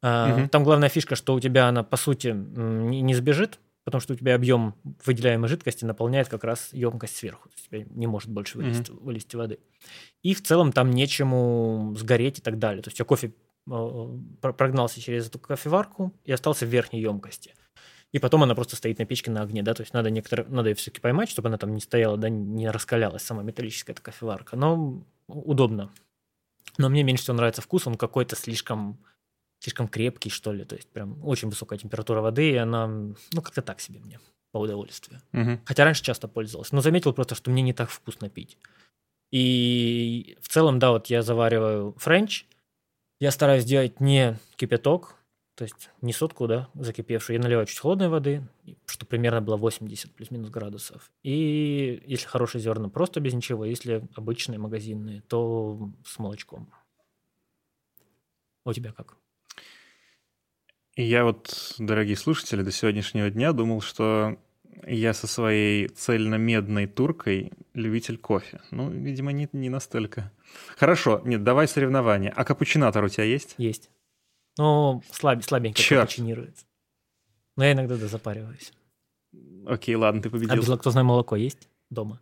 А, 0.02 0.28
Мгм. 0.30 0.50
Там 0.50 0.64
главная 0.64 0.90
фишка, 0.90 1.16
что 1.16 1.34
у 1.34 1.40
тебя 1.40 1.68
она, 1.68 1.84
по 1.84 1.98
сути, 1.98 2.28
не 2.30 3.14
сбежит, 3.14 3.60
потому 3.88 4.02
что 4.02 4.12
у 4.12 4.18
тебя 4.18 4.36
объем 4.36 4.76
выделяемой 5.06 5.48
жидкости 5.48 5.86
наполняет 5.86 6.28
как 6.28 6.44
раз 6.44 6.74
емкость 6.74 7.16
сверху. 7.16 7.48
У 7.48 7.70
тебя 7.70 7.86
не 7.90 8.06
может 8.06 8.30
больше 8.30 8.58
вылезти, 8.58 8.92
вылезти 8.92 9.38
воды. 9.38 9.60
И 10.24 10.34
в 10.34 10.44
целом 10.44 10.74
там 10.74 10.92
нечему 10.92 11.96
сгореть 11.96 12.40
и 12.40 12.42
так 12.42 12.60
далее. 12.60 12.84
То 12.84 12.90
есть 12.90 12.96
у 12.96 12.98
тебя 12.98 13.06
кофе 13.06 13.28
э, 13.66 14.20
про- 14.42 14.52
прогнался 14.52 15.00
через 15.00 15.28
эту 15.28 15.40
кофеварку 15.40 16.14
и 16.26 16.34
остался 16.34 16.66
в 16.66 16.70
верхней 16.70 17.00
емкости. 17.00 17.56
И 18.12 18.20
потом 18.20 18.44
она 18.44 18.56
просто 18.56 18.76
стоит 18.76 19.00
на 19.00 19.06
печке 19.06 19.32
на 19.32 19.42
огне, 19.42 19.64
да, 19.64 19.74
то 19.74 19.84
есть 19.84 19.94
надо 19.94 20.10
некоторые, 20.10 20.50
надо 20.50 20.68
ее 20.68 20.76
все-таки 20.76 21.00
поймать, 21.00 21.30
чтобы 21.30 21.48
она 21.48 21.58
там 21.58 21.74
не 21.74 21.80
стояла, 21.80 22.18
да, 22.18 22.28
не 22.28 22.70
раскалялась 22.70 23.24
сама 23.24 23.42
металлическая 23.42 23.94
эта 23.94 24.04
кофеварка. 24.04 24.58
Но 24.58 25.06
удобно. 25.28 25.94
Но 26.78 26.90
мне 26.90 27.04
меньше 27.04 27.24
всего 27.24 27.38
нравится 27.38 27.62
вкус, 27.62 27.88
он 27.88 27.96
какой-то 27.96 28.36
слишком, 28.36 28.98
слишком 29.60 29.88
крепкий, 29.88 30.30
что 30.30 30.54
ли, 30.54 30.66
то 30.66 30.76
есть 30.76 30.90
прям 30.90 31.24
очень 31.26 31.50
высокая 31.50 31.80
температура 31.80 32.22
воды, 32.22 32.52
и 32.52 32.56
она, 32.56 32.88
ну, 32.88 33.42
как-то 33.42 33.62
так 33.62 33.80
себе 33.80 34.00
мне 34.00 34.20
по 34.52 34.60
удовольствию. 34.60 35.22
Мгм. 35.32 35.62
Хотя 35.66 35.84
раньше 35.84 36.04
часто 36.04 36.28
пользовался, 36.28 36.76
но 36.76 36.82
заметил 36.82 37.14
просто, 37.14 37.36
что 37.36 37.52
мне 37.52 37.62
не 37.62 37.74
так 37.74 37.90
вкусно 37.90 38.30
пить. 38.30 38.58
И 39.32 40.38
в 40.42 40.48
целом, 40.48 40.80
да, 40.80 40.92
вот 40.92 41.08
я 41.08 41.22
завариваю 41.22 41.94
френч, 41.98 42.46
я 43.20 43.32
стараюсь 43.32 43.66
делать 43.66 44.00
не 44.00 44.38
кипяток, 44.56 45.16
то 45.56 45.64
есть 45.64 45.90
не 46.02 46.14
сотку, 46.14 46.48
да, 46.48 46.70
закипевшую, 46.76 47.38
я 47.38 47.44
наливаю 47.44 47.66
чуть 47.66 47.80
холодной 47.80 48.10
воды, 48.10 48.48
что 48.86 49.08
примерно 49.08 49.42
было 49.42 49.58
80 49.58 50.14
плюс-минус 50.14 50.50
градусов. 50.50 51.12
И 51.24 52.04
если 52.06 52.28
хорошие 52.28 52.62
зерна, 52.62 52.90
просто 52.90 53.20
без 53.20 53.34
ничего, 53.34 53.66
если 53.66 54.08
обычные 54.16 54.60
магазинные, 54.60 55.22
то 55.22 55.92
с 56.06 56.20
молочком. 56.20 56.72
У 58.66 58.74
тебя 58.74 58.92
как? 58.92 59.18
И 60.98 61.04
я 61.04 61.26
вот, 61.26 61.76
дорогие 61.78 62.16
слушатели, 62.18 62.64
до 62.64 62.72
сегодняшнего 62.72 63.30
дня 63.30 63.54
думал, 63.54 63.82
что 63.82 64.40
я 64.88 65.14
со 65.14 65.28
своей 65.28 65.90
цельно-медной 65.90 66.88
туркой 66.88 67.52
любитель 67.76 68.18
кофе. 68.18 68.62
Ну, 68.72 68.90
видимо, 68.90 69.32
не, 69.32 69.48
не 69.54 69.70
настолько. 69.70 70.32
Хорошо, 70.76 71.22
нет, 71.24 71.44
давай 71.44 71.68
соревнования. 71.68 72.34
А 72.36 72.44
капучинатор 72.44 73.04
у 73.04 73.10
тебя 73.10 73.26
есть? 73.26 73.54
Есть. 73.60 73.92
Но 74.58 75.04
слаб, 75.12 75.44
слабенько 75.44 75.80
Чёрт. 75.80 76.10
капучинируется. 76.10 76.66
Но 77.58 77.64
я 77.64 77.74
иногда 77.74 77.96
да, 77.96 78.08
запариваюсь. 78.08 78.74
Окей, 79.68 79.94
ладно, 79.94 80.24
ты 80.24 80.30
А 80.30 80.32
победил. 80.32 80.56
безлактозное 80.56 81.04
молоко 81.04 81.36
есть 81.36 81.70
дома? 81.92 82.20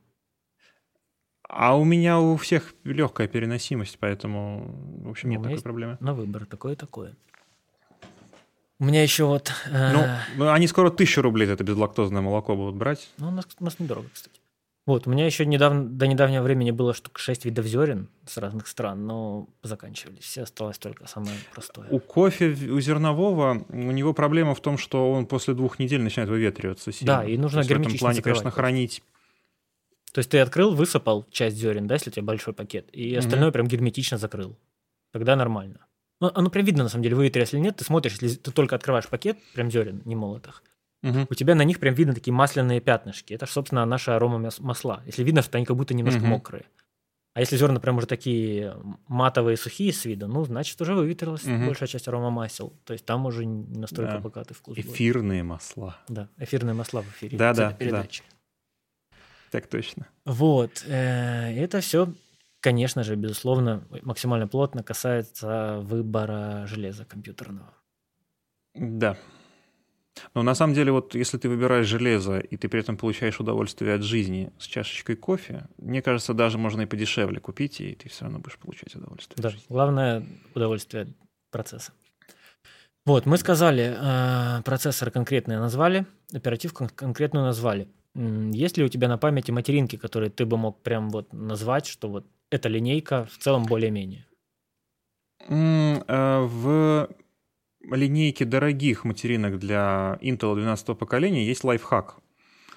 А 1.47 1.77
у 1.77 1.85
меня 1.85 2.19
у 2.19 2.35
всех 2.35 2.75
легкая 2.83 3.29
переносимость, 3.29 3.99
поэтому, 3.99 5.01
в 5.05 5.09
общем, 5.11 5.29
Ну, 5.29 5.35
нет 5.35 5.43
такой 5.43 5.61
проблемы. 5.61 5.97
На 6.01 6.13
выбор 6.13 6.45
такое-такое. 6.45 7.15
У 8.79 8.85
меня 8.85 9.01
еще 9.03 9.25
вот... 9.25 9.51
э, 9.71 10.17
Ну, 10.37 10.49
они 10.49 10.67
скоро 10.67 10.89
тысячу 10.89 11.21
рублей 11.21 11.45
за 11.47 11.53
это 11.53 11.63
безлактозное 11.63 12.21
молоко 12.21 12.55
будут 12.55 12.75
брать. 12.75 13.09
Ну, 13.17 13.29
у 13.29 13.31
нас, 13.31 13.47
у 13.59 13.63
нас 13.63 13.79
недорого, 13.79 14.07
кстати. 14.13 14.39
Вот, 14.85 15.07
у 15.07 15.09
меня 15.09 15.25
еще 15.25 15.47
недавно, 15.47 15.83
до 15.83 16.05
недавнего 16.05 16.43
времени 16.43 16.69
было 16.69 16.93
штук 16.93 17.17
6 17.17 17.45
видов 17.45 17.65
зерен 17.65 18.07
с 18.27 18.37
разных 18.37 18.67
стран, 18.67 19.07
но 19.07 19.47
заканчивались. 19.63 20.23
Все 20.23 20.43
осталось 20.43 20.77
только 20.77 21.07
самое 21.07 21.35
простое. 21.53 21.87
У 21.89 21.99
кофе, 21.99 22.49
у 22.51 22.79
зернового, 22.79 23.65
у 23.69 23.91
него 23.91 24.13
проблема 24.13 24.53
в 24.53 24.61
том, 24.61 24.77
что 24.77 25.11
он 25.11 25.25
после 25.25 25.55
двух 25.55 25.79
недель 25.79 26.01
начинает 26.01 26.29
выветриваться 26.29 26.91
сильно. 26.91 27.17
Да, 27.17 27.25
и 27.25 27.35
нужно 27.37 27.57
То 27.57 27.59
есть 27.59 27.69
в 27.69 27.71
этом 27.71 27.81
герметично 27.83 28.05
плане, 28.05 28.21
конечно, 28.21 28.51
хранить. 28.51 29.01
То 30.13 30.19
есть 30.19 30.29
ты 30.29 30.39
открыл, 30.39 30.75
высыпал 30.75 31.25
часть 31.31 31.57
зерен, 31.57 31.87
да, 31.87 31.95
если 31.95 32.11
у 32.11 32.13
тебя 32.13 32.23
большой 32.23 32.53
пакет, 32.53 32.87
и 32.93 33.15
остальное 33.15 33.51
прям 33.51 33.67
герметично 33.67 34.19
закрыл. 34.19 34.55
Тогда 35.11 35.35
нормально. 35.35 35.84
Ну, 36.21 36.31
оно 36.33 36.49
прям 36.49 36.65
видно, 36.65 36.83
на 36.83 36.89
самом 36.89 37.03
деле, 37.03 37.15
выветрилось 37.15 37.53
или 37.53 37.59
нет. 37.61 37.75
Ты 37.77 37.83
смотришь, 37.83 38.17
если 38.21 38.37
ты 38.37 38.51
только 38.51 38.75
открываешь 38.75 39.07
пакет, 39.07 39.37
прям 39.53 39.69
зерен, 39.69 40.01
не 40.05 40.15
молотых, 40.15 40.63
Мгм. 41.03 41.27
у 41.29 41.33
тебя 41.35 41.55
на 41.55 41.63
них 41.63 41.79
прям 41.79 41.93
видно 41.93 42.13
такие 42.13 42.33
масляные 42.33 42.79
пятнышки. 42.79 43.33
Это, 43.33 43.45
собственно, 43.45 43.85
наши 43.85 44.11
арома 44.11 44.37
мас- 44.39 44.59
масла. 44.59 45.01
Если 45.05 45.23
видно, 45.23 45.41
что 45.41 45.57
они 45.57 45.65
как 45.65 45.75
будто 45.75 45.93
немножко 45.93 46.21
Мгм. 46.21 46.29
мокрые. 46.29 46.65
А 47.33 47.41
если 47.41 47.57
зерна 47.57 47.81
прям 47.81 47.97
уже 47.97 48.07
такие 48.07 48.77
матовые, 49.09 49.57
сухие 49.57 49.91
с 49.91 50.05
виду, 50.05 50.27
ну, 50.29 50.45
значит, 50.45 50.79
уже 50.79 50.93
выветрилась 50.95 51.43
Мгм. 51.43 51.65
большая 51.67 51.87
часть 51.89 52.07
арома 52.07 52.29
масел. 52.29 52.71
То 52.85 52.93
есть 52.93 53.05
там 53.05 53.25
уже 53.25 53.43
не 53.43 53.77
настолько 53.77 54.13
Да. 54.13 54.19
богатый 54.19 54.53
вкус. 54.53 54.77
будет. 54.77 54.85
Эфирные 54.85 55.43
масла. 55.43 55.97
Да, 56.07 56.29
эфирные 56.37 56.73
масла 56.75 57.01
в 57.01 57.09
эфире. 57.09 57.37
Да, 57.37 57.53
да, 57.53 57.71
да. 57.71 57.75
передачи. 57.75 58.23
Так 59.51 59.67
точно. 59.67 60.07
Вот. 60.25 60.83
э, 60.87 61.53
Это 61.61 61.81
все, 61.81 62.07
конечно 62.65 63.03
же, 63.03 63.15
безусловно, 63.15 63.83
максимально 64.01 64.47
плотно 64.47 64.81
касается 64.81 65.77
выбора 65.81 66.65
железа 66.65 67.05
компьютерного. 67.05 67.71
Да. 68.73 69.17
Но 70.33 70.41
на 70.41 70.55
самом 70.55 70.73
деле, 70.73 70.91
вот 70.91 71.13
если 71.13 71.37
ты 71.37 71.47
выбираешь 71.47 71.85
железо, 71.85 72.39
и 72.39 72.57
ты 72.57 72.67
при 72.67 72.79
этом 72.79 72.97
получаешь 72.97 73.39
удовольствие 73.39 73.93
от 73.93 74.01
жизни 74.01 74.51
с 74.57 74.65
чашечкой 74.65 75.15
кофе, 75.15 75.67
мне 75.77 76.01
кажется, 76.01 76.33
даже 76.33 76.57
можно 76.57 76.81
и 76.81 76.85
подешевле 76.87 77.39
купить, 77.39 77.81
и 77.81 77.93
ты 77.93 78.09
все 78.09 78.23
равно 78.23 78.39
будешь 78.39 78.57
получать 78.57 78.95
удовольствие. 78.95 79.37
Да, 79.37 79.51
главное 79.69 80.25
удовольствие 80.55 81.03
от 81.03 81.09
процесса. 81.51 81.91
Вот, 83.05 83.27
мы 83.27 83.37
сказали, 83.37 83.95
э, 83.95 84.63
процессор 84.63 85.11
конкретные 85.11 85.59
назвали, 85.59 86.07
оперативку 86.33 86.89
конкретную 86.95 87.45
назвали. 87.45 87.87
Есть 88.15 88.77
ли 88.77 88.83
у 88.83 88.87
тебя 88.87 89.07
на 89.07 89.17
памяти 89.19 89.51
материнки, 89.51 89.97
которые 89.97 90.31
ты 90.31 90.45
бы 90.45 90.57
мог 90.57 90.81
прям 90.81 91.09
вот 91.09 91.31
назвать, 91.33 91.85
что 91.85 92.07
вот 92.07 92.25
эта 92.49 92.69
линейка 92.69 93.25
в 93.25 93.37
целом 93.37 93.63
более-менее? 93.65 94.25
Э, 95.47 96.41
В 96.41 97.09
линейке 97.91 98.45
дорогих 98.45 99.03
материнок 99.03 99.59
для 99.59 100.17
Intel 100.21 100.55
12 100.55 100.97
поколения 100.97 101.45
есть 101.45 101.63
лайфхак, 101.63 102.17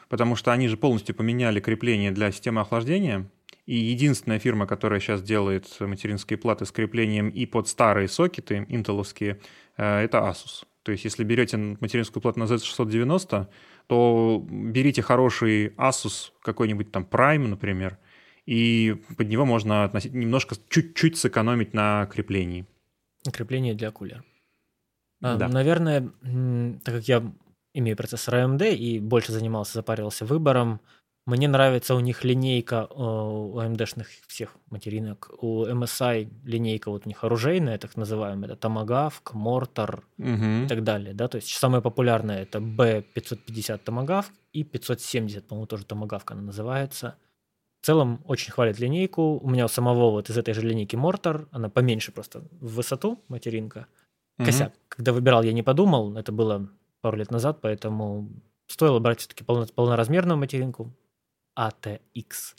потому 0.09 0.37
что 0.37 0.53
они 0.53 0.69
же 0.69 0.77
полностью 0.77 1.14
поменяли 1.14 1.61
крепление 1.61 2.11
для 2.12 2.31
системы 2.31 2.61
охлаждения, 2.61 3.31
и 3.66 3.77
единственная 3.77 4.39
фирма, 4.39 4.66
которая 4.66 4.99
сейчас 4.99 5.23
делает 5.23 5.79
материнские 5.81 6.39
платы 6.39 6.64
с 6.64 6.73
креплением 6.73 7.29
и 7.29 7.45
под 7.45 7.69
старые 7.69 8.09
сокеты 8.09 8.64
интеловские, 8.69 9.41
э, 9.77 10.05
это 10.05 10.19
Asus. 10.19 10.64
То 10.83 10.93
есть, 10.93 11.05
если 11.05 11.23
берете 11.23 11.59
материнскую 11.59 12.23
плату 12.23 12.41
на 12.41 12.45
Z690, 12.45 13.47
то 13.87 14.47
берите 14.51 15.03
хороший 15.03 15.69
Asus, 15.77 16.33
какой-нибудь 16.43 16.91
там 16.91 17.07
Prime, 17.11 17.47
например, 17.47 17.99
и 18.49 18.95
под 19.19 19.29
него 19.29 19.45
можно 19.45 19.85
относить, 19.85 20.15
немножко, 20.15 20.57
чуть-чуть 20.71 21.19
сэкономить 21.19 21.75
на 21.75 22.07
креплении. 22.07 22.65
Крепление 23.31 23.75
для 23.75 23.91
кулера. 23.91 24.25
А, 25.23 25.37
Да. 25.37 25.49
Наверное, 25.49 26.11
так 26.85 26.95
как 26.95 27.09
я 27.09 27.31
имею 27.75 27.97
процессор 27.97 28.35
AMD 28.37 28.75
и 28.75 29.01
больше 29.01 29.33
занимался, 29.33 29.75
запаривался 29.75 30.25
выбором, 30.25 30.81
мне 31.27 31.47
нравится 31.47 31.95
у 31.95 32.01
них 32.01 32.25
линейка 32.25 32.87
э, 32.89 32.95
у 32.97 33.61
AMD-шных 33.61 34.07
всех 34.29 34.57
материнок. 34.71 35.31
У 35.43 35.67
MSI 35.67 36.27
линейка 36.45 36.91
вот 36.91 37.05
у 37.05 37.09
них 37.09 37.23
оружейная, 37.25 37.77
так 37.77 37.97
называемая, 37.97 38.51
это 38.53 38.67
Tomahawk, 38.67 39.35
Mortar 39.35 40.01
Мгм. 40.17 40.65
и 40.65 40.69
так 40.69 40.83
далее. 40.85 41.13
Да? 41.13 41.29
То 41.29 41.37
есть 41.37 41.49
самое 41.51 41.83
популярное 41.83 42.41
это 42.45 42.61
B550 42.61 43.85
Tomahawk 43.85 44.25
и 44.55 44.65
570, 44.65 45.47
по-моему, 45.47 45.67
тоже 45.67 45.85
Tomahawk 45.85 46.23
она 46.29 46.41
называется. 46.41 47.15
В 47.89 47.91
целом 47.91 48.20
очень 48.26 48.53
хвалят 48.53 48.78
линейку. 48.78 49.39
У 49.39 49.49
меня 49.49 49.64
у 49.64 49.68
самого 49.68 50.11
вот 50.11 50.28
из 50.28 50.36
этой 50.36 50.53
же 50.53 50.61
линейки 50.61 50.95
Mortar, 50.95 51.49
она 51.53 51.70
поменьше 51.70 52.12
просто 52.12 52.41
в 52.61 52.74
высоту 52.74 53.24
материнка. 53.28 53.86
Мгм. 54.36 54.45
Косяк. 54.45 54.74
Когда 54.91 55.14
выбирал, 55.14 55.43
я 55.43 55.55
не 55.55 55.62
подумал, 55.62 56.14
это 56.14 56.30
было 56.30 56.68
пару 57.01 57.16
лет 57.16 57.30
назад, 57.30 57.62
поэтому 57.62 58.28
стоило 58.66 58.99
брать 58.99 59.20
все-таки 59.20 59.43
полноразмерную 59.43 60.36
материнку 60.36 60.93
ATX, 61.59 62.55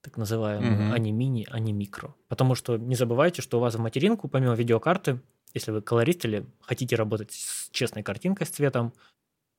так 0.00 0.16
называемую, 0.16 0.84
Мгм. 0.84 0.92
а 0.94 0.98
не 0.98 1.12
мини, 1.12 1.46
а 1.50 1.58
не 1.58 1.74
микро. 1.74 2.14
Потому 2.28 2.54
что 2.54 2.78
не 2.78 2.94
забывайте, 2.94 3.42
что 3.42 3.58
у 3.58 3.60
вас 3.60 3.74
в 3.74 3.78
материнку, 3.78 4.26
помимо 4.26 4.54
видеокарты, 4.54 5.20
если 5.52 5.70
вы 5.70 5.82
колорист 5.82 6.24
или 6.24 6.46
хотите 6.62 6.96
работать 6.96 7.32
с 7.32 7.68
честной 7.72 8.02
картинкой, 8.02 8.46
с 8.46 8.50
цветом, 8.50 8.94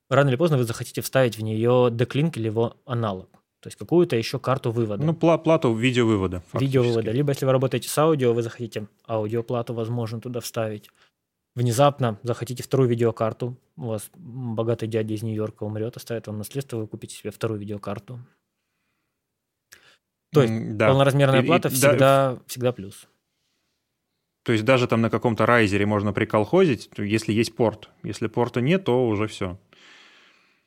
рано 0.10 0.30
или 0.30 0.38
поздно 0.38 0.58
вы 0.58 0.64
захотите 0.64 1.02
вставить 1.02 1.38
в 1.38 1.44
нее 1.44 1.90
деклинк 1.92 2.36
или 2.38 2.48
его 2.48 2.78
аналог. 2.88 3.43
То 3.64 3.68
есть 3.68 3.78
какую-то 3.78 4.18
еще 4.18 4.40
карту 4.40 4.72
вывода. 4.72 5.02
Ну, 5.02 5.14
пла- 5.14 5.42
плату 5.42 5.74
видеовывода. 5.74 6.42
фактически. 6.52 6.66
видеовывода. 6.66 7.12
Либо 7.12 7.30
если 7.32 7.46
вы 7.46 7.54
работаете 7.54 7.88
с 7.88 7.98
аудио, 7.98 8.34
вы 8.34 8.44
захотите 8.44 8.90
аудиоплату, 9.08 9.74
возможно, 9.74 10.20
туда 10.20 10.42
вставить. 10.42 10.90
Внезапно 11.56 12.20
захотите 12.24 12.62
вторую 12.62 12.90
видеокарту, 12.90 13.58
у 13.78 13.86
вас 13.86 14.10
богатый 14.16 14.88
дядя 14.88 15.14
из 15.14 15.24
Нью-Йорка 15.24 15.64
умрет, 15.64 15.96
оставит 15.96 16.28
вам 16.28 16.40
наследство, 16.40 16.76
вы 16.76 16.88
купите 16.88 17.16
себе 17.16 17.32
вторую 17.32 17.58
видеокарту. 17.58 18.20
То 20.34 20.42
есть 20.42 20.76
да. 20.76 20.90
полноразмерная 20.90 21.44
плата 21.44 21.70
и, 21.70 21.72
всегда, 21.72 21.96
да, 21.96 22.40
всегда 22.48 22.74
плюс. 22.74 23.08
То 24.44 24.52
есть 24.52 24.66
даже 24.66 24.88
там 24.88 25.00
на 25.00 25.10
каком-то 25.10 25.46
райзере 25.46 25.86
можно 25.86 26.12
приколхозить, 26.12 26.90
если 26.98 27.32
есть 27.32 27.56
порт. 27.56 27.92
Если 28.04 28.28
порта 28.28 28.60
нет, 28.60 28.84
то 28.84 29.08
уже 29.08 29.28
все. 29.28 29.58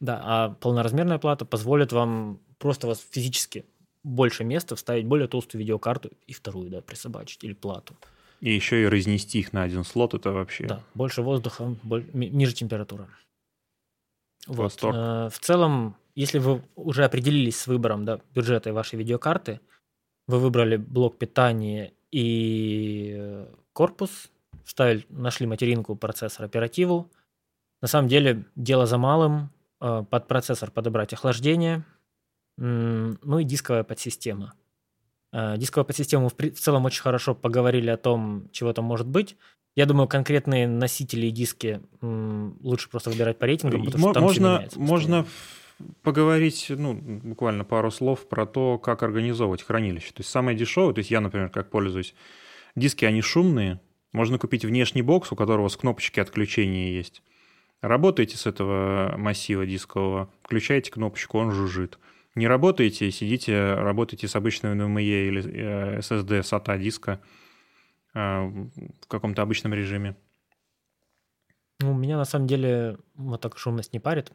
Да, 0.01 0.23
а 0.25 0.49
полноразмерная 0.51 1.19
плата 1.19 1.45
позволит 1.45 1.93
вам 1.93 2.41
просто 2.59 2.87
вас 2.87 3.05
физически 3.11 3.65
больше 4.03 4.45
места 4.45 4.77
вставить 4.77 5.07
более 5.07 5.29
толстую 5.29 5.61
видеокарту 5.61 6.11
и 6.27 6.33
вторую, 6.33 6.71
да, 6.71 6.81
присобачить 6.81 7.43
или 7.45 7.55
плату. 7.55 7.97
И 8.41 8.55
еще 8.55 8.83
и 8.83 8.87
разнести 8.87 9.41
их 9.41 9.53
на 9.53 9.63
один 9.63 9.83
слот, 9.85 10.15
это 10.15 10.31
вообще... 10.31 10.67
Да, 10.67 10.83
больше 10.95 11.23
воздуха, 11.23 11.75
боль... 11.83 12.07
ниже 12.13 12.55
температура. 12.55 13.09
Вот. 14.47 14.79
Э, 14.83 15.29
в 15.29 15.39
целом, 15.41 15.97
если 16.15 16.39
вы 16.39 16.63
уже 16.77 17.05
определились 17.05 17.59
с 17.59 17.67
выбором 17.67 18.05
да, 18.05 18.21
бюджета 18.35 18.73
вашей 18.73 18.97
видеокарты, 18.99 19.61
вы 20.29 20.39
выбрали 20.39 20.77
блок 20.77 21.19
питания 21.19 21.95
и 22.13 23.45
корпус, 23.73 24.31
вставили, 24.65 25.05
нашли 25.09 25.47
материнку, 25.47 25.97
процессор, 25.97 26.45
оперативу. 26.45 27.11
На 27.81 27.89
самом 27.89 28.09
деле 28.09 28.45
дело 28.55 28.87
за 28.87 28.99
малым. 28.99 29.51
Э, 29.81 30.05
под 30.09 30.29
процессор 30.29 30.71
подобрать 30.71 31.13
охлаждение, 31.13 31.85
ну 32.57 33.39
и 33.39 33.45
дисковая 33.45 33.85
подсистема. 33.85 34.55
Э, 35.33 35.57
дисковая 35.57 35.85
подсистема 35.85 36.29
в 36.29 36.59
целом 36.59 36.85
очень 36.85 37.03
хорошо 37.03 37.35
поговорили 37.35 37.91
о 37.91 37.97
том, 37.97 38.49
чего 38.53 38.73
там 38.73 38.85
может 38.85 39.07
быть. 39.07 39.37
Я 39.75 39.85
думаю, 39.85 40.09
конкретные 40.09 40.67
носители 40.67 41.27
и 41.27 41.31
диски 41.31 41.83
лучше 42.01 42.89
просто 42.89 43.11
выбирать 43.11 43.39
по 43.39 43.45
рейтингам, 43.45 43.85
потому 43.85 44.05
что 44.05 44.15
там 44.15 44.23
можно, 44.23 44.69
можно 44.77 45.27
поговорить, 46.03 46.67
ну, 46.71 46.95
буквально 46.95 47.65
пару 47.65 47.91
слов 47.91 48.27
про 48.27 48.47
то, 48.47 48.79
как 48.79 49.03
организовывать 49.03 49.63
хранилище. 49.63 50.09
То 50.09 50.21
есть 50.21 50.31
самое 50.31 50.57
дешевое, 50.57 50.95
то 50.95 51.01
есть 51.01 51.11
я, 51.11 51.21
например, 51.21 51.51
как 51.51 51.69
пользуюсь, 51.69 52.15
диски, 52.75 53.05
они 53.05 53.21
шумные, 53.21 53.81
можно 54.13 54.39
купить 54.39 54.65
внешний 54.65 55.03
бокс, 55.03 55.31
у 55.33 55.37
которого 55.37 55.69
с 55.69 55.77
кнопочки 55.77 56.21
отключения 56.21 56.93
есть. 56.93 57.23
Работаете 57.83 58.39
с 58.39 58.47
этого 58.47 59.15
массива 59.19 59.67
дискового, 59.67 60.31
включаете 60.43 60.91
кнопочку, 60.91 61.39
он 61.39 61.53
жужжит. 61.53 61.99
Не 62.37 62.49
работаете, 62.49 63.11
сидите, 63.11 63.75
работаете 63.75 64.29
с 64.29 64.37
обычным 64.37 64.79
NVMe 64.79 65.03
или 65.03 65.43
э, 65.43 65.99
SSD 66.01 66.41
SATA 66.41 66.79
диска 66.79 67.23
э, 68.15 68.19
в 68.21 69.07
каком-то 69.09 69.41
обычном 69.41 69.73
режиме. 69.73 70.17
Ну, 71.81 71.95
меня 71.95 72.19
на 72.19 72.27
самом 72.27 72.47
деле 72.47 72.99
вот 73.15 73.41
так 73.41 73.57
шумность 73.57 73.95
не 73.95 74.01
парит. 74.01 74.33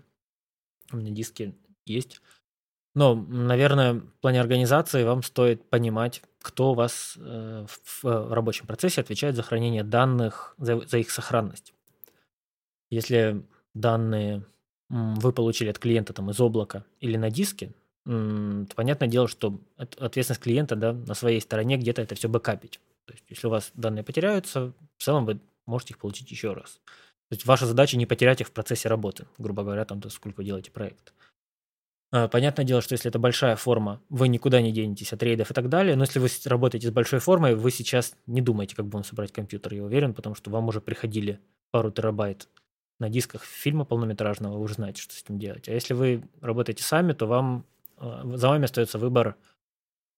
У 0.92 0.98
меня 0.98 1.12
диски 1.12 1.56
есть. 1.86 2.22
Но, 2.96 3.14
наверное, 3.14 3.94
в 3.94 4.20
плане 4.20 4.42
организации 4.42 5.04
вам 5.04 5.22
стоит 5.22 5.70
понимать, 5.70 6.24
кто 6.42 6.72
у 6.72 6.74
вас 6.74 7.16
э, 7.18 7.66
в 8.02 8.34
рабочем 8.34 8.66
процессе 8.66 9.02
отвечает 9.02 9.36
за 9.36 9.44
хранение 9.44 9.84
данных, 9.84 10.56
за, 10.58 10.82
за 10.82 10.98
их 10.98 11.12
сохранность. 11.12 11.76
Если 12.90 13.46
данные 13.76 14.44
вы 14.90 15.32
получили 15.32 15.70
от 15.70 15.78
клиента 15.78 16.14
там, 16.14 16.32
из 16.32 16.40
облака 16.42 16.84
или 17.00 17.16
на 17.16 17.30
диске, 17.30 17.74
понятное 18.04 19.08
дело, 19.08 19.28
что 19.28 19.60
ответственность 19.78 20.42
клиента 20.42 20.76
да, 20.76 20.94
на 20.94 21.14
своей 21.14 21.40
стороне 21.40 21.78
где-то 21.78 22.02
это 22.02 22.16
все 22.16 22.28
бэкапить. 22.30 22.80
То 23.06 23.14
есть, 23.14 23.26
если 23.30 23.48
у 23.48 23.50
вас 23.50 23.72
данные 23.74 24.04
потеряются, 24.04 24.74
в 24.98 25.04
целом 25.04 25.26
вы 25.26 25.40
можете 25.66 25.94
их 25.94 26.00
получить 26.00 26.32
еще 26.32 26.54
раз. 26.54 26.80
То 27.30 27.36
есть 27.36 27.46
ваша 27.46 27.66
задача 27.66 27.98
не 27.98 28.06
потерять 28.06 28.42
их 28.42 28.48
в 28.48 28.52
процессе 28.52 28.90
работы, 28.90 29.26
грубо 29.38 29.64
говоря, 29.64 29.86
там, 29.86 30.02
сколько 30.10 30.38
вы 30.38 30.44
делаете 30.44 30.72
проект. 30.72 31.14
А, 32.12 32.28
понятное 32.28 32.66
дело, 32.66 32.82
что 32.82 32.94
если 32.94 33.10
это 33.10 33.20
большая 33.20 33.56
форма, 33.56 34.02
вы 34.10 34.28
никуда 34.28 34.62
не 34.62 34.72
денетесь 34.72 35.14
от 35.14 35.24
рейдов 35.24 35.50
и 35.50 35.54
так 35.54 35.70
далее, 35.70 35.96
но 35.96 36.04
если 36.04 36.20
вы 36.20 36.28
работаете 36.46 36.90
с 36.90 36.92
большой 36.92 37.20
формой, 37.20 37.56
вы 37.56 37.72
сейчас 37.72 38.18
не 38.28 38.42
думаете, 38.42 38.76
как 38.76 38.88
будем 38.88 39.06
собрать 39.06 39.32
компьютер, 39.32 39.74
я 39.74 39.84
уверен, 39.84 40.14
потому 40.14 40.36
что 40.36 40.50
вам 40.50 40.68
уже 40.68 40.82
приходили 40.82 41.40
пару 41.72 41.90
терабайт 41.90 42.50
на 43.00 43.10
дисках 43.10 43.44
фильма 43.44 43.86
полнометражного, 43.86 44.58
вы 44.58 44.64
уже 44.64 44.74
знаете, 44.76 45.02
что 45.02 45.14
с 45.14 45.24
этим 45.24 45.40
делать. 45.40 45.70
А 45.70 45.72
если 45.72 45.94
вы 45.94 46.24
работаете 46.42 46.84
сами, 46.84 47.14
то 47.14 47.28
вам 47.28 47.66
за 48.02 48.48
вами 48.48 48.66
остается 48.66 48.98
выбор 48.98 49.36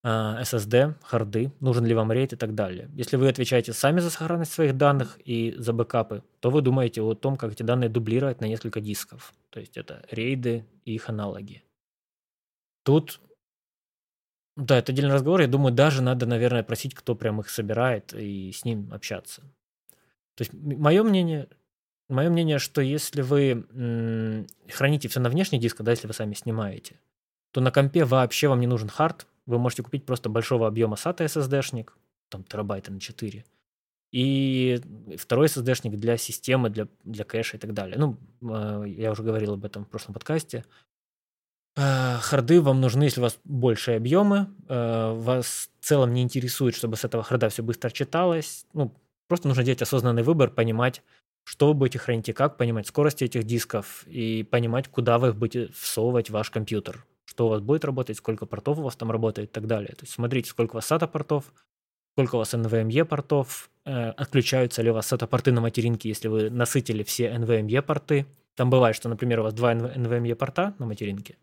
SSD, 0.06 0.76
а, 0.84 0.96
харды, 1.02 1.54
нужен 1.62 1.86
ли 1.86 1.94
вам 1.94 2.12
рейд 2.12 2.34
и 2.34 2.36
так 2.36 2.56
далее. 2.56 2.90
Если 2.94 3.16
вы 3.16 3.30
отвечаете 3.30 3.72
сами 3.72 4.02
за 4.02 4.10
сохранность 4.10 4.52
своих 4.52 4.76
данных 4.76 5.18
и 5.24 5.56
за 5.58 5.72
бэкапы, 5.72 6.24
то 6.42 6.50
вы 6.50 6.62
думаете 6.62 7.02
о 7.02 7.14
том, 7.14 7.38
как 7.38 7.54
эти 7.54 7.64
данные 7.64 7.90
дублировать 7.90 8.42
на 8.42 8.46
несколько 8.46 8.82
дисков. 8.82 9.34
То 9.50 9.62
есть 9.62 9.78
это 9.78 10.06
рейды 10.12 10.66
и 10.84 10.96
их 10.96 11.10
аналоги. 11.10 11.64
Тут, 12.84 13.22
да, 14.58 14.78
это 14.78 14.92
отдельный 14.92 15.14
разговор. 15.14 15.40
Я 15.40 15.48
думаю, 15.48 15.74
даже 15.74 16.02
надо, 16.02 16.26
наверное, 16.26 16.64
просить, 16.64 16.94
кто 16.94 17.16
прям 17.16 17.40
их 17.40 17.50
собирает 17.50 18.14
и 18.14 18.52
с 18.52 18.66
ним 18.66 18.92
общаться. 18.92 19.42
То 20.36 20.42
есть 20.42 20.52
мое 20.54 21.02
мнение, 21.04 21.48
мое 22.10 22.30
мнение, 22.30 22.60
что 22.60 22.82
если 22.82 23.22
вы 23.22 24.46
храните 24.70 25.08
все 25.08 25.22
на 25.22 25.30
внешний 25.30 25.60
диск, 25.60 25.82
да, 25.82 25.92
если 25.92 26.08
вы 26.08 26.14
сами 26.14 26.34
снимаете, 26.34 27.00
то 27.54 27.62
на 27.62 27.72
компе 27.72 28.04
вообще 28.04 28.48
вам 28.48 28.60
не 28.60 28.68
нужен 28.68 28.90
хард, 28.90 29.28
вы 29.46 29.60
можете 29.60 29.84
купить 29.84 30.06
просто 30.06 30.28
большого 30.28 30.68
объема 30.68 30.96
SATA 30.96 31.26
SSD-шник, 31.26 31.94
там 32.30 32.44
терабайта 32.44 32.92
на 32.92 33.00
4, 33.00 33.46
и 34.12 34.82
второй 35.18 35.48
SSD-шник 35.48 35.96
для 35.98 36.18
системы, 36.18 36.72
для, 36.72 36.88
для 37.04 37.24
кэша 37.24 37.58
и 37.58 37.60
так 37.60 37.74
далее. 37.74 37.98
Ну, 37.98 38.18
э, 38.42 38.86
я 38.88 39.12
уже 39.12 39.22
говорил 39.22 39.54
об 39.54 39.66
этом 39.66 39.86
в 39.86 39.88
прошлом 39.88 40.16
подкасте. 40.16 40.66
Э, 41.78 42.18
харды 42.22 42.60
вам 42.60 42.82
нужны, 42.82 43.04
если 43.04 43.20
у 43.20 43.24
вас 43.24 43.38
большие 43.44 43.98
объемы, 43.98 44.48
э, 44.68 45.14
вас 45.14 45.70
в 45.80 45.86
целом 45.86 46.12
не 46.12 46.24
интересует, 46.24 46.76
чтобы 46.76 46.96
с 46.96 47.06
этого 47.06 47.24
харда 47.24 47.50
все 47.50 47.62
быстро 47.62 47.92
читалось. 47.92 48.66
Ну, 48.74 48.96
просто 49.28 49.48
нужно 49.48 49.64
делать 49.64 49.82
осознанный 49.84 50.24
выбор, 50.24 50.50
понимать, 50.50 51.04
что 51.44 51.68
вы 51.68 51.76
будете 51.76 52.00
хранить 52.00 52.30
и 52.30 52.34
как, 52.34 52.58
понимать 52.58 52.88
скорость 52.88 53.22
этих 53.22 53.44
дисков 53.44 54.06
и 54.08 54.42
понимать, 54.42 54.88
куда 54.88 55.20
вы 55.20 55.30
их 55.30 55.36
будете 55.36 55.72
всовывать 55.74 56.30
в 56.30 56.34
ваш 56.34 56.50
компьютер 56.50 57.06
что 57.34 57.48
у 57.48 57.50
вас 57.50 57.62
будет 57.62 57.84
работать, 57.84 58.18
сколько 58.18 58.46
портов 58.46 58.78
у 58.78 58.84
вас 58.84 58.96
там 58.96 59.12
работает 59.12 59.50
и 59.50 59.54
так 59.54 59.66
далее. 59.66 59.90
То 59.96 60.04
есть 60.04 60.14
смотрите, 60.14 60.50
сколько 60.50 60.74
у 60.74 60.76
вас 60.76 60.92
SATA 60.92 61.08
портов, 61.08 61.52
сколько 62.14 62.36
у 62.36 62.38
вас 62.38 62.54
NVMe 62.54 63.06
портов, 63.06 63.72
э, 63.86 64.10
отключаются 64.10 64.84
ли 64.84 64.92
у 64.92 64.94
вас 64.94 65.12
SATA 65.12 65.26
порты 65.28 65.52
на 65.52 65.62
материнке, 65.62 66.10
если 66.10 66.28
вы 66.28 66.50
насытили 66.52 67.02
все 67.04 67.32
NVMe 67.32 67.82
порты. 67.82 68.28
Там 68.56 68.70
бывает, 68.70 68.96
что, 68.96 69.10
например, 69.10 69.40
у 69.40 69.44
вас 69.44 69.54
два 69.54 69.74
NVMe 69.74 70.36
порта 70.36 70.76
на 70.78 70.86
материнке. 70.86 71.38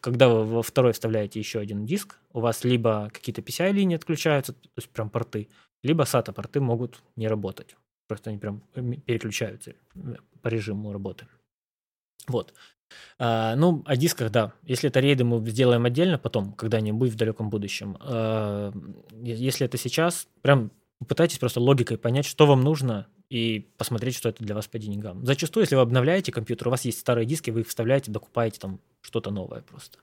Когда 0.00 0.28
вы 0.28 0.44
во 0.44 0.62
второй 0.62 0.92
вставляете 0.92 1.40
еще 1.40 1.58
один 1.58 1.84
диск, 1.84 2.18
у 2.32 2.40
вас 2.40 2.62
либо 2.62 3.10
какие-то 3.12 3.42
PCI-линии 3.42 3.96
отключаются, 3.96 4.52
то 4.52 4.68
есть 4.76 4.88
прям 4.90 5.10
порты, 5.10 5.48
либо 5.82 6.04
SATA 6.04 6.32
порты 6.32 6.60
могут 6.60 7.02
не 7.16 7.26
работать. 7.26 7.74
Просто 8.06 8.30
они 8.30 8.38
прям 8.38 8.60
переключаются 9.06 9.72
э, 9.72 10.16
по 10.40 10.48
режиму 10.48 10.92
работы. 10.92 11.26
Вот. 12.28 12.54
А, 13.18 13.56
ну, 13.56 13.82
о 13.86 13.96
дисках, 13.96 14.30
да. 14.30 14.52
Если 14.64 14.88
это 14.88 15.00
рейды, 15.00 15.24
мы 15.24 15.44
сделаем 15.48 15.84
отдельно 15.84 16.18
потом, 16.18 16.52
когда-нибудь 16.52 17.10
в 17.10 17.16
далеком 17.16 17.50
будущем. 17.50 17.96
А, 18.00 18.72
если 19.22 19.66
это 19.66 19.78
сейчас, 19.78 20.26
прям 20.42 20.70
пытайтесь 21.06 21.38
просто 21.38 21.60
логикой 21.60 21.98
понять, 21.98 22.26
что 22.26 22.46
вам 22.46 22.62
нужно, 22.62 23.06
и 23.30 23.70
посмотреть, 23.78 24.16
что 24.16 24.28
это 24.28 24.42
для 24.42 24.54
вас 24.56 24.66
по 24.66 24.78
деньгам. 24.78 25.24
Зачастую, 25.24 25.62
если 25.62 25.76
вы 25.76 25.82
обновляете 25.82 26.32
компьютер, 26.32 26.66
у 26.66 26.70
вас 26.72 26.84
есть 26.84 26.98
старые 26.98 27.26
диски, 27.26 27.50
вы 27.50 27.60
их 27.60 27.68
вставляете, 27.68 28.10
докупаете 28.10 28.58
там 28.58 28.80
что-то 29.02 29.30
новое 29.30 29.62
просто 29.62 29.98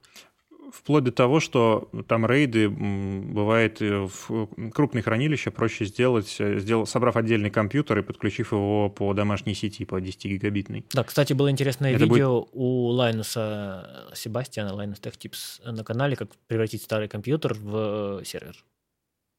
вплоть 0.71 1.03
до 1.03 1.11
того, 1.11 1.39
что 1.39 1.89
там 2.07 2.25
рейды 2.25 2.69
бывает 2.69 3.79
в 3.79 4.47
крупные 4.73 5.01
хранилища 5.01 5.51
проще 5.51 5.85
сделать, 5.85 6.35
э, 6.39 6.59
сделал, 6.59 6.85
собрав 6.85 7.15
отдельный 7.15 7.49
компьютер 7.49 7.99
и 7.99 8.01
подключив 8.01 8.51
его 8.51 8.89
по 8.89 9.13
домашней 9.13 9.53
сети, 9.53 9.85
по 9.85 9.99
10 9.99 10.25
гигабитной. 10.25 10.85
Да, 10.93 11.03
кстати, 11.03 11.33
было 11.33 11.49
интересное 11.51 11.93
Это 11.93 12.05
видео 12.05 12.41
будет... 12.41 12.49
у 12.53 12.87
Лайнуса 12.87 14.09
Себастьяна, 14.13 14.69
Linus 14.69 15.01
Tech 15.01 15.17
Tips 15.17 15.71
на 15.71 15.83
канале, 15.83 16.15
как 16.15 16.29
превратить 16.47 16.83
старый 16.83 17.07
компьютер 17.07 17.53
в 17.53 18.21
э, 18.21 18.25
сервер. 18.25 18.55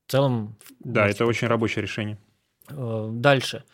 В 0.07 0.13
целом... 0.13 0.57
Да, 0.81 1.09
это 1.09 1.27
очень 1.27 1.49
рабочее 1.49 1.83
решение. 1.83 2.19
Э, 2.69 3.09
дальше. 3.13 3.65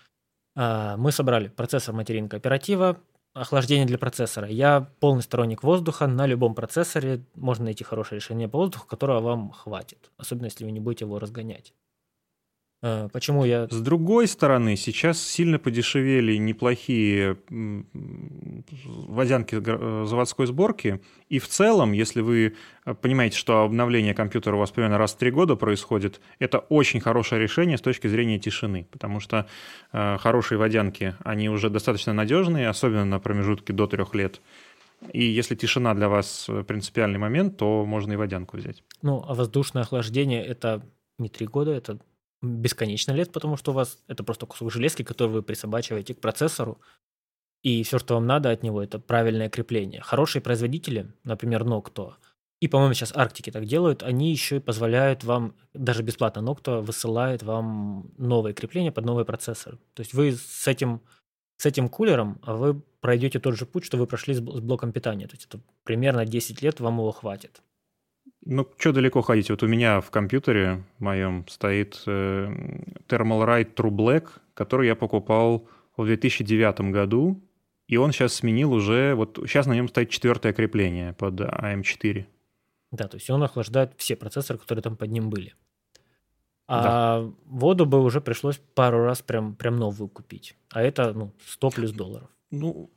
Мы 0.57 1.11
собрали 1.11 1.49
процессор 1.49 1.97
материнка 1.97 2.37
оператива, 2.37 2.97
охлаждение 3.35 3.87
для 3.87 3.99
процессора. 3.99 4.49
Я 4.49 4.89
полный 5.01 5.23
сторонник 5.23 5.63
воздуха. 5.63 6.07
На 6.07 6.27
любом 6.27 6.55
процессоре 6.55 7.25
можно 7.35 7.67
найти 7.67 7.85
хорошее 7.85 8.21
решение 8.21 8.49
по 8.49 8.59
воздуху, 8.59 8.87
которого 8.87 9.21
вам 9.21 9.51
хватит. 9.51 10.11
Особенно, 10.17 10.47
если 10.47 10.65
вы 10.65 10.71
не 10.71 10.81
будете 10.81 11.05
его 11.05 11.19
разгонять. 11.19 11.75
Э, 12.85 13.09
почему 13.11 13.47
я... 13.47 13.67
С 13.71 13.81
другой 13.81 14.29
стороны, 14.29 14.77
сейчас 14.77 15.19
сильно 15.19 15.59
подешевели 15.59 16.37
неплохие 16.37 17.39
водянки 18.85 19.55
э, 19.57 20.05
заводской 20.07 20.47
сборки. 20.47 21.01
И 21.31 21.39
в 21.39 21.49
целом, 21.49 21.93
если 21.93 22.21
вы 22.21 22.57
э, 22.85 22.95
понимаете, 22.95 23.39
что 23.39 23.63
обновление 23.63 24.13
компьютера 24.13 24.57
у 24.57 24.59
вас 24.59 24.71
примерно 24.71 24.99
раз 24.99 25.15
в 25.15 25.17
три 25.17 25.31
года 25.31 25.57
происходит, 25.57 26.21
это 26.39 26.59
очень 26.59 27.01
хорошее 27.01 27.41
решение 27.41 27.79
с 27.79 27.81
точки 27.81 28.07
зрения 28.07 28.39
тишины. 28.39 28.87
Потому 28.91 29.19
что 29.19 29.47
хорошие 29.91 30.59
водянки, 30.59 31.15
они 31.25 31.49
уже 31.49 31.71
достаточно 31.71 32.13
надежные, 32.13 32.69
особенно 32.69 33.07
на 33.07 33.19
промежутке 33.19 33.73
до 33.73 33.87
трех 33.87 34.15
лет. 34.15 34.43
И 35.13 35.25
если 35.25 35.55
тишина 35.55 35.95
для 35.95 36.09
вас 36.09 36.51
принципиальный 36.67 37.19
момент, 37.19 37.57
то 37.57 37.87
можно 37.87 38.13
и 38.13 38.17
водянку 38.17 38.59
взять. 38.59 38.83
Ну, 39.01 39.25
а 39.27 39.35
воздушное 39.35 39.85
охлаждение– 39.85 40.45
это 40.47 40.83
не 41.19 41.29
три 41.29 41.47
года, 41.47 41.73
это 41.73 41.99
бесконечно 42.45 43.13
лет, 43.13 43.33
потому 43.33 43.57
что 43.57 43.73
у 43.73 43.75
вас 43.75 43.99
это 44.07 44.25
просто 44.25 44.47
кусок 44.47 44.73
железки, 44.73 45.03
который 45.03 45.31
вы 45.31 45.43
присобачиваете 45.43 46.15
к 46.15 46.21
процессору, 46.21 46.81
и 47.63 47.83
все, 47.83 47.99
что 47.99 48.15
вам 48.15 48.27
надо 48.27 48.51
от 48.51 48.63
него, 48.63 48.83
это 48.83 48.99
правильное 48.99 49.49
крепление. 49.49 50.03
Хорошие 50.03 50.43
производители, 50.43 51.13
например, 51.25 51.65
Noctua, 51.65 52.15
и, 52.65 52.69
по-моему, 52.69 52.95
сейчас 52.95 53.15
Арктики 53.15 53.51
так 53.51 53.67
делают, 53.67 54.03
они 54.03 54.31
еще 54.31 54.57
и 54.57 54.61
позволяют 54.61 55.23
вам, 55.25 55.55
даже 55.75 56.03
бесплатно 56.03 56.41
Noctua 56.41 56.81
высылает 56.81 57.43
вам 57.43 58.11
новые 58.17 58.55
крепления 58.55 58.91
под 58.91 59.05
новый 59.05 59.27
процессор. 59.27 59.77
То 59.93 60.01
есть 60.01 60.15
вы 60.15 60.33
с 60.33 60.67
этим, 60.67 61.03
с 61.59 61.67
этим 61.67 61.91
кулером 61.91 62.39
а 62.43 62.55
вы 62.55 62.81
пройдете 63.01 63.39
тот 63.39 63.57
же 63.57 63.67
путь, 63.67 63.85
что 63.85 63.99
вы 63.99 64.07
прошли 64.07 64.33
с, 64.33 64.41
блоком 64.41 64.93
питания. 64.93 65.27
То 65.27 65.35
есть 65.35 65.45
это 65.45 65.61
примерно 65.83 66.25
10 66.25 66.63
лет 66.63 66.81
вам 66.81 66.95
его 66.95 67.13
хватит. 67.13 67.61
Ну, 68.47 68.69
что 68.77 68.93
далеко 68.93 69.23
ходить? 69.23 69.51
Вот 69.51 69.63
у 69.63 69.67
меня 69.67 70.01
в 70.01 70.11
компьютере 70.11 70.85
моем 70.99 71.47
стоит 71.49 72.03
э, 72.07 72.53
Thermalright 73.09 73.75
True 73.75 73.91
Black, 73.91 74.29
который 74.53 74.87
я 74.87 74.95
покупал 74.95 75.67
в 75.97 76.05
2009 76.05 76.93
году, 76.93 77.43
и 77.87 77.97
он 77.97 78.13
сейчас 78.13 78.35
сменил 78.35 78.73
уже, 78.73 79.15
вот 79.15 79.39
сейчас 79.47 79.67
на 79.67 79.73
нем 79.73 79.89
стоит 79.89 80.11
четвертое 80.11 80.53
крепление 80.53 81.15
под 81.15 81.41
AM4. 81.41 82.27
Да, 82.93 83.09
то 83.09 83.17
есть 83.17 83.31
он 83.31 83.43
охлаждает 83.43 83.95
все 83.97 84.15
процессоры, 84.15 84.59
которые 84.59 84.83
там 84.83 84.97
под 84.97 85.11
ним 85.11 85.31
были. 85.31 85.55
А 86.67 86.83
да. 87.23 87.33
воду 87.47 87.87
бы 87.87 88.03
уже 88.03 88.21
пришлось 88.21 88.59
пару 88.75 89.05
раз 89.05 89.21
прям, 89.21 89.55
прям 89.55 89.77
новую 89.77 90.09
купить. 90.09 90.57
А 90.71 90.83
это 90.83 91.13
ну, 91.13 91.33
100 91.47 91.71
плюс 91.71 91.93
долларов. 91.93 92.29
Ну, 92.51 92.91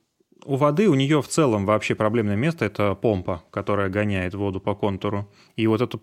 у 0.46 0.56
воды, 0.56 0.88
у 0.88 0.94
нее 0.94 1.22
в 1.22 1.28
целом 1.28 1.66
вообще 1.66 1.96
проблемное 1.96 2.36
место– 2.36 2.66
это 2.66 2.96
помпа, 2.96 3.44
которая 3.52 3.90
гоняет 3.90 4.34
воду 4.34 4.60
по 4.60 4.76
контуру. 4.76 5.30
И 5.56 5.68
вот 5.68 5.82
эту 5.82 6.02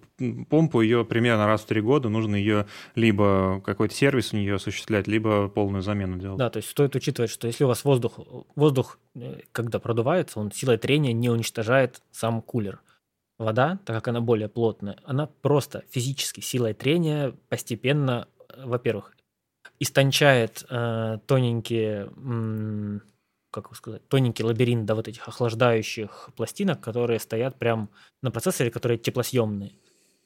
помпу, 0.49 0.81
ее 0.81 1.05
примерно 1.05 1.47
раз 1.47 1.63
в 1.63 1.67
три 1.67 1.81
года 1.81 2.09
нужно 2.09 2.37
ее 2.37 2.67
либо 2.95 3.61
какой-то 3.65 3.95
сервис 3.95 4.33
у 4.33 4.37
нее 4.37 4.57
осуществлять, 4.57 5.07
либо 5.07 5.49
полную 5.49 5.83
замену 5.83 6.19
делать. 6.19 6.39
Да, 6.39 6.51
то 6.51 6.59
есть 6.59 6.71
стоит 6.71 6.95
учитывать, 6.95 7.31
что 7.31 7.47
если 7.47 7.65
у 7.65 7.69
вас 7.69 7.85
воздух, 7.85 8.19
воздух 8.55 8.99
э, 9.15 9.41
когда 9.53 9.79
продувается, 9.79 10.41
он 10.41 10.53
силой 10.53 10.79
трения 10.79 11.13
не 11.13 11.31
уничтожает 11.31 12.03
сам 12.11 12.43
кулер. 12.43 12.81
Вода, 13.39 13.81
так 13.85 13.97
как 13.97 14.09
она 14.09 14.21
более 14.21 14.49
плотная, 14.49 14.99
она 15.05 15.27
просто 15.27 15.83
физически 15.91 16.41
силой 16.41 16.75
трения 16.75 17.35
постепенно, 17.49 18.29
э, 18.49 18.65
во-первых, 18.65 19.15
истончает 19.81 20.65
э, 20.71 21.19
тоненькие 21.27 22.11
как 23.63 23.77
сказать, 23.77 24.07
тоненький 24.09 24.45
лабиринт 24.45 24.85
до 24.87 24.95
вот 24.95 25.09
этих 25.09 25.29
охлаждающих 25.29 26.31
пластинок, 26.37 26.81
которые 26.81 27.19
стоят 27.21 27.59
прям 27.59 27.91
на 28.23 28.31
процессоре, 28.31 28.71
которые 28.71 28.99
теплосъемные. 28.99 29.73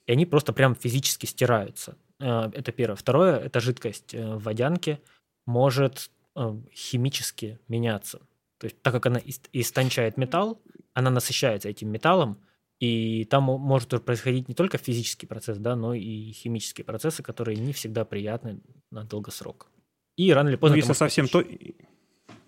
И 0.07 0.13
они 0.13 0.27
просто 0.27 0.53
прям 0.53 0.75
физически 0.75 1.27
стираются. 1.27 1.97
Э, 2.21 2.51
это 2.53 2.73
первое. 2.73 2.97
Второе, 2.97 3.39
эта 3.39 3.61
жидкость 3.61 4.15
э, 4.15 4.35
в 4.37 4.43
водянке 4.43 5.01
может 5.47 6.11
э, 6.35 6.57
химически 6.75 7.59
меняться. 7.69 8.21
То 8.59 8.65
есть 8.65 8.81
так 8.83 8.93
как 8.93 9.07
она 9.07 9.21
истончает 9.53 10.17
металл, 10.17 10.61
она 10.95 11.11
насыщается 11.11 11.69
этим 11.69 11.91
металлом, 11.91 12.39
и 12.81 13.25
там 13.25 13.45
может 13.45 14.05
происходить 14.05 14.49
не 14.49 14.55
только 14.55 14.79
физический 14.79 15.27
процесс, 15.27 15.59
да, 15.59 15.77
но 15.77 15.95
и 15.95 16.33
химические 16.33 16.85
процессы, 16.85 17.23
которые 17.23 17.57
не 17.57 17.73
всегда 17.73 18.05
приятны 18.05 18.61
на 18.91 19.05
долгосрок. 19.05 19.69
И 20.17 20.33
рано 20.33 20.49
или 20.49 20.57
поздно... 20.57 20.77
Ну, 20.77 20.79
если 20.79 20.93
совсем 20.93 21.29
то, 21.29 21.43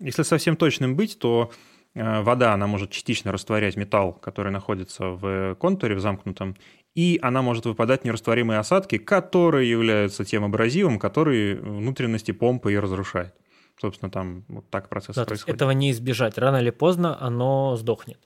если 0.01 0.23
совсем 0.23 0.55
точным 0.55 0.95
быть, 0.95 1.17
то 1.19 1.51
э, 1.93 2.21
вода, 2.21 2.53
она 2.53 2.67
может 2.67 2.91
частично 2.91 3.31
растворять 3.31 3.77
металл, 3.77 4.13
который 4.13 4.51
находится 4.51 5.05
в 5.05 5.55
контуре, 5.55 5.95
в 5.95 5.99
замкнутом, 5.99 6.57
и 6.95 7.19
она 7.21 7.41
может 7.41 7.65
выпадать 7.65 8.03
нерастворимые 8.03 8.59
осадки, 8.59 8.97
которые 8.97 9.69
являются 9.69 10.25
тем 10.25 10.43
абразивом, 10.43 10.99
который 10.99 11.55
внутренности 11.55 12.31
помпы 12.31 12.73
и 12.73 12.77
разрушает. 12.77 13.33
Собственно, 13.79 14.11
там 14.11 14.43
вот 14.47 14.69
так 14.69 14.89
процесс 14.89 15.15
да, 15.15 15.25
происходит. 15.25 15.55
Этого 15.55 15.71
не 15.71 15.91
избежать. 15.91 16.37
Рано 16.37 16.57
или 16.57 16.69
поздно 16.69 17.17
оно 17.21 17.77
сдохнет. 17.77 18.19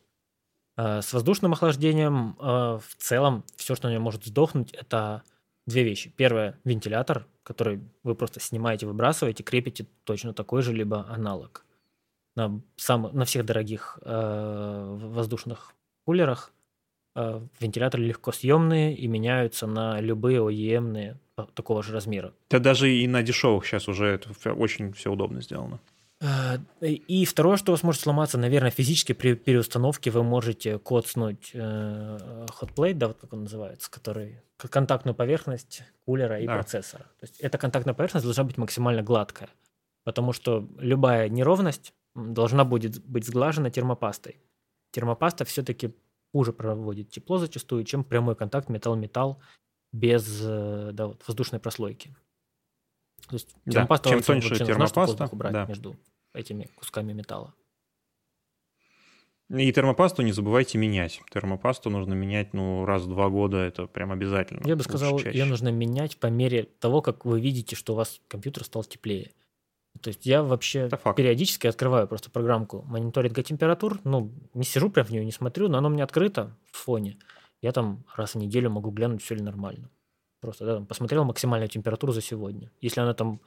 Э, 0.77 1.01
с 1.01 1.13
воздушным 1.13 1.53
охлаждением 1.53 2.35
э, 2.39 2.43
в 2.43 2.95
целом 2.97 3.43
все, 3.55 3.75
что 3.75 3.87
у 3.87 3.91
него 3.91 4.01
может 4.01 4.25
сдохнуть, 4.25 4.73
это 4.73 5.23
две 5.65 5.83
вещи. 5.83 6.11
Первое– 6.15 6.59
вентилятор, 6.63 7.27
который 7.45 7.79
вы 8.03 8.15
просто 8.15 8.41
снимаете, 8.41 8.87
выбрасываете, 8.87 9.43
крепите 9.43 9.85
точно 10.03 10.33
такой 10.33 10.61
же, 10.61 10.73
либо 10.73 11.05
аналог 11.07 11.65
на, 12.35 12.61
сам, 12.75 13.09
на 13.13 13.25
всех 13.25 13.45
дорогих 13.45 13.97
э, 14.01 14.97
воздушных 14.99 15.73
кулерах 16.05 16.51
э, 17.15 17.41
вентиляторы 17.59 18.03
легко 18.03 18.31
съемные 18.31 18.95
и 18.95 19.07
меняются 19.07 19.67
на 19.67 20.01
любые 20.01 20.39
OEM 20.39 21.17
такого 21.53 21.83
же 21.83 21.93
размера. 21.93 22.33
Да 22.49 22.59
даже 22.59 22.91
и 22.91 23.07
на 23.07 23.23
дешевых 23.23 23.65
сейчас 23.65 23.87
уже 23.87 24.07
это 24.07 24.53
очень 24.53 24.93
все 24.93 25.11
удобно 25.11 25.41
сделано. 25.41 25.79
Э, 26.21 26.57
и 26.81 27.25
второе, 27.25 27.57
что 27.57 27.71
у 27.71 27.75
вас 27.75 27.83
может 27.83 28.01
сломаться, 28.01 28.37
наверное, 28.37 28.71
физически 28.71 29.13
при 29.13 29.33
переустановке 29.33 30.11
вы 30.11 30.23
можете 30.23 30.77
коцнуть 30.79 31.51
э, 31.53 32.17
hotplate, 32.61 32.95
да, 32.95 33.07
вот 33.07 33.17
как 33.19 33.33
он 33.33 33.43
называется, 33.43 33.89
который 33.89 34.41
контактную 34.57 35.15
поверхность 35.15 35.83
кулера 36.05 36.39
и 36.39 36.47
да. 36.47 36.55
процессора. 36.55 37.03
То 37.19 37.23
есть 37.23 37.39
эта 37.39 37.57
контактная 37.57 37.93
поверхность 37.93 38.25
должна 38.25 38.43
быть 38.43 38.57
максимально 38.57 39.03
гладкая, 39.03 39.49
потому 40.03 40.33
что 40.33 40.67
любая 40.77 41.29
неровность 41.29 41.93
должна 42.15 42.63
будет 42.63 43.03
быть 43.05 43.25
сглажена 43.25 43.69
термопастой. 43.69 44.41
Термопаста 44.91 45.43
все-таки 45.43 45.93
хуже 46.31 46.53
проводит 46.53 47.09
тепло 47.09 47.37
зачастую, 47.37 47.83
чем 47.83 48.03
прямой 48.03 48.35
контакт 48.35 48.69
металл-металл 48.69 49.41
без 49.91 50.41
э, 50.41 50.91
да, 50.93 51.07
вот, 51.07 51.25
воздушной 51.27 51.59
прослойки. 51.59 52.15
То 53.27 53.35
есть 53.35 53.55
термопаста 53.65 54.09
да, 54.09 54.15
чем 54.15 54.23
тоньше 54.23 54.55
термопаста, 54.55 55.27
убрать 55.31 55.53
да. 55.53 55.65
между 55.65 55.97
этими 56.33 56.69
кусками 56.75 57.13
металла. 57.13 57.53
И 59.49 59.71
термопасту 59.71 60.23
не 60.23 60.31
забывайте 60.31 60.77
менять. 60.77 61.21
Термопасту 61.31 61.89
нужно 61.89 62.13
менять 62.13 62.53
ну, 62.53 62.83
раз 62.85 63.03
в 63.03 63.09
два 63.09 63.29
года, 63.29 63.57
это 63.57 63.85
прям 63.85 64.11
обязательно. 64.11 64.61
Я 64.65 64.75
бы 64.75 64.83
сказал, 64.83 65.19
ее 65.19 65.45
нужно 65.45 65.69
менять 65.69 66.17
по 66.17 66.27
мере 66.27 66.63
того, 66.79 67.01
как 67.01 67.25
вы 67.25 67.39
видите, 67.39 67.75
что 67.75 67.93
у 67.93 67.95
вас 67.95 68.21
компьютер 68.27 68.63
стал 68.63 68.83
теплее. 68.83 69.31
То 70.01 70.09
есть 70.09 70.25
я 70.25 70.43
вообще 70.43 70.89
периодически 71.15 71.67
открываю 71.67 72.07
просто 72.07 72.29
программку 72.29 72.83
мониторинга 72.87 73.43
температур. 73.43 73.99
Ну, 74.03 74.31
не 74.53 74.63
сижу 74.63 74.89
прям 74.89 75.05
в 75.05 75.11
нее, 75.11 75.23
не 75.23 75.31
смотрю, 75.31 75.69
но 75.69 75.77
она 75.77 75.87
у 75.87 75.91
меня 75.91 76.03
открыта 76.03 76.55
в 76.71 76.77
фоне. 76.77 77.17
Я 77.61 77.71
там 77.71 78.03
раз 78.15 78.33
в 78.33 78.37
неделю 78.37 78.69
могу 78.71 78.91
глянуть, 78.91 79.23
все 79.23 79.35
ли 79.35 79.41
нормально. 79.41 79.89
Просто 80.41 80.65
да, 80.65 80.81
посмотрел 80.81 81.23
максимальную 81.23 81.69
температуру 81.69 82.11
за 82.11 82.21
сегодня. 82.21 82.71
Если 82.81 82.99
она 82.99 83.13
там 83.13 83.39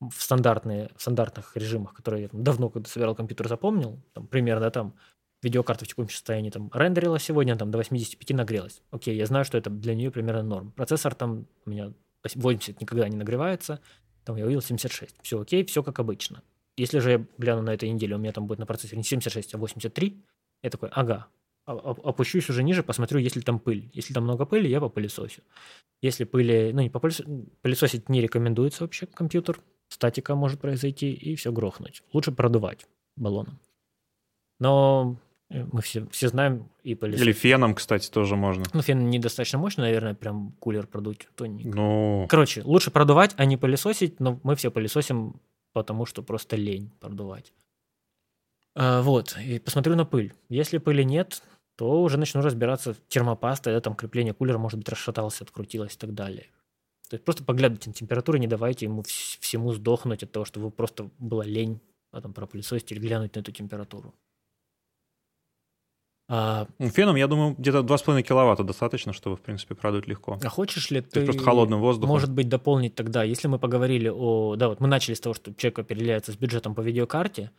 в, 0.00 0.22
стандартные, 0.22 0.90
в 0.96 1.00
стандартных 1.00 1.56
режимах, 1.56 1.94
которые 1.94 2.24
я 2.24 2.28
там, 2.28 2.44
давно, 2.44 2.68
когда 2.68 2.88
собирал 2.88 3.14
компьютер, 3.14 3.48
запомнил, 3.48 3.98
там, 4.12 4.26
примерно 4.26 4.70
там 4.70 4.94
видеокарта 5.44 5.84
в 5.84 5.88
текущем 5.88 6.10
состоянии 6.10 6.50
там 6.50 6.70
рендерила 6.72 7.18
сегодня, 7.18 7.56
там 7.56 7.70
до 7.70 7.78
85 7.78 8.30
нагрелась. 8.36 8.82
Окей, 8.90 9.16
я 9.16 9.26
знаю, 9.26 9.44
что 9.44 9.58
это 9.58 9.70
для 9.70 9.94
нее 9.94 10.10
примерно 10.10 10.42
норм. 10.42 10.72
Процессор 10.72 11.14
там 11.14 11.46
у 11.66 11.70
меня 11.70 11.92
80 12.24 12.80
никогда 12.80 13.08
не 13.08 13.16
нагревается, 13.16 13.80
там 14.24 14.36
я 14.36 14.44
увидел 14.44 14.62
76. 14.62 15.16
Все 15.22 15.40
окей, 15.40 15.64
все 15.64 15.82
как 15.82 15.98
обычно. 16.00 16.42
Если 16.76 16.98
же 16.98 17.10
я 17.10 17.26
гляну 17.38 17.62
на 17.62 17.72
этой 17.72 17.88
неделе, 17.88 18.16
у 18.16 18.18
меня 18.18 18.32
там 18.32 18.46
будет 18.46 18.58
на 18.58 18.66
процессоре 18.66 18.98
не 18.98 19.04
76, 19.04 19.54
а 19.54 19.58
83, 19.58 20.24
я 20.62 20.70
такой, 20.70 20.88
ага, 20.90 21.28
опущусь 21.66 22.48
уже 22.50 22.62
ниже, 22.62 22.82
посмотрю, 22.82 23.20
есть 23.20 23.36
ли 23.36 23.42
там 23.42 23.58
пыль. 23.58 23.90
Если 23.92 24.12
там 24.12 24.24
много 24.24 24.44
пыли, 24.44 24.68
я 24.68 24.80
попылесосю. 24.80 25.42
Если 26.02 26.24
пыли, 26.24 26.72
ну 26.72 26.82
не 26.82 26.90
попылесосить, 26.90 27.26
пылесосить 27.62 28.08
не 28.08 28.20
рекомендуется 28.20 28.82
вообще 28.82 29.06
компьютер, 29.06 29.60
статика 29.88 30.34
может 30.34 30.60
произойти 30.60 31.12
и 31.12 31.36
все 31.36 31.52
грохнуть. 31.52 32.02
Лучше 32.12 32.32
продувать 32.32 32.86
баллоном. 33.16 33.60
Но 34.58 35.18
мы 35.50 35.82
все, 35.82 36.06
все 36.08 36.28
знаем 36.28 36.68
и 36.82 36.94
пылесос. 36.94 37.22
Или 37.22 37.32
феном, 37.32 37.74
кстати, 37.74 38.10
тоже 38.10 38.36
можно. 38.36 38.64
Ну, 38.72 38.82
фен 38.82 39.08
недостаточно 39.10 39.58
мощный, 39.58 39.82
наверное, 39.82 40.14
прям 40.14 40.52
кулер 40.58 40.86
продуть 40.86 41.28
тоненько. 41.34 41.76
Ну... 41.76 42.26
Короче, 42.28 42.62
лучше 42.62 42.90
продувать, 42.90 43.34
а 43.36 43.44
не 43.44 43.56
пылесосить, 43.56 44.20
но 44.20 44.40
мы 44.42 44.56
все 44.56 44.70
пылесосим, 44.70 45.40
потому 45.72 46.06
что 46.06 46.22
просто 46.22 46.56
лень 46.56 46.90
продувать. 47.00 47.52
А, 48.74 49.02
вот, 49.02 49.36
и 49.38 49.58
посмотрю 49.58 49.94
на 49.96 50.04
пыль. 50.04 50.32
Если 50.48 50.78
пыли 50.78 51.04
нет, 51.04 51.42
то 51.76 52.02
уже 52.02 52.18
начну 52.18 52.40
разбираться 52.40 52.96
термопаста, 53.08 53.72
да, 53.72 53.80
там 53.80 53.94
крепление 53.94 54.34
кулера, 54.34 54.58
может 54.58 54.78
быть, 54.78 54.88
расшатался, 54.88 55.44
открутилось 55.44 55.94
и 55.94 55.98
так 55.98 56.14
далее. 56.14 56.46
То 57.08 57.16
есть 57.16 57.24
просто 57.24 57.44
поглядывайте 57.44 57.90
на 57.90 57.94
температуру, 57.94 58.38
не 58.38 58.46
давайте 58.46 58.86
ему 58.86 59.02
всему 59.02 59.72
сдохнуть 59.72 60.22
от 60.22 60.32
того, 60.32 60.44
что 60.44 60.60
вы 60.60 60.70
просто 60.70 61.10
была 61.18 61.44
лень 61.44 61.80
потом 62.10 62.32
пропылесосить 62.32 62.92
или 62.92 63.00
глянуть 63.00 63.34
на 63.34 63.40
эту 63.40 63.50
температуру. 63.52 64.14
А, 66.26 66.66
ну, 66.78 66.88
Феном, 66.88 67.16
я 67.16 67.26
думаю, 67.26 67.54
где-то 67.58 67.80
2,5 67.82 68.22
киловатта 68.22 68.62
достаточно, 68.64 69.12
чтобы, 69.12 69.36
в 69.36 69.40
принципе, 69.40 69.74
продуть 69.74 70.06
легко. 70.08 70.38
А 70.42 70.48
хочешь 70.48 70.90
ли 70.90 71.02
ты, 71.02 71.24
просто 71.24 71.42
холодным 71.42 71.80
воздухом? 71.80 72.08
может 72.08 72.32
быть, 72.32 72.48
дополнить 72.48 72.94
тогда, 72.94 73.22
если 73.24 73.46
мы 73.46 73.58
поговорили 73.58 74.08
о... 74.08 74.56
Да, 74.56 74.68
вот 74.68 74.80
мы 74.80 74.88
начали 74.88 75.14
с 75.14 75.20
того, 75.20 75.34
что 75.34 75.52
человек 75.54 75.80
определяется 75.80 76.32
с 76.32 76.36
бюджетом 76.36 76.74
по 76.74 76.80
видеокарте, 76.80 77.50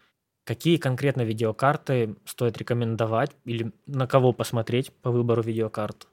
какие 0.45 0.77
конкретно 0.77 1.21
видеокарты 1.21 2.15
стоит 2.25 2.57
рекомендовать 2.57 3.31
или 3.45 3.71
на 3.85 4.07
кого 4.07 4.33
посмотреть 4.33 4.91
по 4.91 5.11
выбору 5.11 5.43
видеокарт, 5.43 6.07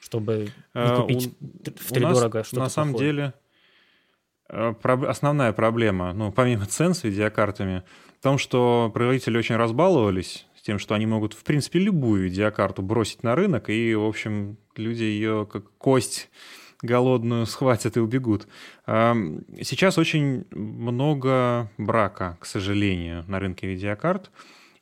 чтобы 0.00 0.48
не 0.74 0.80
Э, 0.80 0.96
купить 1.00 1.28
у- 1.40 1.70
в 1.78 1.92
у 1.92 2.00
дорого 2.00 2.42
что-то 2.42 2.60
на 2.62 2.68
самом 2.68 2.92
плохое? 2.92 3.10
деле 3.12 3.34
э, 4.48 4.74
основная 5.08 5.52
проблема, 5.52 6.12
ну, 6.12 6.32
помимо 6.32 6.66
цен 6.66 6.92
с 6.94 7.04
видеокартами, 7.04 7.82
в 8.18 8.22
том, 8.22 8.38
что 8.38 8.90
производители 8.92 9.38
очень 9.38 9.56
разбаловались 9.56 10.45
тем, 10.66 10.80
что 10.80 10.96
они 10.96 11.06
могут, 11.06 11.32
в 11.32 11.44
принципе, 11.44 11.78
любую 11.78 12.24
видеокарту 12.24 12.82
бросить 12.82 13.22
на 13.22 13.36
рынок, 13.36 13.70
и, 13.70 13.94
в 13.94 14.04
общем, 14.04 14.56
люди 14.74 15.04
ее 15.04 15.46
как 15.50 15.70
кость 15.78 16.28
голодную 16.82 17.46
схватят 17.46 17.96
и 17.96 18.00
убегут. 18.00 18.48
Сейчас 18.84 19.96
очень 19.96 20.44
много 20.50 21.70
брака, 21.78 22.36
к 22.40 22.46
сожалению, 22.46 23.24
на 23.28 23.38
рынке 23.38 23.68
видеокарт. 23.68 24.32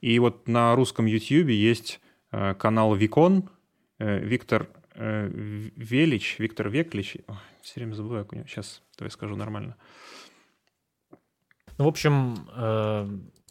И 0.01 0.19
вот 0.19 0.49
на 0.49 0.75
русском 0.75 1.05
YouTube 1.05 1.51
есть 1.51 2.01
э, 2.33 2.55
канал 2.55 2.95
Викон, 2.95 3.51
э, 3.99 4.19
Виктор 4.19 4.69
э, 4.95 5.29
Велич, 5.77 6.39
Виктор 6.39 6.69
Веклич. 6.71 7.17
Ой, 7.29 7.37
все 7.61 7.81
время 7.81 7.93
забываю, 7.93 8.27
у 8.31 8.35
него. 8.35 8.47
Сейчас, 8.47 8.83
давай 8.99 9.11
скажу 9.11 9.37
нормально. 9.37 9.77
Ну, 11.77 11.85
в 11.85 11.89
общем, 11.89 12.37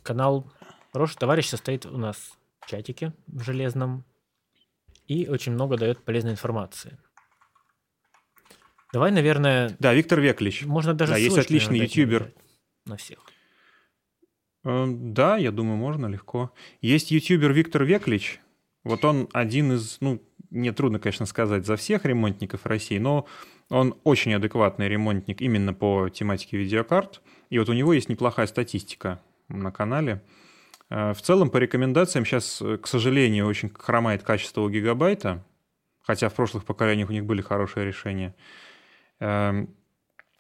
канал 0.04 0.52
«Хороший 0.94 1.18
товарищ» 1.18 1.48
состоит 1.48 1.88
у 1.88 1.98
нас 1.98 2.38
в 2.62 2.70
чатике 2.70 3.14
в 3.26 3.44
железном 3.44 4.06
и 5.08 5.28
очень 5.28 5.52
много 5.52 5.76
дает 5.76 6.04
полезной 6.06 6.32
информации. 6.32 6.98
Давай, 8.94 9.12
наверное, 9.12 9.76
Да, 9.80 9.92
Виктор 9.94 10.20
Веклич. 10.20 10.64
можно 10.66 10.94
даже 10.94 11.14
Да, 11.14 11.18
есть 11.18 11.38
отличный 11.38 11.80
ютубер. 11.80 12.32
На 12.86 12.96
всех. 12.98 13.20
Э, 14.64 14.86
Да, 14.88 15.38
я 15.38 15.52
думаю, 15.52 15.78
можно 15.78 16.06
легко. 16.06 16.54
Есть 16.80 17.10
ютубер 17.10 17.54
Виктор 17.54 17.84
Веклич. 17.84 18.40
Вот 18.84 19.04
он 19.04 19.30
один 19.34 19.74
из, 19.74 19.98
ну, 20.00 20.22
мне 20.52 20.74
трудно, 20.74 21.00
конечно, 21.00 21.26
сказать 21.26 21.66
за 21.66 21.76
всех 21.76 22.06
ремонтников 22.06 22.68
России, 22.68 23.00
но 23.00 23.26
он 23.70 24.00
очень 24.04 24.36
адекватный 24.36 24.88
ремонтник 24.90 25.42
именно 25.42 25.74
по 25.74 26.10
тематике 26.10 26.58
видеокарт. 26.58 27.22
И 27.50 27.58
вот 27.58 27.70
у 27.70 27.74
него 27.74 27.94
есть 27.94 28.10
неплохая 28.10 28.46
статистика 28.46 29.24
на 29.48 29.72
канале. 29.72 30.22
Э, 30.94 31.14
В 31.14 31.22
целом, 31.22 31.50
по 31.50 31.58
рекомендациям, 31.58 32.26
сейчас, 32.26 32.62
э, 32.62 32.78
к 32.78 32.88
сожалению, 32.88 33.48
очень 33.48 33.72
хромает 33.74 34.24
качество 34.24 34.62
у 34.62 34.70
гигабайта, 34.70 35.44
хотя 36.02 36.30
в 36.30 36.34
прошлых 36.36 36.66
поколениях 36.66 37.10
у 37.10 37.14
них 37.14 37.26
были 37.26 37.42
хорошие 37.42 37.86
решения. 37.86 38.36
Эм, 39.20 39.70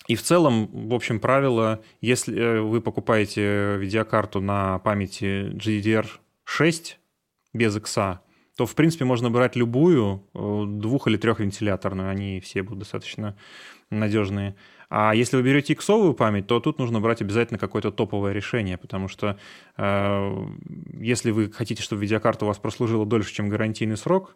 И 0.09 0.15
в 0.15 0.21
целом, 0.21 0.67
в 0.89 0.93
общем, 0.93 1.19
правило, 1.19 1.81
если 2.01 2.37
э, 2.37 2.61
вы 2.61 2.81
покупаете 2.81 3.77
видеокарту 3.77 4.41
на 4.41 4.79
памяти 4.79 5.49
GDDR6 5.55 6.97
без 7.53 7.77
XA, 7.77 8.19
то, 8.57 8.65
в 8.65 8.75
принципе, 8.75 9.05
можно 9.05 9.29
брать 9.31 9.55
любую, 9.55 10.21
двух- 10.33 11.07
или 11.07 11.17
трехвентиляторную, 11.17 12.09
они 12.09 12.39
все 12.41 12.61
будут 12.63 12.79
достаточно 12.79 13.35
надежные. 13.89 14.55
А 14.89 15.13
если 15.13 15.37
вы 15.37 15.43
берете 15.43 15.73
иксовую 15.73 16.13
память, 16.13 16.47
то 16.47 16.59
тут 16.59 16.79
нужно 16.79 16.99
брать 16.99 17.21
обязательно 17.21 17.59
какое-то 17.59 17.91
топовое 17.91 18.33
решение, 18.33 18.77
потому 18.77 19.07
что 19.07 19.37
э, 19.77 20.47
если 20.99 21.31
вы 21.31 21.51
хотите, 21.51 21.81
чтобы 21.81 22.01
видеокарта 22.01 22.45
у 22.45 22.47
вас 22.47 22.57
прослужила 22.57 23.05
дольше, 23.05 23.33
чем 23.33 23.49
гарантийный 23.49 23.97
срок, 23.97 24.35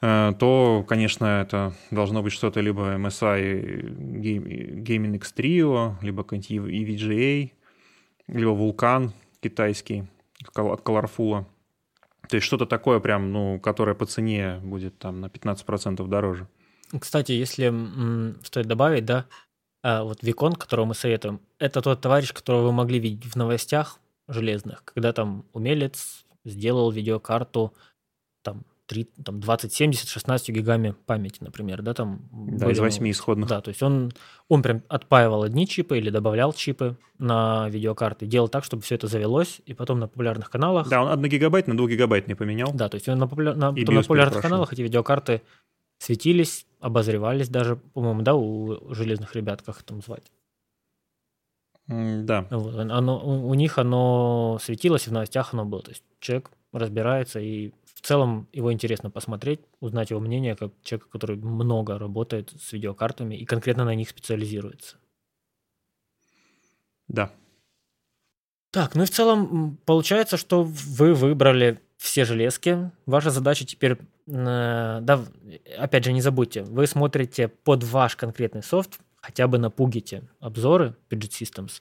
э, 0.00 0.32
то, 0.38 0.84
конечно, 0.88 1.42
это 1.42 1.74
должно 1.90 2.22
быть 2.22 2.32
что-то 2.32 2.60
либо 2.60 2.94
MSI 2.96 4.82
Gaming 4.82 5.16
X 5.16 5.34
Trio, 5.36 5.94
либо 6.02 6.22
какой-нибудь 6.22 6.50
EVGA, 6.50 7.50
либо 8.28 8.50
Vulkan 8.50 9.10
китайский 9.40 10.04
от 10.54 10.80
Colorful. 10.80 11.44
То 12.28 12.36
есть 12.36 12.46
что-то 12.46 12.66
такое 12.66 12.98
прям, 13.00 13.32
ну, 13.32 13.60
которое 13.60 13.94
по 13.94 14.06
цене 14.06 14.58
будет 14.62 14.98
там 14.98 15.20
на 15.20 15.26
15% 15.26 16.06
дороже. 16.08 16.48
Кстати, 16.98 17.32
если 17.32 17.66
м, 17.66 18.36
стоит 18.42 18.66
добавить, 18.66 19.04
да, 19.04 19.26
а, 19.82 20.02
вот 20.04 20.18
Викон, 20.22 20.52
которого 20.54 20.86
мы 20.86 20.94
советуем, 20.94 21.40
это 21.58 21.80
тот 21.82 22.00
товарищ, 22.00 22.32
которого 22.32 22.62
вы 22.66 22.72
могли 22.72 22.98
видеть 22.98 23.24
в 23.32 23.36
новостях 23.36 23.98
железных, 24.28 24.82
когда 24.84 25.12
там 25.12 25.44
умелец 25.52 26.24
сделал 26.44 26.90
видеокарту 26.90 27.72
там, 28.42 28.64
3, 28.86 29.04
там 29.24 29.40
20, 29.40 29.72
70, 29.72 30.08
16 30.08 30.48
гигами 30.50 30.94
памяти, 31.06 31.38
например, 31.40 31.82
да, 31.82 31.92
там 31.94 32.20
Да, 32.32 32.66
были 32.66 32.74
из 32.74 32.78
восьми 32.78 33.06
новости. 33.06 33.20
исходных. 33.20 33.48
Да, 33.48 33.60
то 33.60 33.68
есть 33.70 33.82
он, 33.82 34.12
он 34.48 34.62
прям 34.62 34.82
отпаивал 34.88 35.42
одни 35.42 35.66
чипы 35.66 35.98
или 35.98 36.10
добавлял 36.10 36.52
чипы 36.52 36.96
на 37.18 37.68
видеокарты, 37.68 38.26
делал 38.26 38.48
так, 38.48 38.62
чтобы 38.64 38.82
все 38.82 38.94
это 38.94 39.08
завелось, 39.08 39.60
и 39.66 39.74
потом 39.74 39.98
на 39.98 40.06
популярных 40.08 40.50
каналах 40.50 40.88
Да, 40.88 41.02
он 41.02 41.10
1 41.10 41.28
гигабайт 41.30 41.66
на 41.66 41.76
2 41.76 41.88
гигабайт 41.88 42.28
не 42.28 42.34
поменял. 42.34 42.70
да, 42.72 42.88
то 42.88 42.94
есть 42.96 43.08
на, 43.08 43.24
популя- 43.24 43.54
на- 43.54 43.72
на 43.72 43.74
популярных 43.74 44.06
перепрошел. 44.06 44.40
каналах 44.42 44.72
эти 44.72 44.82
видеокарты 44.82 45.42
светились, 45.98 46.66
обозревались 46.80 47.48
даже, 47.48 47.76
по-моему, 47.76 48.22
да, 48.22 48.34
у 48.34 48.94
железных 48.94 49.34
ребят, 49.34 49.62
как 49.62 49.76
их 49.76 49.82
там 49.82 50.02
звать. 50.02 50.30
Да. 51.88 52.46
Вот, 52.50 52.74
оно, 52.74 53.20
у, 53.24 53.48
у 53.48 53.54
них 53.54 53.78
оно 53.78 54.58
светилось, 54.60 55.06
и 55.06 55.10
в 55.10 55.12
новостях 55.12 55.54
оно 55.54 55.64
было. 55.64 55.82
То 55.82 55.90
есть 55.90 56.02
человек 56.18 56.50
разбирается, 56.72 57.38
и 57.38 57.72
в 57.94 58.00
целом 58.00 58.48
его 58.52 58.72
интересно 58.72 59.10
посмотреть, 59.10 59.60
узнать 59.80 60.10
его 60.10 60.20
мнение, 60.20 60.56
как 60.56 60.72
человек, 60.82 61.08
который 61.08 61.36
много 61.36 61.98
работает 61.98 62.52
с 62.60 62.72
видеокартами 62.72 63.36
и 63.36 63.44
конкретно 63.44 63.84
на 63.84 63.94
них 63.94 64.08
специализируется. 64.10 64.96
Да. 67.08 67.32
Так, 68.72 68.94
ну 68.94 69.04
и 69.04 69.06
в 69.06 69.10
целом 69.10 69.78
получается, 69.86 70.36
что 70.36 70.64
вы 70.64 71.14
выбрали 71.14 71.80
все 71.96 72.24
железки. 72.24 72.90
Ваша 73.06 73.30
задача 73.30 73.64
теперь, 73.64 73.92
э, 73.92 73.98
да, 74.26 75.24
опять 75.78 76.04
же, 76.04 76.12
не 76.12 76.20
забудьте, 76.20 76.62
вы 76.62 76.86
смотрите 76.86 77.48
под 77.48 77.84
ваш 77.84 78.16
конкретный 78.16 78.62
софт, 78.62 78.98
хотя 79.20 79.48
бы 79.48 79.58
напугите 79.58 80.22
обзоры 80.40 80.94
Budget 81.10 81.30
Systems, 81.30 81.80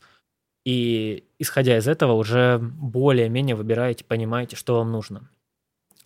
и 0.64 1.26
исходя 1.38 1.78
из 1.78 1.88
этого 1.88 2.14
уже 2.14 2.58
более-менее 2.60 3.56
выбираете, 3.56 4.04
понимаете, 4.04 4.56
что 4.56 4.78
вам 4.78 4.92
нужно. 4.92 5.30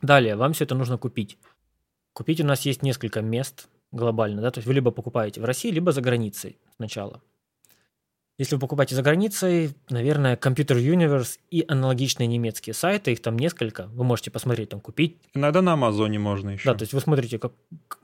Далее, 0.02 0.36
вам 0.36 0.54
все 0.54 0.66
это 0.66 0.76
нужно 0.76 0.98
купить. 0.98 1.38
Купить 2.14 2.42
у 2.42 2.46
нас 2.46 2.66
есть 2.66 2.84
несколько 2.84 3.22
мест 3.22 3.70
глобально, 3.92 4.42
да, 4.42 4.52
то 4.52 4.60
есть 4.60 4.68
вы 4.68 4.74
либо 4.74 4.92
покупаете 4.92 5.42
в 5.42 5.46
России, 5.46 5.72
либо 5.72 5.92
за 5.92 6.02
границей 6.02 6.58
сначала. 6.76 7.22
Если 8.40 8.56
вы 8.56 8.62
покупаете 8.62 8.96
за 8.96 9.02
границей, 9.02 9.76
наверное, 9.90 10.38
Computer 10.38 10.78
Universe 10.78 11.40
и 11.52 11.66
аналогичные 11.68 12.26
немецкие 12.26 12.74
сайты, 12.74 13.12
их 13.12 13.22
там 13.22 13.38
несколько, 13.38 13.88
вы 13.88 14.06
можете 14.06 14.32
посмотреть, 14.32 14.70
там 14.70 14.80
купить. 14.80 15.18
Иногда 15.34 15.62
на 15.62 15.74
Амазоне 15.74 16.20
можно 16.20 16.52
еще. 16.52 16.72
Да, 16.72 16.74
то 16.74 16.84
есть 16.84 16.94
вы 16.94 17.02
смотрите 17.02 17.38
как, 17.38 17.52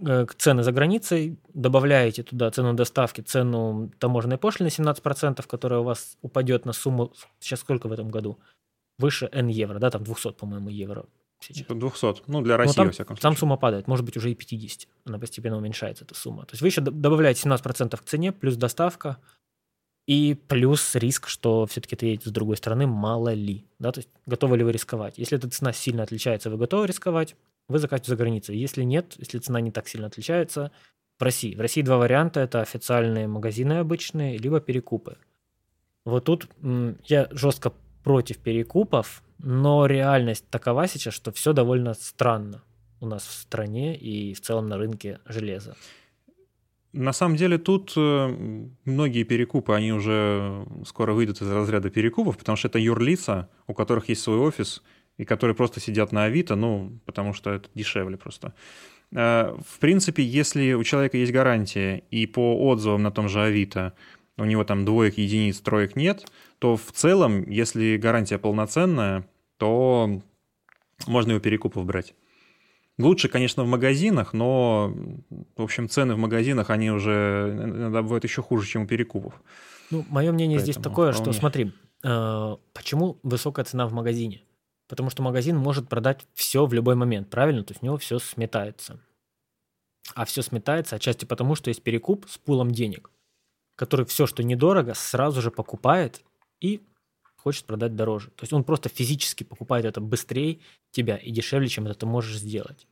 э, 0.05 0.25
цены 0.37 0.63
за 0.63 0.73
границей, 0.73 1.39
добавляете 1.53 2.23
туда 2.23 2.51
цену 2.51 2.73
доставки, 2.73 3.21
цену 3.21 3.89
таможенной 3.97 4.37
пошлины 4.37 4.67
17%, 4.67 5.47
которая 5.47 5.79
у 5.79 5.83
вас 5.83 6.17
упадет 6.21 6.65
на 6.65 6.73
сумму, 6.73 7.13
сейчас 7.39 7.61
сколько 7.61 7.87
в 7.87 7.93
этом 7.93 8.09
году? 8.09 8.37
Выше 8.97 9.29
N 9.31 9.47
евро, 9.47 9.79
да, 9.79 9.89
там 9.89 10.03
200, 10.03 10.33
по-моему, 10.33 10.67
евро 10.67 11.05
сейчас. 11.39 11.65
200. 11.65 12.23
Ну, 12.27 12.41
для 12.41 12.57
России, 12.57 12.75
там, 12.75 12.87
во 12.87 12.91
всяком 12.91 13.15
там 13.15 13.31
случае. 13.31 13.39
сумма 13.39 13.55
падает, 13.55 13.87
может 13.87 14.03
быть, 14.03 14.17
уже 14.17 14.31
и 14.31 14.35
50. 14.35 14.89
Она 15.05 15.17
постепенно 15.17 15.55
уменьшается, 15.55 16.03
эта 16.03 16.13
сумма. 16.13 16.43
То 16.43 16.55
есть 16.55 16.61
вы 16.61 16.67
еще 16.67 16.81
добавляете 16.81 17.47
17% 17.47 17.95
к 17.95 18.03
цене, 18.03 18.33
плюс 18.33 18.57
доставка, 18.57 19.17
и 20.07 20.35
плюс 20.47 20.95
риск, 20.95 21.27
что 21.27 21.65
все-таки 21.65 21.95
ты 21.95 22.05
едете 22.07 22.29
с 22.29 22.31
другой 22.31 22.57
стороны, 22.57 22.85
мало 22.85 23.33
ли. 23.33 23.65
Да? 23.79 23.91
То 23.91 23.99
есть 23.99 24.09
готовы 24.25 24.57
ли 24.57 24.63
вы 24.63 24.71
рисковать? 24.71 25.17
Если 25.17 25.37
эта 25.37 25.49
цена 25.49 25.73
сильно 25.73 26.03
отличается, 26.03 26.49
вы 26.49 26.57
готовы 26.57 26.87
рисковать, 26.87 27.35
вы 27.67 27.79
закатите 27.79 28.11
за 28.11 28.15
границей. 28.15 28.57
Если 28.57 28.83
нет, 28.83 29.15
если 29.17 29.39
цена 29.39 29.59
не 29.61 29.71
так 29.71 29.87
сильно 29.87 30.07
отличается, 30.07 30.71
в 31.17 31.23
России. 31.23 31.55
В 31.55 31.61
России 31.61 31.81
два 31.81 31.97
варианта. 31.97 32.41
Это 32.41 32.61
официальные 32.61 33.27
магазины 33.27 33.73
обычные, 33.73 34.37
либо 34.37 34.59
перекупы. 34.59 35.17
Вот 36.03 36.25
тут 36.25 36.47
я 37.05 37.27
жестко 37.31 37.73
против 38.03 38.37
перекупов, 38.37 39.23
но 39.39 39.87
реальность 39.87 40.45
такова 40.49 40.87
сейчас, 40.87 41.15
что 41.15 41.31
все 41.31 41.53
довольно 41.53 41.95
странно 41.95 42.61
у 42.99 43.07
нас 43.07 43.25
в 43.25 43.31
стране 43.31 43.97
и 43.97 44.33
в 44.35 44.41
целом 44.41 44.67
на 44.67 44.77
рынке 44.77 45.19
железа. 45.25 45.75
На 46.97 47.11
самом 47.11 47.35
деле 47.35 47.57
тут 47.57 47.91
э, 47.97 48.67
многие 48.85 49.23
перекупы, 49.23 49.73
они 49.73 49.91
уже 49.91 50.65
скоро 50.85 51.11
выйдут 51.11 51.41
из 51.41 51.51
разряда 51.51 51.89
перекупов, 51.89 52.37
потому 52.37 52.55
что 52.55 52.69
это 52.69 52.79
юрлица, 52.79 53.49
у 53.67 53.73
которых 53.73 54.07
есть 54.07 54.21
свой 54.21 54.37
офис, 54.37 54.81
и 55.17 55.25
которые 55.25 55.55
просто 55.55 55.81
сидят 55.81 56.13
на 56.13 56.23
Авито, 56.23 56.55
ну, 56.55 56.97
потому 57.05 57.33
что 57.33 57.51
это 57.51 57.69
дешевле 57.75 58.15
просто. 58.15 58.53
Э, 59.11 59.57
В 59.67 59.79
принципе, 59.79 60.23
если 60.23 60.71
у 60.71 60.85
человека 60.85 61.17
есть 61.17 61.33
гарантия, 61.33 62.01
и 62.11 62.25
по 62.27 62.55
отзывам 62.69 63.03
на 63.03 63.11
том 63.11 63.27
же 63.27 63.41
Авито 63.41 63.91
у 64.37 64.45
него 64.45 64.63
там 64.63 64.85
двоек, 64.85 65.17
единиц, 65.17 65.59
троек 65.59 65.97
нет, 65.97 66.25
то 66.59 66.77
в 66.77 66.93
целом, 66.93 67.49
если 67.49 67.97
гарантия 67.97 68.37
полноценная, 68.37 69.27
то 69.57 70.21
можно 71.07 71.31
его 71.31 71.41
перекупов 71.41 71.85
брать. 71.85 72.15
Лучше, 72.97 73.27
конечно, 73.27 73.63
в 73.63 73.67
магазинах, 73.67 74.33
но, 74.33 74.93
в 75.57 75.61
общем, 75.61 75.89
цены 75.89 76.15
в 76.15 76.17
магазинах, 76.17 76.69
они 76.69 76.91
уже 76.91 77.51
иногда 77.53 78.01
бывают 78.01 78.23
еще 78.23 78.41
хуже, 78.41 78.67
чем 78.67 78.83
у 78.83 78.87
перекупов. 78.87 79.33
Ну, 79.91 80.05
мое 80.09 80.31
мнение 80.31 80.59
здесь 80.59 80.75
Поэтому 80.75 80.93
такое, 80.93 81.11
что 81.11 81.23
вполне. 81.23 81.39
смотри, 81.39 81.73
э, 82.03 82.55
почему 82.73 83.19
высокая 83.21 83.65
цена 83.65 83.85
в 83.87 83.93
магазине? 83.93 84.43
Потому 84.87 85.09
что 85.09 85.23
магазин 85.23 85.57
может 85.57 85.89
продать 85.89 86.25
все 86.33 86.65
в 86.65 86.73
любой 86.73 86.95
момент, 86.95 87.29
правильно? 87.29 87.63
То 87.63 87.73
есть 87.73 87.83
у 87.83 87.85
него 87.85 87.97
все 87.97 88.17
сметается. 88.19 88.99
А 90.13 90.23
все 90.25 90.41
сметается 90.41 90.95
отчасти 90.95 91.25
потому, 91.25 91.55
что 91.55 91.69
есть 91.69 91.83
перекуп 91.83 92.25
с 92.29 92.37
пулом 92.37 92.71
денег, 92.71 93.09
который 93.75 94.05
все, 94.05 94.25
что 94.27 94.43
недорого, 94.43 94.93
сразу 94.93 95.41
же 95.41 95.51
покупает 95.51 96.21
и 96.61 96.81
хочет 97.45 97.65
продать 97.65 97.95
дороже. 97.95 98.31
То 98.31 98.41
есть 98.41 98.53
он 98.53 98.63
просто 98.63 98.89
физически 98.89 99.43
покупает 99.43 99.85
это 99.85 100.01
быстрее 100.01 100.57
тебя 100.89 101.15
и 101.15 101.29
дешевле, 101.29 101.67
чем 101.67 101.85
это 101.85 101.93
ты 101.93 102.05
можешь 102.07 102.39
сделать. 102.39 102.87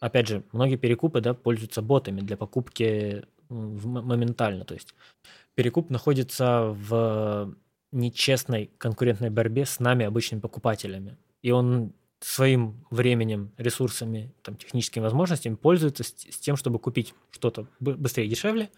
Опять 0.00 0.28
же, 0.28 0.42
многие 0.52 0.76
перекупы 0.76 1.22
да, 1.22 1.32
пользуются 1.32 1.80
ботами 1.80 2.20
для 2.20 2.36
покупки 2.36 3.24
моментально. 3.48 4.66
То 4.66 4.74
есть 4.74 4.94
перекуп 5.54 5.88
находится 5.88 6.76
в 6.88 7.54
нечестной 7.90 8.70
конкурентной 8.76 9.30
борьбе 9.30 9.64
с 9.64 9.80
нами, 9.80 10.04
обычными 10.04 10.40
покупателями. 10.40 11.16
И 11.40 11.50
он 11.50 11.94
своим 12.20 12.84
временем, 12.90 13.50
ресурсами, 13.56 14.30
там, 14.42 14.56
техническими 14.56 15.04
возможностями 15.04 15.54
пользуется 15.54 16.04
с, 16.04 16.08
с 16.08 16.38
тем, 16.38 16.56
чтобы 16.56 16.78
купить 16.78 17.14
что-то 17.30 17.66
быстрее 17.80 18.26
и 18.26 18.28
дешевле, 18.28 18.68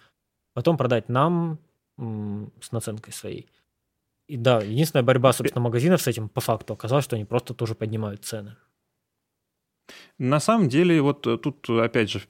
потом 0.55 0.77
продать 0.77 1.09
нам 1.09 1.59
с 1.99 2.71
наценкой 2.71 3.13
своей. 3.13 3.49
И 4.29 4.37
да, 4.37 4.61
единственная 4.61 5.03
борьба, 5.03 5.33
собственно, 5.33 5.63
магазинов 5.63 6.03
с 6.03 6.07
этим 6.07 6.29
по 6.29 6.41
факту 6.41 6.75
оказалось, 6.75 7.05
что 7.05 7.17
они 7.17 7.25
просто 7.25 7.55
тоже 7.55 7.75
поднимают 7.75 8.25
цены. 8.25 8.57
На 10.19 10.39
самом 10.39 10.69
деле, 10.69 11.01
вот 11.01 11.27
э, 11.27 11.39
тут, 11.39 11.69
опять 11.71 12.11
же, 12.11 12.21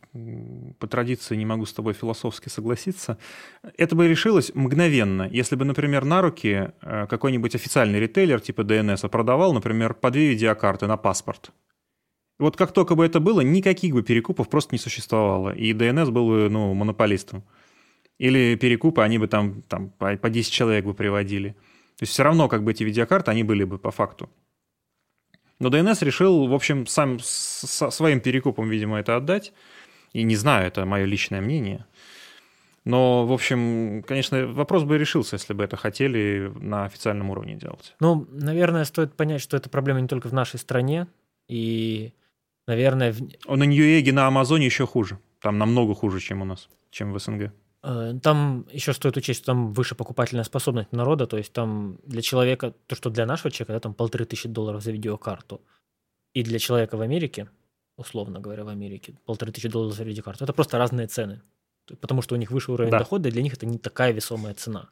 по 0.78 0.86
традиции 0.86 1.34
не 1.34 1.44
могу 1.44 1.66
с 1.66 1.72
тобой 1.72 1.94
философски 1.94 2.49
согласиться. 2.49 3.18
Это 3.76 3.96
бы 3.96 4.07
решилось 4.07 4.55
мгновенно, 4.55 5.28
если 5.28 5.57
бы, 5.57 5.64
например, 5.64 6.05
на 6.05 6.22
руки 6.22 6.70
э, 6.80 7.07
какой-нибудь 7.09 7.57
официальный 7.57 7.99
ритейлер 7.99 8.40
типа 8.40 8.61
DNS 8.61 9.09
продавал, 9.09 9.53
например, 9.53 9.94
по 9.94 10.12
две 10.12 10.28
видеокарты 10.28 10.86
на 10.86 10.96
паспорт. 10.96 11.51
Вот 12.38 12.57
как 12.57 12.70
только 12.72 12.94
бы 12.94 13.05
это 13.05 13.18
было, 13.18 13.40
никаких 13.40 13.94
бы 13.94 14.05
перекупов 14.05 14.49
просто 14.49 14.74
не 14.74 14.78
существовало, 14.78 15.51
и 15.51 15.72
DNS 15.72 16.12
был 16.12 16.28
бы, 16.28 16.49
ну, 16.49 16.72
монополистом. 16.74 17.42
Или 18.18 18.55
перекупы, 18.55 19.03
они 19.03 19.18
бы 19.18 19.26
там, 19.26 19.62
там 19.62 19.90
по 19.90 20.30
10 20.30 20.53
человек 20.53 20.84
бы 20.84 20.94
приводили. 20.94 21.57
То 21.99 22.05
есть 22.05 22.12
все 22.12 22.22
равно 22.22 22.49
как 22.49 22.62
бы 22.62 22.70
эти 22.70 22.84
видеокарты, 22.84 23.32
они 23.32 23.42
были 23.42 23.64
бы 23.64 23.76
по 23.78 23.90
факту. 23.90 24.30
Но 25.59 25.68
DNS 25.68 26.05
решил, 26.05 26.46
в 26.46 26.55
общем, 26.55 26.86
сам 26.86 27.18
со 27.20 27.90
своим 27.90 28.20
перекупом, 28.20 28.70
видимо, 28.70 29.01
это 29.01 29.16
отдать. 29.16 29.53
И 30.12 30.22
не 30.22 30.36
знаю, 30.36 30.68
это 30.68 30.86
мое 30.86 31.05
личное 31.05 31.40
мнение. 31.40 31.86
Но, 32.84 33.26
в 33.26 33.32
общем, 33.32 34.05
конечно, 34.07 34.46
вопрос 34.46 34.84
бы 34.84 34.96
решился, 34.96 35.34
если 35.34 35.55
бы 35.55 35.64
это 35.64 35.76
хотели 35.76 36.53
на 36.61 36.84
официальном 36.84 37.30
уровне 37.30 37.57
делать. 37.57 37.96
Ну, 37.99 38.26
наверное, 38.30 38.84
стоит 38.84 39.14
понять, 39.14 39.42
что 39.42 39.57
эта 39.57 39.68
проблема 39.68 40.01
не 40.01 40.09
только 40.09 40.28
в 40.28 40.32
нашей 40.32 40.61
стране. 40.61 41.09
И, 41.49 42.14
наверное... 42.68 43.12
В... 43.12 43.57
На 43.57 43.64
Ньюэге 43.64 44.12
на 44.12 44.28
Амазоне 44.28 44.66
еще 44.66 44.86
хуже. 44.86 45.18
Там 45.40 45.59
намного 45.59 45.94
хуже, 45.94 46.20
чем 46.20 46.42
у 46.42 46.44
нас, 46.44 46.68
чем 46.90 47.12
в 47.12 47.18
СНГ. 47.18 47.53
Э, 47.83 48.14
там 48.22 48.66
еще 48.72 48.93
стоит 48.93 49.16
учесть, 49.16 49.41
что 49.41 49.47
там 49.47 49.72
выше 49.72 49.95
покупательная 49.95 50.45
способность 50.45 50.93
народа, 50.93 51.26
то 51.26 51.37
есть 51.37 51.53
там 51.53 51.99
для 52.05 52.22
человека, 52.22 52.74
то, 52.87 52.97
что 52.97 53.11
для 53.11 53.26
нашего 53.26 53.51
человека, 53.51 53.72
да, 53.74 53.81
там 53.81 53.95
полторы 53.95 54.24
тысячи 54.24 54.49
долларов 54.49 54.83
за 54.83 54.91
видеокарту, 54.91 55.61
и 56.35 56.43
для 56.43 56.59
человека 56.59 56.97
в 56.97 57.01
Америке, 57.01 57.49
условно 57.97 58.41
говоря, 58.41 58.64
в 58.64 58.68
Америке, 58.68 59.14
полторы 59.24 59.53
тысячи 59.53 59.68
долларов 59.68 59.95
за 59.95 60.05
видеокарту, 60.05 60.45
это 60.45 60.53
просто 60.53 60.79
разные 60.79 61.07
цены, 61.07 61.43
потому 62.01 62.22
что 62.22 62.35
у 62.35 62.39
них 62.39 62.51
выше 62.51 62.72
уровень 62.72 62.91
да. 62.91 62.99
дохода, 62.99 63.29
и 63.29 63.33
для 63.33 63.43
них 63.43 63.55
это 63.55 63.66
не 63.66 63.79
такая 63.79 64.12
весомая 64.12 64.55
цена. 64.55 64.91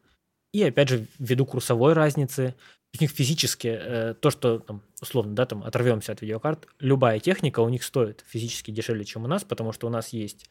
И 0.53 0.63
опять 0.63 0.89
же, 0.89 1.07
ввиду 1.19 1.45
курсовой 1.45 1.93
разницы, 1.93 2.55
у 2.99 3.03
них 3.03 3.11
физически 3.11 3.67
э, 3.67 4.15
то, 4.15 4.31
что 4.31 4.61
там, 4.61 4.81
условно, 5.03 5.35
да, 5.35 5.45
там 5.45 5.65
оторвемся 5.65 6.13
от 6.13 6.23
видеокарт, 6.23 6.69
любая 6.79 7.19
техника 7.19 7.61
у 7.61 7.69
них 7.69 7.83
стоит 7.83 8.25
физически 8.27 8.71
дешевле, 8.71 9.05
чем 9.05 9.25
у 9.25 9.29
нас, 9.29 9.43
потому 9.43 9.73
что 9.73 9.89
у 9.89 9.91
нас 9.91 10.11
есть 10.11 10.49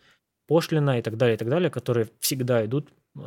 пошлина 0.48 1.00
и 1.00 1.02
так 1.02 1.18
далее, 1.18 1.36
и 1.36 1.38
так 1.38 1.50
далее, 1.50 1.70
которые 1.70 2.10
всегда 2.20 2.66
идут 2.66 2.90
э, 3.16 3.22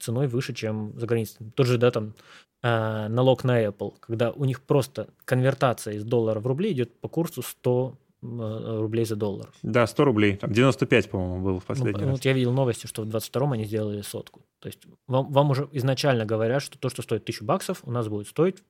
ценой 0.00 0.26
выше, 0.26 0.54
чем 0.54 0.98
за 0.98 1.06
границей. 1.06 1.46
Тот 1.54 1.66
же, 1.66 1.78
да, 1.78 1.90
там, 1.90 2.14
э, 2.62 3.08
налог 3.08 3.44
на 3.44 3.64
Apple, 3.64 3.94
когда 4.00 4.30
у 4.30 4.44
них 4.44 4.62
просто 4.62 5.08
конвертация 5.24 5.94
из 5.94 6.04
доллара 6.04 6.40
в 6.40 6.46
рубли 6.46 6.72
идет 6.72 7.00
по 7.00 7.08
курсу 7.08 7.42
100 7.42 7.98
э, 8.22 8.76
рублей 8.80 9.04
за 9.04 9.16
доллар. 9.16 9.50
Да, 9.62 9.86
100 9.86 10.04
рублей. 10.04 10.36
Там 10.36 10.52
95, 10.52 11.10
по-моему, 11.10 11.44
был 11.44 11.60
в 11.60 11.64
последний 11.64 12.00
ну, 12.00 12.06
раз. 12.08 12.18
Вот 12.18 12.24
я 12.24 12.32
видел 12.32 12.52
новости, 12.52 12.86
что 12.86 13.02
в 13.02 13.08
22-м 13.08 13.52
они 13.52 13.64
сделали 13.64 14.02
сотку. 14.02 14.42
То 14.60 14.68
есть 14.68 14.80
вам, 15.06 15.32
вам 15.32 15.50
уже 15.50 15.68
изначально 15.72 16.24
говорят, 16.24 16.62
что 16.62 16.78
то, 16.78 16.88
что 16.88 17.02
стоит 17.02 17.22
1000 17.22 17.44
баксов, 17.44 17.80
у 17.84 17.90
нас 17.90 18.08
будет 18.08 18.28
стоить 18.28 18.62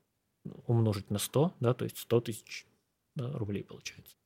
умножить 0.66 1.10
на 1.10 1.18
100, 1.18 1.52
да, 1.60 1.74
то 1.74 1.84
есть 1.84 1.98
100 1.98 2.20
тысяч 2.22 2.66
да, 3.14 3.30
рублей 3.32 3.64
получается. 3.64 4.16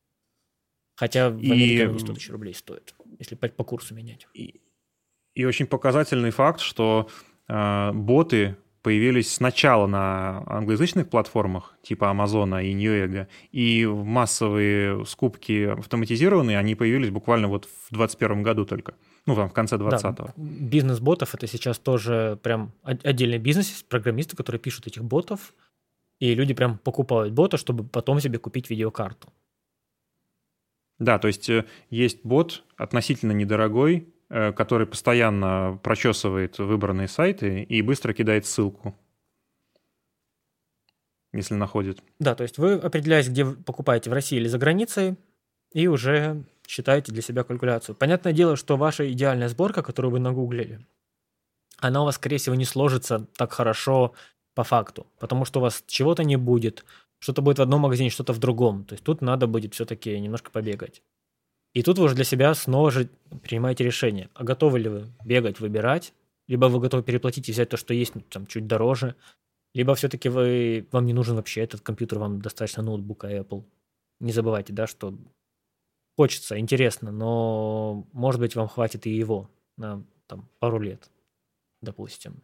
Хотя 0.97 1.29
в 1.29 1.37
Америке 1.37 1.75
и... 1.75 1.81
они 1.81 1.99
100 1.99 2.13
тысяч 2.13 2.29
рублей 2.31 2.55
стоят, 2.55 2.95
если 3.19 3.35
по, 3.35 3.47
по 3.47 3.63
курсу 3.63 3.93
менять. 3.93 4.27
И, 4.33 4.61
и 5.35 5.45
очень 5.45 5.67
показательный 5.67 6.31
факт, 6.31 6.59
что 6.59 7.07
э, 7.47 7.91
боты 7.93 8.57
появились 8.81 9.31
сначала 9.31 9.85
на 9.85 10.43
англоязычных 10.47 11.07
платформах 11.07 11.77
типа 11.83 12.09
Амазона 12.09 12.63
и 12.63 12.73
Newegg, 12.73 13.27
и 13.51 13.85
массовые 13.85 15.05
скупки 15.05 15.65
автоматизированные, 15.65 16.57
они 16.57 16.73
появились 16.73 17.11
буквально 17.11 17.47
вот 17.47 17.65
в 17.65 17.95
2021 17.95 18.41
году 18.41 18.65
только. 18.65 18.95
Ну, 19.27 19.35
там, 19.35 19.49
в 19.49 19.53
конце 19.53 19.75
20-го. 19.75 20.25
Да, 20.25 20.33
бизнес 20.37 20.99
ботов— 20.99 21.33
это 21.35 21.45
сейчас 21.47 21.77
тоже 21.77 22.39
прям 22.41 22.71
отдельный 22.81 23.39
бизнес. 23.39 23.85
Программисты, 23.87 24.35
которые 24.35 24.59
пишут 24.59 24.87
этих 24.87 25.03
ботов, 25.03 25.53
и 26.19 26.33
люди 26.33 26.55
прям 26.55 26.79
покупают 26.79 27.33
бота, 27.33 27.57
чтобы 27.57 27.83
потом 27.83 28.19
себе 28.19 28.39
купить 28.39 28.69
видеокарту. 28.69 29.27
Да, 30.99 31.19
то 31.19 31.27
есть 31.27 31.49
э, 31.49 31.65
есть 31.89 32.23
бот 32.23 32.63
относительно 32.75 33.31
недорогой, 33.31 34.13
э, 34.29 34.51
который 34.53 34.87
постоянно 34.87 35.79
прочесывает 35.83 36.57
выбранные 36.57 37.07
сайты 37.07 37.63
и 37.63 37.81
быстро 37.81 38.13
кидает 38.13 38.45
ссылку, 38.45 38.95
если 41.33 41.53
находит. 41.53 42.01
Да, 42.19 42.35
то 42.35 42.43
есть 42.43 42.57
вы 42.57 42.73
определяете, 42.73 43.29
где 43.29 43.43
вы 43.43 43.55
покупаете 43.55 44.09
в 44.09 44.13
России 44.13 44.37
или 44.37 44.47
за 44.47 44.57
границей, 44.57 45.17
и 45.71 45.87
уже 45.87 46.43
считаете 46.65 47.11
для 47.11 47.21
себя 47.21 47.43
калькуляцию. 47.43 47.95
Понятное 47.95 48.33
дело, 48.33 48.55
что 48.55 48.77
ваша 48.77 49.11
идеальная 49.11 49.49
сборка, 49.49 49.83
которую 49.83 50.11
вы 50.11 50.19
нагуглили, 50.19 50.85
она 51.77 52.01
у 52.01 52.05
вас, 52.05 52.15
скорее 52.15 52.37
всего, 52.37 52.55
не 52.55 52.65
сложится 52.65 53.27
так 53.37 53.53
хорошо 53.53 54.13
по 54.55 54.63
факту, 54.63 55.05
потому 55.19 55.45
что 55.45 55.59
у 55.59 55.61
вас 55.61 55.83
чего-то 55.85 56.23
не 56.23 56.35
будет, 56.35 56.83
что-то 57.19 57.41
будет 57.41 57.59
в 57.59 57.61
одном 57.61 57.81
магазине, 57.81 58.09
что-то 58.09 58.33
в 58.33 58.39
другом. 58.39 58.85
То 58.85 58.93
есть 58.93 59.03
тут 59.03 59.21
надо 59.21 59.47
будет 59.47 59.73
все-таки 59.73 60.19
немножко 60.19 60.51
побегать. 60.51 61.01
И 61.73 61.83
тут 61.83 61.97
вы 61.97 62.05
уже 62.05 62.15
для 62.15 62.23
себя 62.23 62.53
снова 62.53 62.91
же 62.91 63.09
принимаете 63.43 63.83
решение, 63.83 64.29
а 64.33 64.43
готовы 64.43 64.79
ли 64.79 64.89
вы 64.89 65.13
бегать, 65.23 65.59
выбирать, 65.59 66.13
либо 66.47 66.65
вы 66.65 66.79
готовы 66.79 67.03
переплатить 67.03 67.49
и 67.49 67.51
взять 67.51 67.69
то, 67.69 67.77
что 67.77 67.93
есть 67.93 68.15
ну, 68.15 68.21
там, 68.21 68.47
чуть 68.47 68.67
дороже, 68.67 69.15
либо 69.73 69.93
все-таки 69.93 70.29
вы, 70.29 70.87
вам 70.91 71.05
не 71.05 71.13
нужен 71.13 71.35
вообще 71.35 71.61
этот 71.61 71.81
компьютер, 71.81 72.19
вам 72.19 72.41
достаточно 72.41 72.81
ноутбука 72.81 73.31
Apple. 73.31 73.63
Не 74.19 74.31
забывайте, 74.31 74.73
да, 74.73 74.87
что 74.87 75.15
хочется, 76.15 76.57
интересно, 76.57 77.11
но, 77.11 78.07
может 78.11 78.41
быть, 78.41 78.55
вам 78.55 78.67
хватит 78.67 79.05
и 79.05 79.11
его 79.11 79.49
на 79.77 80.03
там, 80.25 80.49
пару 80.59 80.79
лет, 80.79 81.11
допустим. 81.81 82.41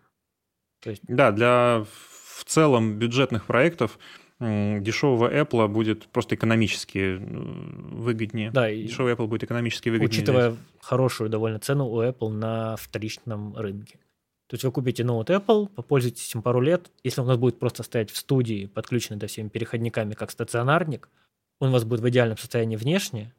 То 0.81 0.91
есть... 0.91 1.01
Да, 1.07 1.31
для 1.31 1.85
в 1.85 2.43
целом 2.45 2.99
бюджетных 2.99 3.45
проектов 3.45 3.97
дешевого 4.39 5.31
Apple 5.33 5.67
будет 5.67 6.07
просто 6.07 6.35
экономически 6.35 7.17
выгоднее. 7.19 8.51
Да, 8.51 8.69
дешевый 8.71 9.13
Apple 9.13 9.27
будет 9.27 9.43
экономически 9.43 9.89
выгоднее. 9.89 10.09
Учитывая 10.09 10.51
здесь. 10.51 10.61
хорошую 10.79 11.29
довольно 11.29 11.59
цену 11.59 11.87
у 11.87 12.01
Apple 12.01 12.29
на 12.29 12.75
вторичном 12.77 13.55
рынке. 13.55 13.99
То 14.47 14.55
есть 14.55 14.63
вы 14.65 14.71
купите 14.71 15.03
ноут 15.03 15.29
Apple, 15.29 15.67
попользуйтесь 15.67 16.33
им 16.35 16.41
пару 16.41 16.61
лет. 16.61 16.91
Если 17.03 17.21
он 17.21 17.27
у 17.27 17.29
нас 17.29 17.37
будет 17.37 17.59
просто 17.59 17.81
стоять 17.83 18.11
в 18.11 18.17
студии, 18.17 18.67
подключенный 18.67 19.19
до 19.19 19.27
всеми 19.27 19.47
переходниками, 19.47 20.13
как 20.13 20.31
стационарник, 20.31 21.09
он 21.59 21.69
у 21.69 21.71
вас 21.71 21.85
будет 21.85 22.01
в 22.01 22.09
идеальном 22.09 22.37
состоянии 22.37 22.75
внешне, 22.75 23.33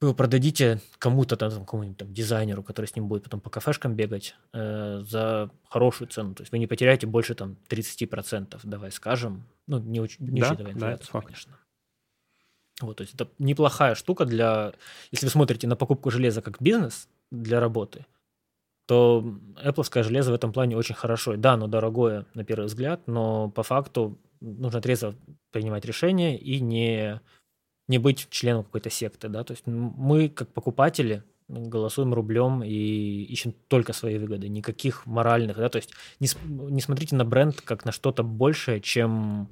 вы 0.00 0.08
его 0.08 0.14
продадите 0.14 0.80
кому-то, 0.98 1.36
там, 1.36 1.50
какому-нибудь 1.50 1.98
там, 1.98 2.12
дизайнеру, 2.12 2.62
который 2.62 2.86
с 2.86 2.96
ним 2.96 3.08
будет 3.08 3.24
потом 3.24 3.40
по 3.40 3.50
кафешкам 3.50 3.94
бегать, 3.94 4.34
э, 4.52 5.02
за 5.06 5.50
хорошую 5.68 6.08
цену. 6.08 6.34
То 6.34 6.42
есть 6.42 6.52
вы 6.52 6.58
не 6.58 6.66
потеряете 6.66 7.06
больше 7.06 7.34
там 7.34 7.56
30%, 7.68 8.60
давай 8.64 8.90
скажем. 8.90 9.44
Ну, 9.66 9.78
не, 9.78 10.00
уч- 10.00 10.16
не 10.18 10.40
да, 10.40 10.48
учитывая 10.48 10.72
инфляцию, 10.72 11.10
да, 11.12 11.20
конечно. 11.20 11.58
Вот, 12.80 12.96
то 12.96 13.02
есть 13.02 13.14
это 13.14 13.28
неплохая 13.38 13.94
штука 13.94 14.24
для... 14.24 14.72
Если 15.12 15.26
вы 15.26 15.30
смотрите 15.30 15.66
на 15.68 15.76
покупку 15.76 16.10
железа 16.10 16.42
как 16.42 16.60
бизнес 16.60 17.08
для 17.30 17.60
работы, 17.60 18.04
то 18.86 19.24
Apple 19.64 20.02
железо 20.02 20.32
в 20.32 20.34
этом 20.34 20.52
плане 20.52 20.76
очень 20.76 20.94
хорошо. 20.94 21.36
Да, 21.36 21.52
оно 21.52 21.68
дорогое 21.68 22.26
на 22.34 22.44
первый 22.44 22.66
взгляд, 22.66 23.06
но 23.06 23.48
по 23.48 23.62
факту 23.62 24.18
нужно 24.40 24.80
трезво 24.80 25.14
принимать 25.52 25.84
решения 25.84 26.36
и 26.36 26.60
не 26.60 27.20
не 27.88 27.98
быть 27.98 28.28
членом 28.30 28.64
какой-то 28.64 28.90
секты, 28.90 29.28
да, 29.28 29.44
то 29.44 29.52
есть 29.52 29.66
мы 29.66 30.28
как 30.28 30.52
покупатели 30.52 31.22
голосуем 31.48 32.14
рублем 32.14 32.62
и 32.62 33.24
ищем 33.24 33.54
только 33.68 33.92
свои 33.92 34.18
выгоды, 34.18 34.48
никаких 34.48 35.04
моральных, 35.06 35.58
да, 35.58 35.68
то 35.68 35.76
есть 35.76 35.92
не, 36.20 36.28
не 36.46 36.80
смотрите 36.80 37.16
на 37.16 37.24
бренд 37.24 37.60
как 37.60 37.84
на 37.84 37.92
что-то 37.92 38.22
большее, 38.22 38.80
чем 38.80 39.50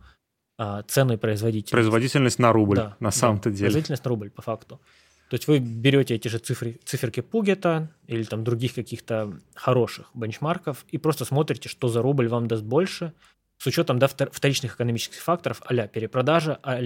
а, 0.58 0.82
цену 0.84 1.14
и 1.14 1.16
производительность. 1.16 1.72
Производительность 1.72 2.38
на 2.38 2.52
рубль, 2.52 2.76
да, 2.76 2.96
на 3.00 3.10
самом-то 3.10 3.50
да, 3.50 3.56
деле. 3.56 3.66
Производительность 3.66 4.04
на 4.04 4.08
рубль, 4.08 4.30
по 4.30 4.42
факту. 4.42 4.80
То 5.28 5.34
есть 5.34 5.48
вы 5.48 5.60
берете 5.60 6.14
эти 6.14 6.28
же 6.28 6.38
цифры, 6.38 6.78
циферки 6.84 7.20
Пугета 7.20 7.90
или 8.06 8.22
там 8.22 8.44
других 8.44 8.74
каких-то 8.74 9.32
хороших 9.54 10.10
бенчмарков 10.12 10.84
и 10.90 10.98
просто 10.98 11.24
смотрите, 11.24 11.70
что 11.70 11.88
за 11.88 12.02
рубль 12.02 12.28
вам 12.28 12.48
даст 12.48 12.62
больше, 12.62 13.14
с 13.56 13.66
учетом 13.66 13.98
да, 13.98 14.08
вторичных 14.08 14.74
экономических 14.74 15.20
факторов, 15.20 15.62
а 15.64 15.86
перепродажа, 15.86 16.58
а 16.62 16.80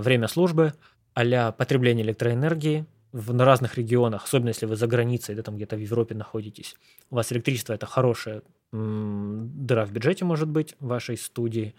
время 0.00 0.28
службы, 0.28 0.74
а 1.14 1.52
потребление 1.52 2.04
электроэнергии 2.04 2.86
в, 3.12 3.34
на 3.34 3.44
разных 3.44 3.76
регионах, 3.76 4.24
особенно 4.24 4.48
если 4.48 4.66
вы 4.66 4.76
за 4.76 4.86
границей, 4.86 5.34
да, 5.34 5.42
там 5.42 5.56
где-то 5.56 5.76
в 5.76 5.80
Европе 5.80 6.14
находитесь. 6.14 6.76
У 7.10 7.16
вас 7.16 7.32
электричество– 7.32 7.72
это 7.74 7.86
хорошая 7.86 8.42
м- 8.72 9.50
дыра 9.66 9.84
в 9.84 9.92
бюджете, 9.92 10.24
может 10.24 10.48
быть, 10.48 10.74
вашей 10.80 11.16
студии. 11.18 11.74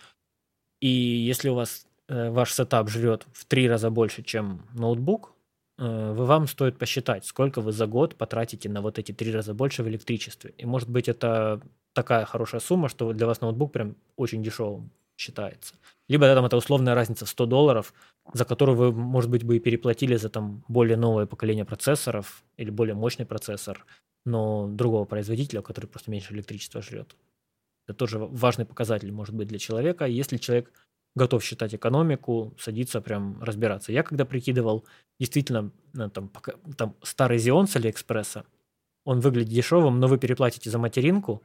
И 0.80 0.88
если 0.88 1.50
у 1.50 1.56
вас 1.56 1.88
э, 2.08 2.30
ваш 2.30 2.54
сетап 2.54 2.90
жрет 2.90 3.26
в 3.34 3.46
три 3.46 3.68
раза 3.68 3.90
больше, 3.90 4.22
чем 4.22 4.68
ноутбук, 4.74 5.34
э, 5.80 6.14
вы 6.14 6.26
вам 6.26 6.48
стоит 6.48 6.78
посчитать, 6.78 7.26
сколько 7.26 7.62
вы 7.62 7.72
за 7.72 7.88
год 7.88 8.16
потратите 8.16 8.70
на 8.70 8.82
вот 8.82 9.00
эти 9.00 9.12
три 9.12 9.32
раза 9.32 9.54
больше 9.54 9.82
в 9.82 9.88
электричестве. 9.88 10.54
И 10.58 10.66
может 10.66 10.90
быть 10.90 11.10
это 11.10 11.62
такая 11.94 12.26
хорошая 12.26 12.62
сумма, 12.62 12.90
что 12.90 13.12
для 13.14 13.26
вас 13.26 13.42
ноутбук 13.42 13.72
прям 13.72 13.96
очень 14.16 14.44
дешевым 14.44 14.92
считается. 15.18 15.76
Либо 16.14 16.28
да, 16.28 16.36
там 16.36 16.46
это 16.46 16.58
условная 16.58 16.94
разница 16.94 17.26
в 17.26 17.30
100 17.30 17.48
долларов, 17.48 17.92
за 18.34 18.46
которую 18.46 18.78
вы, 18.78 18.92
может 18.92 19.32
быть, 19.32 19.44
бы 19.44 19.58
и 19.58 19.60
переплатили 19.60 20.16
за 20.16 20.30
там 20.30 20.64
более 20.68 20.96
новое 20.96 21.26
поколение 21.26 21.66
процессоров 21.66 22.44
или 22.56 22.70
более 22.70 22.94
мощный 22.94 23.26
процессор, 23.26 23.84
но 24.24 24.68
другого 24.68 25.06
производителя, 25.06 25.64
который 25.64 25.88
просто 25.88 26.12
меньше 26.12 26.36
электричества 26.36 26.84
жрет. 26.84 27.16
Это 27.88 27.98
тоже 27.98 28.20
важный 28.20 28.64
показатель, 28.64 29.12
может 29.12 29.34
быть, 29.34 29.48
для 29.48 29.58
человека. 29.58 30.06
Если 30.06 30.38
человек 30.38 30.72
готов 31.16 31.44
считать 31.44 31.74
экономику, 31.74 32.54
садиться 32.60 33.02
прям 33.02 33.42
разбираться. 33.42 33.92
Я 33.92 34.04
когда 34.04 34.24
прикидывал, 34.24 34.86
действительно, 35.20 35.72
ну, 35.94 36.12
там, 36.12 36.30
там 36.78 36.96
старый 37.02 37.40
Xeon 37.40 37.66
с 37.66 37.76
Алиэкспресса, 37.76 38.46
он 39.04 39.20
выглядит 39.20 39.50
дешевым, 39.50 40.00
но 40.00 40.08
вы 40.08 40.20
переплатите 40.20 40.70
за 40.70 40.78
материнку, 40.78 41.42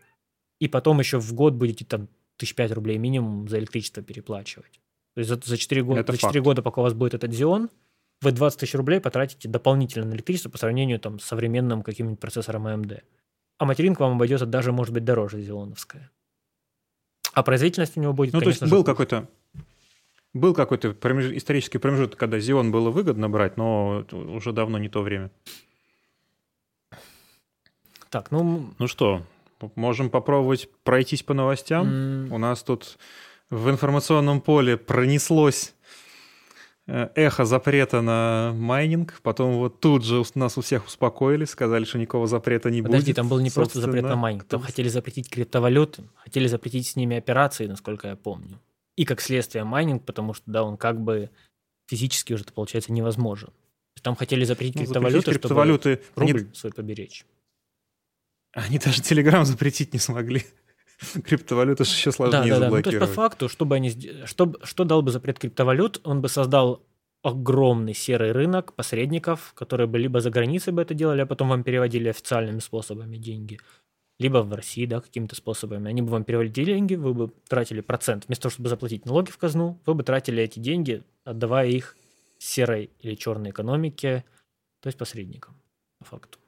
и 0.60 0.68
потом 0.68 0.98
еще 0.98 1.18
в 1.18 1.32
год 1.32 1.54
будете 1.54 1.86
там 1.86 2.08
тысяч 2.38 2.54
пять 2.54 2.72
рублей 2.72 2.96
минимум 2.98 3.48
за 3.48 3.58
электричество 3.58 4.02
переплачивать. 4.02 4.80
То 5.14 5.20
есть 5.20 5.28
за, 5.28 5.40
за, 5.42 5.56
4, 5.56 5.82
года, 5.82 6.12
за 6.12 6.18
4 6.18 6.40
года, 6.40 6.62
пока 6.62 6.80
у 6.80 6.84
вас 6.84 6.94
будет 6.94 7.14
этот 7.14 7.32
Xeon, 7.32 7.68
вы 8.22 8.32
20 8.32 8.60
тысяч 8.60 8.74
рублей 8.74 9.00
потратите 9.00 9.48
дополнительно 9.48 10.06
на 10.06 10.14
электричество 10.14 10.48
по 10.48 10.58
сравнению 10.58 10.98
там, 10.98 11.18
с 11.18 11.24
современным 11.24 11.82
каким-нибудь 11.82 12.20
процессором 12.20 12.66
AMD. 12.66 13.02
А 13.58 13.64
материнка 13.64 14.02
вам 14.02 14.14
обойдется 14.14 14.46
даже, 14.46 14.72
может 14.72 14.94
быть, 14.94 15.04
дороже 15.04 15.40
зеоновская. 15.40 16.10
А 17.34 17.42
производительность 17.42 17.96
у 17.96 18.00
него 18.00 18.12
будет, 18.12 18.32
Ну, 18.32 18.40
то 18.40 18.48
есть 18.48 18.62
был 18.66 18.84
какой-то 18.84 19.28
был 20.34 20.54
какой-то 20.54 20.92
промеж... 20.92 21.32
исторический 21.32 21.78
промежуток, 21.78 22.18
когда 22.18 22.38
Xeon 22.38 22.70
было 22.70 22.90
выгодно 22.90 23.28
брать, 23.28 23.56
но 23.56 24.04
уже 24.10 24.52
давно 24.52 24.78
не 24.78 24.88
то 24.88 25.02
время. 25.02 25.30
Так, 28.10 28.30
ну... 28.30 28.70
Ну 28.78 28.86
что, 28.86 29.22
Можем 29.74 30.10
попробовать 30.10 30.68
пройтись 30.84 31.22
по 31.22 31.34
новостям. 31.34 31.88
Mm. 31.88 32.34
У 32.34 32.38
нас 32.38 32.62
тут 32.62 32.98
в 33.50 33.70
информационном 33.70 34.40
поле 34.40 34.76
пронеслось 34.76 35.74
э, 36.86 37.08
эхо 37.14 37.44
запрета 37.44 38.00
на 38.02 38.52
майнинг. 38.54 39.20
Потом 39.22 39.56
вот 39.56 39.80
тут 39.80 40.04
же 40.04 40.22
нас 40.34 40.58
у 40.58 40.60
всех 40.60 40.86
успокоили, 40.86 41.44
сказали, 41.44 41.84
что 41.84 41.98
никакого 41.98 42.26
запрета 42.26 42.70
не 42.70 42.82
Подожди, 42.82 42.82
будет. 42.82 42.90
Подожди, 42.90 43.14
там 43.14 43.28
был 43.28 43.40
не 43.40 43.50
просто 43.50 43.80
запрет 43.80 44.04
на 44.04 44.16
майнинг, 44.16 44.44
там 44.44 44.60
хотели 44.60 44.88
запретить 44.88 45.28
криптовалюты, 45.30 46.04
хотели 46.16 46.46
запретить 46.46 46.86
с 46.86 46.96
ними 46.96 47.16
операции, 47.16 47.66
насколько 47.66 48.08
я 48.08 48.16
помню. 48.16 48.60
И 48.96 49.04
как 49.04 49.20
следствие 49.20 49.64
майнинг, 49.64 50.04
потому 50.04 50.34
что, 50.34 50.44
да, 50.46 50.64
он 50.64 50.76
как 50.76 51.00
бы 51.00 51.30
физически 51.86 52.32
уже, 52.32 52.44
получается, 52.44 52.92
невозможен. 52.92 53.50
Там 54.02 54.14
хотели 54.14 54.44
запретить 54.44 54.76
ну, 54.76 54.82
криптовалюты, 54.82 55.18
запретить 55.18 55.40
криптовалюты, 55.40 56.00
чтобы 56.12 56.26
рубль 56.26 56.40
они... 56.40 56.54
свой 56.54 56.72
поберечь. 56.72 57.24
Они 58.66 58.78
даже 58.78 59.02
Телеграм 59.02 59.44
запретить 59.44 59.92
не 59.92 59.98
смогли. 59.98 60.44
Криптовалюты 61.24 61.84
же 61.84 61.90
еще 61.90 62.10
сложнее 62.10 62.54
да, 62.54 62.58
да, 62.58 62.70
да. 62.70 62.76
Ну, 62.76 62.82
то 62.82 62.90
есть, 62.90 63.00
по 63.00 63.06
факту, 63.06 63.48
чтобы 63.48 63.76
они, 63.76 63.92
что, 64.24 64.54
что 64.64 64.84
дал 64.84 65.02
бы 65.02 65.12
запрет 65.12 65.38
криптовалют, 65.38 66.00
он 66.02 66.20
бы 66.20 66.28
создал 66.28 66.82
огромный 67.22 67.94
серый 67.94 68.32
рынок 68.32 68.74
посредников, 68.74 69.52
которые 69.54 69.86
бы 69.86 69.98
либо 69.98 70.20
за 70.20 70.30
границей 70.30 70.72
бы 70.72 70.82
это 70.82 70.94
делали, 70.94 71.20
а 71.20 71.26
потом 71.26 71.48
вам 71.48 71.62
переводили 71.62 72.08
официальными 72.08 72.58
способами 72.58 73.16
деньги, 73.16 73.60
либо 74.18 74.38
в 74.38 74.52
России, 74.52 74.86
да, 74.86 75.00
какими-то 75.00 75.36
способами. 75.36 75.88
Они 75.88 76.02
бы 76.02 76.08
вам 76.08 76.24
переводили 76.24 76.72
деньги, 76.72 76.96
вы 76.96 77.14
бы 77.14 77.32
тратили 77.48 77.80
процент. 77.80 78.26
Вместо 78.26 78.42
того, 78.42 78.52
чтобы 78.52 78.68
заплатить 78.68 79.06
налоги 79.06 79.30
в 79.30 79.38
казну, 79.38 79.80
вы 79.86 79.94
бы 79.94 80.02
тратили 80.02 80.42
эти 80.42 80.58
деньги, 80.58 81.04
отдавая 81.24 81.68
их 81.68 81.96
серой 82.38 82.90
или 83.00 83.14
черной 83.14 83.50
экономике, 83.50 84.24
то 84.80 84.88
есть 84.88 84.98
посредникам, 84.98 85.54
по 85.98 86.04
факту. 86.06 86.38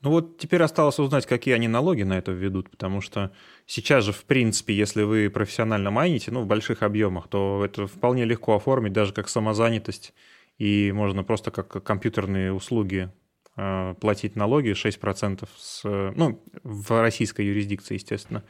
Ну 0.00 0.10
вот 0.10 0.38
теперь 0.38 0.62
осталось 0.62 0.98
узнать, 0.98 1.26
какие 1.26 1.54
они 1.54 1.68
налоги 1.68 2.02
на 2.02 2.18
это 2.18 2.32
введут, 2.32 2.70
потому 2.70 3.00
что 3.00 3.32
сейчас 3.66 4.04
же, 4.04 4.12
в 4.12 4.24
принципе, 4.24 4.74
если 4.74 5.02
вы 5.02 5.30
профессионально 5.30 5.90
майните, 5.90 6.30
ну, 6.30 6.42
в 6.42 6.46
больших 6.46 6.82
объемах, 6.82 7.28
то 7.28 7.62
это 7.64 7.86
вполне 7.86 8.24
легко 8.24 8.54
оформить 8.54 8.92
даже 8.92 9.12
как 9.12 9.28
самозанятость, 9.28 10.14
и 10.58 10.92
можно 10.92 11.24
просто 11.24 11.50
как 11.50 11.82
компьютерные 11.82 12.52
услуги 12.52 13.10
э, 13.56 13.94
платить 14.00 14.36
налоги 14.36 14.72
6% 14.72 15.48
с, 15.56 15.82
ну, 15.84 16.42
в 16.62 17.02
российской 17.02 17.44
юрисдикции, 17.46 17.94
естественно, 17.94 18.44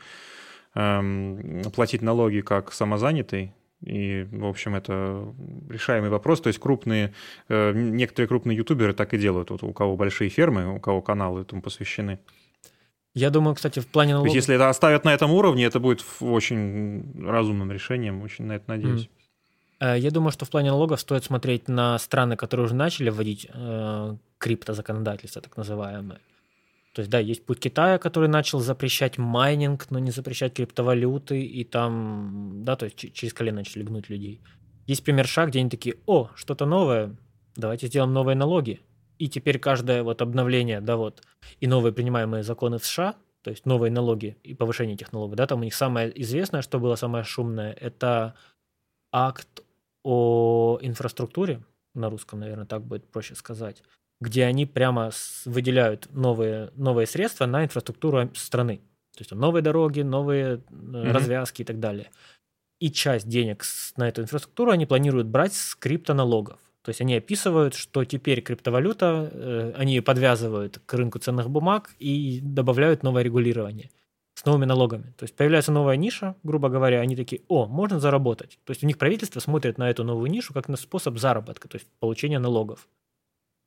э, 0.75 1.63
платить 1.75 2.03
налоги 2.03 2.41
как 2.41 2.73
самозанятый, 2.73 3.55
и, 3.83 4.27
в 4.31 4.47
общем, 4.47 4.75
это 4.75 5.35
решаемый 5.69 6.11
вопрос. 6.11 6.41
То 6.41 6.49
есть 6.49 6.59
крупные, 6.59 7.13
э, 7.49 7.73
некоторые 7.73 8.29
крупные 8.29 8.57
ютуберы 8.57 8.95
так 8.95 9.15
и 9.15 9.19
делают, 9.19 9.51
вот 9.51 9.63
у 9.63 9.73
кого 9.73 9.97
большие 9.97 10.31
фермы, 10.31 10.75
у 10.77 10.81
кого 10.81 11.03
каналы 11.03 11.43
этому 11.43 11.63
посвящены. 11.63 12.19
Я 13.15 13.31
думаю, 13.31 13.55
кстати, 13.55 13.81
в 13.81 13.87
плане 13.87 14.13
налогов... 14.13 14.33
То 14.33 14.37
есть, 14.37 14.49
если 14.49 14.57
это 14.57 14.69
оставят 14.69 15.05
на 15.05 15.15
этом 15.15 15.31
уровне, 15.33 15.65
это 15.65 15.81
будет 15.81 16.05
очень 16.21 17.25
разумным 17.27 17.73
решением, 17.73 18.23
очень 18.23 18.45
на 18.45 18.57
это 18.57 18.65
надеюсь. 18.69 19.09
Mm. 19.81 19.99
Я 19.99 20.11
думаю, 20.11 20.33
что 20.33 20.45
в 20.45 20.51
плане 20.51 20.71
налогов 20.71 21.01
стоит 21.01 21.25
смотреть 21.25 21.69
на 21.69 21.99
страны, 21.99 22.37
которые 22.37 22.65
уже 22.65 22.75
начали 22.75 23.11
вводить 23.11 23.47
э, 23.53 24.17
криптозаконодательство, 24.39 25.43
так 25.43 25.57
называемое. 25.57 26.21
То 26.97 27.01
есть, 27.01 27.11
да, 27.11 27.19
есть 27.19 27.45
путь 27.45 27.61
Китая, 27.61 27.99
который 27.99 28.27
начал 28.27 28.59
запрещать 28.59 29.19
майнинг, 29.19 29.91
но 29.91 29.99
не 29.99 30.11
запрещать 30.11 30.55
криптовалюты, 30.55 31.43
и 31.43 31.63
там, 31.63 32.63
да, 32.65 32.75
то 32.75 32.87
есть 32.87 33.13
через 33.13 33.35
колено 33.35 33.59
начали 33.59 33.83
гнуть 33.83 34.09
людей. 34.09 34.41
Есть 34.87 35.05
пример 35.05 35.27
шаг, 35.27 35.51
где 35.51 35.59
они 35.59 35.69
такие, 35.69 35.97
о, 36.07 36.31
что-то 36.35 36.65
новое, 36.65 37.15
давайте 37.55 37.89
сделаем 37.89 38.15
новые 38.15 38.35
налоги. 38.35 38.81
И 39.19 39.29
теперь 39.29 39.59
каждое 39.59 40.03
вот 40.03 40.23
обновление, 40.23 40.81
да, 40.81 40.97
вот, 40.97 41.23
и 41.61 41.67
новые 41.67 41.93
принимаемые 41.93 42.43
законы 42.43 42.79
в 42.79 42.87
США, 42.87 43.15
то 43.43 43.51
есть 43.51 43.67
новые 43.67 43.91
налоги 43.91 44.39
и 44.43 44.55
повышение 44.55 44.95
этих 44.95 45.13
налогов, 45.13 45.37
да, 45.37 45.47
там 45.47 45.61
у 45.61 45.65
них 45.65 45.75
самое 45.75 46.11
известное, 46.23 46.63
что 46.63 46.81
было 46.81 46.95
самое 46.95 47.25
шумное, 47.25 47.75
это 47.75 48.37
акт 49.13 49.63
о 50.03 50.79
инфраструктуре, 50.81 51.63
на 51.93 52.09
русском, 52.09 52.41
наверное, 52.41 52.65
так 52.65 52.87
будет 52.87 53.07
проще 53.07 53.35
сказать, 53.35 53.83
где 54.21 54.45
они 54.45 54.67
прямо 54.67 55.11
выделяют 55.45 56.09
новые, 56.13 56.71
новые 56.77 57.07
средства 57.07 57.47
на 57.47 57.65
инфраструктуру 57.65 58.31
страны. 58.35 58.81
То 59.17 59.21
есть 59.23 59.33
новые 59.33 59.63
дороги, 59.63 60.01
новые 60.01 60.57
mm-hmm. 60.57 61.13
развязки 61.13 61.63
и 61.63 61.65
так 61.65 61.81
далее. 61.81 62.11
И 62.81 62.91
часть 62.91 63.29
денег 63.29 63.65
на 63.97 64.09
эту 64.09 64.23
инфраструктуру 64.23 64.71
они 64.71 64.87
планируют 64.87 65.27
брать 65.27 65.55
с 65.55 65.75
криптоналогов. 65.75 66.61
То 66.83 66.91
есть 66.91 67.01
они 67.01 67.17
описывают, 67.17 67.75
что 67.75 68.05
теперь 68.05 68.43
криптовалюта, 68.43 69.31
э, 69.33 69.73
они 69.77 70.01
подвязывают 70.01 70.81
к 70.85 70.95
рынку 70.95 71.19
ценных 71.19 71.51
бумаг 71.51 71.91
и 71.99 72.41
добавляют 72.43 73.03
новое 73.03 73.23
регулирование 73.23 73.91
с 74.35 74.45
новыми 74.45 74.67
налогами. 74.67 75.15
То 75.17 75.25
есть 75.25 75.35
появляется 75.35 75.73
новая 75.73 75.97
ниша, 75.97 76.37
грубо 76.43 76.69
говоря, 76.69 77.01
они 77.01 77.17
такие, 77.17 77.43
о, 77.49 77.67
можно 77.67 77.99
заработать. 77.99 78.59
То 78.65 78.71
есть 78.71 78.85
у 78.85 78.87
них 78.87 78.99
правительство 78.99 79.41
смотрит 79.41 79.79
на 79.79 79.91
эту 79.91 80.05
новую 80.05 80.31
нишу 80.31 80.53
как 80.53 80.69
на 80.69 80.77
способ 80.77 81.19
заработка, 81.19 81.69
то 81.69 81.77
есть 81.77 81.89
получения 81.99 82.39
налогов 82.39 82.87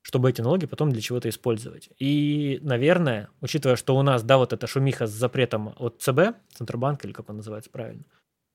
чтобы 0.01 0.29
эти 0.29 0.41
налоги 0.41 0.65
потом 0.65 0.91
для 0.91 1.01
чего-то 1.01 1.29
использовать. 1.29 1.89
И, 1.97 2.59
наверное, 2.61 3.29
учитывая, 3.41 3.75
что 3.75 3.95
у 3.97 4.01
нас, 4.01 4.23
да, 4.23 4.37
вот 4.37 4.53
эта 4.53 4.67
шумиха 4.67 5.07
с 5.07 5.11
запретом 5.11 5.73
от 5.77 6.01
ЦБ, 6.01 6.37
Центробанка, 6.53 7.07
или 7.07 7.13
как 7.13 7.29
он 7.29 7.37
называется 7.37 7.69
правильно, 7.69 8.03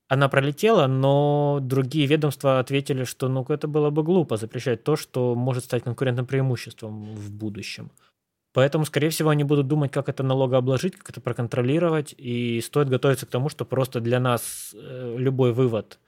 она 0.09 0.29
пролетела, 0.29 0.87
но 0.87 1.61
другие 1.63 2.07
ведомства 2.07 2.59
ответили, 2.59 3.05
что 3.05 3.29
ну 3.29 3.45
это 3.49 3.69
было 3.69 3.91
бы 3.91 4.03
глупо 4.03 4.37
запрещать 4.37 4.85
то, 4.85 4.97
что 4.97 5.35
может 5.35 5.65
стать 5.65 5.83
конкурентным 5.85 6.27
преимуществом 6.27 7.15
в 7.15 7.33
будущем. 7.33 7.91
Поэтому, 8.53 8.85
скорее 8.85 9.09
всего, 9.09 9.31
они 9.31 9.43
будут 9.43 9.67
думать, 9.67 9.91
как 9.91 10.09
это 10.09 10.23
налогообложить, 10.23 10.97
как 10.97 11.11
это 11.11 11.21
проконтролировать, 11.21 12.15
и 12.17 12.61
стоит 12.61 12.89
готовиться 12.89 13.27
к 13.27 13.31
тому, 13.31 13.49
что 13.49 13.65
просто 13.65 14.01
для 14.01 14.21
нас 14.21 14.75
э, 14.75 15.17
любой 15.19 15.53
вывод 15.53 15.99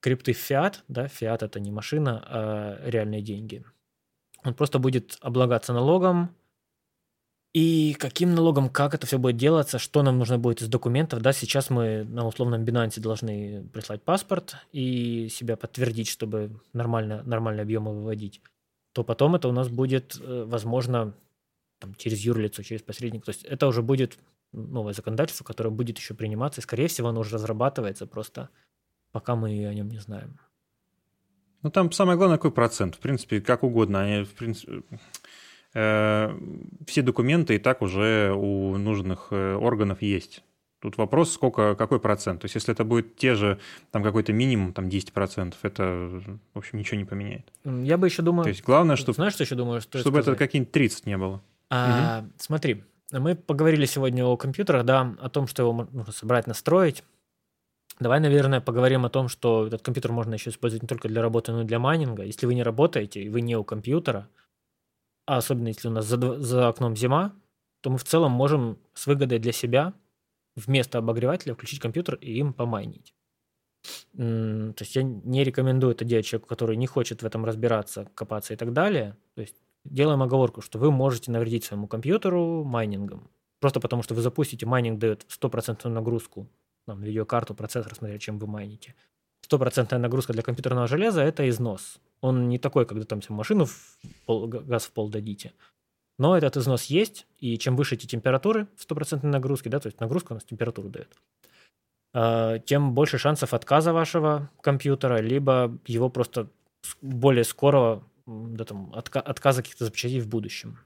крипты 0.00 0.32
в 0.32 0.36
фиат, 0.36 0.84
да, 0.86 1.08
фиат 1.08 1.42
это 1.42 1.58
не 1.58 1.72
машина, 1.72 2.24
а 2.26 2.80
реальные 2.88 3.22
деньги– 3.22 3.64
Он 4.44 4.54
просто 4.54 4.78
будет 4.78 5.18
облагаться 5.20 5.72
налогом, 5.72 6.34
и 7.52 7.96
каким 7.98 8.34
налогом, 8.34 8.68
как 8.68 8.94
это 8.94 9.06
все 9.08 9.18
будет 9.18 9.36
делаться, 9.36 9.80
что 9.80 10.02
нам 10.04 10.18
нужно 10.18 10.38
будет 10.38 10.62
из 10.62 10.68
документов, 10.68 11.20
да, 11.20 11.32
сейчас 11.32 11.68
мы 11.68 12.04
на 12.04 12.24
условном 12.24 12.62
Binance 12.62 13.00
должны 13.00 13.68
прислать 13.72 14.02
паспорт 14.02 14.56
и 14.70 15.28
себя 15.28 15.56
подтвердить, 15.56 16.06
чтобы 16.06 16.60
нормально, 16.72 17.24
нормальные 17.24 17.62
объемы 17.62 17.92
выводить, 17.92 18.40
то 18.92 19.02
потом 19.02 19.34
это 19.34 19.48
у 19.48 19.52
нас 19.52 19.68
будет, 19.68 20.16
э, 20.20 20.44
возможно, 20.46 21.12
там, 21.80 21.96
через 21.96 22.20
юрлицо, 22.20 22.62
через 22.62 22.82
посредника. 22.82 23.26
То 23.26 23.30
есть 23.32 23.44
это 23.44 23.66
уже 23.66 23.82
будет 23.82 24.16
новое 24.52 24.92
законодательство, 24.92 25.44
которое 25.44 25.70
будет 25.70 25.98
еще 25.98 26.14
приниматься, 26.14 26.60
и, 26.60 26.62
скорее 26.62 26.86
всего, 26.86 27.08
оно 27.08 27.20
уже 27.20 27.34
разрабатывается, 27.34 28.06
просто 28.06 28.48
пока 29.10 29.34
мы 29.34 29.66
о 29.66 29.74
нем 29.74 29.88
не 29.88 29.98
знаем. 29.98 30.38
Ну, 31.62 31.70
там 31.70 31.92
самое 31.92 32.16
главное, 32.16 32.38
какой 32.38 32.52
процент. 32.52 32.94
В 32.94 32.98
принципе, 32.98 33.40
как 33.40 33.62
угодно. 33.62 34.00
Они, 34.02 34.24
в 34.24 34.30
принципе, 34.30 34.82
э, 35.74 36.38
все 36.86 37.02
документы 37.02 37.56
и 37.56 37.58
так 37.58 37.82
уже 37.82 38.32
у 38.34 38.76
нужных 38.76 39.28
э, 39.30 39.54
органов 39.54 40.02
есть. 40.02 40.42
Тут 40.80 40.96
вопрос, 40.96 41.32
сколько, 41.32 41.74
какой 41.74 42.00
процент. 42.00 42.40
То 42.40 42.46
есть, 42.46 42.54
если 42.54 42.72
это 42.72 42.84
будет 42.84 43.16
те 43.16 43.34
же, 43.34 43.60
там 43.90 44.02
какой-то 44.02 44.32
минимум, 44.32 44.72
там 44.72 44.88
10%, 44.88 45.54
это, 45.62 46.10
в 46.54 46.58
общем, 46.58 46.78
ничего 46.78 46.96
не 46.96 47.04
поменяет. 47.04 47.52
Я 47.64 47.98
бы 47.98 48.06
еще 48.06 48.22
думаю... 48.22 48.44
То 48.44 48.48
есть, 48.48 48.64
главное, 48.64 48.96
чтобы... 48.96 49.16
Знаешь, 49.16 49.34
что 49.34 49.44
еще 49.44 49.56
думаю? 49.56 49.82
Что 49.82 49.98
чтобы 49.98 50.20
это 50.20 50.34
какие-нибудь 50.34 50.72
30 50.72 51.04
не 51.04 51.18
было. 51.18 51.42
А, 51.68 52.20
угу. 52.20 52.30
Смотри, 52.38 52.82
мы 53.12 53.34
поговорили 53.34 53.84
сегодня 53.84 54.24
о 54.24 54.38
компьютерах, 54.38 54.86
да, 54.86 55.14
о 55.20 55.28
том, 55.28 55.46
что 55.46 55.62
его 55.62 55.88
нужно 55.92 56.12
собрать, 56.14 56.46
настроить. 56.46 57.04
Давай, 58.00 58.18
наверное, 58.18 58.62
поговорим 58.62 59.04
о 59.04 59.10
том, 59.10 59.28
что 59.28 59.66
этот 59.66 59.82
компьютер 59.82 60.10
можно 60.10 60.32
еще 60.32 60.48
использовать 60.48 60.82
не 60.82 60.88
только 60.88 61.06
для 61.08 61.20
работы, 61.20 61.52
но 61.52 61.62
и 61.62 61.64
для 61.66 61.78
майнинга. 61.78 62.24
Если 62.24 62.46
вы 62.46 62.54
не 62.54 62.62
работаете, 62.62 63.22
и 63.22 63.28
вы 63.28 63.42
не 63.42 63.56
у 63.56 63.62
компьютера, 63.62 64.26
а 65.26 65.36
особенно 65.36 65.68
если 65.68 65.88
у 65.88 65.90
нас 65.90 66.06
за, 66.06 66.40
за 66.40 66.68
окном 66.68 66.96
зима, 66.96 67.34
то 67.82 67.90
мы 67.90 67.98
в 67.98 68.04
целом 68.04 68.32
можем 68.32 68.78
с 68.94 69.06
выгодой 69.06 69.38
для 69.38 69.52
себя 69.52 69.92
вместо 70.56 70.98
обогревателя 70.98 71.54
включить 71.54 71.80
компьютер 71.80 72.14
и 72.14 72.38
им 72.38 72.54
помайнить. 72.54 73.14
То 74.16 74.74
есть 74.78 74.96
я 74.96 75.02
не 75.02 75.44
рекомендую 75.44 75.92
это 75.92 76.04
делать 76.06 76.26
человеку, 76.26 76.48
который 76.48 76.76
не 76.76 76.86
хочет 76.86 77.22
в 77.22 77.26
этом 77.26 77.44
разбираться, 77.44 78.08
копаться 78.14 78.54
и 78.54 78.56
так 78.56 78.72
далее. 78.72 79.16
То 79.34 79.42
есть 79.42 79.56
делаем 79.84 80.22
оговорку, 80.22 80.62
что 80.62 80.78
вы 80.78 80.90
можете 80.90 81.30
навредить 81.30 81.64
своему 81.64 81.86
компьютеру 81.86 82.64
майнингом. 82.64 83.30
Просто 83.60 83.78
потому, 83.78 84.02
что 84.02 84.14
вы 84.14 84.22
запустите, 84.22 84.64
майнинг 84.64 84.98
дает 84.98 85.26
стопроцентную 85.28 85.94
нагрузку 85.94 86.48
там, 86.86 87.02
видеокарту, 87.02 87.54
процессор, 87.54 87.94
смотря 87.94 88.18
чем 88.18 88.38
вы 88.38 88.46
майните. 88.46 88.94
Стопроцентная 89.42 89.98
нагрузка 89.98 90.32
для 90.32 90.42
компьютерного 90.42 90.86
железа– 90.86 91.22
это 91.22 91.48
износ. 91.48 91.98
Он 92.20 92.48
не 92.48 92.58
такой, 92.58 92.86
когда 92.86 93.04
там 93.04 93.20
машину 93.28 93.64
в 93.64 93.98
пол, 94.26 94.46
газ 94.46 94.84
в 94.84 94.92
пол 94.92 95.08
дадите. 95.08 95.52
Но 96.18 96.36
этот 96.36 96.58
износ 96.58 96.84
есть, 96.84 97.26
и 97.38 97.56
чем 97.56 97.76
выше 97.76 97.94
эти 97.94 98.06
температуры 98.06 98.68
в 98.76 98.82
стопроцентной 98.82 99.30
нагрузке, 99.30 99.70
да, 99.70 99.80
то 99.80 99.86
есть 99.86 100.00
нагрузка 100.00 100.32
у 100.32 100.34
нас 100.34 100.44
температуру 100.44 100.90
дает, 100.90 101.16
а, 102.12 102.58
тем 102.58 102.94
больше 102.94 103.18
шансов 103.18 103.54
отказа 103.54 103.92
вашего 103.92 104.50
компьютера, 104.60 105.20
либо 105.20 105.78
его 105.86 106.10
просто 106.10 106.50
более 107.00 107.44
скорого 107.44 108.04
да, 108.26 108.64
там, 108.64 108.92
отка- 108.94 109.20
отказа 109.20 109.62
каких-то 109.62 109.84
запчастей 109.84 110.20
в 110.20 110.28
будущем. 110.28 110.78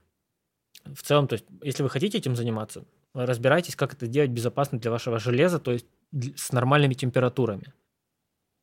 В 0.85 1.01
целом, 1.01 1.27
то 1.27 1.33
есть, 1.33 1.45
если 1.63 1.83
вы 1.83 1.89
хотите 1.89 2.17
этим 2.17 2.35
заниматься, 2.35 2.85
разбирайтесь, 3.15 3.75
как 3.75 3.93
это 3.93 4.07
делать 4.07 4.29
безопасно 4.29 4.79
для 4.79 4.91
вашего 4.91 5.19
железа, 5.19 5.59
то 5.59 5.71
есть 5.71 5.87
с 6.35 6.51
нормальными 6.51 6.93
температурами. 6.93 7.73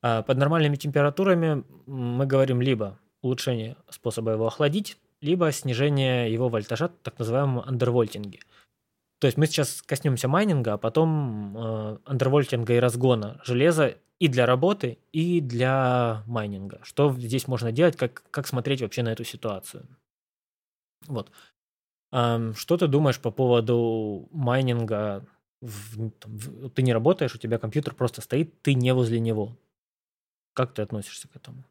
А 0.02 0.22
под 0.22 0.38
нормальными 0.38 0.76
температурами 0.76 1.64
мы 1.86 2.26
говорим 2.26 2.60
либо 2.60 2.98
улучшение 3.22 3.76
способа 3.88 4.32
его 4.32 4.46
охладить, 4.46 4.98
либо 5.20 5.50
снижение 5.52 6.32
его 6.32 6.48
вольтажа, 6.48 6.88
так 6.88 7.18
называемом 7.18 7.60
андервольтинге. 7.60 8.40
То 9.20 9.26
есть 9.26 9.38
мы 9.38 9.46
сейчас 9.46 9.82
коснемся 9.82 10.26
майнинга, 10.26 10.72
а 10.72 10.78
потом 10.78 11.56
э, 11.56 11.98
андервольтинга 12.06 12.74
и 12.74 12.80
разгона 12.80 13.40
железа 13.44 13.94
и 14.18 14.26
для 14.26 14.46
работы, 14.46 14.98
и 15.12 15.40
для 15.40 16.24
майнинга. 16.26 16.80
Что 16.82 17.12
здесь 17.12 17.46
можно 17.46 17.70
делать, 17.70 17.96
как, 17.96 18.24
как 18.32 18.48
смотреть 18.48 18.82
вообще 18.82 19.04
на 19.04 19.10
эту 19.10 19.22
ситуацию. 19.22 19.86
Вот. 21.06 21.30
Что 22.12 22.76
ты 22.76 22.86
думаешь 22.86 23.18
по 23.18 23.30
поводу 23.30 24.28
майнинга? 24.32 25.26
В, 25.62 26.10
там, 26.10 26.36
в, 26.36 26.70
ты 26.70 26.82
не 26.82 26.92
работаешь, 26.92 27.34
у 27.34 27.38
тебя 27.38 27.58
компьютер 27.58 27.94
просто 27.94 28.20
стоит, 28.20 28.60
ты 28.62 28.74
не 28.74 28.92
возле 28.92 29.18
него. 29.20 29.56
Как 30.54 30.74
ты 30.74 30.82
относишься 30.82 31.28
к 31.28 31.36
этому? 31.36 31.64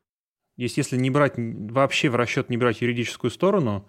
Есть, 0.58 0.78
если 0.78 0.98
не 0.98 1.10
брать 1.10 1.34
вообще 1.38 2.10
в 2.10 2.16
расчет 2.16 2.50
не 2.50 2.58
брать 2.58 2.82
юридическую 2.82 3.30
сторону, 3.30 3.88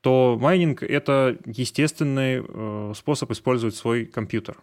то 0.00 0.38
майнинг 0.40 0.82
это 0.82 1.36
естественный 1.44 2.42
э, 2.42 2.92
способ 2.96 3.30
использовать 3.32 3.74
свой 3.74 4.06
компьютер, 4.06 4.62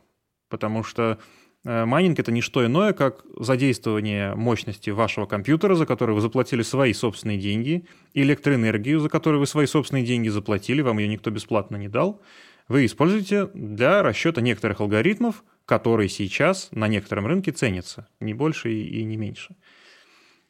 потому 0.49 0.83
что 0.83 1.19
майнинг– 1.63 2.19
это 2.19 2.31
не 2.31 2.41
что 2.41 2.65
иное, 2.65 2.93
как 2.93 3.25
задействование 3.37 4.35
мощности 4.35 4.89
вашего 4.89 5.25
компьютера, 5.25 5.75
за 5.75 5.85
который 5.85 6.15
вы 6.15 6.21
заплатили 6.21 6.61
свои 6.61 6.93
собственные 6.93 7.37
деньги, 7.37 7.85
электроэнергию, 8.13 8.99
за 8.99 9.09
которую 9.09 9.39
вы 9.39 9.47
свои 9.47 9.65
собственные 9.65 10.05
деньги 10.05 10.29
заплатили, 10.29 10.81
вам 10.81 10.97
ее 10.99 11.07
никто 11.07 11.29
бесплатно 11.29 11.75
не 11.75 11.87
дал, 11.87 12.21
вы 12.67 12.85
используете 12.85 13.47
для 13.53 14.03
расчета 14.03 14.41
некоторых 14.41 14.81
алгоритмов, 14.81 15.43
которые 15.65 16.09
сейчас 16.09 16.69
на 16.71 16.87
некотором 16.87 17.27
рынке 17.27 17.51
ценятся, 17.51 18.07
не 18.19 18.33
больше 18.33 18.71
и 18.73 19.03
не 19.03 19.17
меньше. 19.17 19.55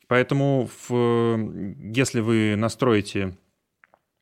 Поэтому 0.07 0.69
в, 0.87 1.37
если 1.93 2.21
вы 2.21 2.55
настроите 2.55 3.37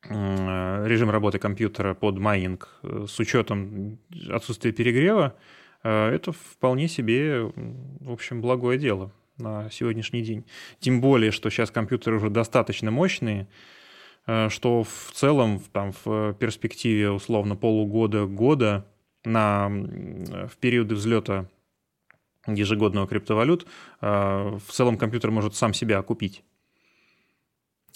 режим 0.08 1.10
работы 1.10 1.38
компьютера 1.38 1.94
под 1.94 2.18
майнинг 2.18 2.68
э, 2.82 3.06
с 3.08 3.18
учетом 3.18 3.98
отсутствия 4.30 4.70
перегрева, 4.70 5.34
Э, 5.34 5.65
это 5.88 6.32
вполне 6.32 6.88
себе, 6.88 7.42
в 7.44 8.12
общем, 8.12 8.40
благое 8.40 8.78
дело 8.78 9.12
на 9.38 9.70
сегодняшний 9.70 10.22
день. 10.22 10.44
Тем 10.80 11.00
более, 11.00 11.30
что 11.30 11.50
сейчас 11.50 11.70
компьютеры 11.70 12.16
уже 12.16 12.30
достаточно 12.30 12.90
мощные, 12.90 13.48
э, 14.26 14.48
что 14.48 14.84
в 14.84 15.12
целом 15.12 15.60
там, 15.72 15.92
в 16.04 16.34
перспективе 16.34 17.10
условно 17.10 17.56
полугода-года 17.56 18.86
на, 19.24 19.68
в 19.68 20.56
периоды 20.58 20.94
взлета 20.94 21.48
ежегодного 22.46 23.06
криптовалют 23.06 23.66
э, 24.00 24.06
в 24.06 24.72
целом 24.72 24.96
компьютер 24.96 25.30
может 25.30 25.54
сам 25.54 25.74
себя 25.74 25.98
окупить. 25.98 26.42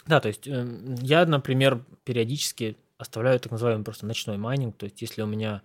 Да, 0.06 0.20
то 0.20 0.28
есть 0.28 0.46
я, 0.46 1.26
например, 1.26 1.84
периодически 2.04 2.76
оставляю 2.98 3.38
так 3.38 3.52
называемый 3.52 3.84
просто 3.84 4.06
ночной 4.06 4.38
майнинг, 4.38 4.76
то 4.76 4.84
есть 4.84 5.00
если 5.02 5.22
у 5.22 5.26
меня 5.26 5.62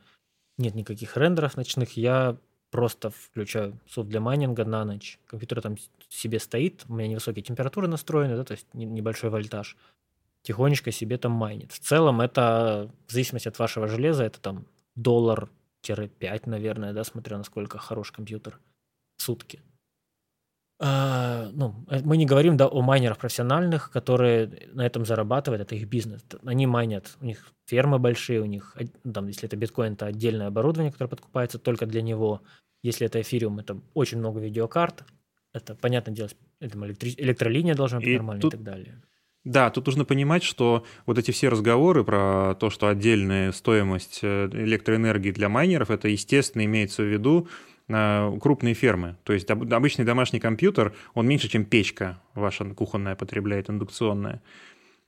нет 0.57 0.75
никаких 0.75 1.17
рендеров 1.17 1.57
ночных, 1.57 1.97
я 1.97 2.37
просто 2.71 3.09
включаю 3.09 3.79
софт 3.89 4.09
для 4.09 4.19
майнинга 4.19 4.65
на 4.65 4.83
ночь. 4.83 5.19
Компьютер 5.27 5.61
там 5.61 5.77
себе 6.09 6.39
стоит, 6.39 6.85
у 6.89 6.93
меня 6.93 7.07
невысокие 7.07 7.43
температуры 7.43 7.87
настроены, 7.87 8.35
да, 8.35 8.43
то 8.43 8.51
есть 8.51 8.67
небольшой 8.73 9.29
вольтаж. 9.29 9.77
Тихонечко 10.41 10.91
себе 10.91 11.17
там 11.17 11.31
майнит. 11.31 11.71
В 11.71 11.79
целом 11.79 12.21
это, 12.21 12.91
в 13.07 13.11
зависимости 13.11 13.47
от 13.47 13.57
вашего 13.57 13.87
железа, 13.87 14.23
это 14.23 14.39
там 14.39 14.67
доллар-5, 14.95 16.41
наверное, 16.49 16.93
да, 16.93 17.03
смотря 17.03 17.37
насколько 17.37 17.77
хороший 17.77 18.13
компьютер 18.13 18.59
в 19.17 19.21
сутки. 19.21 19.61
А, 20.77 21.49
ну, 21.53 21.85
э, 21.89 22.01
мы 22.03 22.17
не 22.17 22.25
говорим 22.25 22.57
да, 22.57 22.67
о 22.67 22.81
майнерах 22.81 23.17
профессиональных, 23.17 23.91
которые 23.91 24.69
на 24.73 24.85
этом 24.85 25.05
зарабатывают, 25.05 25.61
это 25.61 25.75
их 25.75 25.87
бизнес. 25.87 26.25
Они 26.43 26.67
майнят, 26.67 27.15
у 27.21 27.25
них 27.25 27.53
фермы 27.65 27.97
большие, 27.97 28.41
у 28.41 28.45
них, 28.45 28.75
там, 29.13 29.27
если 29.27 29.47
это 29.47 29.55
биткоин, 29.55 29.93
это 29.93 30.07
отдельное 30.07 30.47
оборудование, 30.47 30.91
которое 30.91 31.09
подкупается 31.09 31.59
только 31.59 31.85
для 31.85 32.01
него. 32.01 32.41
Если 32.83 33.07
это 33.07 33.21
эфириум, 33.21 33.59
это 33.59 33.79
очень 33.93 34.17
много 34.17 34.39
видеокарт. 34.41 35.05
Это, 35.53 35.75
понятное 35.75 36.13
дело, 36.13 36.29
это 36.59 36.77
электри- 36.77 37.15
электролиния 37.17 37.73
должна 37.73 37.99
быть 37.99 38.07
и 38.07 38.13
нормальная 38.15 38.41
тут... 38.41 38.53
и 38.53 38.57
так 38.57 38.65
далее. 38.65 39.01
Да, 39.45 39.69
тут 39.69 39.85
нужно 39.85 40.05
понимать, 40.05 40.43
что 40.43 40.85
вот 41.05 41.19
эти 41.19 41.31
все 41.31 41.49
разговоры 41.49 42.03
про 42.03 42.55
то, 42.59 42.69
что 42.71 42.87
отдельная 42.87 43.51
стоимость 43.51 44.19
э, 44.23 44.49
электроэнергии 44.51 45.31
для 45.31 45.49
майнеров, 45.49 45.91
это, 45.91 46.09
естественно, 46.09 46.65
имеется 46.65 47.03
в 47.03 47.05
виду 47.05 47.47
крупные 47.87 48.73
фермы. 48.73 49.17
То 49.23 49.33
есть 49.33 49.49
обычный 49.49 50.05
домашний 50.05 50.39
компьютер, 50.39 50.95
он 51.13 51.27
меньше, 51.27 51.47
чем 51.47 51.65
печка 51.65 52.21
ваша 52.33 52.65
кухонная 52.65 53.15
потребляет, 53.15 53.69
индукционная. 53.69 54.41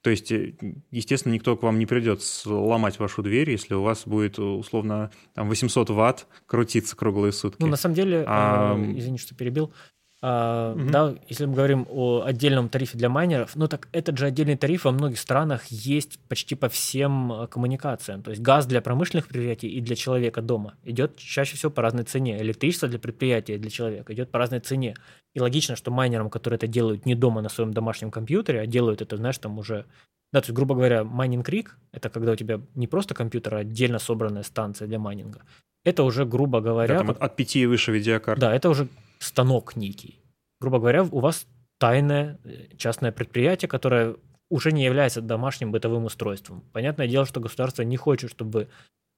То 0.01 0.11
есть, 0.11 0.31
э, 0.31 0.53
естественно, 0.91 1.33
никто 1.33 1.57
к 1.57 1.63
вам 1.63 1.79
не 1.79 1.85
придет 1.85 2.21
ломать 2.45 2.99
вашу 2.99 3.23
дверь, 3.23 3.49
если 3.49 3.73
у 3.73 3.81
вас 3.81 4.03
будет, 4.05 4.37
условно, 4.39 5.11
там 5.33 5.49
800 5.49 5.89
ватт 5.89 6.27
крутиться 6.45 6.95
круглые 6.95 7.33
сутки. 7.33 7.61
Ну, 7.61 7.67
на 7.67 7.77
самом 7.77 7.95
деле, 7.95 8.23
а... 8.27 8.77
извини, 8.95 9.17
что 9.17 9.35
перебил, 9.35 9.73
А, 10.19 10.73
угу. 10.73 10.89
Да, 10.89 11.15
если 11.27 11.45
мы 11.45 11.53
говорим 11.53 11.85
о 11.89 12.23
отдельном 12.25 12.69
тарифе 12.69 12.97
для 12.97 13.07
майнеров, 13.07 13.55
ну 13.55 13.67
так 13.67 13.87
этот 13.91 14.17
же 14.17 14.25
отдельный 14.25 14.57
тариф 14.57 14.85
во 14.85 14.91
многих 14.91 15.19
странах 15.19 15.65
есть 15.67 16.19
почти 16.27 16.55
по 16.55 16.69
всем 16.69 17.31
э, 17.31 17.47
коммуникациям. 17.47 18.23
То 18.23 18.31
есть 18.31 18.41
газ 18.41 18.65
для 18.65 18.81
промышленных 18.81 19.27
предприятий 19.27 19.69
и 19.69 19.79
для 19.79 19.95
человека 19.95 20.41
дома 20.41 20.73
идет 20.83 21.17
чаще 21.17 21.55
всего 21.55 21.71
по 21.71 21.83
разной 21.83 22.03
цене. 22.03 22.41
Электричество 22.41 22.87
для 22.87 22.97
предприятия 22.97 23.55
и 23.55 23.57
для 23.59 23.69
человека 23.69 24.11
идет 24.13 24.31
по 24.31 24.39
разной 24.39 24.59
цене. 24.59 24.95
И 25.35 25.39
логично, 25.39 25.75
что 25.75 25.91
майнерам, 25.91 26.31
которые 26.31 26.57
это 26.57 26.67
делают 26.67 27.05
не 27.05 27.13
дома 27.13 27.41
на 27.41 27.49
своем 27.49 27.71
домашнем 27.71 28.09
компьютере, 28.09 28.61
а 28.61 28.65
делают 28.65 29.03
это, 29.03 29.17
знаешь, 29.17 29.37
там 29.37 29.59
уже 29.59 29.85
да, 30.33 30.41
то 30.41 30.47
есть, 30.47 30.55
грубо 30.55 30.75
говоря, 30.75 31.05
майнинг 31.05 31.47
rig– 31.47 31.77
это 31.93 32.09
когда 32.09 32.33
у 32.33 32.35
тебя 32.35 32.59
не 32.75 32.85
просто 32.87 33.15
компьютер, 33.15 33.55
а 33.55 33.57
отдельно 33.59 33.97
собранная 33.97 34.43
станция 34.43 34.85
для 34.85 34.99
майнинга. 34.99 35.43
Это 35.85 36.03
уже, 36.03 36.25
грубо 36.25 36.59
говоря… 36.59 36.95
Да, 36.95 36.99
там 36.99 37.11
от, 37.11 37.21
от 37.21 37.35
5 37.37 37.55
и 37.55 37.65
выше 37.65 37.93
видеокарт. 37.93 38.37
Да, 38.37 38.53
это 38.53 38.69
уже 38.69 38.89
станок 39.19 39.75
некий. 39.75 40.21
Грубо 40.59 40.79
говоря, 40.79 41.03
у 41.03 41.19
вас 41.19 41.47
тайное 41.77 42.39
э, 42.43 42.75
частное 42.77 43.11
предприятие, 43.11 43.69
которое 43.69 44.15
уже 44.49 44.71
не 44.71 44.83
является 44.83 45.21
домашним 45.21 45.71
бытовым 45.71 46.05
устройством. 46.05 46.61
Понятное 46.73 47.07
дело, 47.07 47.25
что 47.25 47.39
государство 47.39 47.81
не 47.83 47.97
хочет, 47.97 48.31
чтобы 48.31 48.69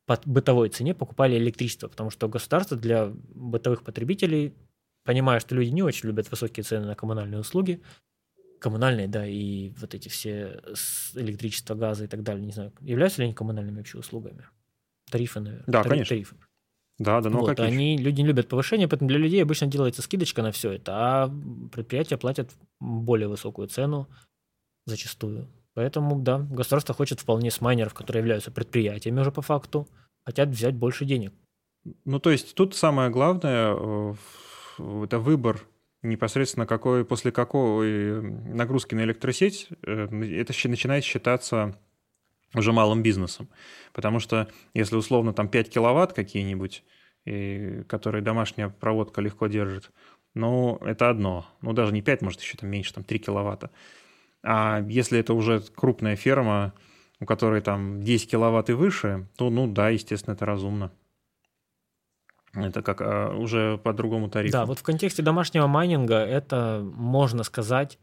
по 0.05 0.19
бытовой 0.25 0.69
цене 0.69 0.95
покупали 0.95 1.37
электричество, 1.37 1.87
потому 1.87 2.09
что 2.09 2.27
государство 2.27 2.75
для 2.75 3.07
бытовых 3.07 3.83
потребителей, 3.83 4.55
понимая, 5.05 5.39
что 5.39 5.55
люди 5.55 5.69
не 5.69 5.83
очень 5.83 6.07
любят 6.07 6.31
высокие 6.31 6.63
цены 6.63 6.87
на 6.87 6.95
коммунальные 6.95 7.39
услуги, 7.39 7.81
коммунальные, 8.59 9.07
да, 9.07 9.25
и 9.25 9.69
вот 9.77 9.93
эти 9.93 10.09
все 10.09 10.61
электричество, 11.13 11.75
газы 11.75 12.05
и 12.05 12.07
так 12.07 12.23
далее, 12.23 12.43
не 12.43 12.51
знаю, 12.51 12.73
являются 12.81 13.21
ли 13.21 13.25
они 13.25 13.35
коммунальными 13.35 13.77
вообще 13.77 13.99
услугами? 13.99 14.45
Тарифы, 15.11 15.39
наверное. 15.39 15.65
Да, 15.67 15.83
Тариф, 15.83 15.89
конечно. 15.89 16.15
Тарифы. 16.15 16.35
Да, 16.99 17.21
да, 17.21 17.29
ну 17.29 17.39
вот, 17.39 17.59
они, 17.61 17.97
люди 17.97 18.21
не 18.21 18.27
любят 18.27 18.49
повышение, 18.49 18.89
поэтому 18.89 19.07
для 19.07 19.19
людей 19.19 19.41
обычно 19.41 19.67
делается 19.67 20.01
скидочка 20.01 20.41
на 20.41 20.51
все 20.51 20.73
это, 20.73 20.91
а 20.93 21.31
предприятия 21.71 22.17
платят 22.17 22.51
более 22.81 23.29
высокую 23.29 23.69
цену 23.69 24.07
зачастую. 24.85 25.47
Поэтому, 25.75 26.19
да, 26.19 26.39
государство 26.39 26.93
хочет 26.93 27.21
вполне 27.21 27.51
с 27.51 27.61
майнеров, 27.61 27.93
которые 27.93 28.19
являются 28.19 28.51
предприятиями 28.51 29.21
уже 29.21 29.31
по 29.31 29.41
факту, 29.41 29.87
хотят 30.25 30.49
взять 30.49 30.75
больше 30.75 31.05
денег. 31.05 31.33
Ну, 32.03 32.19
то 32.19 32.31
есть 32.31 32.53
тут 32.53 32.75
самое 32.75 33.09
главное 33.09 33.73
э,– 33.73 34.13
это 35.05 35.19
выбор 35.19 35.61
непосредственно 36.01 36.65
какой, 36.65 37.05
после 37.05 37.31
какой 37.31 38.21
нагрузки 38.21 38.95
на 38.95 39.01
электросеть 39.01 39.69
э, 39.83 40.07
это 40.35 40.53
начинает 40.67 41.05
считаться 41.05 41.79
уже 42.53 42.71
малым 42.71 43.03
бизнесом. 43.03 43.49
Потому 43.93 44.19
что 44.19 44.47
если 44.73 44.95
условно 44.95 45.33
там 45.33 45.47
5 45.47 45.69
киловатт 45.69 46.13
какие-нибудь, 46.13 46.83
которые 47.87 48.21
домашняя 48.21 48.69
проводка 48.69 49.21
легко 49.21 49.47
держит, 49.47 49.91
ну, 50.33 50.77
это 50.81 51.09
одно. 51.09 51.45
Ну, 51.61 51.73
даже 51.73 51.93
не 51.93 52.01
5, 52.01 52.21
может, 52.21 52.41
еще 52.41 52.57
там 52.57 52.69
меньше, 52.69 52.93
там 52.93 53.03
3 53.03 53.19
киловатта. 53.19 53.71
А 54.43 54.81
если 54.87 55.19
это 55.19 55.33
уже 55.33 55.61
крупная 55.75 56.15
ферма, 56.15 56.73
у 57.19 57.25
которой 57.25 57.61
там 57.61 58.01
10 58.01 58.31
киловатт 58.31 58.69
и 58.69 58.73
выше, 58.73 59.27
то, 59.35 59.49
ну 59.49 59.67
да, 59.67 59.89
естественно, 59.89 60.35
это 60.35 60.45
разумно. 60.45 60.91
Это 62.53 62.81
как 62.81 63.01
а, 63.01 63.35
уже 63.35 63.77
по 63.77 63.93
другому 63.93 64.29
тарифу. 64.29 64.53
Да, 64.53 64.65
вот 64.65 64.79
в 64.79 64.83
контексте 64.83 65.21
домашнего 65.21 65.67
майнинга 65.67 66.15
это, 66.15 66.81
можно 66.95 67.43
сказать, 67.43 67.99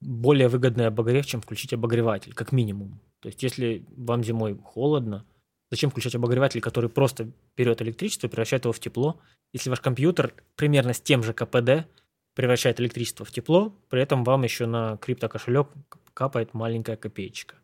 более 0.00 0.48
выгодный 0.48 0.86
обогрев, 0.86 1.26
чем 1.26 1.40
включить 1.40 1.72
обогреватель, 1.72 2.34
как 2.34 2.52
минимум. 2.52 3.00
То 3.22 3.28
есть, 3.28 3.42
если 3.42 3.86
вам 3.96 4.24
зимой 4.24 4.58
холодно, 4.58 5.24
зачем 5.70 5.90
включать 5.90 6.16
обогреватель, 6.16 6.60
который 6.60 6.90
просто 6.90 7.30
берет 7.56 7.80
электричество 7.80 8.26
и 8.26 8.30
превращает 8.30 8.64
его 8.64 8.72
в 8.72 8.80
тепло, 8.80 9.20
если 9.52 9.70
ваш 9.70 9.80
компьютер 9.80 10.34
примерно 10.56 10.92
с 10.92 11.00
тем 11.00 11.22
же 11.22 11.32
КПД 11.32 11.86
превращает 12.34 12.80
электричество 12.80 13.24
в 13.24 13.30
тепло, 13.30 13.72
при 13.88 14.02
этом 14.02 14.24
вам 14.24 14.42
еще 14.42 14.66
на 14.66 14.96
криптокошелек 14.96 15.68
капает 16.14 16.52
маленькая 16.52 16.96
копеечка. 16.96 17.54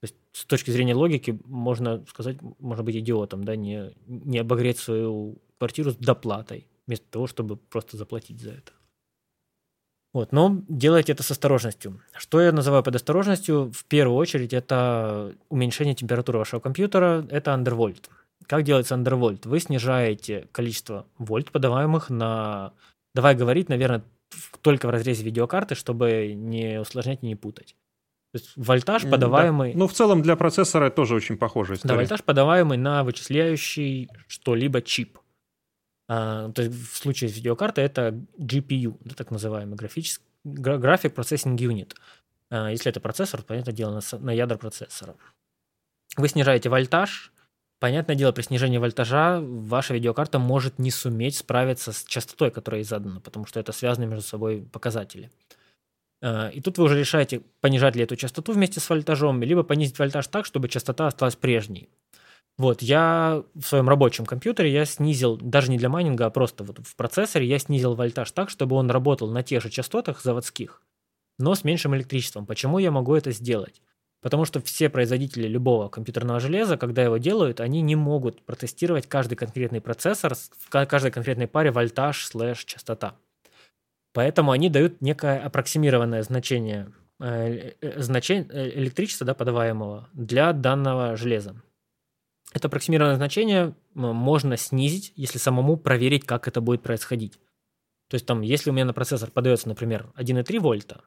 То 0.00 0.06
есть, 0.06 0.16
с 0.32 0.46
точки 0.46 0.70
зрения 0.70 0.94
логики, 0.94 1.38
можно 1.44 2.04
сказать, 2.06 2.38
можно 2.58 2.82
быть 2.82 2.96
идиотом, 2.96 3.44
да, 3.44 3.56
не, 3.56 3.92
не 4.06 4.38
обогреть 4.38 4.78
свою 4.78 5.38
квартиру 5.58 5.90
с 5.90 5.96
доплатой, 5.96 6.66
вместо 6.86 7.06
того, 7.10 7.26
чтобы 7.26 7.56
просто 7.56 7.98
заплатить 7.98 8.40
за 8.40 8.52
это. 8.52 8.72
Вот, 10.14 10.30
но 10.30 10.62
делайте 10.68 11.12
это 11.12 11.24
с 11.24 11.30
осторожностью. 11.32 12.00
Что 12.16 12.40
я 12.40 12.52
называю 12.52 12.84
под 12.84 12.94
осторожностью? 12.94 13.72
В 13.72 13.84
первую 13.84 14.16
очередь 14.16 14.52
это 14.52 15.34
уменьшение 15.48 15.96
температуры 15.96 16.38
вашего 16.38 16.60
компьютера, 16.60 17.26
это 17.30 17.52
андервольт. 17.52 18.08
Как 18.46 18.62
делается 18.62 18.94
андервольт? 18.94 19.44
Вы 19.44 19.58
снижаете 19.58 20.46
количество 20.52 21.06
вольт, 21.18 21.50
подаваемых 21.50 22.10
на... 22.10 22.72
Давай 23.12 23.34
говорить, 23.34 23.68
наверное, 23.68 24.04
только 24.60 24.86
в 24.86 24.90
разрезе 24.90 25.24
видеокарты, 25.24 25.74
чтобы 25.74 26.32
не 26.36 26.80
усложнять 26.80 27.18
и 27.22 27.26
не 27.26 27.34
путать. 27.34 27.74
То 28.32 28.38
есть 28.38 28.52
вольтаж, 28.54 29.02
подаваемый... 29.10 29.72
Да. 29.72 29.78
Ну, 29.80 29.88
в 29.88 29.92
целом 29.92 30.22
для 30.22 30.36
процессора 30.36 30.86
это 30.86 30.96
тоже 30.96 31.16
очень 31.16 31.36
похожая 31.36 31.76
история. 31.76 31.94
Да, 31.94 31.96
вольтаж, 31.96 32.22
подаваемый 32.22 32.78
на 32.78 33.02
вычисляющий 33.02 34.08
что-либо 34.28 34.80
чип. 34.80 35.18
А, 36.06 36.50
то 36.50 36.62
есть 36.62 36.74
в 36.74 36.96
случае 36.96 37.30
с 37.30 37.36
видеокартой 37.36 37.84
это 37.84 38.20
GPU, 38.38 38.96
да, 39.00 39.14
так 39.14 39.30
называемый 39.30 39.76
графический, 39.76 40.24
график 40.44 41.14
Processing 41.14 41.56
Unit. 41.56 41.94
А, 42.50 42.70
если 42.70 42.90
это 42.90 43.00
процессор, 43.00 43.40
то, 43.40 43.46
понятное 43.46 43.74
дело, 43.74 44.00
на, 44.00 44.18
на 44.18 44.30
ядра 44.30 44.58
процессора. 44.58 45.16
Вы 46.16 46.28
снижаете 46.28 46.68
вольтаж. 46.68 47.32
Понятное 47.80 48.16
дело, 48.16 48.32
при 48.32 48.42
снижении 48.42 48.78
вольтажа 48.78 49.40
ваша 49.40 49.94
видеокарта 49.94 50.38
может 50.38 50.78
не 50.78 50.90
суметь 50.90 51.36
справиться 51.36 51.92
с 51.92 52.04
частотой, 52.04 52.50
которая 52.50 52.80
ей 52.80 52.84
задана, 52.84 53.20
потому 53.20 53.46
что 53.46 53.60
это 53.60 53.72
связаны 53.72 54.06
между 54.06 54.26
собой 54.26 54.62
показатели. 54.72 55.30
А, 56.22 56.48
и 56.48 56.60
тут 56.60 56.78
вы 56.78 56.84
уже 56.84 56.98
решаете, 56.98 57.40
понижать 57.60 57.96
ли 57.96 58.04
эту 58.04 58.16
частоту 58.16 58.52
вместе 58.52 58.80
с 58.80 58.88
вольтажом, 58.88 59.42
либо 59.42 59.62
понизить 59.62 59.98
вольтаж 59.98 60.26
так, 60.28 60.46
чтобы 60.46 60.68
частота 60.68 61.06
осталась 61.06 61.36
прежней. 61.36 61.88
Вот, 62.56 62.82
я 62.82 63.42
в 63.54 63.62
своем 63.62 63.88
рабочем 63.88 64.26
компьютере 64.26 64.72
я 64.72 64.84
снизил, 64.84 65.36
даже 65.36 65.70
не 65.70 65.78
для 65.78 65.88
майнинга, 65.88 66.26
а 66.26 66.30
просто 66.30 66.62
вот 66.62 66.78
в 66.86 66.94
процессоре 66.94 67.46
я 67.46 67.58
снизил 67.58 67.94
вольтаж 67.94 68.30
так, 68.30 68.48
чтобы 68.48 68.76
он 68.76 68.90
работал 68.90 69.28
на 69.28 69.42
тех 69.42 69.60
же 69.60 69.70
частотах 69.70 70.22
заводских, 70.22 70.80
но 71.38 71.56
с 71.56 71.64
меньшим 71.64 71.96
электричеством. 71.96 72.46
Почему 72.46 72.78
я 72.78 72.92
могу 72.92 73.14
это 73.16 73.32
сделать? 73.32 73.82
Потому 74.22 74.44
что 74.44 74.60
все 74.60 74.88
производители 74.88 75.48
любого 75.48 75.88
компьютерного 75.88 76.38
железа, 76.38 76.78
когда 76.78 77.02
его 77.02 77.18
делают, 77.18 77.60
они 77.60 77.82
не 77.82 77.96
могут 77.96 78.40
протестировать 78.42 79.06
каждый 79.08 79.34
конкретный 79.34 79.80
процессор 79.80 80.34
в 80.34 80.86
каждой 80.86 81.10
конкретной 81.10 81.48
паре 81.48 81.72
вольтаж 81.72 82.24
слэш 82.24 82.64
частота. 82.64 83.16
Поэтому 84.14 84.52
они 84.52 84.70
дают 84.70 85.02
некое 85.02 85.40
аппроксимированное 85.40 86.22
значение, 86.22 86.92
э, 87.20 87.72
э, 87.80 88.00
значение 88.00 88.46
э, 88.48 88.78
электричества 88.78 89.26
да, 89.26 89.34
подаваемого 89.34 90.08
для 90.14 90.52
данного 90.52 91.16
железа. 91.16 91.56
Это 92.54 92.68
аппроксимированное 92.68 93.16
значение 93.16 93.74
можно 93.94 94.56
снизить, 94.56 95.12
если 95.16 95.38
самому 95.38 95.76
проверить, 95.76 96.24
как 96.24 96.46
это 96.48 96.60
будет 96.60 96.82
происходить. 96.82 97.38
То 98.08 98.14
есть 98.14 98.26
там, 98.26 98.42
если 98.42 98.70
у 98.70 98.72
меня 98.72 98.84
на 98.84 98.92
процессор 98.92 99.30
подается, 99.30 99.68
например, 99.68 100.06
1,3 100.16 100.60
вольта, 100.60 101.00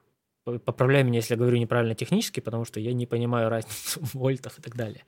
поправляй 0.44 1.02
меня, 1.04 1.16
если 1.16 1.34
я 1.34 1.38
говорю 1.38 1.56
неправильно 1.56 1.94
технически, 1.94 2.40
потому 2.40 2.66
что 2.66 2.80
я 2.80 2.92
не 2.92 3.06
понимаю 3.06 3.48
разницу 3.50 3.98
в 4.00 4.14
вольтах 4.14 4.58
и 4.58 4.62
так 4.62 4.76
далее. 4.76 5.04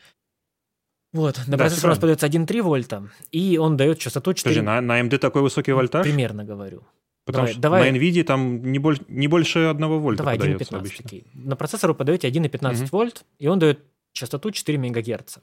Вот, 1.12 1.38
на 1.46 1.56
да, 1.56 1.58
процессор 1.58 1.86
у 1.86 1.92
нас 1.92 1.98
подается 1.98 2.26
1,3 2.26 2.62
вольта, 2.62 3.10
и 3.30 3.58
он 3.58 3.76
дает 3.76 3.98
частоту 3.98 4.32
4... 4.32 4.54
Подожди, 4.54 4.64
на, 4.64 4.80
на 4.80 5.00
AMD 5.00 5.18
такой 5.18 5.42
высокий 5.42 5.72
вольтаж? 5.72 6.04
Примерно 6.04 6.44
говорю. 6.44 6.84
Потому 7.26 7.46
давай, 7.46 7.52
что 7.52 7.60
давай. 7.60 7.92
на 7.92 7.96
NVIDIA 7.96 8.22
там 8.22 8.62
не, 8.62 8.78
больше, 8.78 9.02
не 9.08 9.28
больше 9.28 9.58
1 9.66 9.88
вольта 9.88 10.22
давай, 10.22 10.38
подается 10.38 10.64
1,15 10.64 10.78
обычно. 10.78 11.02
Такие. 11.02 11.24
На 11.34 11.56
процессор 11.56 11.90
вы 11.90 11.96
подаете 11.96 12.30
1,15 12.30 12.84
угу. 12.84 12.86
вольт, 12.92 13.24
и 13.38 13.46
он 13.46 13.58
дает 13.58 13.80
частоту 14.12 14.50
4 14.50 14.78
МГц. 14.78 15.38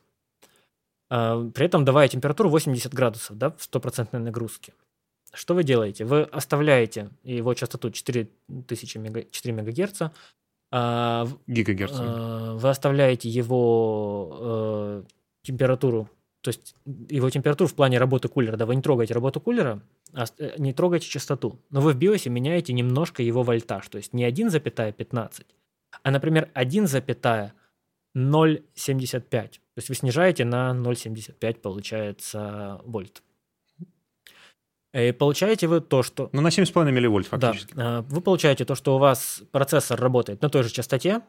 А, 1.09 1.49
при 1.53 1.65
этом 1.65 1.85
давая 1.85 2.07
температуру 2.07 2.49
80 2.49 2.93
градусов 2.93 3.38
да, 3.38 3.51
в 3.51 3.61
стопроцентной 3.61 4.19
нагрузке. 4.19 4.73
Что 5.34 5.53
вы 5.53 5.63
делаете? 5.63 6.05
Вы 6.05 6.23
оставляете 6.23 7.09
его 7.23 7.53
частоту 7.53 7.91
4000 7.91 8.97
мега, 8.97 9.23
4 9.29 9.61
МГц. 9.61 10.01
А, 10.71 11.27
Гигагерц. 11.47 11.93
А, 11.97 12.55
вы 12.55 12.69
оставляете 12.69 13.29
его 13.29 14.38
э, 14.39 15.03
температуру, 15.43 16.09
то 16.41 16.49
есть 16.49 16.75
его 16.85 17.29
температуру 17.29 17.69
в 17.69 17.73
плане 17.73 17.99
работы 17.99 18.27
кулера. 18.27 18.57
Да, 18.57 18.65
вы 18.65 18.75
не 18.75 18.81
трогаете 18.81 19.13
работу 19.13 19.39
кулера, 19.39 19.81
а 20.13 20.25
не 20.57 20.73
трогаете 20.73 21.07
частоту. 21.07 21.59
Но 21.69 21.81
вы 21.81 21.93
в 21.93 21.97
биосе 21.97 22.29
меняете 22.29 22.73
немножко 22.73 23.23
его 23.23 23.43
вольтаж. 23.43 23.88
То 23.88 23.97
есть 23.97 24.13
не 24.13 24.25
1,15, 24.25 25.45
а, 26.03 26.11
например, 26.11 26.49
1,15 26.53 27.51
0,75. 28.18 29.30
То 29.30 29.60
есть 29.76 29.89
вы 29.89 29.95
снижаете 29.95 30.44
на 30.44 30.72
0,75, 30.72 31.60
получается, 31.60 32.81
вольт. 32.84 33.22
И 34.94 35.11
получаете 35.11 35.68
вы 35.68 35.81
то, 35.81 36.02
что... 36.02 36.30
Ну, 36.34 36.41
на 36.41 36.48
7,5 36.48 36.91
милливольт 36.91 37.27
фактически. 37.27 37.73
Да, 37.76 38.02
вы 38.02 38.22
получаете 38.22 38.65
то, 38.65 38.73
что 38.73 38.95
у 38.95 38.99
вас 38.99 39.44
процессор 39.52 39.99
работает 39.99 40.41
на 40.41 40.49
той 40.49 40.64
же 40.64 40.72
частоте, 40.72 41.22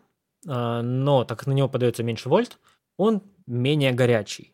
а, 0.46 0.80
но 0.80 1.24
так 1.24 1.40
как 1.40 1.46
на 1.48 1.52
него 1.52 1.68
подается 1.68 2.02
меньше 2.02 2.28
вольт, 2.28 2.58
он 2.96 3.22
менее 3.46 3.92
горячий. 3.92 4.52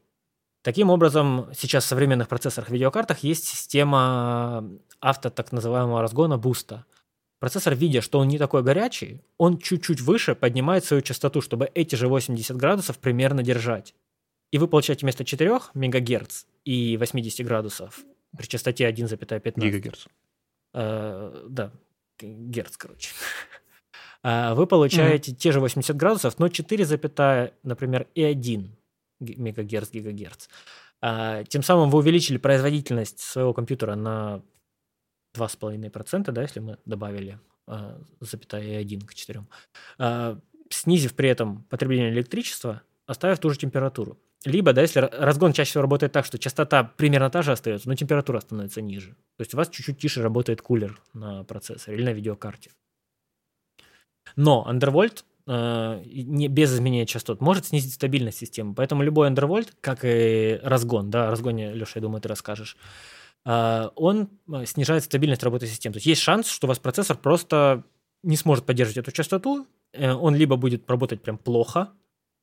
Таким 0.63 0.91
образом, 0.91 1.51
сейчас 1.55 1.85
в 1.85 1.89
современных 1.89 2.27
процессорах 2.29 2.71
видеокартах 2.71 3.19
есть 3.19 3.45
система 3.45 4.69
авто 4.99 5.31
так 5.31 5.53
называемого 5.53 6.01
разгона 6.01 6.39
буста. 6.39 6.87
Процессор, 7.45 7.75
видя, 7.75 8.01
что 8.01 8.21
он 8.21 8.29
не 8.29 8.39
такой 8.39 8.63
горячий, 8.63 9.21
он 9.37 9.59
чуть-чуть 9.59 10.01
выше 10.01 10.35
поднимает 10.35 10.83
свою 10.87 11.03
частоту, 11.03 11.43
чтобы 11.43 11.71
эти 11.75 11.95
же 11.95 12.09
80 12.09 12.57
градусов 12.57 12.99
примерно 12.99 13.43
держать. 13.43 13.95
И 14.51 14.57
вы 14.57 14.67
получаете 14.67 15.03
вместо 15.03 15.27
4 15.27 15.61
МГц 15.75 16.47
и 16.65 16.97
80 16.97 17.45
градусов 17.45 18.01
при 18.35 18.47
частоте 18.47 18.89
1,15. 18.89 19.61
Гигагерц. 19.61 20.07
Э, 20.73 21.45
да, 21.51 21.71
герц, 22.19 22.79
короче. 22.79 23.11
А 24.23 24.55
вы 24.55 24.67
получаете 24.67 25.33
mm-hmm. 25.33 25.37
те 25.37 25.53
же 25.53 25.61
80 25.61 25.95
градусов, 25.97 26.39
но 26.39 26.49
4, 26.49 27.51
например, 27.63 28.07
и 28.15 28.23
1 28.23 28.75
мегагерц, 29.21 29.91
гигагерц. 29.91 30.49
А, 31.03 31.45
тем 31.45 31.63
самым 31.63 31.91
вы 31.91 31.99
увеличили 31.99 32.39
производительность 32.39 33.21
своего 33.21 33.53
компьютера 33.53 33.97
на 33.97 34.41
2,5%, 35.35 36.31
да, 36.31 36.43
если 36.43 36.61
мы 36.61 36.79
добавили 36.85 37.39
а, 37.67 37.99
запятая 38.21 38.79
1 38.79 39.01
к 39.03 39.15
4, 39.15 39.45
а, 39.99 40.39
снизив 40.71 41.15
при 41.15 41.29
этом 41.29 41.65
потребление 41.65 42.11
электричества, 42.11 42.83
оставив 43.07 43.39
ту 43.39 43.51
же 43.51 43.59
температуру. 43.59 44.19
Либо, 44.45 44.75
да, 44.75 44.83
если 44.83 45.01
разгон 45.01 45.55
чаще 45.55 45.71
всего 45.71 45.83
работает 45.83 46.13
так, 46.13 46.27
что 46.27 46.39
частота 46.39 46.85
примерно 46.85 47.31
та 47.31 47.41
же 47.43 47.53
остается, 47.53 47.89
но 47.89 47.95
температура 47.95 48.41
становится 48.41 48.83
ниже. 48.83 49.11
То 49.37 49.41
есть 49.41 49.55
у 49.55 49.57
вас 49.57 49.71
чуть-чуть 49.71 49.99
тише 49.99 50.23
работает 50.23 50.61
кулер 50.61 51.01
на 51.15 51.45
процессоре 51.45 51.97
или 51.97 52.05
на 52.05 52.13
видеокарте. 52.13 52.71
Но 54.37 54.67
Undervolt 54.69 55.25
э, 55.47 56.03
без 56.05 56.75
изменения 56.75 57.07
частот 57.07 57.41
может 57.41 57.67
снизить 57.67 57.95
стабильность 57.95 58.39
системы. 58.39 58.75
Поэтому 58.75 59.03
любой 59.03 59.31
Undervolt, 59.31 59.73
как 59.81 60.01
и 60.03 60.61
разгон, 60.63 61.11
да, 61.11 61.29
о 61.29 61.31
разгоне, 61.31 61.73
Леша, 61.73 61.93
я 61.97 62.03
думаю, 62.03 62.21
ты 62.21 62.29
расскажешь, 62.29 62.77
э, 62.77 63.24
он 63.45 64.31
э, 64.49 64.65
снижает 64.67 65.05
стабильность 65.05 65.43
работы 65.43 65.67
системы. 65.67 65.93
То 65.95 65.99
есть 65.99 66.07
есть 66.07 66.23
шанс, 66.23 66.49
что 66.49 66.67
у 66.67 66.69
вас 66.69 66.79
процессор 66.79 67.17
просто 67.17 67.85
не 68.23 68.37
сможет 68.37 68.65
поддерживать 68.65 68.99
эту 68.99 69.13
частоту, 69.13 69.67
э, 69.93 70.13
он 70.13 70.35
либо 70.35 70.57
будет 70.57 70.89
работать 70.89 71.23
прям 71.23 71.37
плохо, 71.37 71.93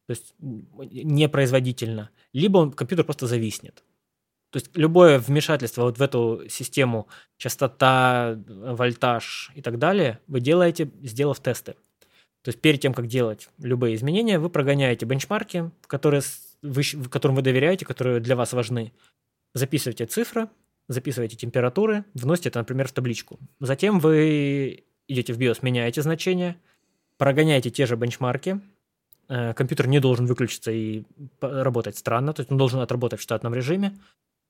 то 0.07 0.11
есть 0.13 0.35
непроизводительно, 0.39 2.09
либо 2.33 2.57
он, 2.59 2.71
компьютер 2.71 3.05
просто 3.05 3.27
зависнет. 3.27 3.83
То 4.51 4.57
есть 4.57 4.69
любое 4.75 5.17
вмешательство 5.17 5.83
вот 5.83 5.97
в 5.97 6.01
эту 6.01 6.43
систему, 6.49 7.07
частота, 7.37 8.37
вольтаж 8.47 9.51
и 9.55 9.61
так 9.61 9.79
далее, 9.79 10.19
вы 10.27 10.41
делаете, 10.41 10.91
сделав 11.01 11.39
тесты. 11.39 11.75
То 12.43 12.49
есть 12.49 12.59
перед 12.59 12.81
тем, 12.81 12.93
как 12.93 13.07
делать 13.07 13.49
любые 13.59 13.95
изменения, 13.95 14.39
вы 14.39 14.49
прогоняете 14.49 15.05
бенчмарки, 15.05 15.71
которые 15.87 16.21
вы, 16.61 16.83
которым 17.09 17.35
вы 17.35 17.43
доверяете, 17.43 17.85
которые 17.85 18.19
для 18.19 18.35
вас 18.35 18.51
важны. 18.51 18.93
Записываете 19.53 20.05
цифры, 20.05 20.49
записываете 20.87 21.35
температуры, 21.35 22.05
вносите 22.13 22.49
это, 22.49 22.59
например, 22.59 22.87
в 22.87 22.91
табличку. 22.91 23.39
Затем 23.59 23.99
вы 23.99 24.85
идете 25.07 25.33
в 25.33 25.39
BIOS, 25.39 25.59
меняете 25.61 26.01
значения, 26.01 26.57
прогоняете 27.17 27.69
те 27.69 27.85
же 27.85 27.95
бенчмарки, 27.95 28.61
э, 29.29 29.53
компьютер 29.53 29.87
не 29.87 29.99
должен 29.99 30.25
выключиться 30.25 30.71
и 30.71 31.03
работать 31.39 31.97
странно, 31.97 32.33
то 32.33 32.41
есть 32.41 32.51
он 32.51 32.57
должен 32.57 32.79
отработать 32.79 33.19
в 33.19 33.23
штатном 33.23 33.53
режиме. 33.53 33.97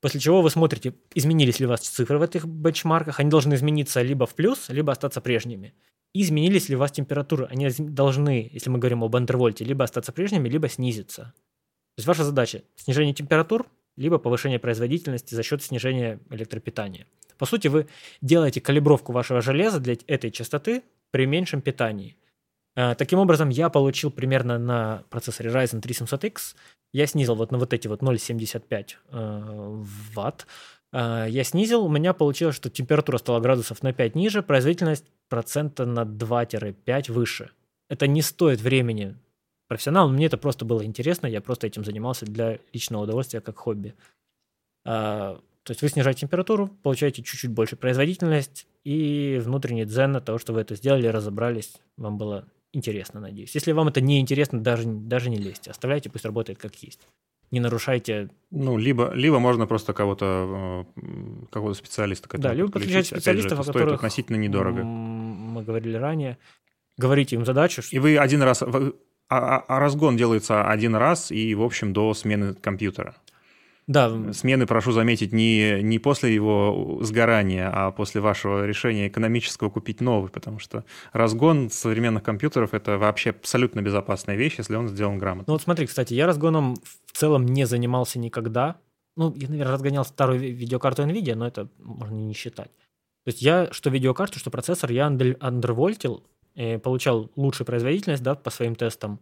После 0.02 0.20
чего 0.20 0.41
вы 0.41 0.49
смотрите, 0.49 0.95
изменились 1.14 1.60
ли 1.60 1.68
у 1.68 1.70
вас 1.70 1.82
цифры 1.82 2.18
в 2.18 2.24
этих 2.24 2.45
бенчмарках. 2.45 3.20
Они 3.20 3.30
должны 3.30 3.53
измениться 3.53 4.02
либо 4.02 4.26
в 4.26 4.34
плюс, 4.34 4.70
либо 4.70 4.91
остаться 4.91 5.22
прежними. 5.22 5.74
изменились 6.14 6.68
ли 6.68 6.76
у 6.76 6.80
вас 6.80 6.91
температуры. 6.91 7.45
Они 7.45 7.70
должны, 7.78 8.49
если 8.52 8.70
мы 8.70 8.80
говорим 8.80 9.03
об 9.03 9.16
андервольте, 9.16 9.64
либо 9.64 9.86
остаться 9.86 10.12
прежними, 10.12 10.49
либо 10.49 10.68
снизиться. 10.68 11.34
То 11.95 11.99
есть 11.99 12.08
ваша 12.08 12.24
задача– 12.24 12.64
снижение 12.76 13.14
температур, 13.14 13.66
либо 14.02 14.18
повышение 14.18 14.60
производительности 14.60 15.36
за 15.36 15.44
счет 15.44 15.64
снижения 15.64 16.19
электропитания. 16.30 17.07
По 17.38 17.45
сути, 17.45 17.68
вы 17.69 17.88
делаете 18.22 18.61
калибровку 18.61 19.11
вашего 19.14 19.41
железа 19.41 19.80
для 19.80 19.95
этой 20.07 20.32
частоты 20.32 20.84
при 21.11 21.26
меньшем 21.26 21.61
питании. 21.61 22.18
Э, 22.76 22.95
таким 22.95 23.19
образом, 23.19 23.49
я 23.49 23.69
получил 23.69 24.11
примерно 24.11 24.57
на 24.60 25.03
процессоре 25.10 25.49
Ryzen 25.49 25.82
3 25.82 25.94
700X 25.94 26.56
я 26.94 27.07
снизил 27.07 27.36
вот 27.36 27.52
на 27.52 27.57
вот 27.57 27.73
эти 27.73 27.88
вот 27.88 28.02
0,75 28.02 28.95
э, 29.11 29.84
ватт. 30.14 30.45
Э, 30.91 31.26
я 31.30 31.44
снизил, 31.44 31.86
у 31.86 31.90
меня 31.90 32.14
получилось, 32.14 32.56
что 32.56 32.69
температура 32.69 33.18
стала 33.18 33.40
градусов 33.40 33.82
на 33.82 33.94
5 33.94 34.15
ниже, 34.15 34.44
производительность 34.44 35.06
процента 35.30 35.86
на 35.86 36.02
2-5 36.02 37.11
выше. 37.11 37.52
Это 37.90 38.07
не 38.07 38.22
стоит 38.22 38.61
времени 38.61 39.15
профессионалам, 39.72 40.14
мне 40.14 40.26
это 40.26 40.38
просто 40.38 40.65
было 40.65 40.84
интересно, 40.84 41.27
я 41.27 41.39
просто 41.39 41.65
этим 41.65 41.85
занимался 41.85 42.26
для 42.26 42.60
личного 42.73 43.03
удовольствия, 43.03 43.39
как 43.39 43.57
хобби. 43.57 43.95
Э, 44.84 45.38
то 45.64 45.72
есть 45.72 45.81
вы 45.81 45.88
снижаете 45.88 46.19
температуру, 46.19 46.68
получаете 46.84 47.23
чуть-чуть 47.23 47.52
больше 47.52 47.77
производительность 47.77 48.68
и 48.84 49.39
внутренний 49.41 49.85
дзен 49.85 50.18
от 50.18 50.26
того, 50.26 50.39
что 50.39 50.52
вы 50.52 50.60
это 50.60 50.76
сделали, 50.76 51.07
разобрались, 51.07 51.77
вам 51.95 52.18
было 52.18 52.43
интересно, 52.73 53.22
надеюсь. 53.22 53.56
Если 53.56 53.72
вам 53.72 53.88
это 53.88 54.02
не 54.02 54.19
интересно, 54.19 54.60
даже, 54.60 54.84
даже 54.84 55.30
не 55.30 55.38
лезьте. 55.38 55.72
Оставляйте, 55.72 56.10
пусть 56.10 56.26
работает 56.26 56.60
как 56.60 56.76
есть. 56.84 57.07
Не 57.49 57.61
нарушайте. 57.61 58.30
Ну, 58.49 58.77
либо, 58.77 59.14
либо 59.14 59.39
можно 59.39 59.68
просто 59.68 59.93
кого-то, 59.93 60.85
э, 60.98 61.45
какого-то 61.49 61.77
специалиста. 61.77 62.27
Да, 62.38 62.53
либо 62.53 62.69
подключать 62.69 63.07
специалистов, 63.07 63.64
же, 63.64 63.72
о 63.72 63.73
которых 63.73 63.93
относительно 63.93 64.35
недорого. 64.35 64.84
Мы 64.84 65.64
говорили 65.64 65.95
ранее. 65.95 66.38
Говорите 66.98 67.38
им 67.38 67.45
задачу. 67.45 67.81
Что... 67.81 67.95
И 67.95 67.99
вы 67.99 68.18
один 68.18 68.41
раз... 68.41 68.61
А, 69.32 69.38
а, 69.38 69.64
а 69.66 69.80
разгон 69.80 70.18
делается 70.18 70.68
один 70.68 70.94
раз 70.94 71.32
и, 71.32 71.56
в 71.56 71.62
общем, 71.62 71.94
до 71.94 72.14
смены 72.14 72.53
компьютера. 72.53 73.16
Да. 73.88 74.34
Смены, 74.34 74.68
прошу 74.68 74.91
заметить, 74.91 75.32
не, 75.32 75.82
не 75.82 75.99
после 75.99 76.36
его 76.36 76.99
сгорания, 77.02 77.72
а 77.74 77.91
после 77.91 78.20
вашего 78.20 78.66
решения 78.66 79.08
экономического 79.08 79.70
купить 79.70 80.02
новый, 80.02 80.30
потому 80.30 80.60
что 80.60 80.84
разгон 81.14 81.70
современных 81.70 82.24
компьютеров— 82.24 82.74
это 82.74 82.98
вообще 82.98 83.30
абсолютно 83.30 83.82
безопасная 83.82 84.36
вещь, 84.36 84.56
если 84.58 84.76
он 84.76 84.90
сделан 84.90 85.18
грамотно. 85.18 85.45
Ну 85.48 85.53
вот 85.53 85.62
смотри, 85.62 85.88
кстати, 85.88 86.14
я 86.14 86.28
разгоном 86.28 86.76
в 87.06 87.18
целом 87.18 87.45
не 87.45 87.66
занимался 87.66 88.20
никогда. 88.20 88.76
Ну, 89.16 89.34
я, 89.38 89.48
наверное, 89.48 89.74
разгонял 89.74 90.03
старую 90.03 90.40
видеокарту 90.40 91.03
NVIDIA, 91.03 91.36
но 91.36 91.48
это 91.48 91.70
можно 91.80 92.16
не 92.16 92.34
считать. 92.34 92.72
То 93.24 93.28
есть 93.28 93.41
я 93.41 93.70
что 93.72 93.90
видеокарту, 93.90 94.40
что 94.40 94.52
процессор 94.52 94.91
я 94.91 95.06
андервольтил, 95.08 96.22
получал 96.84 97.32
лучшую 97.36 97.65
производительность 97.65 98.23
да, 98.23 98.36
по 98.36 98.49
своим 98.49 98.76
тестам, 98.76 99.19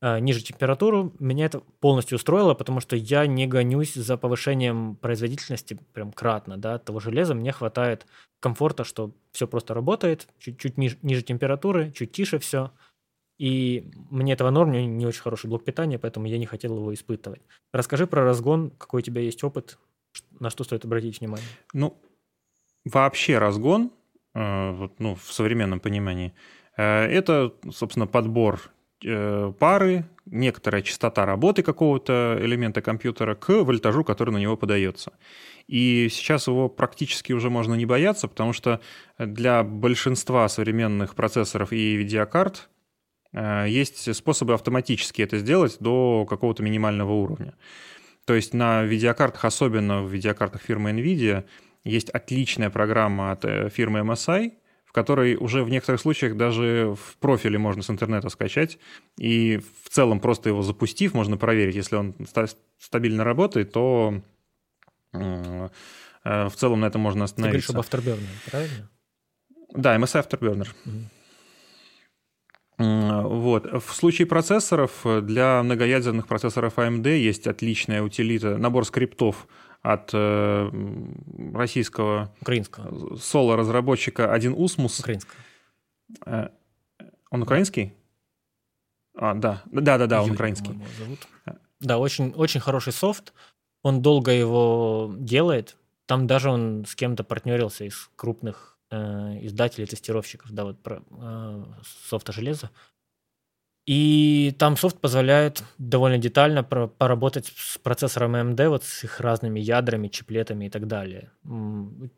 Э, 0.00 0.20
ниже 0.20 0.42
температуру, 0.42 1.12
меня 1.18 1.46
это 1.46 1.60
полностью 1.80 2.16
устроило, 2.16 2.54
потому 2.54 2.78
что 2.78 2.94
я 2.94 3.26
не 3.26 3.48
гонюсь 3.48 3.94
за 3.94 4.16
повышением 4.16 4.94
производительности 4.94 5.78
прям 5.92 6.12
кратно, 6.12 6.56
да, 6.56 6.78
того 6.78 7.00
железа 7.00 7.34
мне 7.34 7.50
хватает 7.50 8.06
комфорта, 8.38 8.84
что 8.84 9.12
все 9.32 9.48
просто 9.48 9.74
работает, 9.74 10.28
чуть-чуть 10.38 10.78
ниже, 10.78 10.98
ниже 11.02 11.22
температуры, 11.22 11.90
чуть 11.90 12.12
тише 12.12 12.38
все, 12.38 12.70
и 13.38 13.90
мне 14.10 14.34
этого 14.34 14.50
норм, 14.50 14.70
меня 14.70 14.86
не 14.86 15.04
очень 15.04 15.22
хороший 15.22 15.48
блок 15.48 15.64
питания, 15.64 15.98
поэтому 15.98 16.26
я 16.26 16.38
не 16.38 16.46
хотел 16.46 16.76
его 16.76 16.94
испытывать. 16.94 17.42
Расскажи 17.72 18.06
про 18.06 18.22
разгон, 18.22 18.70
какой 18.70 19.00
у 19.00 19.04
тебя 19.04 19.20
есть 19.20 19.42
опыт, 19.42 19.78
на 20.38 20.50
что 20.50 20.62
стоит 20.62 20.84
обратить 20.84 21.18
внимание? 21.18 21.48
Ну, 21.72 22.00
вообще 22.84 23.38
разгон, 23.38 23.90
э, 24.34 24.88
ну, 24.98 25.16
в 25.16 25.32
современном 25.32 25.80
понимании, 25.80 26.34
это, 26.82 27.52
собственно, 27.70 28.06
подбор 28.06 28.70
Э, 29.04 29.52
пары, 29.58 30.06
некоторая 30.26 30.82
частота 30.82 31.24
работы 31.24 31.62
какого-то 31.62 32.36
элемента 32.40 32.82
компьютера 32.82 33.36
к 33.36 33.48
вольтажу, 33.62 34.02
который 34.02 34.30
на 34.30 34.38
него 34.38 34.56
подается. 34.56 35.12
И 35.68 36.08
сейчас 36.10 36.48
его 36.48 36.68
практически 36.68 37.32
уже 37.32 37.48
можно 37.48 37.74
не 37.74 37.86
бояться, 37.86 38.26
потому 38.26 38.52
что 38.52 38.80
для 39.18 39.62
большинства 39.62 40.48
современных 40.48 41.14
процессоров 41.14 41.72
и 41.72 41.94
видеокарт 41.94 42.68
э, 43.32 43.66
есть 43.68 44.12
способы 44.16 44.54
автоматически 44.54 45.22
это 45.22 45.38
сделать 45.38 45.76
до 45.78 46.26
какого-то 46.28 46.64
минимального 46.64 47.12
уровня. 47.12 47.54
То 48.24 48.34
есть 48.34 48.52
на 48.52 48.82
видеокартах, 48.82 49.44
особенно 49.44 50.02
в 50.02 50.12
видеокартах 50.12 50.62
фирмы 50.62 50.90
NVIDIA, 50.90 51.44
есть 51.84 52.10
отличная 52.10 52.70
программа 52.70 53.30
от 53.30 53.44
э, 53.44 53.68
фирмы 53.70 54.00
MSI– 54.00 54.54
в 54.88 54.92
которой 54.92 55.36
уже 55.36 55.62
в 55.62 55.68
некоторых 55.68 56.00
случаях 56.00 56.34
даже 56.36 56.96
в 56.96 57.18
профиле 57.18 57.58
можно 57.58 57.82
с 57.82 57.90
интернета 57.90 58.30
скачать, 58.30 58.78
и 59.18 59.60
в 59.84 59.90
целом 59.90 60.18
просто 60.18 60.48
его 60.48 60.62
запустив, 60.62 61.12
можно 61.12 61.36
проверить, 61.36 61.74
если 61.74 61.96
он 61.96 62.14
стабильно 62.78 63.22
работает, 63.22 63.72
то 63.72 64.22
э, 65.12 65.68
в 66.24 66.52
целом 66.54 66.80
на 66.80 66.86
этом 66.86 67.02
можно 67.02 67.24
остановиться. 67.24 67.68
Ты 67.68 67.74
говоришь 67.74 67.92
об 67.92 68.00
Afterburner, 68.00 68.50
правильно? 68.50 68.90
Да, 69.74 69.96
MSI 69.96 70.26
Afterburner. 70.26 70.68
Угу. 70.86 70.94
Вот. 72.78 73.84
В 73.84 73.94
случае 73.94 74.26
процессоров 74.26 75.04
для 75.04 75.62
многоядерных 75.62 76.26
процессоров 76.26 76.78
AMD 76.78 77.18
есть 77.18 77.46
отличная 77.46 78.02
утилита, 78.02 78.56
набор 78.56 78.86
скриптов 78.86 79.48
от 79.92 80.10
э, 80.12 80.70
российского 81.54 82.30
украинского 82.42 83.16
соло-разработчика 83.16 84.32
один 84.32 84.52
Усмус. 84.54 85.00
Украинского. 85.00 85.34
Э, 86.26 86.48
он 87.30 87.42
украинский? 87.42 87.94
А, 89.14 89.34
да. 89.34 89.62
Да, 89.66 89.98
да, 89.98 90.06
да, 90.06 90.22
он 90.22 90.32
украинский. 90.32 90.78
Зовут. 90.98 91.26
Да, 91.80 91.98
очень, 91.98 92.32
очень 92.32 92.60
хороший 92.60 92.92
софт. 92.92 93.32
Он 93.82 94.02
долго 94.02 94.30
его 94.30 95.14
делает. 95.16 95.76
Там 96.06 96.26
даже 96.26 96.50
он 96.50 96.84
с 96.84 96.94
кем-то 96.94 97.24
партнерился 97.24 97.84
из 97.84 98.10
крупных 98.16 98.78
э, 98.90 98.96
издателей, 99.46 99.86
тестировщиков, 99.86 100.50
да, 100.50 100.64
вот 100.64 100.82
про 100.82 101.02
э, 101.10 101.64
софта 102.08 102.32
железа. 102.32 102.70
И 103.88 104.54
там 104.58 104.76
софт 104.76 105.00
позволяет 105.00 105.64
довольно 105.78 106.18
детально 106.18 106.62
поработать 106.62 107.50
с 107.56 107.78
процессором 107.78 108.36
AMD, 108.36 108.68
вот 108.68 108.84
с 108.84 109.04
их 109.04 109.18
разными 109.18 109.60
ядрами, 109.60 110.08
чиплетами 110.08 110.66
и 110.66 110.68
так 110.68 110.86
далее. 110.86 111.30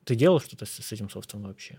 Ты 0.02 0.16
делал 0.16 0.40
что-то 0.40 0.66
с, 0.66 0.92
этим 0.92 1.08
софтом 1.08 1.42
вообще? 1.42 1.78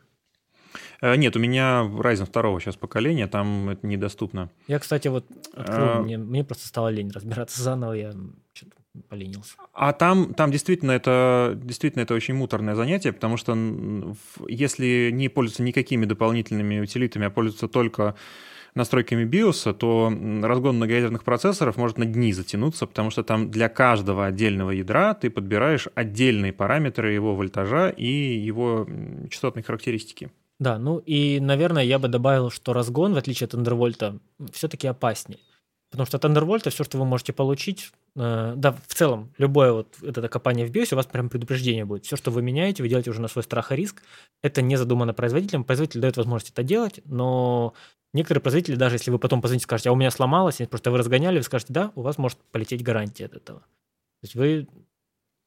Э, 1.02 1.18
нет, 1.18 1.36
у 1.36 1.40
меня 1.40 1.82
Ryzen 1.82 2.26
второго 2.26 2.62
сейчас 2.62 2.78
поколения, 2.78 3.28
там 3.28 3.68
это 3.68 3.86
недоступно. 3.86 4.50
Я, 4.70 4.80
кстати, 4.80 5.10
вот 5.10 5.26
открыл, 5.54 5.90
а... 5.90 6.02
мне, 6.02 6.18
мне 6.18 6.46
просто 6.46 6.70
стало 6.70 6.88
лень 6.88 7.12
разбираться 7.12 7.62
заново, 7.62 7.92
я 7.92 8.14
что-то 8.54 8.78
поленился. 9.10 9.56
А 9.74 9.92
там, 9.92 10.34
там 10.34 10.52
действительно, 10.52 10.92
это, 10.92 11.60
действительно 11.62 12.04
это 12.04 12.14
очень 12.14 12.36
муторное 12.36 12.76
занятие, 12.76 13.12
потому 13.12 13.36
что 13.36 13.58
если 14.48 15.10
не 15.12 15.28
пользоваться 15.28 15.64
никакими 15.64 16.06
дополнительными 16.06 16.80
утилитами, 16.80 17.28
а 17.28 17.30
пользоваться 17.30 17.68
только 17.68 18.16
настройками 18.76 19.26
BIOS, 19.26 19.74
то 19.74 20.12
разгон 20.42 20.78
многоядерных 20.78 21.24
процессоров 21.24 21.78
может 21.78 21.98
на 21.98 22.06
дни 22.06 22.34
затянуться, 22.34 22.88
потому 22.88 23.10
что 23.10 23.24
там 23.24 23.52
для 23.52 23.70
каждого 23.70 24.26
отдельного 24.26 24.72
ядра 24.72 25.14
ты 25.14 25.30
подбираешь 25.30 25.88
отдельные 25.96 26.54
параметры 26.54 27.12
его 27.12 27.36
вольтажа 27.36 27.90
и 27.90 28.08
его 28.08 28.88
частотной 29.30 29.64
характеристики. 29.64 30.32
Да, 30.60 30.78
ну 30.78 31.00
и, 31.00 31.40
наверное, 31.40 31.84
я 31.84 31.98
бы 31.98 32.08
добавил, 32.08 32.52
что 32.52 32.74
разгон, 32.74 33.14
в 33.14 33.18
отличие 33.18 33.48
от 33.48 33.56
Thunderbolt, 33.56 34.20
все-таки 34.52 34.88
опаснее. 34.88 35.40
Потому 35.90 36.06
что 36.06 36.18
Thunderbolt, 36.18 36.70
все, 36.70 36.84
что 36.84 36.98
вы 36.98 37.06
можете 37.06 37.34
получить, 37.34 37.92
э, 38.16 38.54
да, 38.56 38.72
в 38.72 38.94
целом, 38.94 39.34
любое 39.38 39.72
вот 39.72 39.96
это 40.02 40.28
копание 40.28 40.66
в 40.66 40.72
BIOS, 40.72 40.94
у 40.94 40.96
вас 40.96 41.06
прям 41.06 41.30
предупреждение 41.30 41.86
будет. 41.86 42.06
Все, 42.06 42.16
что 42.16 42.32
вы 42.32 42.42
меняете, 42.42 42.84
вы 42.84 42.90
делаете 42.90 43.12
уже 43.12 43.22
на 43.22 43.28
свой 43.28 43.44
страх 43.44 43.72
и 43.72 43.76
риск. 43.76 44.04
Это 44.42 44.62
не 44.62 44.76
задумано 44.76 45.14
производителем. 45.14 45.64
Производитель 45.64 46.02
дает 46.02 46.18
возможность 46.18 46.52
это 46.52 46.64
делать, 46.64 47.02
но 47.06 47.74
Некоторые 48.14 48.42
производители, 48.42 48.76
даже 48.76 48.96
если 48.96 49.10
вы 49.10 49.20
потом 49.20 49.42
позвоните, 49.42 49.64
скажете, 49.64 49.90
а 49.90 49.94
у 49.94 49.96
меня 49.96 50.12
сломалось, 50.12 50.58
просто 50.70 50.92
вы 50.92 50.98
разгоняли, 50.98 51.38
вы 51.38 51.44
скажете, 51.44 51.72
да, 51.72 51.94
у 51.96 52.02
вас 52.02 52.18
может 52.18 52.38
полететь 52.52 52.84
гарантия 52.84 53.26
от 53.26 53.36
этого. 53.36 53.62
То 53.62 54.24
есть 54.24 54.36
вы 54.36 54.68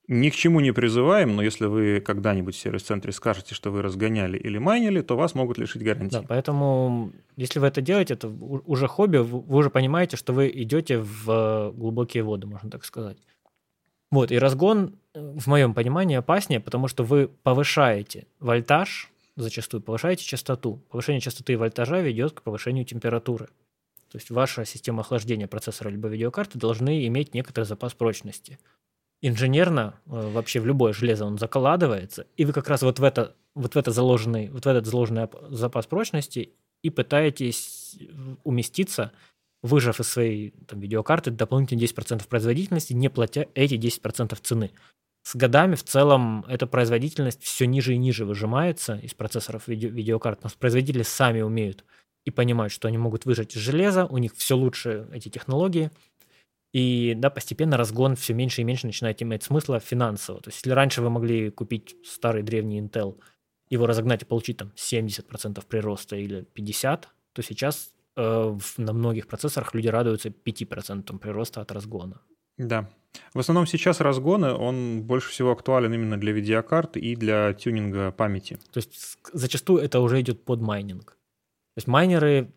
ни 0.07 0.29
к 0.29 0.35
чему 0.35 0.61
не 0.61 0.73
призываем, 0.73 1.35
но 1.37 1.43
если 1.43 1.67
вы 1.67 2.01
когда-нибудь 2.01 2.55
в 2.55 2.59
сервис-центре 2.59 3.13
скажете, 3.13 3.55
что 3.55 3.71
вы 3.71 3.83
разгоняли 3.83 4.37
или 4.37 4.59
майнили, 4.59 5.01
то 5.01 5.17
вас 5.17 5.35
могут 5.35 5.59
лишить 5.59 5.83
гарантии. 5.83 6.17
Да, 6.17 6.25
поэтому 6.29 7.13
если 7.37 7.59
вы 7.59 7.69
это 7.69 7.81
делаете, 7.81 8.15
это 8.15 8.29
уже 8.29 8.87
хобби, 8.87 9.19
вы 9.19 9.57
уже 9.57 9.71
понимаете, 9.71 10.17
что 10.17 10.33
вы 10.33 10.51
идете 10.55 10.99
в 10.99 11.73
глубокие 11.75 12.23
воды, 12.23 12.47
можно 12.47 12.71
так 12.71 12.85
сказать. 12.85 13.17
Вот, 14.11 14.31
и 14.31 14.39
разгон, 14.39 14.95
э, 15.15 15.35
в 15.37 15.47
моем 15.49 15.75
понимании, 15.75 16.17
опаснее, 16.17 16.61
потому 16.61 16.87
что 16.87 17.03
вы 17.03 17.29
повышаете 17.43 18.27
вольтаж, 18.39 19.11
зачастую 19.35 19.81
повышаете 19.83 20.25
частоту. 20.25 20.83
Повышение 20.91 21.21
частоты 21.21 21.59
вольтажа 21.59 22.01
ведет 22.01 22.33
к 22.33 22.43
повышению 22.43 22.85
температуры. 22.85 23.47
То 24.11 24.19
есть 24.19 24.31
ваша 24.31 24.65
система 24.65 25.01
охлаждения 25.01 25.49
процессора 25.49 25.89
либо 25.89 26.07
видеокарты 26.07 26.59
должны 26.59 27.07
иметь 27.09 27.35
некоторый 27.35 27.65
запас 27.65 27.95
прочности. 27.95 28.61
Инженерно 29.23 29.95
э, 30.07 30.11
вообще 30.11 30.61
в 30.61 30.67
любое 30.67 30.93
железо 30.93 31.25
он 31.25 31.39
закладывается, 31.39 32.27
и 32.37 32.45
вы 32.45 32.53
как 32.53 32.69
раз 32.69 32.83
вот 32.83 32.99
в, 32.99 33.05
это, 33.05 33.35
вот 33.55 33.75
в, 33.75 33.79
это 33.79 33.91
заложенный, 33.91 34.49
вот 34.51 34.65
в 34.65 34.69
этот 34.69 34.87
заложенный 34.87 35.29
запас 35.51 35.87
прочности 35.87 36.55
и 36.83 36.91
пытаетесь 36.91 37.99
уместиться, 38.43 39.13
выжав 39.63 40.01
из 40.01 40.09
своей 40.09 40.51
там, 40.67 40.81
видеокарты 40.81 41.31
дополнительные 41.31 41.87
10% 41.87 42.27
производительности, 42.29 42.93
не 42.93 43.09
платя 43.09 43.49
эти 43.55 43.75
10% 43.75 44.37
цены 44.43 44.73
с 45.25 45.35
годами 45.35 45.75
в 45.75 45.83
целом 45.83 46.45
эта 46.49 46.67
производительность 46.67 47.43
все 47.43 47.67
ниже 47.67 47.95
и 47.95 47.97
ниже 47.97 48.27
выжимается 48.27 48.97
из 48.97 49.15
процессоров 49.15 49.67
видео, 49.67 49.89
видеокарт. 49.89 50.45
Но 50.45 50.51
производители 50.59 51.03
сами 51.03 51.41
умеют 51.41 51.85
и 52.27 52.31
понимают, 52.31 52.73
что 52.73 52.89
они 52.89 52.99
могут 52.99 53.25
выжать 53.25 53.57
из 53.57 53.61
железа, 53.61 54.05
у 54.05 54.19
них 54.19 54.35
все 54.37 54.55
лучше 54.55 55.09
эти 55.13 55.31
технологии. 55.31 55.91
И 56.75 57.15
да, 57.17 57.31
постепенно 57.31 57.77
разгон 57.77 58.17
все 58.17 58.35
меньше 58.35 58.61
и 58.61 58.65
меньше 58.65 58.87
начинает 58.87 59.23
иметь 59.23 59.45
смысла 59.45 59.79
финансово. 59.79 60.41
То 60.41 60.49
есть 60.49 60.59
если 60.59 60.73
раньше 60.73 61.03
вы 61.03 61.09
могли 61.09 61.51
купить 61.51 61.95
старый 62.05 62.43
древний 62.43 62.81
Intel, 62.81 63.17
его 63.71 63.87
разогнать 63.87 64.23
и 64.23 64.25
получить 64.25 64.57
там 64.57 64.73
70% 64.75 65.65
прироста 65.69 66.17
или 66.17 66.45
50%, 66.57 67.05
то 67.33 67.43
сейчас 67.43 67.93
э, 68.17 68.59
на 68.77 68.93
многих 68.93 69.29
процессорах 69.29 69.73
люди 69.73 69.87
радуются 69.87 70.31
5% 70.31 71.17
прироста 71.19 71.61
от 71.61 71.71
разгона. 71.71 72.21
Да. 72.59 72.91
В 73.33 73.39
основном 73.39 73.69
сейчас 73.69 74.01
разгоны, 74.01 74.53
он 74.53 75.03
больше 75.03 75.31
всего 75.31 75.53
актуален 75.53 75.95
именно 75.95 76.19
для 76.19 76.33
видеокарт 76.33 76.97
и 76.97 77.15
для 77.15 77.53
тюнинга 77.55 78.11
памяти. 78.11 78.59
То 78.73 78.79
есть 78.79 79.19
зачастую 79.33 79.81
это 79.81 80.01
уже 80.01 80.21
идет 80.21 80.45
под 80.45 80.61
майнинг. 80.61 81.13
То 81.75 81.79
есть 81.79 81.87
майнеры, 81.87 82.53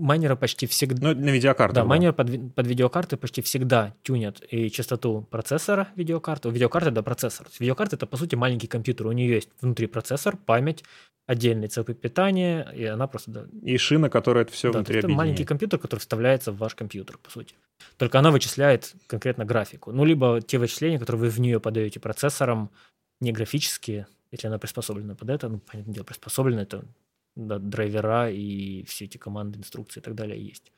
майнеры 0.00 0.36
почти 0.36 0.66
всегда... 0.66 1.12
Ну, 1.12 1.20
на 1.20 1.30
видеокарты. 1.30 1.74
Да, 1.74 1.82
да. 1.82 1.86
майнеры 1.86 2.12
под, 2.12 2.54
под 2.54 2.66
видеокарты 2.66 3.16
почти 3.16 3.42
всегда 3.42 3.94
тюнят 4.02 4.42
и 4.50 4.70
частоту 4.70 5.22
процессора 5.30 5.88
видеокарты. 5.96 6.48
У 6.48 6.50
видеокарты, 6.50 6.90
да, 6.90 7.02
процессор. 7.02 7.46
Видеокарта— 7.58 7.96
это, 7.96 8.06
по 8.06 8.16
сути, 8.16 8.34
маленький 8.34 8.66
компьютер. 8.66 9.06
У 9.06 9.12
нее 9.12 9.34
есть 9.34 9.50
внутри 9.60 9.86
процессор, 9.86 10.36
память, 10.36 10.84
отдельный 11.26 11.68
цепь 11.68 11.90
питания, 12.00 12.68
и 12.74 12.84
она 12.84 13.06
просто... 13.06 13.30
Да, 13.30 13.46
и 13.62 13.76
шина, 13.76 14.10
которая 14.10 14.44
это 14.44 14.52
все 14.52 14.72
да, 14.72 14.78
внутри 14.78 14.98
это 14.98 15.08
маленький 15.08 15.44
компьютер, 15.44 15.78
который 15.78 16.00
вставляется 16.00 16.50
в 16.50 16.56
ваш 16.56 16.74
компьютер, 16.74 17.18
по 17.18 17.30
сути. 17.30 17.54
Только 17.98 18.18
она 18.18 18.30
вычисляет 18.30 18.94
конкретно 19.06 19.44
графику. 19.44 19.92
Ну, 19.92 20.04
либо 20.04 20.40
те 20.40 20.58
вычисления, 20.58 20.98
которые 20.98 21.22
вы 21.22 21.28
в 21.28 21.38
нее 21.38 21.60
подаете 21.60 22.00
процессором, 22.00 22.70
не 23.20 23.32
графические, 23.32 24.06
если 24.32 24.46
она 24.46 24.58
приспособлена 24.58 25.14
под 25.14 25.30
это, 25.30 25.48
ну, 25.48 25.58
понятное 25.58 25.94
дело, 25.94 26.04
приспособлена, 26.04 26.62
это 26.62 26.84
да, 27.46 27.58
драйвера 27.58 28.30
и 28.30 28.84
все 28.84 29.06
эти 29.06 29.18
команды, 29.18 29.58
инструкции 29.58 30.00
и 30.00 30.02
так 30.02 30.14
далее 30.14 30.42
есть. 30.42 30.72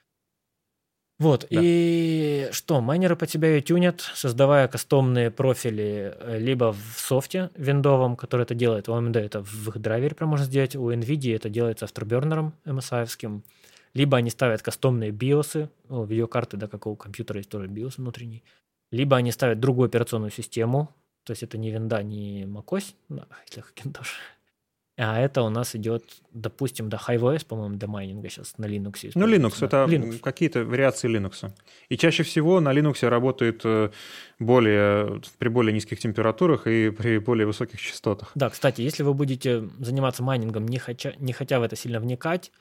Вот, 1.19 1.47
да. 1.51 1.61
и 1.63 2.49
что, 2.51 2.81
майнеры 2.81 3.15
по 3.15 3.25
ее 3.25 3.61
тюнят, 3.61 4.01
создавая 4.01 4.67
кастомные 4.67 5.31
профили 5.31 6.17
э, 6.19 6.39
либо 6.39 6.73
в 6.73 6.99
софте 6.99 7.51
виндовом, 7.55 8.17
который 8.17 8.43
это 8.43 8.55
делает, 8.55 8.89
у 8.89 8.93
AMD 8.93 9.19
это 9.19 9.45
в 9.45 9.69
их 9.69 9.79
драйвере 9.79 10.17
прям 10.17 10.31
можно 10.31 10.47
сделать, 10.47 10.75
у 10.75 10.91
NVIDIA 10.91 11.37
это 11.37 11.49
делается 11.49 11.85
авторбернером 11.85 12.55
MSI-овским, 12.65 13.43
либо 13.95 14.17
они 14.17 14.31
ставят 14.31 14.63
кастомные 14.63 15.13
биосы, 15.13 15.69
ну, 15.89 16.05
видеокарты, 16.05 16.57
да, 16.57 16.67
как 16.67 16.89
у 16.89 16.97
компьютера 16.97 17.39
есть 17.39 17.51
тоже 17.51 17.69
биос 17.69 17.99
внутренний, 17.99 18.43
либо 18.91 19.17
они 19.17 19.31
ставят 19.31 19.61
другую 19.61 19.87
операционную 19.87 20.33
систему, 20.33 20.89
то 21.25 21.33
есть 21.33 21.45
это 21.45 21.57
не 21.57 21.71
винда, 21.71 22.03
не 22.03 22.45
macOS, 22.45 22.95
да, 23.09 23.29
тоже, 23.55 24.11
а 24.99 25.19
это 25.19 25.43
у 25.43 25.49
нас 25.49 25.75
идет, 25.75 26.05
допустим, 26.33 26.91
до 26.91 26.99
HiveOS, 26.99 27.47
по-моему, 27.47 27.77
до 27.77 27.87
майнинга 27.89 28.29
сейчас 28.29 28.59
на 28.59 28.67
Linux. 28.67 29.13
Ну, 29.15 29.27
Linux, 29.27 29.61
да. 29.61 29.67
это 29.67 29.87
Linux. 29.89 30.19
какие-то 30.19 30.65
вариации 30.65 31.09
Linux. 31.09 31.51
И 31.89 31.97
чаще 31.97 32.23
всего 32.25 32.61
на 32.61 32.73
Linux 32.75 33.09
работает 33.09 33.63
э, 33.65 33.91
более, 34.39 35.23
при 35.39 35.49
более 35.49 35.73
низких 35.73 35.99
температурах 35.99 36.67
и 36.67 36.91
при 36.91 37.19
более 37.19 37.47
высоких 37.47 37.81
частотах. 37.81 38.33
Да, 38.35 38.51
кстати, 38.51 38.83
если 38.83 39.03
вы 39.03 39.15
будете 39.15 39.69
заниматься 39.79 40.23
майнингом, 40.23 40.67
не 40.69 40.79
хотя, 40.79 41.15
не 41.19 41.33
хотя 41.33 41.59
в 41.59 41.63
это 41.63 41.75
сильно 41.75 41.99
вникать, 41.99 42.53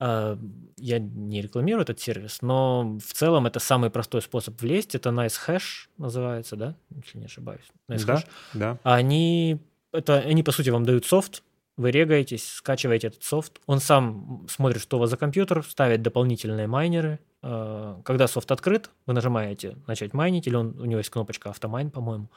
э, 0.00 0.38
я 0.78 0.98
не 0.98 1.42
рекламирую 1.42 1.82
этот 1.82 2.00
сервис, 2.00 2.40
но 2.40 2.98
в 3.04 3.12
целом 3.12 3.46
это 3.46 3.60
самый 3.60 3.90
простой 3.90 4.22
способ 4.22 4.58
влезть. 4.62 4.94
Это 4.94 5.10
NiceHash 5.10 5.88
называется, 5.98 6.56
да? 6.56 6.74
Если 7.04 7.18
не 7.18 7.26
ошибаюсь. 7.26 7.66
NiceHash. 7.90 8.24
Да, 8.54 8.72
да. 8.72 8.78
Они, 8.82 9.58
это, 9.92 10.20
они, 10.20 10.42
по 10.42 10.52
сути, 10.52 10.70
вам 10.70 10.86
дают 10.86 11.04
софт, 11.04 11.42
вы 11.76 11.90
регаетесь, 11.90 12.54
скачиваете 12.54 13.08
этот 13.08 13.22
софт, 13.22 13.60
он 13.66 13.80
сам 13.80 14.46
смотрит, 14.48 14.80
что 14.80 14.96
у 14.96 15.00
вас 15.00 15.10
за 15.10 15.16
компьютер, 15.16 15.62
ставит 15.62 16.02
дополнительные 16.02 16.66
майнеры. 16.66 17.20
Э, 17.42 17.96
когда 18.04 18.28
софт 18.28 18.50
открыт, 18.50 18.90
вы 19.06 19.12
нажимаете 19.12 19.76
«Начать 19.86 20.14
майнить», 20.14 20.46
или 20.46 20.54
он, 20.56 20.78
у 20.78 20.84
него 20.84 20.98
есть 20.98 21.10
кнопочка 21.10 21.50
«Автомайн», 21.50 21.90
по-моему, 21.90 22.30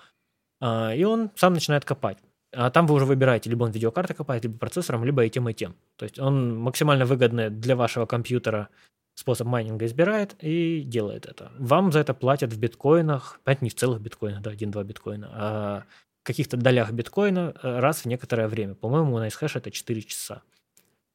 э, 0.61 0.97
и 0.97 1.03
он 1.03 1.31
сам 1.35 1.53
начинает 1.53 1.85
копать. 1.85 2.17
А 2.51 2.69
там 2.71 2.87
вы 2.87 2.95
уже 2.95 3.05
выбираете, 3.05 3.49
либо 3.49 3.63
он 3.63 3.71
видеокарты 3.71 4.13
копает, 4.13 4.43
либо 4.43 4.57
процессором, 4.57 5.05
либо 5.05 5.23
и 5.23 5.29
тем, 5.29 5.47
и 5.47 5.53
тем. 5.53 5.75
То 5.97 6.03
есть 6.03 6.19
он 6.19 6.57
максимально 6.57 7.05
выгодный 7.05 7.49
для 7.49 7.75
вашего 7.75 8.05
компьютера 8.05 8.69
способ 9.13 9.47
майнинга 9.47 9.85
избирает 9.85 10.35
и 10.41 10.81
делает 10.81 11.25
это. 11.25 11.51
Вам 11.59 11.91
за 11.91 11.99
это 11.99 12.13
платят 12.13 12.53
в 12.53 12.59
биткоинах, 12.59 13.39
понятно, 13.43 13.65
не 13.65 13.69
в 13.69 13.75
целых 13.75 14.01
биткоинах, 14.01 14.41
да, 14.41 14.51
1-2 14.53 14.83
биткоина, 14.83 15.29
а 15.31 15.83
каких-то 16.23 16.57
долях 16.57 16.91
биткоина 16.91 17.53
э, 17.61 17.79
раз 17.79 18.01
в 18.01 18.05
некоторое 18.05 18.47
время. 18.47 18.75
По-моему, 18.75 19.17
на 19.17 19.27
Icehash 19.27 19.57
это 19.57 19.71
4 19.71 20.01
часа. 20.03 20.41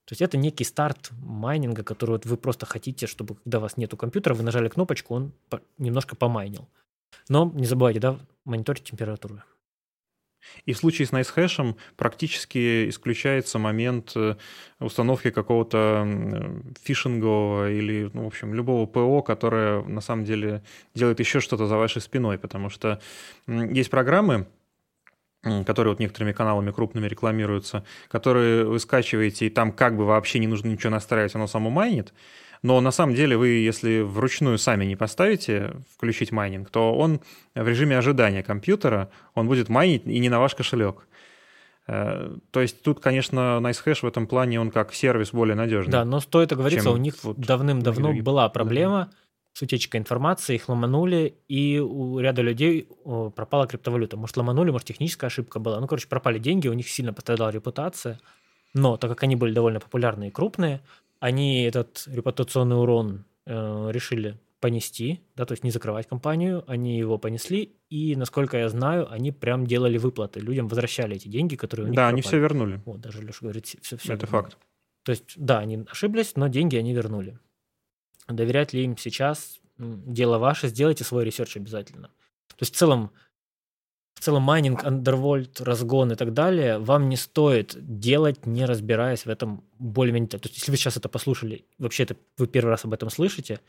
То 0.06 0.12
есть 0.12 0.22
это 0.22 0.36
некий 0.36 0.64
старт 0.64 1.10
майнинга, 1.12 1.82
который 1.82 2.12
вот 2.12 2.26
вы 2.26 2.36
просто 2.36 2.66
хотите, 2.66 3.06
чтобы 3.06 3.36
когда 3.36 3.58
у 3.58 3.62
вас 3.62 3.76
нету 3.76 3.96
компьютера, 3.96 4.34
вы 4.34 4.42
нажали 4.42 4.68
кнопочку, 4.68 5.14
он 5.14 5.32
немножко 5.78 6.14
помайнил. 6.14 6.68
Но 7.28 7.50
не 7.54 7.64
забывайте, 7.64 8.00
да, 8.00 8.18
мониторить 8.44 8.84
температуру. 8.84 9.42
И 10.66 10.72
в 10.72 10.76
случае 10.76 11.06
с 11.06 11.12
NiceHash 11.12 11.76
практически 11.96 12.88
исключается 12.90 13.58
момент 13.58 14.12
э, 14.14 14.36
установки 14.78 15.30
какого-то 15.30 16.06
фишингового 16.82 17.70
или, 17.70 18.10
ну, 18.12 18.24
в 18.24 18.26
общем, 18.26 18.54
любого 18.54 18.86
ПО, 18.86 19.22
которое 19.22 19.82
на 19.84 20.02
самом 20.02 20.24
деле 20.24 20.62
делает 20.94 21.20
еще 21.20 21.40
что-то 21.40 21.66
за 21.66 21.76
вашей 21.76 22.02
спиной, 22.02 22.38
потому 22.38 22.68
что 22.68 23.00
есть 23.46 23.90
программы, 23.90 24.46
которые 25.64 25.92
вот 25.92 26.00
некоторыми 26.00 26.32
каналами 26.32 26.70
крупными 26.70 27.06
рекламируются, 27.06 27.84
которые 28.08 28.64
вы 28.64 28.78
скачиваете, 28.80 29.46
и 29.46 29.50
там 29.50 29.72
как 29.72 29.96
бы 29.96 30.04
вообще 30.04 30.38
не 30.38 30.46
нужно 30.46 30.68
ничего 30.68 30.90
настраивать, 30.90 31.34
оно 31.34 31.46
само 31.46 31.70
майнит, 31.70 32.12
но 32.62 32.80
на 32.80 32.92
самом 32.92 33.14
деле 33.14 33.36
вы, 33.36 33.48
если 33.48 34.00
вручную 34.00 34.56
сами 34.56 34.86
не 34.86 34.96
поставите 34.96 35.74
включить 35.94 36.32
майнинг, 36.32 36.70
то 36.70 36.94
он 36.94 37.20
в 37.54 37.68
режиме 37.68 37.98
ожидания 37.98 38.42
компьютера, 38.42 39.10
он 39.34 39.46
будет 39.48 39.68
майнить 39.68 40.06
и 40.06 40.18
не 40.18 40.30
на 40.30 40.40
ваш 40.40 40.54
кошелек. 40.54 41.06
Э, 41.86 42.34
то 42.50 42.60
есть 42.62 42.82
тут, 42.82 43.00
конечно, 43.00 43.60
NiceHash 43.60 44.00
в 44.00 44.06
этом 44.06 44.26
плане, 44.26 44.60
он 44.60 44.70
как 44.70 44.94
сервис 44.94 45.32
более 45.32 45.54
надежный. 45.54 45.92
Да, 45.92 46.04
но 46.06 46.20
стоит 46.20 46.52
оговориться, 46.52 46.90
у 46.90 46.96
них 46.96 47.22
вот 47.22 47.36
давным-давно 47.36 48.14
была 48.22 48.48
проблема 48.48 49.10
да. 49.10 49.18
С 49.54 49.62
утечкой 49.62 50.00
информации, 50.00 50.56
их 50.56 50.68
ломанули, 50.68 51.34
и 51.48 51.78
у 51.78 52.18
ряда 52.18 52.42
людей 52.42 52.88
пропала 53.34 53.66
криптовалюта. 53.66 54.16
Может, 54.16 54.36
ломанули, 54.36 54.70
может, 54.70 54.86
техническая 54.88 55.28
ошибка 55.28 55.60
была. 55.60 55.80
Ну, 55.80 55.86
короче, 55.86 56.08
пропали 56.08 56.38
деньги, 56.38 56.68
у 56.68 56.72
них 56.74 56.88
сильно 56.88 57.12
пострадала 57.14 57.50
репутация. 57.50 58.20
Но 58.74 58.96
так 58.96 59.10
как 59.10 59.22
они 59.22 59.36
были 59.36 59.52
довольно 59.54 59.78
популярные 59.80 60.28
и 60.30 60.32
крупные, 60.32 60.80
они 61.20 61.62
этот 61.62 62.02
репутационный 62.08 62.76
урон 62.76 63.24
э, 63.46 63.88
решили 63.92 64.36
понести, 64.58 65.20
да, 65.36 65.44
то 65.44 65.52
есть 65.52 65.62
не 65.62 65.70
закрывать 65.70 66.08
компанию, 66.08 66.64
они 66.66 66.98
его 66.98 67.18
понесли, 67.18 67.76
и, 67.90 68.16
насколько 68.16 68.56
я 68.56 68.68
знаю, 68.70 69.06
они 69.12 69.30
прям 69.30 69.66
делали 69.66 69.98
выплаты, 69.98 70.40
людям 70.40 70.68
возвращали 70.68 71.16
эти 71.16 71.28
деньги, 71.28 71.54
которые 71.54 71.84
у 71.84 71.88
них 71.90 71.96
Да, 71.96 72.04
пропали. 72.08 72.14
они 72.14 72.22
все 72.22 72.38
вернули. 72.40 72.80
Вот, 72.86 73.00
даже 73.00 73.20
Леша 73.22 73.38
говорит, 73.42 73.66
все, 73.66 73.78
все 73.98 74.14
Это 74.14 74.26
вернули. 74.26 74.30
факт. 74.30 74.58
То 75.04 75.12
есть, 75.12 75.34
да, 75.36 75.58
они 75.58 75.84
ошиблись, 75.90 76.32
но 76.34 76.48
деньги 76.48 76.76
они 76.76 76.94
вернули. 76.94 77.38
Доверять 78.28 78.72
ли 78.72 78.84
им 78.84 78.96
сейчас, 78.96 79.60
дело 79.78 80.38
ваше, 80.38 80.68
сделайте 80.68 81.04
свой 81.04 81.24
research 81.24 81.56
обязательно. 81.56 82.08
То 82.48 82.60
есть, 82.60 82.74
в 82.74 82.78
целом, 82.78 83.10
в 84.14 84.20
целом 84.20 84.42
майнинг, 84.42 84.84
undervolt, 84.84 85.60
разгон 85.60 86.12
и 86.12 86.14
так 86.14 86.32
далее 86.32 86.78
вам 86.78 87.08
не 87.08 87.16
стоит 87.16 87.76
делать, 87.76 88.46
не 88.46 88.64
разбираясь 88.64 89.26
в 89.26 89.28
этом 89.28 89.64
более-менее. 89.78 90.28
То 90.28 90.38
есть, 90.42 90.56
если 90.56 90.70
вы 90.70 90.76
сейчас 90.76 90.96
это 90.96 91.08
послушали, 91.08 91.66
вообще 91.78 92.04
это 92.04 92.16
вы 92.38 92.46
первый 92.46 92.70
раз 92.70 92.84
об 92.84 92.94
этом 92.94 93.10
слышите, 93.10 93.60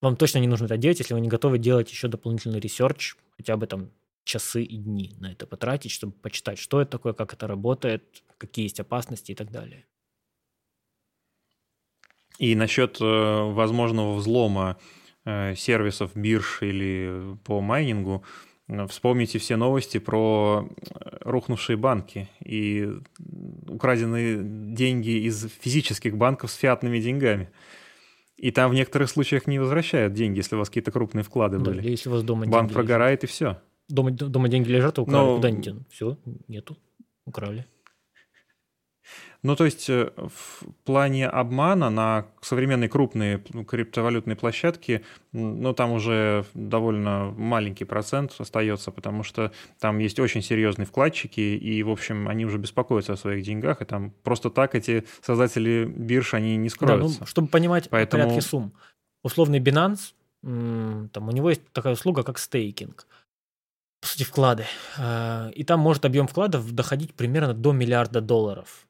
вам 0.00 0.16
точно 0.16 0.38
не 0.38 0.46
нужно 0.46 0.66
это 0.66 0.76
делать, 0.76 0.98
если 0.98 1.14
вы 1.14 1.20
не 1.20 1.28
готовы 1.28 1.58
делать 1.58 1.90
еще 1.90 2.08
дополнительный 2.08 2.60
research, 2.60 3.16
хотя 3.36 3.56
бы 3.56 3.66
там 3.66 3.90
часы 4.24 4.62
и 4.62 4.76
дни 4.76 5.14
на 5.18 5.32
это 5.32 5.46
потратить, 5.46 5.90
чтобы 5.90 6.12
почитать, 6.12 6.58
что 6.58 6.80
это 6.80 6.92
такое, 6.92 7.12
как 7.12 7.32
это 7.34 7.46
работает, 7.46 8.22
какие 8.38 8.64
есть 8.64 8.80
опасности 8.80 9.32
и 9.32 9.34
так 9.34 9.50
далее. 9.50 9.86
И 12.40 12.54
насчет 12.54 12.98
э, 13.00 13.04
возможного 13.04 14.14
взлома 14.14 14.78
э, 15.24 15.54
сервисов 15.54 16.12
бирж 16.14 16.62
или 16.62 17.36
по 17.44 17.60
майнингу, 17.60 18.24
Вспомните 18.88 19.38
все 19.38 19.56
новости 19.56 19.98
про 19.98 20.68
э, 20.68 21.18
рухнувшие 21.22 21.76
банки 21.76 22.28
и 22.44 22.88
украденные 23.68 24.38
деньги 24.42 25.26
из 25.26 25.48
физических 25.60 26.16
банков 26.16 26.52
с 26.52 26.54
фиатными 26.54 27.00
деньгами. 27.00 27.50
И 28.36 28.52
там 28.52 28.70
в 28.70 28.74
некоторых 28.74 29.10
случаях 29.10 29.46
не 29.46 29.58
возвращают 29.58 30.14
деньги, 30.14 30.38
если 30.38 30.54
у 30.54 30.58
вас 30.58 30.68
какие-то 30.68 30.92
крупные 30.92 31.24
вклады 31.24 31.58
да, 31.58 31.64
были. 31.64 31.90
если 31.90 32.08
у 32.08 32.12
вас 32.12 32.22
дома 32.22 32.46
Банк 32.46 32.72
прогорает 32.72 33.22
лежат. 33.22 33.30
и 33.30 33.32
все. 33.32 33.62
Дома, 33.88 34.12
дома 34.12 34.48
деньги 34.48 34.70
лежат, 34.70 34.98
украли, 34.98 35.16
Но... 35.16 35.36
куда 35.36 35.48
они 35.48 35.62
тянут? 35.62 35.82
Все, 35.90 36.16
нету, 36.46 36.78
украли. 37.26 37.66
Ну, 39.42 39.56
то 39.56 39.64
есть 39.64 39.88
э, 39.88 40.10
в 40.16 40.66
плане 40.84 41.26
обмана 41.26 41.88
на 41.88 42.26
современные 42.42 42.90
крупные 42.90 43.42
ну, 43.52 43.64
криптовалютные 43.64 44.36
площадки, 44.36 45.02
ну, 45.32 45.72
там 45.72 45.92
уже 45.92 46.44
довольно 46.52 47.32
маленький 47.36 47.84
процент 47.84 48.34
остается, 48.38 48.90
потому 48.90 49.22
что 49.22 49.50
там 49.78 49.98
есть 49.98 50.18
очень 50.18 50.42
серьезные 50.42 50.84
вкладчики, 50.84 51.40
и, 51.40 51.82
в 51.82 51.90
общем, 51.90 52.28
они 52.28 52.44
уже 52.44 52.58
беспокоятся 52.58 53.14
о 53.14 53.16
своих 53.16 53.42
деньгах, 53.44 53.80
и 53.80 53.86
там 53.86 54.12
просто 54.22 54.50
так 54.50 54.74
эти 54.74 55.06
создатели 55.22 55.86
бирж, 55.86 56.34
они 56.34 56.56
не 56.56 56.68
скроются. 56.68 57.20
Да, 57.20 57.20
ну, 57.20 57.26
чтобы 57.26 57.48
понимать 57.48 57.88
Поэтому... 57.88 58.24
порядки 58.24 58.44
сумм. 58.46 58.74
Условный 59.22 59.60
Binance, 59.60 60.12
там 60.42 61.28
у 61.28 61.32
него 61.32 61.50
есть 61.50 61.62
такая 61.72 61.94
услуга, 61.94 62.22
как 62.22 62.38
стейкинг 62.38 63.06
по 64.00 64.06
сути, 64.06 64.24
вклады. 64.24 64.64
А, 64.98 65.50
и 65.50 65.62
там 65.62 65.80
может 65.80 66.06
объем 66.06 66.26
вкладов 66.26 66.72
доходить 66.72 67.12
примерно 67.12 67.52
до 67.52 67.72
миллиарда 67.72 68.22
долларов 68.22 68.86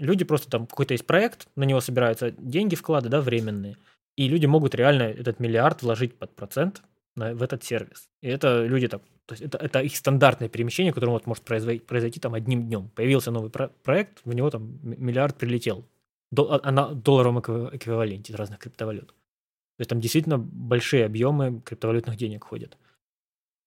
люди 0.00 0.24
просто 0.24 0.50
там 0.50 0.66
какой-то 0.66 0.94
есть 0.94 1.06
проект, 1.06 1.48
на 1.56 1.64
него 1.64 1.80
собираются 1.80 2.32
деньги, 2.32 2.74
вклады, 2.74 3.08
да, 3.08 3.20
временные, 3.20 3.76
и 4.16 4.28
люди 4.28 4.46
могут 4.46 4.74
реально 4.74 5.04
этот 5.04 5.40
миллиард 5.40 5.82
вложить 5.82 6.18
под 6.18 6.34
процент 6.34 6.82
на, 7.14 7.34
в 7.34 7.42
этот 7.42 7.62
сервис. 7.64 8.08
И 8.22 8.28
это 8.28 8.64
люди 8.64 8.88
так, 8.88 9.02
то 9.26 9.34
есть 9.34 9.42
это, 9.42 9.58
это 9.58 9.80
их 9.80 9.96
стандартное 9.96 10.48
перемещение, 10.48 10.92
которое 10.92 11.12
вот 11.12 11.26
может 11.26 11.44
произойти, 11.44 11.84
произойти 11.84 12.20
там 12.20 12.34
одним 12.34 12.66
днем. 12.66 12.90
Появился 12.94 13.30
новый 13.30 13.50
про- 13.50 13.68
проект, 13.82 14.20
в 14.24 14.34
него 14.34 14.50
там 14.50 14.78
миллиард 14.82 15.36
прилетел. 15.36 15.84
До, 16.32 16.60
а, 16.62 16.70
на 16.70 16.88
долларовом 16.94 17.40
эквиваленте 17.40 18.34
разных 18.34 18.58
криптовалют. 18.58 19.08
То 19.08 19.82
есть 19.82 19.90
там 19.90 20.00
действительно 20.00 20.38
большие 20.38 21.04
объемы 21.04 21.60
криптовалютных 21.64 22.16
денег 22.16 22.44
ходят. 22.44 22.76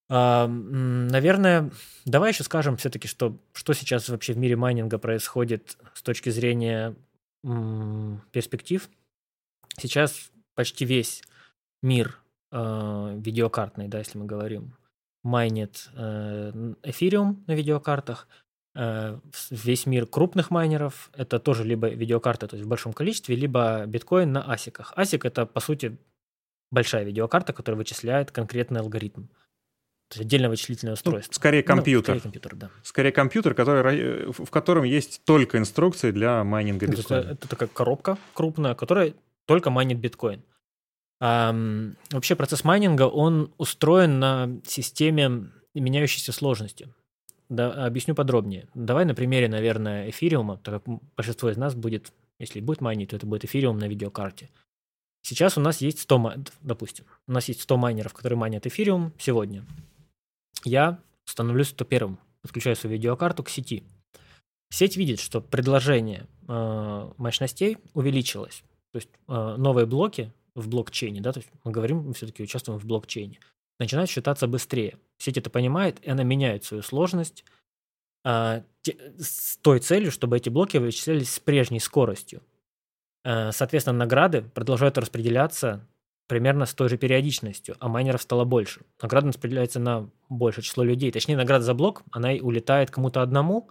А, 0.10 0.48
наверное, 0.48 1.72
давай 2.06 2.32
еще 2.32 2.44
скажем 2.44 2.78
все-таки, 2.78 3.08
что, 3.08 3.38
что 3.54 3.74
сейчас 3.74 4.10
вообще 4.10 4.34
в 4.34 4.38
мире 4.38 4.56
майнинга 4.56 4.98
происходит 4.98 5.78
с 5.94 6.02
точки 6.02 6.30
зрения 6.30 6.96
перспектив. 8.32 8.90
Сейчас 9.78 10.32
почти 10.56 10.86
весь 10.86 11.24
мир 11.82 12.20
э, 12.52 13.20
видеокартный, 13.20 13.88
да, 13.88 14.00
если 14.00 14.18
мы 14.18 14.26
говорим, 14.26 14.76
майнит 15.24 15.90
э, 15.96 16.74
эфириум 16.84 17.44
на 17.48 17.54
видеокартах. 17.54 18.28
Э, 18.76 19.20
весь 19.50 19.86
мир 19.86 20.06
крупных 20.06 20.52
майнеров– 20.52 21.10
это 21.14 21.40
тоже 21.40 21.64
либо 21.64 21.90
видеокарты, 21.90 22.48
то 22.48 22.56
есть 22.56 22.66
в 22.66 22.70
большом 22.70 22.94
количестве, 22.94 23.36
либо 23.36 23.86
биткоин 23.86 24.32
на 24.32 24.50
асиках. 24.52 24.94
Асик– 24.96 25.26
это, 25.26 25.46
по 25.46 25.60
сути, 25.60 25.98
большая 26.72 27.04
видеокарта, 27.04 27.54
которая 27.54 27.78
вычисляет 27.78 28.32
конкретный 28.32 28.80
алгоритм. 28.80 29.26
То 30.14 30.20
есть 30.20 30.28
отдельное 30.28 30.50
вычислительное 30.50 30.92
ну, 30.92 30.94
устройство. 30.94 31.32
Ну, 31.32 31.36
скорее 31.36 31.64
компьютер. 31.64 32.14
Ну, 32.14 32.20
скорее 32.20 32.22
компьютер, 32.22 32.56
да. 32.56 32.70
Скорее 32.84 33.12
компьютер, 33.12 33.54
который, 33.56 34.32
в 34.32 34.50
котором 34.52 34.84
есть 34.84 35.22
только 35.26 35.58
инструкции 35.58 36.12
для 36.12 36.44
майнинга 36.44 36.86
биткоина. 36.86 37.22
Это, 37.22 37.32
это 37.32 37.48
такая 37.48 37.68
коробка 37.68 38.18
крупная, 38.34 38.76
которая 38.76 39.16
только 39.46 39.72
майнит 39.72 39.98
биткоин. 39.98 40.44
А, 41.20 41.56
вообще 42.12 42.36
процесс 42.36 42.64
майнинга, 42.64 43.04
он 43.04 43.52
устроен 43.58 44.20
на 44.20 44.62
системе 44.68 45.50
меняющейся 45.74 46.32
сложности. 46.32 46.90
Да, 47.50 47.86
объясню 47.86 48.14
подробнее. 48.14 48.68
Давай 48.76 49.06
на 49.06 49.16
примере, 49.16 49.48
наверное, 49.48 50.10
эфириума, 50.10 50.58
так 50.58 50.84
как 50.84 51.00
большинство 51.18 51.50
из 51.50 51.58
нас 51.58 51.74
будет, 51.74 52.14
если 52.38 52.60
будет 52.60 52.82
майнить, 52.82 53.10
то 53.10 53.16
это 53.16 53.26
будет 53.26 53.46
эфириум 53.46 53.80
на 53.80 53.88
видеокарте. 53.88 54.52
Сейчас 55.24 55.58
у 55.58 55.62
нас 55.62 55.82
есть 55.82 56.02
100, 56.02 56.36
допустим, 56.62 57.06
у 57.28 57.32
нас 57.32 57.48
есть 57.48 57.62
100 57.62 57.78
майнеров, 57.78 58.14
которые 58.14 58.38
майнят 58.38 58.68
эфириум 58.68 59.14
сегодня 59.18 59.66
я 60.66 61.00
становлюсь 61.26 61.70
101 61.70 62.18
подключаю 62.44 62.76
свою 62.76 62.98
видеокарту 62.98 63.42
к 63.44 63.50
сети. 63.50 63.84
Сеть 64.70 64.98
видит, 64.98 65.20
что 65.20 65.42
предложение 65.42 66.28
э, 66.48 67.12
мощностей 67.18 67.78
увеличилось. 67.94 68.64
То 68.92 68.98
есть 68.98 69.10
э, 69.28 69.56
новые 69.58 69.88
блоки 69.88 70.32
в 70.54 70.68
блокчейне, 70.68 71.22
да, 71.22 71.32
то 71.32 71.40
есть 71.40 71.50
мы 71.64 71.72
говорим, 71.72 72.00
мы 72.00 72.14
все-таки 72.14 72.44
участвуем 72.44 72.80
в 72.80 72.86
блокчейне, 72.86 73.40
начинают 73.80 74.10
считаться 74.10 74.48
быстрее. 74.48 75.00
Сеть 75.18 75.38
это 75.38 75.50
понимает, 75.50 76.00
и 76.02 76.10
она 76.10 76.24
меняет 76.24 76.64
свою 76.64 76.84
сложность 76.84 77.46
э, 78.26 78.64
те, 78.82 78.98
с 79.18 79.58
той 79.58 79.80
целью, 79.80 80.12
чтобы 80.12 80.38
эти 80.38 80.50
блоки 80.50 80.78
вычислялись 80.78 81.34
с 81.34 81.40
прежней 81.40 81.80
скоростью. 81.80 82.42
Э, 83.24 83.52
соответственно, 83.52 84.00
награды 84.00 84.42
продолжают 84.42 84.98
распределяться 84.98 85.88
примерно 86.34 86.66
с 86.66 86.74
той 86.74 86.90
же 86.90 86.98
периодичностью, 86.98 87.76
а 87.80 87.88
майнеров 87.88 88.24
стало 88.24 88.44
больше. 88.44 88.82
Награда 89.00 89.28
распределяется 89.28 89.80
на 89.80 90.10
большее 90.30 90.64
число 90.64 90.84
людей. 90.84 91.12
Точнее, 91.12 91.38
награда 91.38 91.64
за 91.64 91.76
блок, 91.76 92.02
она 92.12 92.32
улетает 92.32 92.90
кому-то 92.90 93.22
одному, 93.22 93.70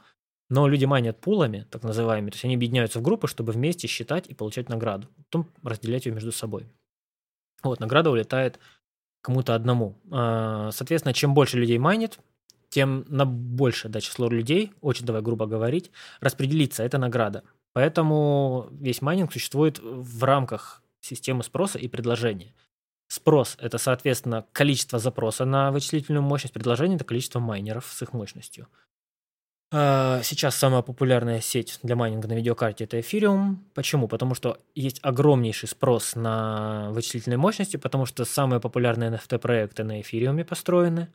но 0.48 0.68
люди 0.68 0.84
майнят 0.84 1.20
пулами, 1.20 1.66
так 1.72 1.82
называемыми, 1.82 2.30
то 2.30 2.36
есть 2.36 2.44
они 2.44 2.54
объединяются 2.54 3.00
в 3.00 3.02
группы, 3.02 3.26
чтобы 3.26 3.50
вместе 3.50 3.88
считать 3.88 4.28
и 4.28 4.34
получать 4.34 4.68
награду, 4.68 5.08
потом 5.16 5.48
разделять 5.64 6.06
ее 6.06 6.12
между 6.12 6.30
собой. 6.30 6.68
Вот, 7.64 7.80
награда 7.80 8.10
улетает 8.10 8.60
кому-то 9.22 9.56
одному. 9.56 9.98
А, 10.12 10.70
соответственно, 10.70 11.14
чем 11.14 11.34
больше 11.34 11.58
людей 11.58 11.78
майнит, 11.78 12.20
тем 12.68 13.04
на 13.08 13.26
большее 13.26 13.90
да, 13.90 14.00
число 14.00 14.28
людей, 14.28 14.72
очень 14.80 15.04
давай 15.04 15.20
грубо 15.20 15.46
говорить, 15.46 15.90
распределится 16.20 16.84
эта 16.84 16.98
награда. 16.98 17.42
Поэтому 17.72 18.68
весь 18.70 19.02
майнинг 19.02 19.32
существует 19.32 19.80
в 19.82 20.22
рамках 20.22 20.81
системы 21.02 21.42
спроса 21.42 21.78
и 21.78 21.88
предложения. 21.88 22.54
Спрос– 23.08 23.58
это, 23.60 23.76
соответственно, 23.76 24.46
количество 24.52 24.98
запроса 24.98 25.44
на 25.44 25.70
вычислительную 25.70 26.22
мощность, 26.22 26.54
предложение– 26.54 26.96
это 26.96 27.04
количество 27.04 27.40
майнеров 27.40 27.86
с 27.92 28.00
их 28.00 28.14
мощностью. 28.14 28.68
А, 29.74 30.20
сейчас 30.22 30.54
самая 30.54 30.82
популярная 30.82 31.40
сеть 31.40 31.78
для 31.82 31.96
майнинга 31.96 32.28
на 32.28 32.34
видеокарте 32.34 32.84
это 32.84 32.98
Ethereum. 32.98 33.56
Почему? 33.74 34.06
Потому 34.06 34.34
что 34.34 34.58
есть 34.74 35.00
огромнейший 35.02 35.68
спрос 35.68 36.14
на 36.14 36.90
вычислительные 36.90 37.38
мощности, 37.38 37.78
потому 37.78 38.04
что 38.04 38.24
самые 38.24 38.60
популярные 38.60 39.10
NFT-проекты 39.10 39.84
на 39.84 40.00
Ethereum 40.00 40.44
построены. 40.44 41.08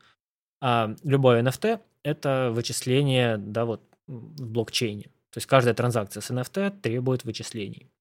А 0.59 0.95
любой 1.03 1.41
NFT– 1.41 1.79
это 2.03 2.49
вычисление 2.51 3.37
да, 3.37 3.65
вот, 3.65 3.81
в 4.07 4.51
блокчейне. 4.51 5.03
То 5.31 5.37
есть 5.37 5.45
каждая 5.45 5.75
транзакция 5.75 6.21
с 6.21 6.31
NFT 6.31 6.81
требует 6.81 7.25
вычислений. 7.25 7.91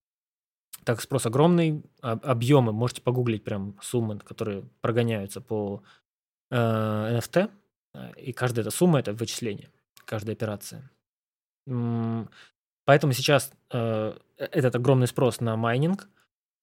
Так 0.87 1.01
спрос 1.01 1.27
огромный, 1.27 1.83
объемы, 2.01 2.73
можете 2.73 3.03
погуглить 3.03 3.43
прям 3.43 3.77
суммы, 3.83 4.21
которые 4.21 4.63
прогоняются 4.81 5.41
по 5.41 5.83
э, 6.53 6.57
NFT, 6.57 7.51
и 8.17 8.33
каждая 8.33 8.63
эта 8.63 8.71
сумма– 8.71 8.99
это 9.01 9.13
вычисление 9.13 9.73
каждая 10.05 10.37
операция. 10.37 10.89
Поэтому 11.65 13.13
сейчас 13.15 13.51
э, 13.73 14.17
этот 14.37 14.77
огромный 14.77 15.09
спрос 15.09 15.41
на 15.41 15.57
майнинг 15.57 16.09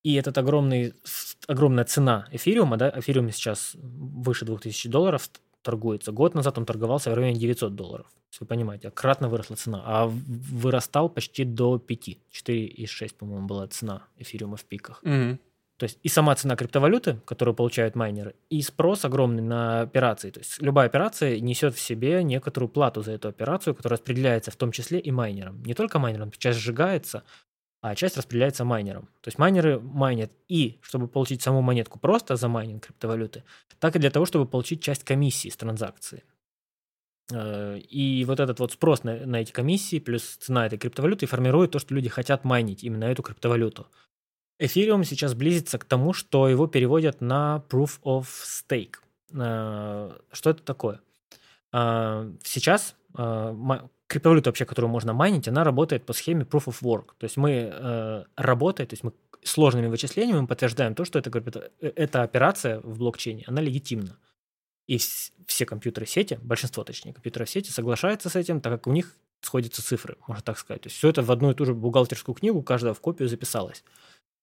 и 0.04 0.14
этот 0.14 0.38
огромный, 0.38 0.94
огромная 1.48 1.84
цена 1.84 2.30
эфириума, 2.32 2.78
да, 2.78 2.94
эфириум 2.96 3.30
сейчас 3.30 3.76
выше 3.76 4.46
2000 4.46 4.88
долларов 4.88 5.30
торгуется. 5.64 6.12
Год 6.12 6.36
назад 6.36 6.58
он 6.58 6.66
торговался 6.66 7.10
в 7.10 7.14
районе 7.16 7.40
900 7.40 7.76
долларов. 7.76 8.06
Если 8.32 8.44
вы 8.44 8.48
понимаете, 8.48 8.92
кратно 8.92 9.30
выросла 9.30 9.56
цена. 9.56 9.82
А 9.86 10.06
вырастал 10.08 11.10
почти 11.10 11.44
до 11.44 11.80
5. 11.80 12.18
4,6, 12.32 13.16
по-моему, 13.16 13.48
была 13.48 13.68
цена 13.68 14.04
эфириума 14.18 14.58
в 14.58 14.66
пиках. 14.66 15.02
Mm-hmm. 15.04 15.38
То 15.78 15.86
есть 15.86 16.00
и 16.04 16.08
сама 16.08 16.36
цена 16.36 16.56
криптовалюты, 16.56 17.20
которую 17.26 17.56
получают 17.56 17.96
майнеры, 17.96 18.36
и 18.50 18.62
спрос 18.62 19.06
огромный 19.06 19.42
на 19.42 19.82
операции. 19.82 20.30
То 20.30 20.40
есть 20.40 20.62
любая 20.62 20.86
операция 20.86 21.40
несет 21.40 21.76
в 21.76 21.80
себе 21.80 22.24
некоторую 22.24 22.70
плату 22.70 23.02
за 23.02 23.12
эту 23.12 23.28
операцию, 23.28 23.74
которая 23.74 23.98
распределяется 23.98 24.52
в 24.52 24.56
том 24.56 24.72
числе 24.72 25.00
и 25.00 25.12
майнерам. 25.12 25.64
Не 25.64 25.74
только 25.74 26.00
майнерам, 26.00 26.32
часть 26.38 26.60
сжигается, 26.60 27.24
а 27.84 27.96
часть 27.96 28.16
распределяется 28.16 28.64
майнерам. 28.64 29.08
То 29.20 29.28
есть 29.28 29.38
майнеры 29.38 29.78
майнят 29.78 30.32
и, 30.48 30.80
чтобы 30.82 31.10
получить 31.10 31.42
саму 31.42 31.62
монетку 31.62 32.00
просто 32.00 32.38
за 32.38 32.48
майнинг 32.48 32.86
криптовалюты, 32.86 33.44
так 33.78 33.98
и 33.98 34.00
для 34.00 34.10
того, 34.10 34.26
чтобы 34.26 34.46
получить 34.46 34.82
часть 34.82 35.04
комиссии 35.04 35.50
с 35.50 35.58
транзакции. 35.58 36.24
Э, 37.30 37.78
и 37.78 38.24
вот 38.24 38.40
этот 38.40 38.62
вот 38.62 38.72
спрос 38.72 39.04
на, 39.04 39.26
на 39.26 39.42
эти 39.42 39.52
комиссии 39.52 40.00
плюс 40.00 40.24
цена 40.24 40.66
этой 40.66 40.80
криптовалюты 40.80 41.26
формирует 41.26 41.72
то, 41.72 41.80
что 41.80 41.94
люди 41.94 42.08
хотят 42.08 42.46
майнить 42.46 42.86
именно 42.86 43.04
эту 43.04 43.22
криптовалюту. 43.22 43.88
Эфириум 44.60 45.04
сейчас 45.04 45.34
близится 45.34 45.78
к 45.78 45.84
тому, 45.84 46.14
что 46.14 46.48
его 46.48 46.68
переводят 46.68 47.20
на 47.20 47.66
Proof 47.68 48.00
of 48.06 48.28
Stake. 48.46 48.96
Э, 49.34 50.18
что 50.32 50.50
это 50.52 50.64
такое? 50.64 51.02
Э, 51.74 52.32
сейчас 52.44 52.96
криптовалюта 54.14 54.50
вообще, 54.50 54.66
которую 54.66 54.92
можно 54.92 55.14
майнить, 55.14 55.48
она 55.48 55.64
работает 55.64 56.06
по 56.06 56.14
схеме 56.14 56.44
Proof 56.44 56.66
of 56.66 56.82
Work. 56.82 57.06
То 57.18 57.26
есть 57.26 57.38
мы 57.38 58.26
работаем, 58.36 58.88
то 58.88 58.94
есть 58.94 59.04
мы 59.04 59.12
сложными 59.44 59.88
вычислениями 59.88 60.42
мы 60.42 60.48
подтверждаем 60.48 60.96
то, 60.96 61.06
что 61.06 61.20
эта, 61.20 61.72
эта 61.80 62.24
операция 62.24 62.80
в 62.80 62.98
блокчейне, 62.98 63.44
она 63.48 63.62
легитимна. 63.62 64.18
И 64.88 64.98
все 65.48 65.66
компьютеры 65.66 66.06
сети, 66.06 66.40
большинство 66.42 66.84
точнее 66.84 67.14
компьютеров 67.14 67.50
сети 67.50 67.72
соглашаются 67.72 68.30
с 68.30 68.36
этим, 68.36 68.60
так 68.60 68.74
как 68.74 68.88
у 68.88 68.92
них 68.92 69.16
сходятся 69.42 69.82
цифры, 69.84 70.18
можно 70.28 70.44
так 70.44 70.58
сказать. 70.58 70.82
То 70.82 70.88
есть 70.88 70.98
все 70.98 71.10
это 71.10 71.22
в 71.22 71.32
одну 71.32 71.52
и 71.52 71.54
ту 71.54 71.66
же 71.66 71.74
бухгалтерскую 71.74 72.36
книгу, 72.36 72.62
каждая 72.62 72.94
в 72.94 73.00
копию 73.00 73.30
записалась. 73.30 73.84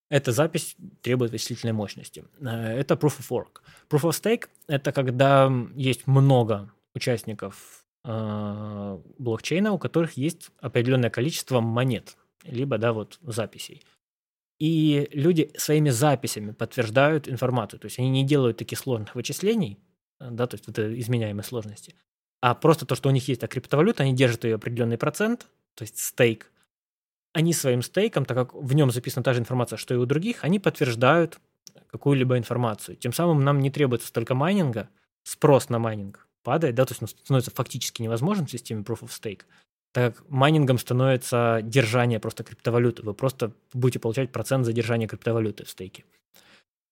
Эта 0.09 0.33
запись 0.33 0.77
требует 1.03 1.31
вычислительной 1.31 1.73
мощности. 1.73 2.25
Э, 2.41 2.79
это 2.79 2.95
Proof 2.95 3.21
of 3.21 3.29
Work. 3.31 3.61
Proof 3.89 4.03
of 4.03 4.11
Stake– 4.11 4.49
это 4.67 4.93
когда 4.93 5.51
есть 5.75 6.07
много 6.07 6.71
участников 6.95 7.55
э, 7.55 7.80
блокчейна, 8.03 9.73
у 9.73 9.79
которых 9.79 10.15
есть 10.15 10.51
определенное 10.61 11.11
количество 11.11 11.61
монет, 11.61 12.17
либо 12.45 12.79
да, 12.79 12.93
вот 12.93 13.19
записей. 13.23 13.85
И 14.59 15.09
люди 15.13 15.51
своими 15.57 15.91
записями 15.91 16.53
подтверждают 16.53 17.29
информацию. 17.29 17.81
То 17.81 17.87
есть 17.87 17.99
они 17.99 18.11
не 18.11 18.25
делают 18.25 18.59
таких 18.59 18.79
сложных 18.79 19.15
вычислений, 19.15 19.79
да, 20.19 20.47
то 20.47 20.55
есть 20.55 20.69
это 20.69 20.99
изменяемой 20.99 21.45
сложности, 21.45 21.95
а 22.43 22.55
просто 22.55 22.87
то, 22.87 22.95
что 22.95 23.09
у 23.09 23.13
них 23.13 23.29
есть 23.29 23.43
а 23.43 23.49
криптовалюта, 23.49 24.03
они 24.03 24.15
держат 24.15 24.45
ее 24.45 24.57
определенный 24.57 24.99
процент, 24.99 25.47
то 25.75 25.83
есть 25.83 25.99
stake, 25.99 26.51
они 27.33 27.53
своим 27.53 27.83
стейком, 27.83 28.25
так 28.25 28.37
как 28.37 28.55
в 28.55 28.75
нем 28.75 28.91
записана 28.91 29.23
та 29.23 29.35
же 29.35 29.41
информация, 29.41 29.77
что 29.77 29.95
и 29.95 29.99
у 29.99 30.05
других, 30.05 30.45
они 30.45 30.59
подтверждают 30.59 31.39
какую-либо 31.87 32.37
информацию. 32.37 32.97
Тем 32.97 33.13
самым 33.13 33.45
нам 33.45 33.61
не 33.61 33.71
требуется 33.71 34.09
столько 34.09 34.35
майнинга, 34.35 34.89
спрос 35.23 35.69
на 35.69 35.79
майнинг 35.79 36.27
падает, 36.43 36.75
да, 36.75 36.85
то 36.85 36.93
есть 36.93 37.03
он 37.03 37.09
становится 37.09 37.51
фактически 37.51 38.03
невозможен 38.03 38.47
в 38.47 38.51
системе 38.51 38.83
Proof 38.83 39.01
of 39.01 39.09
Stake, 39.09 39.43
так 39.93 40.17
как 40.17 40.31
майнингом 40.31 40.79
становится 40.79 41.61
держание 41.63 42.21
просто 42.21 42.45
криптовалюты. 42.45 43.03
Вы 43.03 43.15
просто 43.15 43.53
будете 43.73 43.99
получать 43.99 44.33
процент 44.33 44.65
за 44.65 44.73
держание 44.73 45.09
криптовалюты 45.09 45.65
в 45.65 45.71
стейке. 45.71 46.05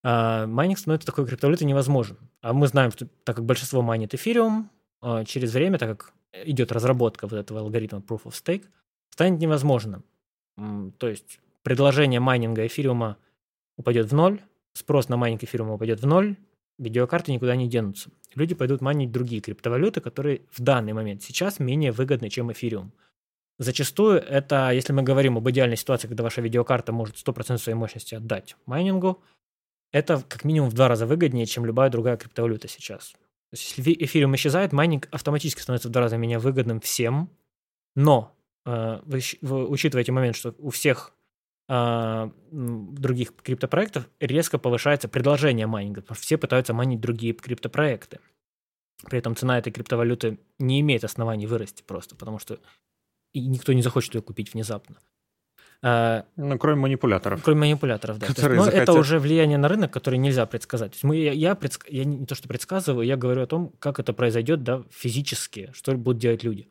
А 0.03 0.47
майнинг 0.47 0.79
становится 0.79 1.07
такой 1.07 1.25
криптовалютой 1.25 1.67
невозможен. 1.67 2.17
А 2.41 2.53
мы 2.53 2.67
знаем, 2.67 2.91
что 2.91 3.07
так 3.23 3.35
как 3.37 3.45
большинство 3.45 3.81
майнит 3.81 4.13
эфириум, 4.13 4.69
а 5.01 5.25
через 5.25 5.53
время, 5.53 5.77
так 5.77 5.97
как 5.97 6.13
идет 6.45 6.71
разработка 6.71 7.27
вот 7.27 7.33
этого 7.33 7.61
алгоритма 7.61 7.99
Proof 7.99 8.23
of 8.23 8.31
Stake, 8.31 8.65
станет 9.11 9.39
невозможным. 9.39 10.03
То 10.97 11.07
есть 11.07 11.39
предложение 11.63 12.19
майнинга 12.19 12.65
эфириума 12.67 13.17
упадет 13.77 14.11
в 14.11 14.13
ноль, 14.13 14.41
спрос 14.73 15.09
на 15.09 15.17
майнинг 15.17 15.43
эфириума 15.43 15.73
упадет 15.73 16.01
в 16.01 16.05
ноль, 16.05 16.35
видеокарты 16.79 17.31
никуда 17.31 17.55
не 17.55 17.67
денутся. 17.67 18.09
Люди 18.35 18.55
пойдут 18.55 18.81
майнить 18.81 19.11
другие 19.11 19.41
криптовалюты, 19.41 20.01
которые 20.01 20.41
в 20.51 20.61
данный 20.61 20.93
момент 20.93 21.21
сейчас 21.21 21.59
менее 21.59 21.91
выгодны, 21.91 22.29
чем 22.29 22.51
эфириум. 22.51 22.93
Зачастую 23.57 24.19
это, 24.19 24.71
если 24.71 24.93
мы 24.93 25.03
говорим 25.03 25.37
об 25.37 25.49
идеальной 25.49 25.77
ситуации, 25.77 26.07
когда 26.07 26.23
ваша 26.23 26.41
видеокарта 26.41 26.91
может 26.91 27.15
100% 27.15 27.57
своей 27.57 27.75
мощности 27.77 28.15
отдать 28.15 28.55
майнингу, 28.65 29.21
это 29.91 30.23
как 30.27 30.43
минимум 30.43 30.69
в 30.69 30.73
два 30.73 30.87
раза 30.87 31.05
выгоднее, 31.05 31.45
чем 31.45 31.65
любая 31.65 31.89
другая 31.89 32.17
криптовалюта 32.17 32.67
сейчас. 32.67 33.11
То 33.11 33.57
есть, 33.57 33.77
если 33.77 33.93
эфириум 34.05 34.33
исчезает, 34.35 34.71
майнинг 34.71 35.07
автоматически 35.11 35.61
становится 35.61 35.89
в 35.89 35.91
два 35.91 36.03
раза 36.03 36.17
менее 36.17 36.39
выгодным 36.39 36.79
всем, 36.79 37.29
но 37.95 38.35
Э, 38.69 38.99
вы, 39.03 39.21
вы 39.41 39.67
учитываете 39.67 40.11
момент, 40.11 40.35
что 40.35 40.53
у 40.59 40.69
всех 40.69 41.13
других 41.69 43.35
криптопроектов 43.35 44.09
резко 44.19 44.57
повышается 44.57 45.07
предложение 45.07 45.67
майнинга, 45.67 46.01
потому 46.01 46.15
что 46.15 46.25
все 46.25 46.37
пытаются 46.37 46.73
майнить 46.73 46.99
другие 46.99 47.33
криптопроекты. 47.33 48.19
При 49.05 49.19
этом 49.19 49.35
цена 49.35 49.57
этой 49.57 49.71
криптовалюты 49.71 50.39
не 50.57 50.81
имеет 50.81 51.03
оснований 51.03 51.47
вырасти 51.47 51.83
просто, 51.83 52.15
потому 52.15 52.39
что 52.39 52.59
никто 53.33 53.71
не 53.73 53.81
захочет 53.81 54.15
ее 54.15 54.21
купить 54.21 54.53
внезапно. 54.53 54.97
Э, 55.81 56.23
ну, 56.35 56.57
кроме 56.57 56.81
манипуляторов. 56.81 57.41
Кроме 57.43 57.61
манипуляторов, 57.61 58.19
да. 58.19 58.27
Которые 58.27 58.55
есть, 58.55 58.57
но 58.57 58.65
захотят... 58.65 58.89
это 58.89 58.99
уже 58.99 59.19
влияние 59.19 59.57
на 59.57 59.69
рынок, 59.69 59.93
которое 59.93 60.17
нельзя 60.17 60.45
предсказать. 60.45 60.91
То 60.91 60.95
есть 60.95 61.03
мы, 61.03 61.15
я, 61.15 61.31
я, 61.31 61.55
предск... 61.55 61.87
я 61.89 62.03
не 62.03 62.25
то, 62.25 62.35
что 62.35 62.49
предсказываю, 62.49 63.05
я 63.05 63.15
говорю 63.15 63.43
о 63.43 63.47
том, 63.47 63.71
как 63.79 63.99
это 63.99 64.11
произойдет 64.11 64.63
да, 64.63 64.83
физически, 64.89 65.71
что 65.73 65.95
будут 65.95 66.19
делать 66.19 66.43
люди 66.43 66.67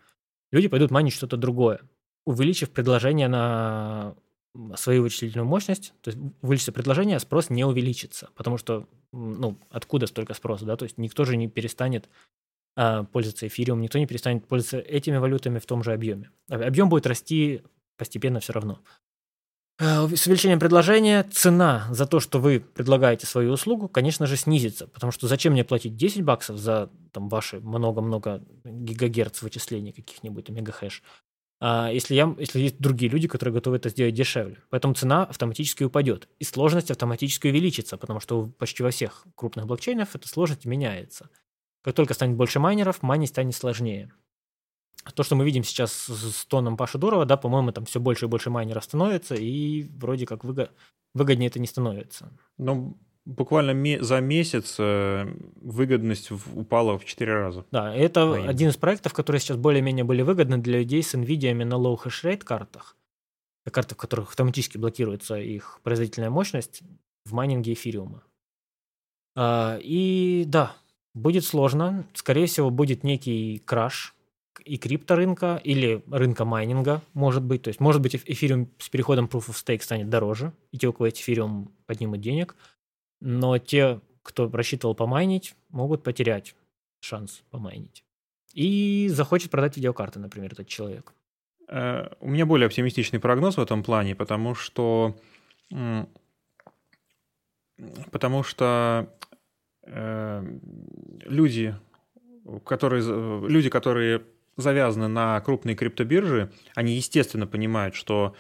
люди 0.51 0.69
пойдут 0.69 0.91
манить 0.91 1.15
что-то 1.15 1.37
другое, 1.37 1.81
увеличив 2.25 2.70
предложение 2.70 3.29
на 3.29 4.15
свою 4.77 5.03
вычислительную 5.03 5.47
мощность, 5.47 5.93
то 6.01 6.11
есть 6.11 6.20
увеличится 6.43 6.73
предложение, 6.73 7.16
а 7.16 7.20
спрос 7.20 7.51
не 7.51 7.65
увеличится, 7.65 8.31
потому 8.35 8.59
что, 8.59 8.89
ну, 9.12 9.59
откуда 9.70 10.07
столько 10.07 10.35
спроса, 10.35 10.65
да, 10.65 10.77
то 10.77 10.85
есть 10.85 10.99
никто 10.99 11.25
же 11.25 11.37
не 11.37 11.49
перестанет 11.49 12.09
а, 12.77 13.05
пользоваться 13.05 13.47
эфириум, 13.47 13.81
никто 13.81 13.99
не 13.99 14.07
перестанет 14.07 14.47
пользоваться 14.47 14.79
этими 14.79 15.16
валютами 15.16 15.59
в 15.59 15.66
том 15.66 15.83
же 15.83 15.93
объеме. 15.93 16.31
Объем 16.49 16.89
будет 16.89 17.07
расти 17.07 17.62
постепенно 17.97 18.41
все 18.41 18.53
равно. 18.53 18.81
А, 19.81 20.09
с 20.09 20.27
увеличением 20.27 20.59
предложения 20.59 21.23
цена 21.23 21.87
за 21.91 22.07
то, 22.07 22.19
что 22.19 22.41
вы 22.41 22.61
предлагаете 22.61 23.27
свою 23.27 23.53
услугу, 23.53 23.89
конечно 23.89 24.27
же, 24.27 24.37
снизится. 24.37 24.89
Потому 24.89 25.12
что 25.12 25.29
зачем 25.29 25.53
мне 25.53 25.65
платить 25.65 25.97
10 25.97 26.23
баксов 26.23 26.57
за 26.57 26.91
там, 27.12 27.29
ваши 27.29 27.61
много-много 27.61 28.43
гигагерц 28.65 29.43
вычислений 29.43 29.93
каких-нибудь, 29.93 30.49
мегахэш, 30.49 31.03
если, 31.60 32.14
я, 32.14 32.35
если 32.39 32.60
есть 32.60 32.78
другие 32.78 33.10
люди, 33.10 33.26
которые 33.28 33.55
готовы 33.55 33.76
это 33.76 33.89
сделать 33.89 34.14
дешевле. 34.14 34.59
Поэтому 34.70 34.94
цена 34.94 35.24
автоматически 35.24 35.85
упадет. 35.85 36.28
И 36.39 36.44
сложность 36.44 36.90
автоматически 36.90 37.48
увеличится, 37.48 37.97
потому 37.97 38.20
что 38.20 38.47
почти 38.47 38.82
во 38.82 38.90
всех 38.90 39.26
крупных 39.35 39.66
блокчейнах 39.66 40.14
эта 40.14 40.28
сложность 40.28 40.66
меняется. 40.66 41.30
Как 41.82 41.94
только 41.94 42.14
станет 42.14 42.36
больше 42.36 42.60
майнеров, 42.60 43.02
майнить 43.02 43.30
станет 43.30 43.56
сложнее 43.56 44.12
то, 45.14 45.22
что 45.22 45.36
мы 45.36 45.44
видим 45.44 45.64
сейчас 45.64 45.93
с 45.93 46.44
тоном 46.47 46.76
Паши 46.76 46.98
Дурова, 46.98 47.24
да, 47.24 47.36
по-моему, 47.36 47.72
там 47.72 47.85
все 47.85 48.01
больше 48.01 48.26
и 48.26 48.28
больше 48.28 48.51
майнеров 48.51 48.85
становится, 48.85 49.35
и 49.35 49.85
вроде 49.98 50.26
как 50.26 50.44
выгод... 50.44 50.72
выгоднее 51.14 51.48
это 51.48 51.60
не 51.60 51.66
становится. 51.66 52.32
Ну, 52.56 52.98
буквально 53.28 54.02
за 54.02 54.20
месяц 54.20 54.76
э, 54.78 55.26
выгодность 55.60 56.30
упала 56.30 56.98
в 56.98 57.05
4 57.05 57.32
раза. 57.32 57.66
Да, 57.70 57.94
это 57.94 58.26
майнинг. 58.26 58.50
один 58.50 58.68
из 58.70 58.76
проектов, 58.76 59.12
которые 59.12 59.40
сейчас 59.40 59.59
более-менее 59.59 60.05
были 60.05 60.22
выгодны 60.22 60.59
для 60.59 60.78
людей 60.78 61.02
с 61.02 61.14
NVIDIA 61.14 61.55
на 61.55 61.74
low 61.74 61.96
rate 62.02 62.38
картах, 62.38 62.96
карты, 63.70 63.94
в 63.94 63.98
которых 63.98 64.30
автоматически 64.30 64.78
блокируется 64.78 65.36
их 65.36 65.80
производительная 65.82 66.30
мощность 66.30 66.82
в 67.26 67.32
майнинге 67.34 67.74
эфириума. 67.74 68.22
А, 69.36 69.78
и 69.82 70.44
да, 70.46 70.74
будет 71.12 71.44
сложно. 71.44 72.06
Скорее 72.14 72.46
всего, 72.46 72.70
будет 72.70 73.05
некий 73.05 73.62
краш 73.64 74.14
и 74.64 74.78
крипторынка, 74.78 75.60
или 75.62 76.02
рынка 76.10 76.46
майнинга, 76.46 77.02
может 77.12 77.42
быть. 77.42 77.62
То 77.62 77.68
есть, 77.68 77.80
может 77.80 78.00
быть, 78.00 78.14
эфириум 78.14 78.70
с 78.78 78.88
переходом 78.88 79.26
Proof 79.26 79.48
of 79.48 79.55
Stake 79.55 79.82
станет 79.82 80.09
дороже, 80.09 80.52
и 80.72 80.78
те, 80.78 80.88
у 80.88 80.92
кого 80.94 81.06
есть 81.06 81.20
эфириум, 81.20 81.70
поднимут 81.86 82.20
денег. 82.20 82.56
Но 83.20 83.59
те, 83.59 84.01
кто 84.23 84.51
рассчитывал 84.51 84.95
помайнить, 84.95 85.55
могут 85.70 86.03
потерять 86.03 86.55
шанс 87.01 87.43
помайнить. 87.51 88.05
И 88.55 89.09
захочет 89.11 89.51
продать 89.51 89.77
видеокарты, 89.77 90.19
например, 90.19 90.53
этот 90.53 90.69
человек. 90.69 91.12
Э, 91.69 92.09
у 92.20 92.28
меня 92.28 92.47
более 92.47 92.66
оптимистичный 92.66 93.20
прогноз 93.20 93.57
в 93.57 93.61
этом 93.61 93.82
плане, 93.82 94.15
потому 94.15 94.55
что 94.55 95.16
потому 98.11 98.43
что 98.43 99.15
э, 99.85 100.59
люди, 101.24 101.77
которые, 102.65 103.03
люди, 103.49 103.70
которые 103.70 104.24
завязаны 104.57 105.09
на 105.09 105.40
крупные 105.40 105.77
криптобиржи, 105.77 106.51
они, 106.74 106.95
естественно, 106.95 107.47
понимают, 107.47 107.95
что 107.95 108.35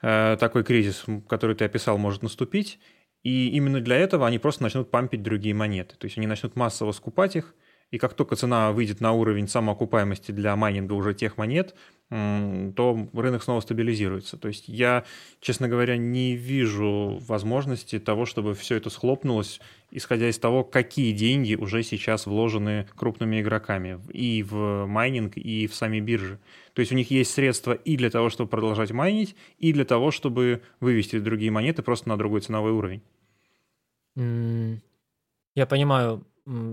э, 0.00 0.36
такой 0.38 0.64
кризис, 0.64 1.04
который 1.28 1.56
ты 1.56 1.64
описал, 1.64 1.98
может 1.98 2.22
наступить, 2.22 2.78
и 3.22 3.48
именно 3.50 3.80
для 3.80 3.96
этого 3.96 4.26
они 4.26 4.38
просто 4.38 4.62
начнут 4.62 4.90
пампить 4.90 5.22
другие 5.22 5.54
монеты. 5.54 5.96
То 5.96 6.06
есть 6.06 6.16
они 6.18 6.26
начнут 6.26 6.56
массово 6.56 6.92
скупать 6.92 7.36
их, 7.36 7.54
и 7.90 7.98
как 7.98 8.14
только 8.14 8.36
цена 8.36 8.70
выйдет 8.70 9.00
на 9.00 9.12
уровень 9.12 9.48
самоокупаемости 9.48 10.30
для 10.30 10.54
майнинга 10.54 10.92
уже 10.92 11.12
тех 11.12 11.36
монет, 11.36 11.74
то 12.08 13.08
рынок 13.12 13.42
снова 13.42 13.60
стабилизируется. 13.60 14.36
То 14.36 14.48
есть 14.48 14.68
я, 14.68 15.04
честно 15.40 15.68
говоря, 15.68 15.96
не 15.96 16.36
вижу 16.36 17.18
возможности 17.26 17.98
того, 17.98 18.26
чтобы 18.26 18.54
все 18.54 18.76
это 18.76 18.90
схлопнулось, 18.90 19.60
исходя 19.90 20.28
из 20.28 20.38
того, 20.38 20.62
какие 20.62 21.12
деньги 21.12 21.56
уже 21.56 21.82
сейчас 21.82 22.26
вложены 22.26 22.86
крупными 22.96 23.40
игроками 23.40 23.98
и 24.12 24.44
в 24.44 24.86
майнинг, 24.86 25.36
и 25.36 25.66
в 25.66 25.74
сами 25.74 25.98
биржи. 26.00 26.38
То 26.80 26.82
есть 26.82 26.92
у 26.92 26.96
них 26.96 27.10
есть 27.10 27.34
средства 27.34 27.72
и 27.72 27.98
для 27.98 28.08
того, 28.08 28.30
чтобы 28.30 28.48
продолжать 28.48 28.90
майнить, 28.90 29.36
и 29.58 29.74
для 29.74 29.84
того, 29.84 30.10
чтобы 30.10 30.62
вывести 30.80 31.18
другие 31.18 31.50
монеты 31.50 31.82
просто 31.82 32.08
на 32.08 32.16
другой 32.16 32.40
ценовой 32.40 32.72
уровень. 32.72 33.02
Я 34.16 35.66
понимаю 35.66 36.26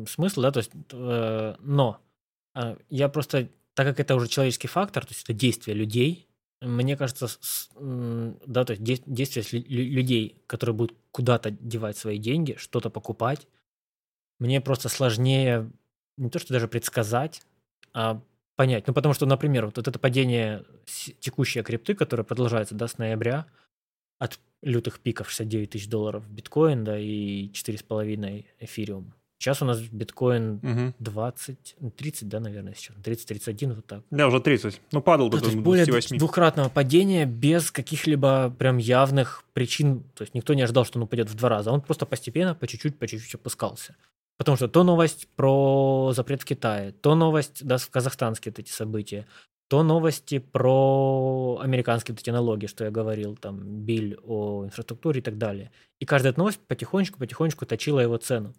смысл, 0.08 0.44
да, 0.44 0.52
то 0.52 0.60
есть, 0.60 0.72
э, 0.94 1.56
но 1.60 2.00
э, 2.56 2.78
я 2.90 3.10
просто, 3.10 3.50
так 3.74 3.86
как 3.86 4.00
это 4.00 4.16
уже 4.16 4.30
человеческий 4.30 4.70
фактор, 4.70 5.06
то 5.06 5.12
есть 5.12 5.26
это 5.26 5.34
действие 5.34 5.76
людей, 5.76 6.30
мне 6.62 6.96
кажется, 6.96 7.28
да, 7.76 8.64
то 8.64 8.72
есть 8.72 9.04
действия 9.06 9.44
людей, 9.68 10.42
которые 10.48 10.74
будут 10.74 10.98
куда-то 11.12 11.52
девать 11.52 11.98
свои 11.98 12.18
деньги, 12.18 12.56
что-то 12.58 12.90
покупать, 12.90 13.46
мне 14.40 14.62
просто 14.62 14.88
сложнее 14.88 15.70
не 16.16 16.30
то, 16.30 16.40
что 16.40 16.54
даже 16.54 16.70
предсказать, 16.70 17.42
а 17.94 18.22
понять. 18.58 18.86
Ну, 18.88 18.94
потому 18.94 19.14
что, 19.14 19.26
например, 19.26 19.68
вот, 19.68 19.78
это 19.78 19.98
падение 20.00 20.66
текущей 21.22 21.62
крипты, 21.62 21.96
которое 21.96 22.24
продолжается 22.24 22.76
до 22.76 22.88
с 22.88 22.98
ноября, 22.98 23.46
от 24.20 24.40
лютых 24.62 25.00
пиков 25.00 25.30
69 25.30 25.70
тысяч 25.70 25.88
долларов 25.88 26.30
биткоин, 26.30 26.84
да, 26.84 27.00
и 27.00 27.50
4,5 27.52 28.46
эфириум. 28.60 29.14
Сейчас 29.40 29.62
у 29.62 29.66
нас 29.66 29.80
биткоин 29.80 30.56
угу. 30.64 30.94
20, 30.98 31.76
30, 31.96 32.28
да, 32.28 32.40
наверное, 32.40 32.74
сейчас. 32.74 32.96
30-31, 32.98 33.76
вот 33.76 33.86
так. 33.86 34.04
Да, 34.10 34.28
уже 34.28 34.40
30. 34.40 34.82
Ну, 34.92 35.02
падал 35.02 35.30
да, 35.30 35.38
до 35.38 35.44
28. 35.44 35.64
Более 35.64 36.18
двухкратного 36.18 36.70
падения 36.70 37.26
без 37.28 37.70
каких-либо 37.70 38.50
прям 38.58 38.78
явных 38.78 39.44
причин. 39.54 40.04
То 40.16 40.24
есть 40.24 40.34
никто 40.34 40.56
не 40.56 40.64
ожидал, 40.64 40.86
что 40.86 40.98
он 40.98 41.04
упадет 41.04 41.30
в 41.30 41.36
два 41.36 41.50
раза. 41.50 41.72
Он 41.72 41.82
просто 41.82 42.08
постепенно, 42.08 42.56
по 42.56 42.66
чуть-чуть, 42.66 42.98
по 42.98 43.08
чуть-чуть 43.08 43.36
опускался. 43.36 43.96
Потому 44.38 44.56
что 44.56 44.68
то 44.68 44.84
новость 44.84 45.28
про 45.36 46.12
запрет 46.14 46.42
в 46.42 46.46
Китае, 46.46 46.92
то 46.92 47.16
новость, 47.16 47.66
да, 47.66 47.78
в 47.78 47.90
казахстанские 47.90 48.52
вот 48.52 48.60
эти 48.60 48.72
события, 48.72 49.26
то 49.68 49.84
новости 49.84 50.38
про 50.40 51.60
американские 51.62 52.14
вот 52.14 52.22
эти 52.22 52.30
налоги, 52.30 52.68
что 52.68 52.86
я 52.86 52.92
говорил, 52.92 53.36
там, 53.36 53.84
биль 53.84 54.18
о 54.24 54.64
инфраструктуре 54.64 55.20
и 55.20 55.24
так 55.24 55.38
далее. 55.38 55.72
И 56.00 56.06
каждая 56.06 56.32
эта 56.32 56.40
новость 56.40 56.60
потихонечку-потихонечку 56.68 57.66
точила 57.66 58.00
его 58.00 58.18
цену. 58.18 58.54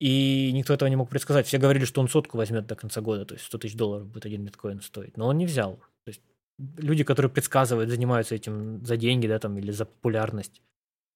И 0.00 0.50
никто 0.52 0.72
этого 0.72 0.88
не 0.88 0.96
мог 0.96 1.10
предсказать. 1.10 1.46
Все 1.46 1.58
говорили, 1.58 1.84
что 1.84 2.00
он 2.00 2.08
сотку 2.08 2.38
возьмет 2.38 2.66
до 2.66 2.74
конца 2.74 3.02
года, 3.02 3.26
то 3.26 3.34
есть 3.34 3.44
100 3.46 3.58
тысяч 3.58 3.76
долларов 3.76 4.06
будет 4.06 4.24
один 4.24 4.44
биткоин 4.44 4.80
стоить. 4.80 5.16
Но 5.16 5.26
он 5.26 5.36
не 5.36 5.46
взял. 5.46 5.76
То 6.04 6.08
есть 6.08 6.22
люди, 6.58 7.04
которые 7.04 7.30
предсказывают, 7.30 7.90
занимаются 7.90 8.34
этим 8.34 8.84
за 8.84 8.96
деньги, 8.96 9.26
да, 9.26 9.38
там, 9.38 9.58
или 9.58 9.70
за 9.70 9.84
популярность, 9.84 10.62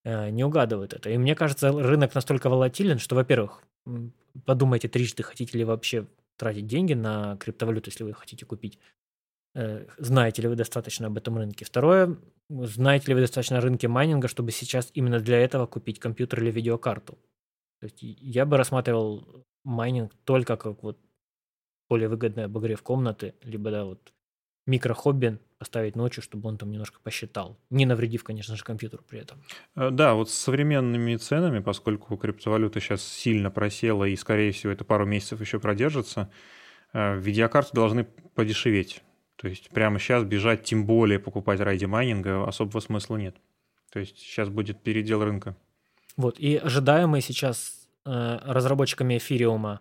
не 0.04 0.44
угадывают 0.44 0.92
это. 0.92 1.10
И 1.10 1.16
мне 1.16 1.34
кажется, 1.34 1.72
рынок 1.72 2.14
настолько 2.14 2.50
волатилен, 2.50 2.98
что, 2.98 3.14
во-первых, 3.14 3.62
подумайте 4.44 4.88
трижды, 4.88 5.22
хотите 5.22 5.56
ли 5.58 5.64
вообще 5.64 6.06
тратить 6.36 6.66
деньги 6.66 6.94
на 6.94 7.36
криптовалюту, 7.36 7.90
если 7.90 8.04
вы 8.04 8.12
хотите 8.12 8.44
купить. 8.44 8.78
Э, 9.54 9.86
знаете 9.98 10.42
ли 10.42 10.48
вы 10.48 10.56
достаточно 10.56 11.06
об 11.06 11.16
этом 11.16 11.36
рынке? 11.36 11.64
Второе, 11.64 12.16
знаете 12.48 13.08
ли 13.08 13.14
вы 13.14 13.20
достаточно 13.20 13.60
рынке 13.60 13.88
майнинга, 13.88 14.28
чтобы 14.28 14.50
сейчас 14.50 14.90
именно 14.94 15.20
для 15.20 15.38
этого 15.38 15.66
купить 15.66 16.00
компьютер 16.00 16.42
или 16.42 16.50
видеокарту? 16.50 17.18
То 17.80 17.86
есть 17.86 17.98
я 18.00 18.46
бы 18.46 18.56
рассматривал 18.56 19.44
майнинг 19.64 20.12
только 20.24 20.56
как 20.56 20.82
вот 20.82 20.98
более 21.88 22.08
выгодный 22.08 22.44
обогрев 22.44 22.82
комнаты, 22.82 23.34
либо, 23.42 23.70
да, 23.70 23.84
вот 23.84 24.12
микрохобби 24.66 25.38
поставить 25.64 25.96
ночью, 25.96 26.22
чтобы 26.22 26.46
он 26.50 26.58
там 26.58 26.70
немножко 26.70 27.00
посчитал, 27.02 27.56
не 27.70 27.86
навредив, 27.86 28.22
конечно 28.22 28.54
же, 28.54 28.62
компьютеру 28.62 29.02
при 29.08 29.20
этом. 29.20 29.42
Э, 29.74 29.88
да, 29.90 30.12
вот 30.12 30.28
с 30.28 30.34
современными 30.34 31.16
ценами, 31.16 31.60
поскольку 31.60 32.18
криптовалюта 32.18 32.80
сейчас 32.80 33.02
сильно 33.02 33.50
просела 33.50 34.04
и, 34.04 34.14
скорее 34.14 34.52
всего, 34.52 34.72
это 34.72 34.84
пару 34.84 35.06
месяцев 35.06 35.40
еще 35.40 35.58
продержится, 35.58 36.30
э, 36.92 37.18
видеокарты 37.18 37.70
должны 37.72 38.04
подешеветь. 38.34 39.02
То 39.36 39.48
есть 39.48 39.70
прямо 39.70 39.98
сейчас 39.98 40.24
бежать, 40.24 40.64
тем 40.64 40.84
более 40.84 41.18
покупать 41.18 41.60
ради 41.60 41.86
майнинга, 41.86 42.46
особого 42.46 42.80
смысла 42.80 43.16
нет. 43.16 43.36
То 43.90 44.00
есть 44.00 44.18
сейчас 44.18 44.50
будет 44.50 44.82
передел 44.82 45.24
рынка. 45.24 45.56
Вот, 46.18 46.38
и 46.38 46.56
ожидаемый 46.56 47.22
сейчас 47.22 47.88
э, 48.04 48.38
разработчиками 48.42 49.16
эфириума 49.16 49.80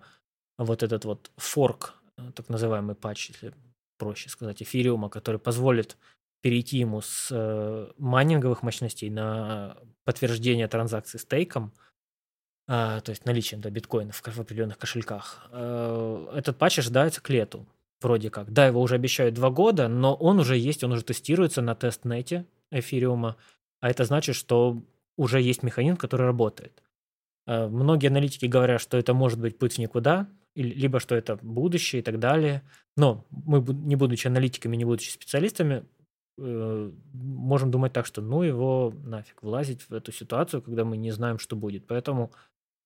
вот 0.57 0.81
этот 0.81 1.03
вот 1.03 1.29
форк, 1.35 1.95
так 2.35 2.47
называемый 2.47 2.95
патч, 2.95 3.31
если 3.31 3.53
проще 3.97 4.29
сказать, 4.29 4.61
эфириума, 4.61 5.09
который 5.09 5.39
позволит 5.39 5.97
перейти 6.41 6.77
ему 6.77 7.01
с 7.01 7.29
э, 7.31 7.91
майнинговых 7.97 8.63
мощностей 8.63 9.09
на 9.09 9.77
подтверждение 10.03 10.67
транзакций 10.67 11.19
стейком, 11.19 11.73
э, 12.67 12.99
то 13.03 13.09
есть 13.09 13.25
наличием 13.25 13.61
да, 13.61 13.69
биткоинов 13.69 14.21
в 14.21 14.41
определенных 14.41 14.77
кошельках. 14.77 15.47
Э, 15.51 16.27
этот 16.35 16.57
патч 16.57 16.79
ожидается 16.79 17.21
к 17.21 17.29
лету, 17.29 17.65
вроде 18.01 18.29
как. 18.29 18.51
Да, 18.51 18.67
его 18.67 18.81
уже 18.81 18.95
обещают 18.95 19.35
два 19.35 19.49
года, 19.49 19.87
но 19.87 20.13
он 20.13 20.39
уже 20.39 20.57
есть, 20.57 20.83
он 20.83 20.91
уже 20.91 21.03
тестируется 21.03 21.61
на 21.61 21.75
тестнете 21.75 22.45
эфириума, 22.71 23.37
а 23.79 23.89
это 23.89 24.03
значит, 24.03 24.35
что 24.35 24.83
уже 25.15 25.41
есть 25.41 25.63
механизм, 25.63 25.95
который 25.95 26.25
работает. 26.25 26.83
Э, 27.47 27.67
многие 27.67 28.07
аналитики 28.07 28.45
говорят, 28.45 28.81
что 28.81 28.97
это 28.97 29.13
может 29.13 29.39
быть 29.39 29.57
путь 29.57 29.75
в 29.75 29.77
никуда, 29.77 30.27
либо 30.61 30.99
что 30.99 31.15
это 31.15 31.37
будущее 31.41 32.01
и 32.01 32.03
так 32.03 32.19
далее. 32.19 32.63
Но 32.95 33.25
мы, 33.29 33.63
не 33.73 33.95
будучи 33.95 34.27
аналитиками, 34.27 34.75
не 34.75 34.85
будучи 34.85 35.09
специалистами, 35.09 35.83
э, 36.37 36.91
можем 37.13 37.71
думать 37.71 37.93
так, 37.93 38.05
что 38.05 38.21
ну 38.21 38.43
его 38.43 38.93
нафиг 39.03 39.41
влазить 39.41 39.81
в 39.89 39.93
эту 39.93 40.11
ситуацию, 40.11 40.61
когда 40.61 40.85
мы 40.85 40.97
не 40.97 41.11
знаем, 41.11 41.39
что 41.39 41.55
будет. 41.55 41.87
Поэтому, 41.87 42.31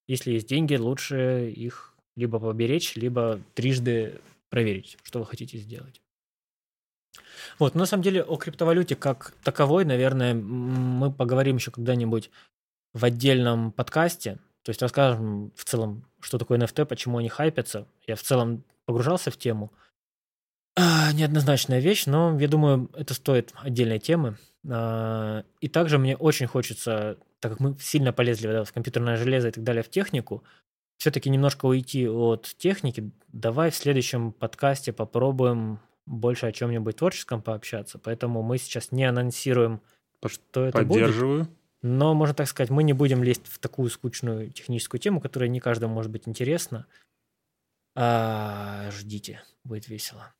если 0.07 0.31
есть 0.31 0.47
деньги, 0.47 0.75
лучше 0.75 1.51
их 1.51 1.93
либо 2.15 2.39
поберечь, 2.39 2.95
либо 2.95 3.39
трижды 3.53 4.19
проверить, 4.49 4.97
что 5.03 5.19
вы 5.19 5.25
хотите 5.25 5.57
сделать. 5.57 6.01
Вот, 7.59 7.75
на 7.75 7.85
самом 7.85 8.03
деле 8.03 8.23
о 8.23 8.37
криптовалюте 8.37 8.95
как 8.95 9.33
таковой, 9.43 9.85
наверное, 9.85 10.33
мы 10.33 11.11
поговорим 11.11 11.57
еще 11.57 11.71
когда-нибудь 11.71 12.29
в 12.93 13.03
отдельном 13.03 13.71
подкасте. 13.71 14.39
То 14.63 14.71
есть 14.71 14.81
расскажем 14.81 15.51
в 15.55 15.63
целом, 15.63 16.03
что 16.19 16.37
такое 16.37 16.57
NFT, 16.57 16.85
почему 16.85 17.17
они 17.17 17.29
хайпятся. 17.29 17.87
Я 18.05 18.15
в 18.15 18.21
целом 18.21 18.63
погружался 18.85 19.31
в 19.31 19.37
тему. 19.37 19.71
А, 20.75 21.11
неоднозначная 21.13 21.79
вещь, 21.79 22.05
но 22.05 22.37
я 22.39 22.47
думаю, 22.47 22.89
это 22.93 23.13
стоит 23.13 23.53
отдельной 23.55 23.99
темы. 23.99 24.37
А, 24.69 25.43
и 25.59 25.67
также 25.67 25.97
мне 25.97 26.15
очень 26.15 26.47
хочется, 26.47 27.17
так 27.39 27.53
как 27.53 27.59
мы 27.59 27.75
сильно 27.79 28.13
полезли 28.13 28.47
да, 28.47 28.63
в 28.63 28.71
компьютерное 28.71 29.17
железо 29.17 29.47
и 29.47 29.51
так 29.51 29.63
далее, 29.63 29.83
в 29.83 29.89
технику, 29.89 30.43
все-таки 30.97 31.29
немножко 31.29 31.65
уйти 31.65 32.07
от 32.07 32.43
техники. 32.57 33.11
Давай 33.27 33.71
в 33.71 33.75
следующем 33.75 34.31
подкасте 34.31 34.93
попробуем 34.93 35.79
больше 36.05 36.45
о 36.45 36.51
чем-нибудь 36.51 36.95
творческом 36.95 37.41
пообщаться, 37.41 37.99
поэтому 37.99 38.41
мы 38.41 38.57
сейчас 38.57 38.91
не 38.91 39.05
анонсируем, 39.05 39.81
что 40.25 40.65
это 40.65 40.79
Поддерживаю. 40.79 41.39
будет. 41.39 41.49
Но, 41.87 42.13
можно 42.13 42.35
так 42.35 42.49
сказать, 42.49 42.69
мы 42.69 42.83
не 42.83 42.91
будем 42.91 43.23
лезть 43.23 43.47
в 43.47 43.59
такую 43.59 43.89
скучную 43.89 44.51
техническую 44.51 44.99
тему, 44.99 45.21
которая 45.21 45.47
не 45.47 45.61
каждому 45.61 45.93
может 45.93 46.11
быть 46.11 46.27
интересна. 46.27 46.85
А, 47.95 48.91
ждите, 48.91 49.41
будет 49.63 49.87
весело. 49.87 50.33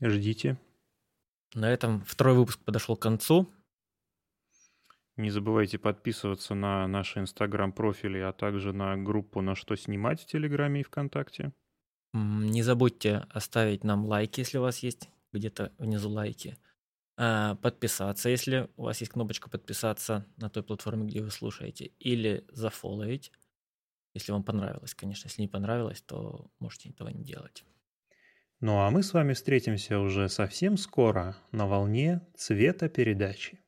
Ждите. 0.00 0.56
На 1.52 1.70
этом 1.70 2.02
второй 2.06 2.36
выпуск 2.36 2.58
подошел 2.64 2.96
к 2.96 3.02
концу. 3.02 3.50
Не 5.16 5.28
забывайте 5.30 5.78
подписываться 5.78 6.54
на 6.54 6.86
наши 6.88 7.20
инстаграм-профили, 7.20 8.18
а 8.18 8.32
также 8.32 8.72
на 8.72 8.96
группу 8.96 9.42
«На 9.42 9.54
что 9.54 9.76
снимать» 9.76 10.22
в 10.22 10.26
Телеграме 10.26 10.80
и 10.80 10.84
ВКонтакте. 10.84 11.52
Не 12.14 12.62
забудьте 12.62 13.26
оставить 13.28 13.84
нам 13.84 14.06
лайки, 14.06 14.40
если 14.40 14.56
у 14.56 14.62
вас 14.62 14.78
есть 14.78 15.10
где-то 15.32 15.70
внизу 15.76 16.08
лайки. 16.08 16.56
А, 17.18 17.54
подписаться, 17.56 18.28
если 18.28 18.68
у 18.76 18.84
вас 18.84 19.00
есть 19.00 19.12
кнопочка 19.12 19.48
подписаться 19.48 20.26
на 20.36 20.50
той 20.50 20.62
платформе, 20.62 21.06
где 21.06 21.22
вы 21.22 21.30
слушаете, 21.30 21.86
или 21.98 22.44
зафолловить, 22.50 23.32
если 24.14 24.32
вам 24.32 24.44
понравилось, 24.44 24.94
конечно. 24.94 25.28
Если 25.28 25.42
не 25.42 25.48
понравилось, 25.48 26.02
то 26.02 26.50
можете 26.58 26.90
этого 26.90 27.08
не 27.08 27.24
делать. 27.24 27.64
Ну 28.60 28.80
а 28.80 28.90
мы 28.90 29.02
с 29.02 29.14
вами 29.14 29.32
встретимся 29.34 29.98
уже 29.98 30.28
совсем 30.28 30.76
скоро 30.76 31.36
на 31.52 31.66
волне 31.66 32.26
цвета 32.36 32.88
передачи. 32.88 33.60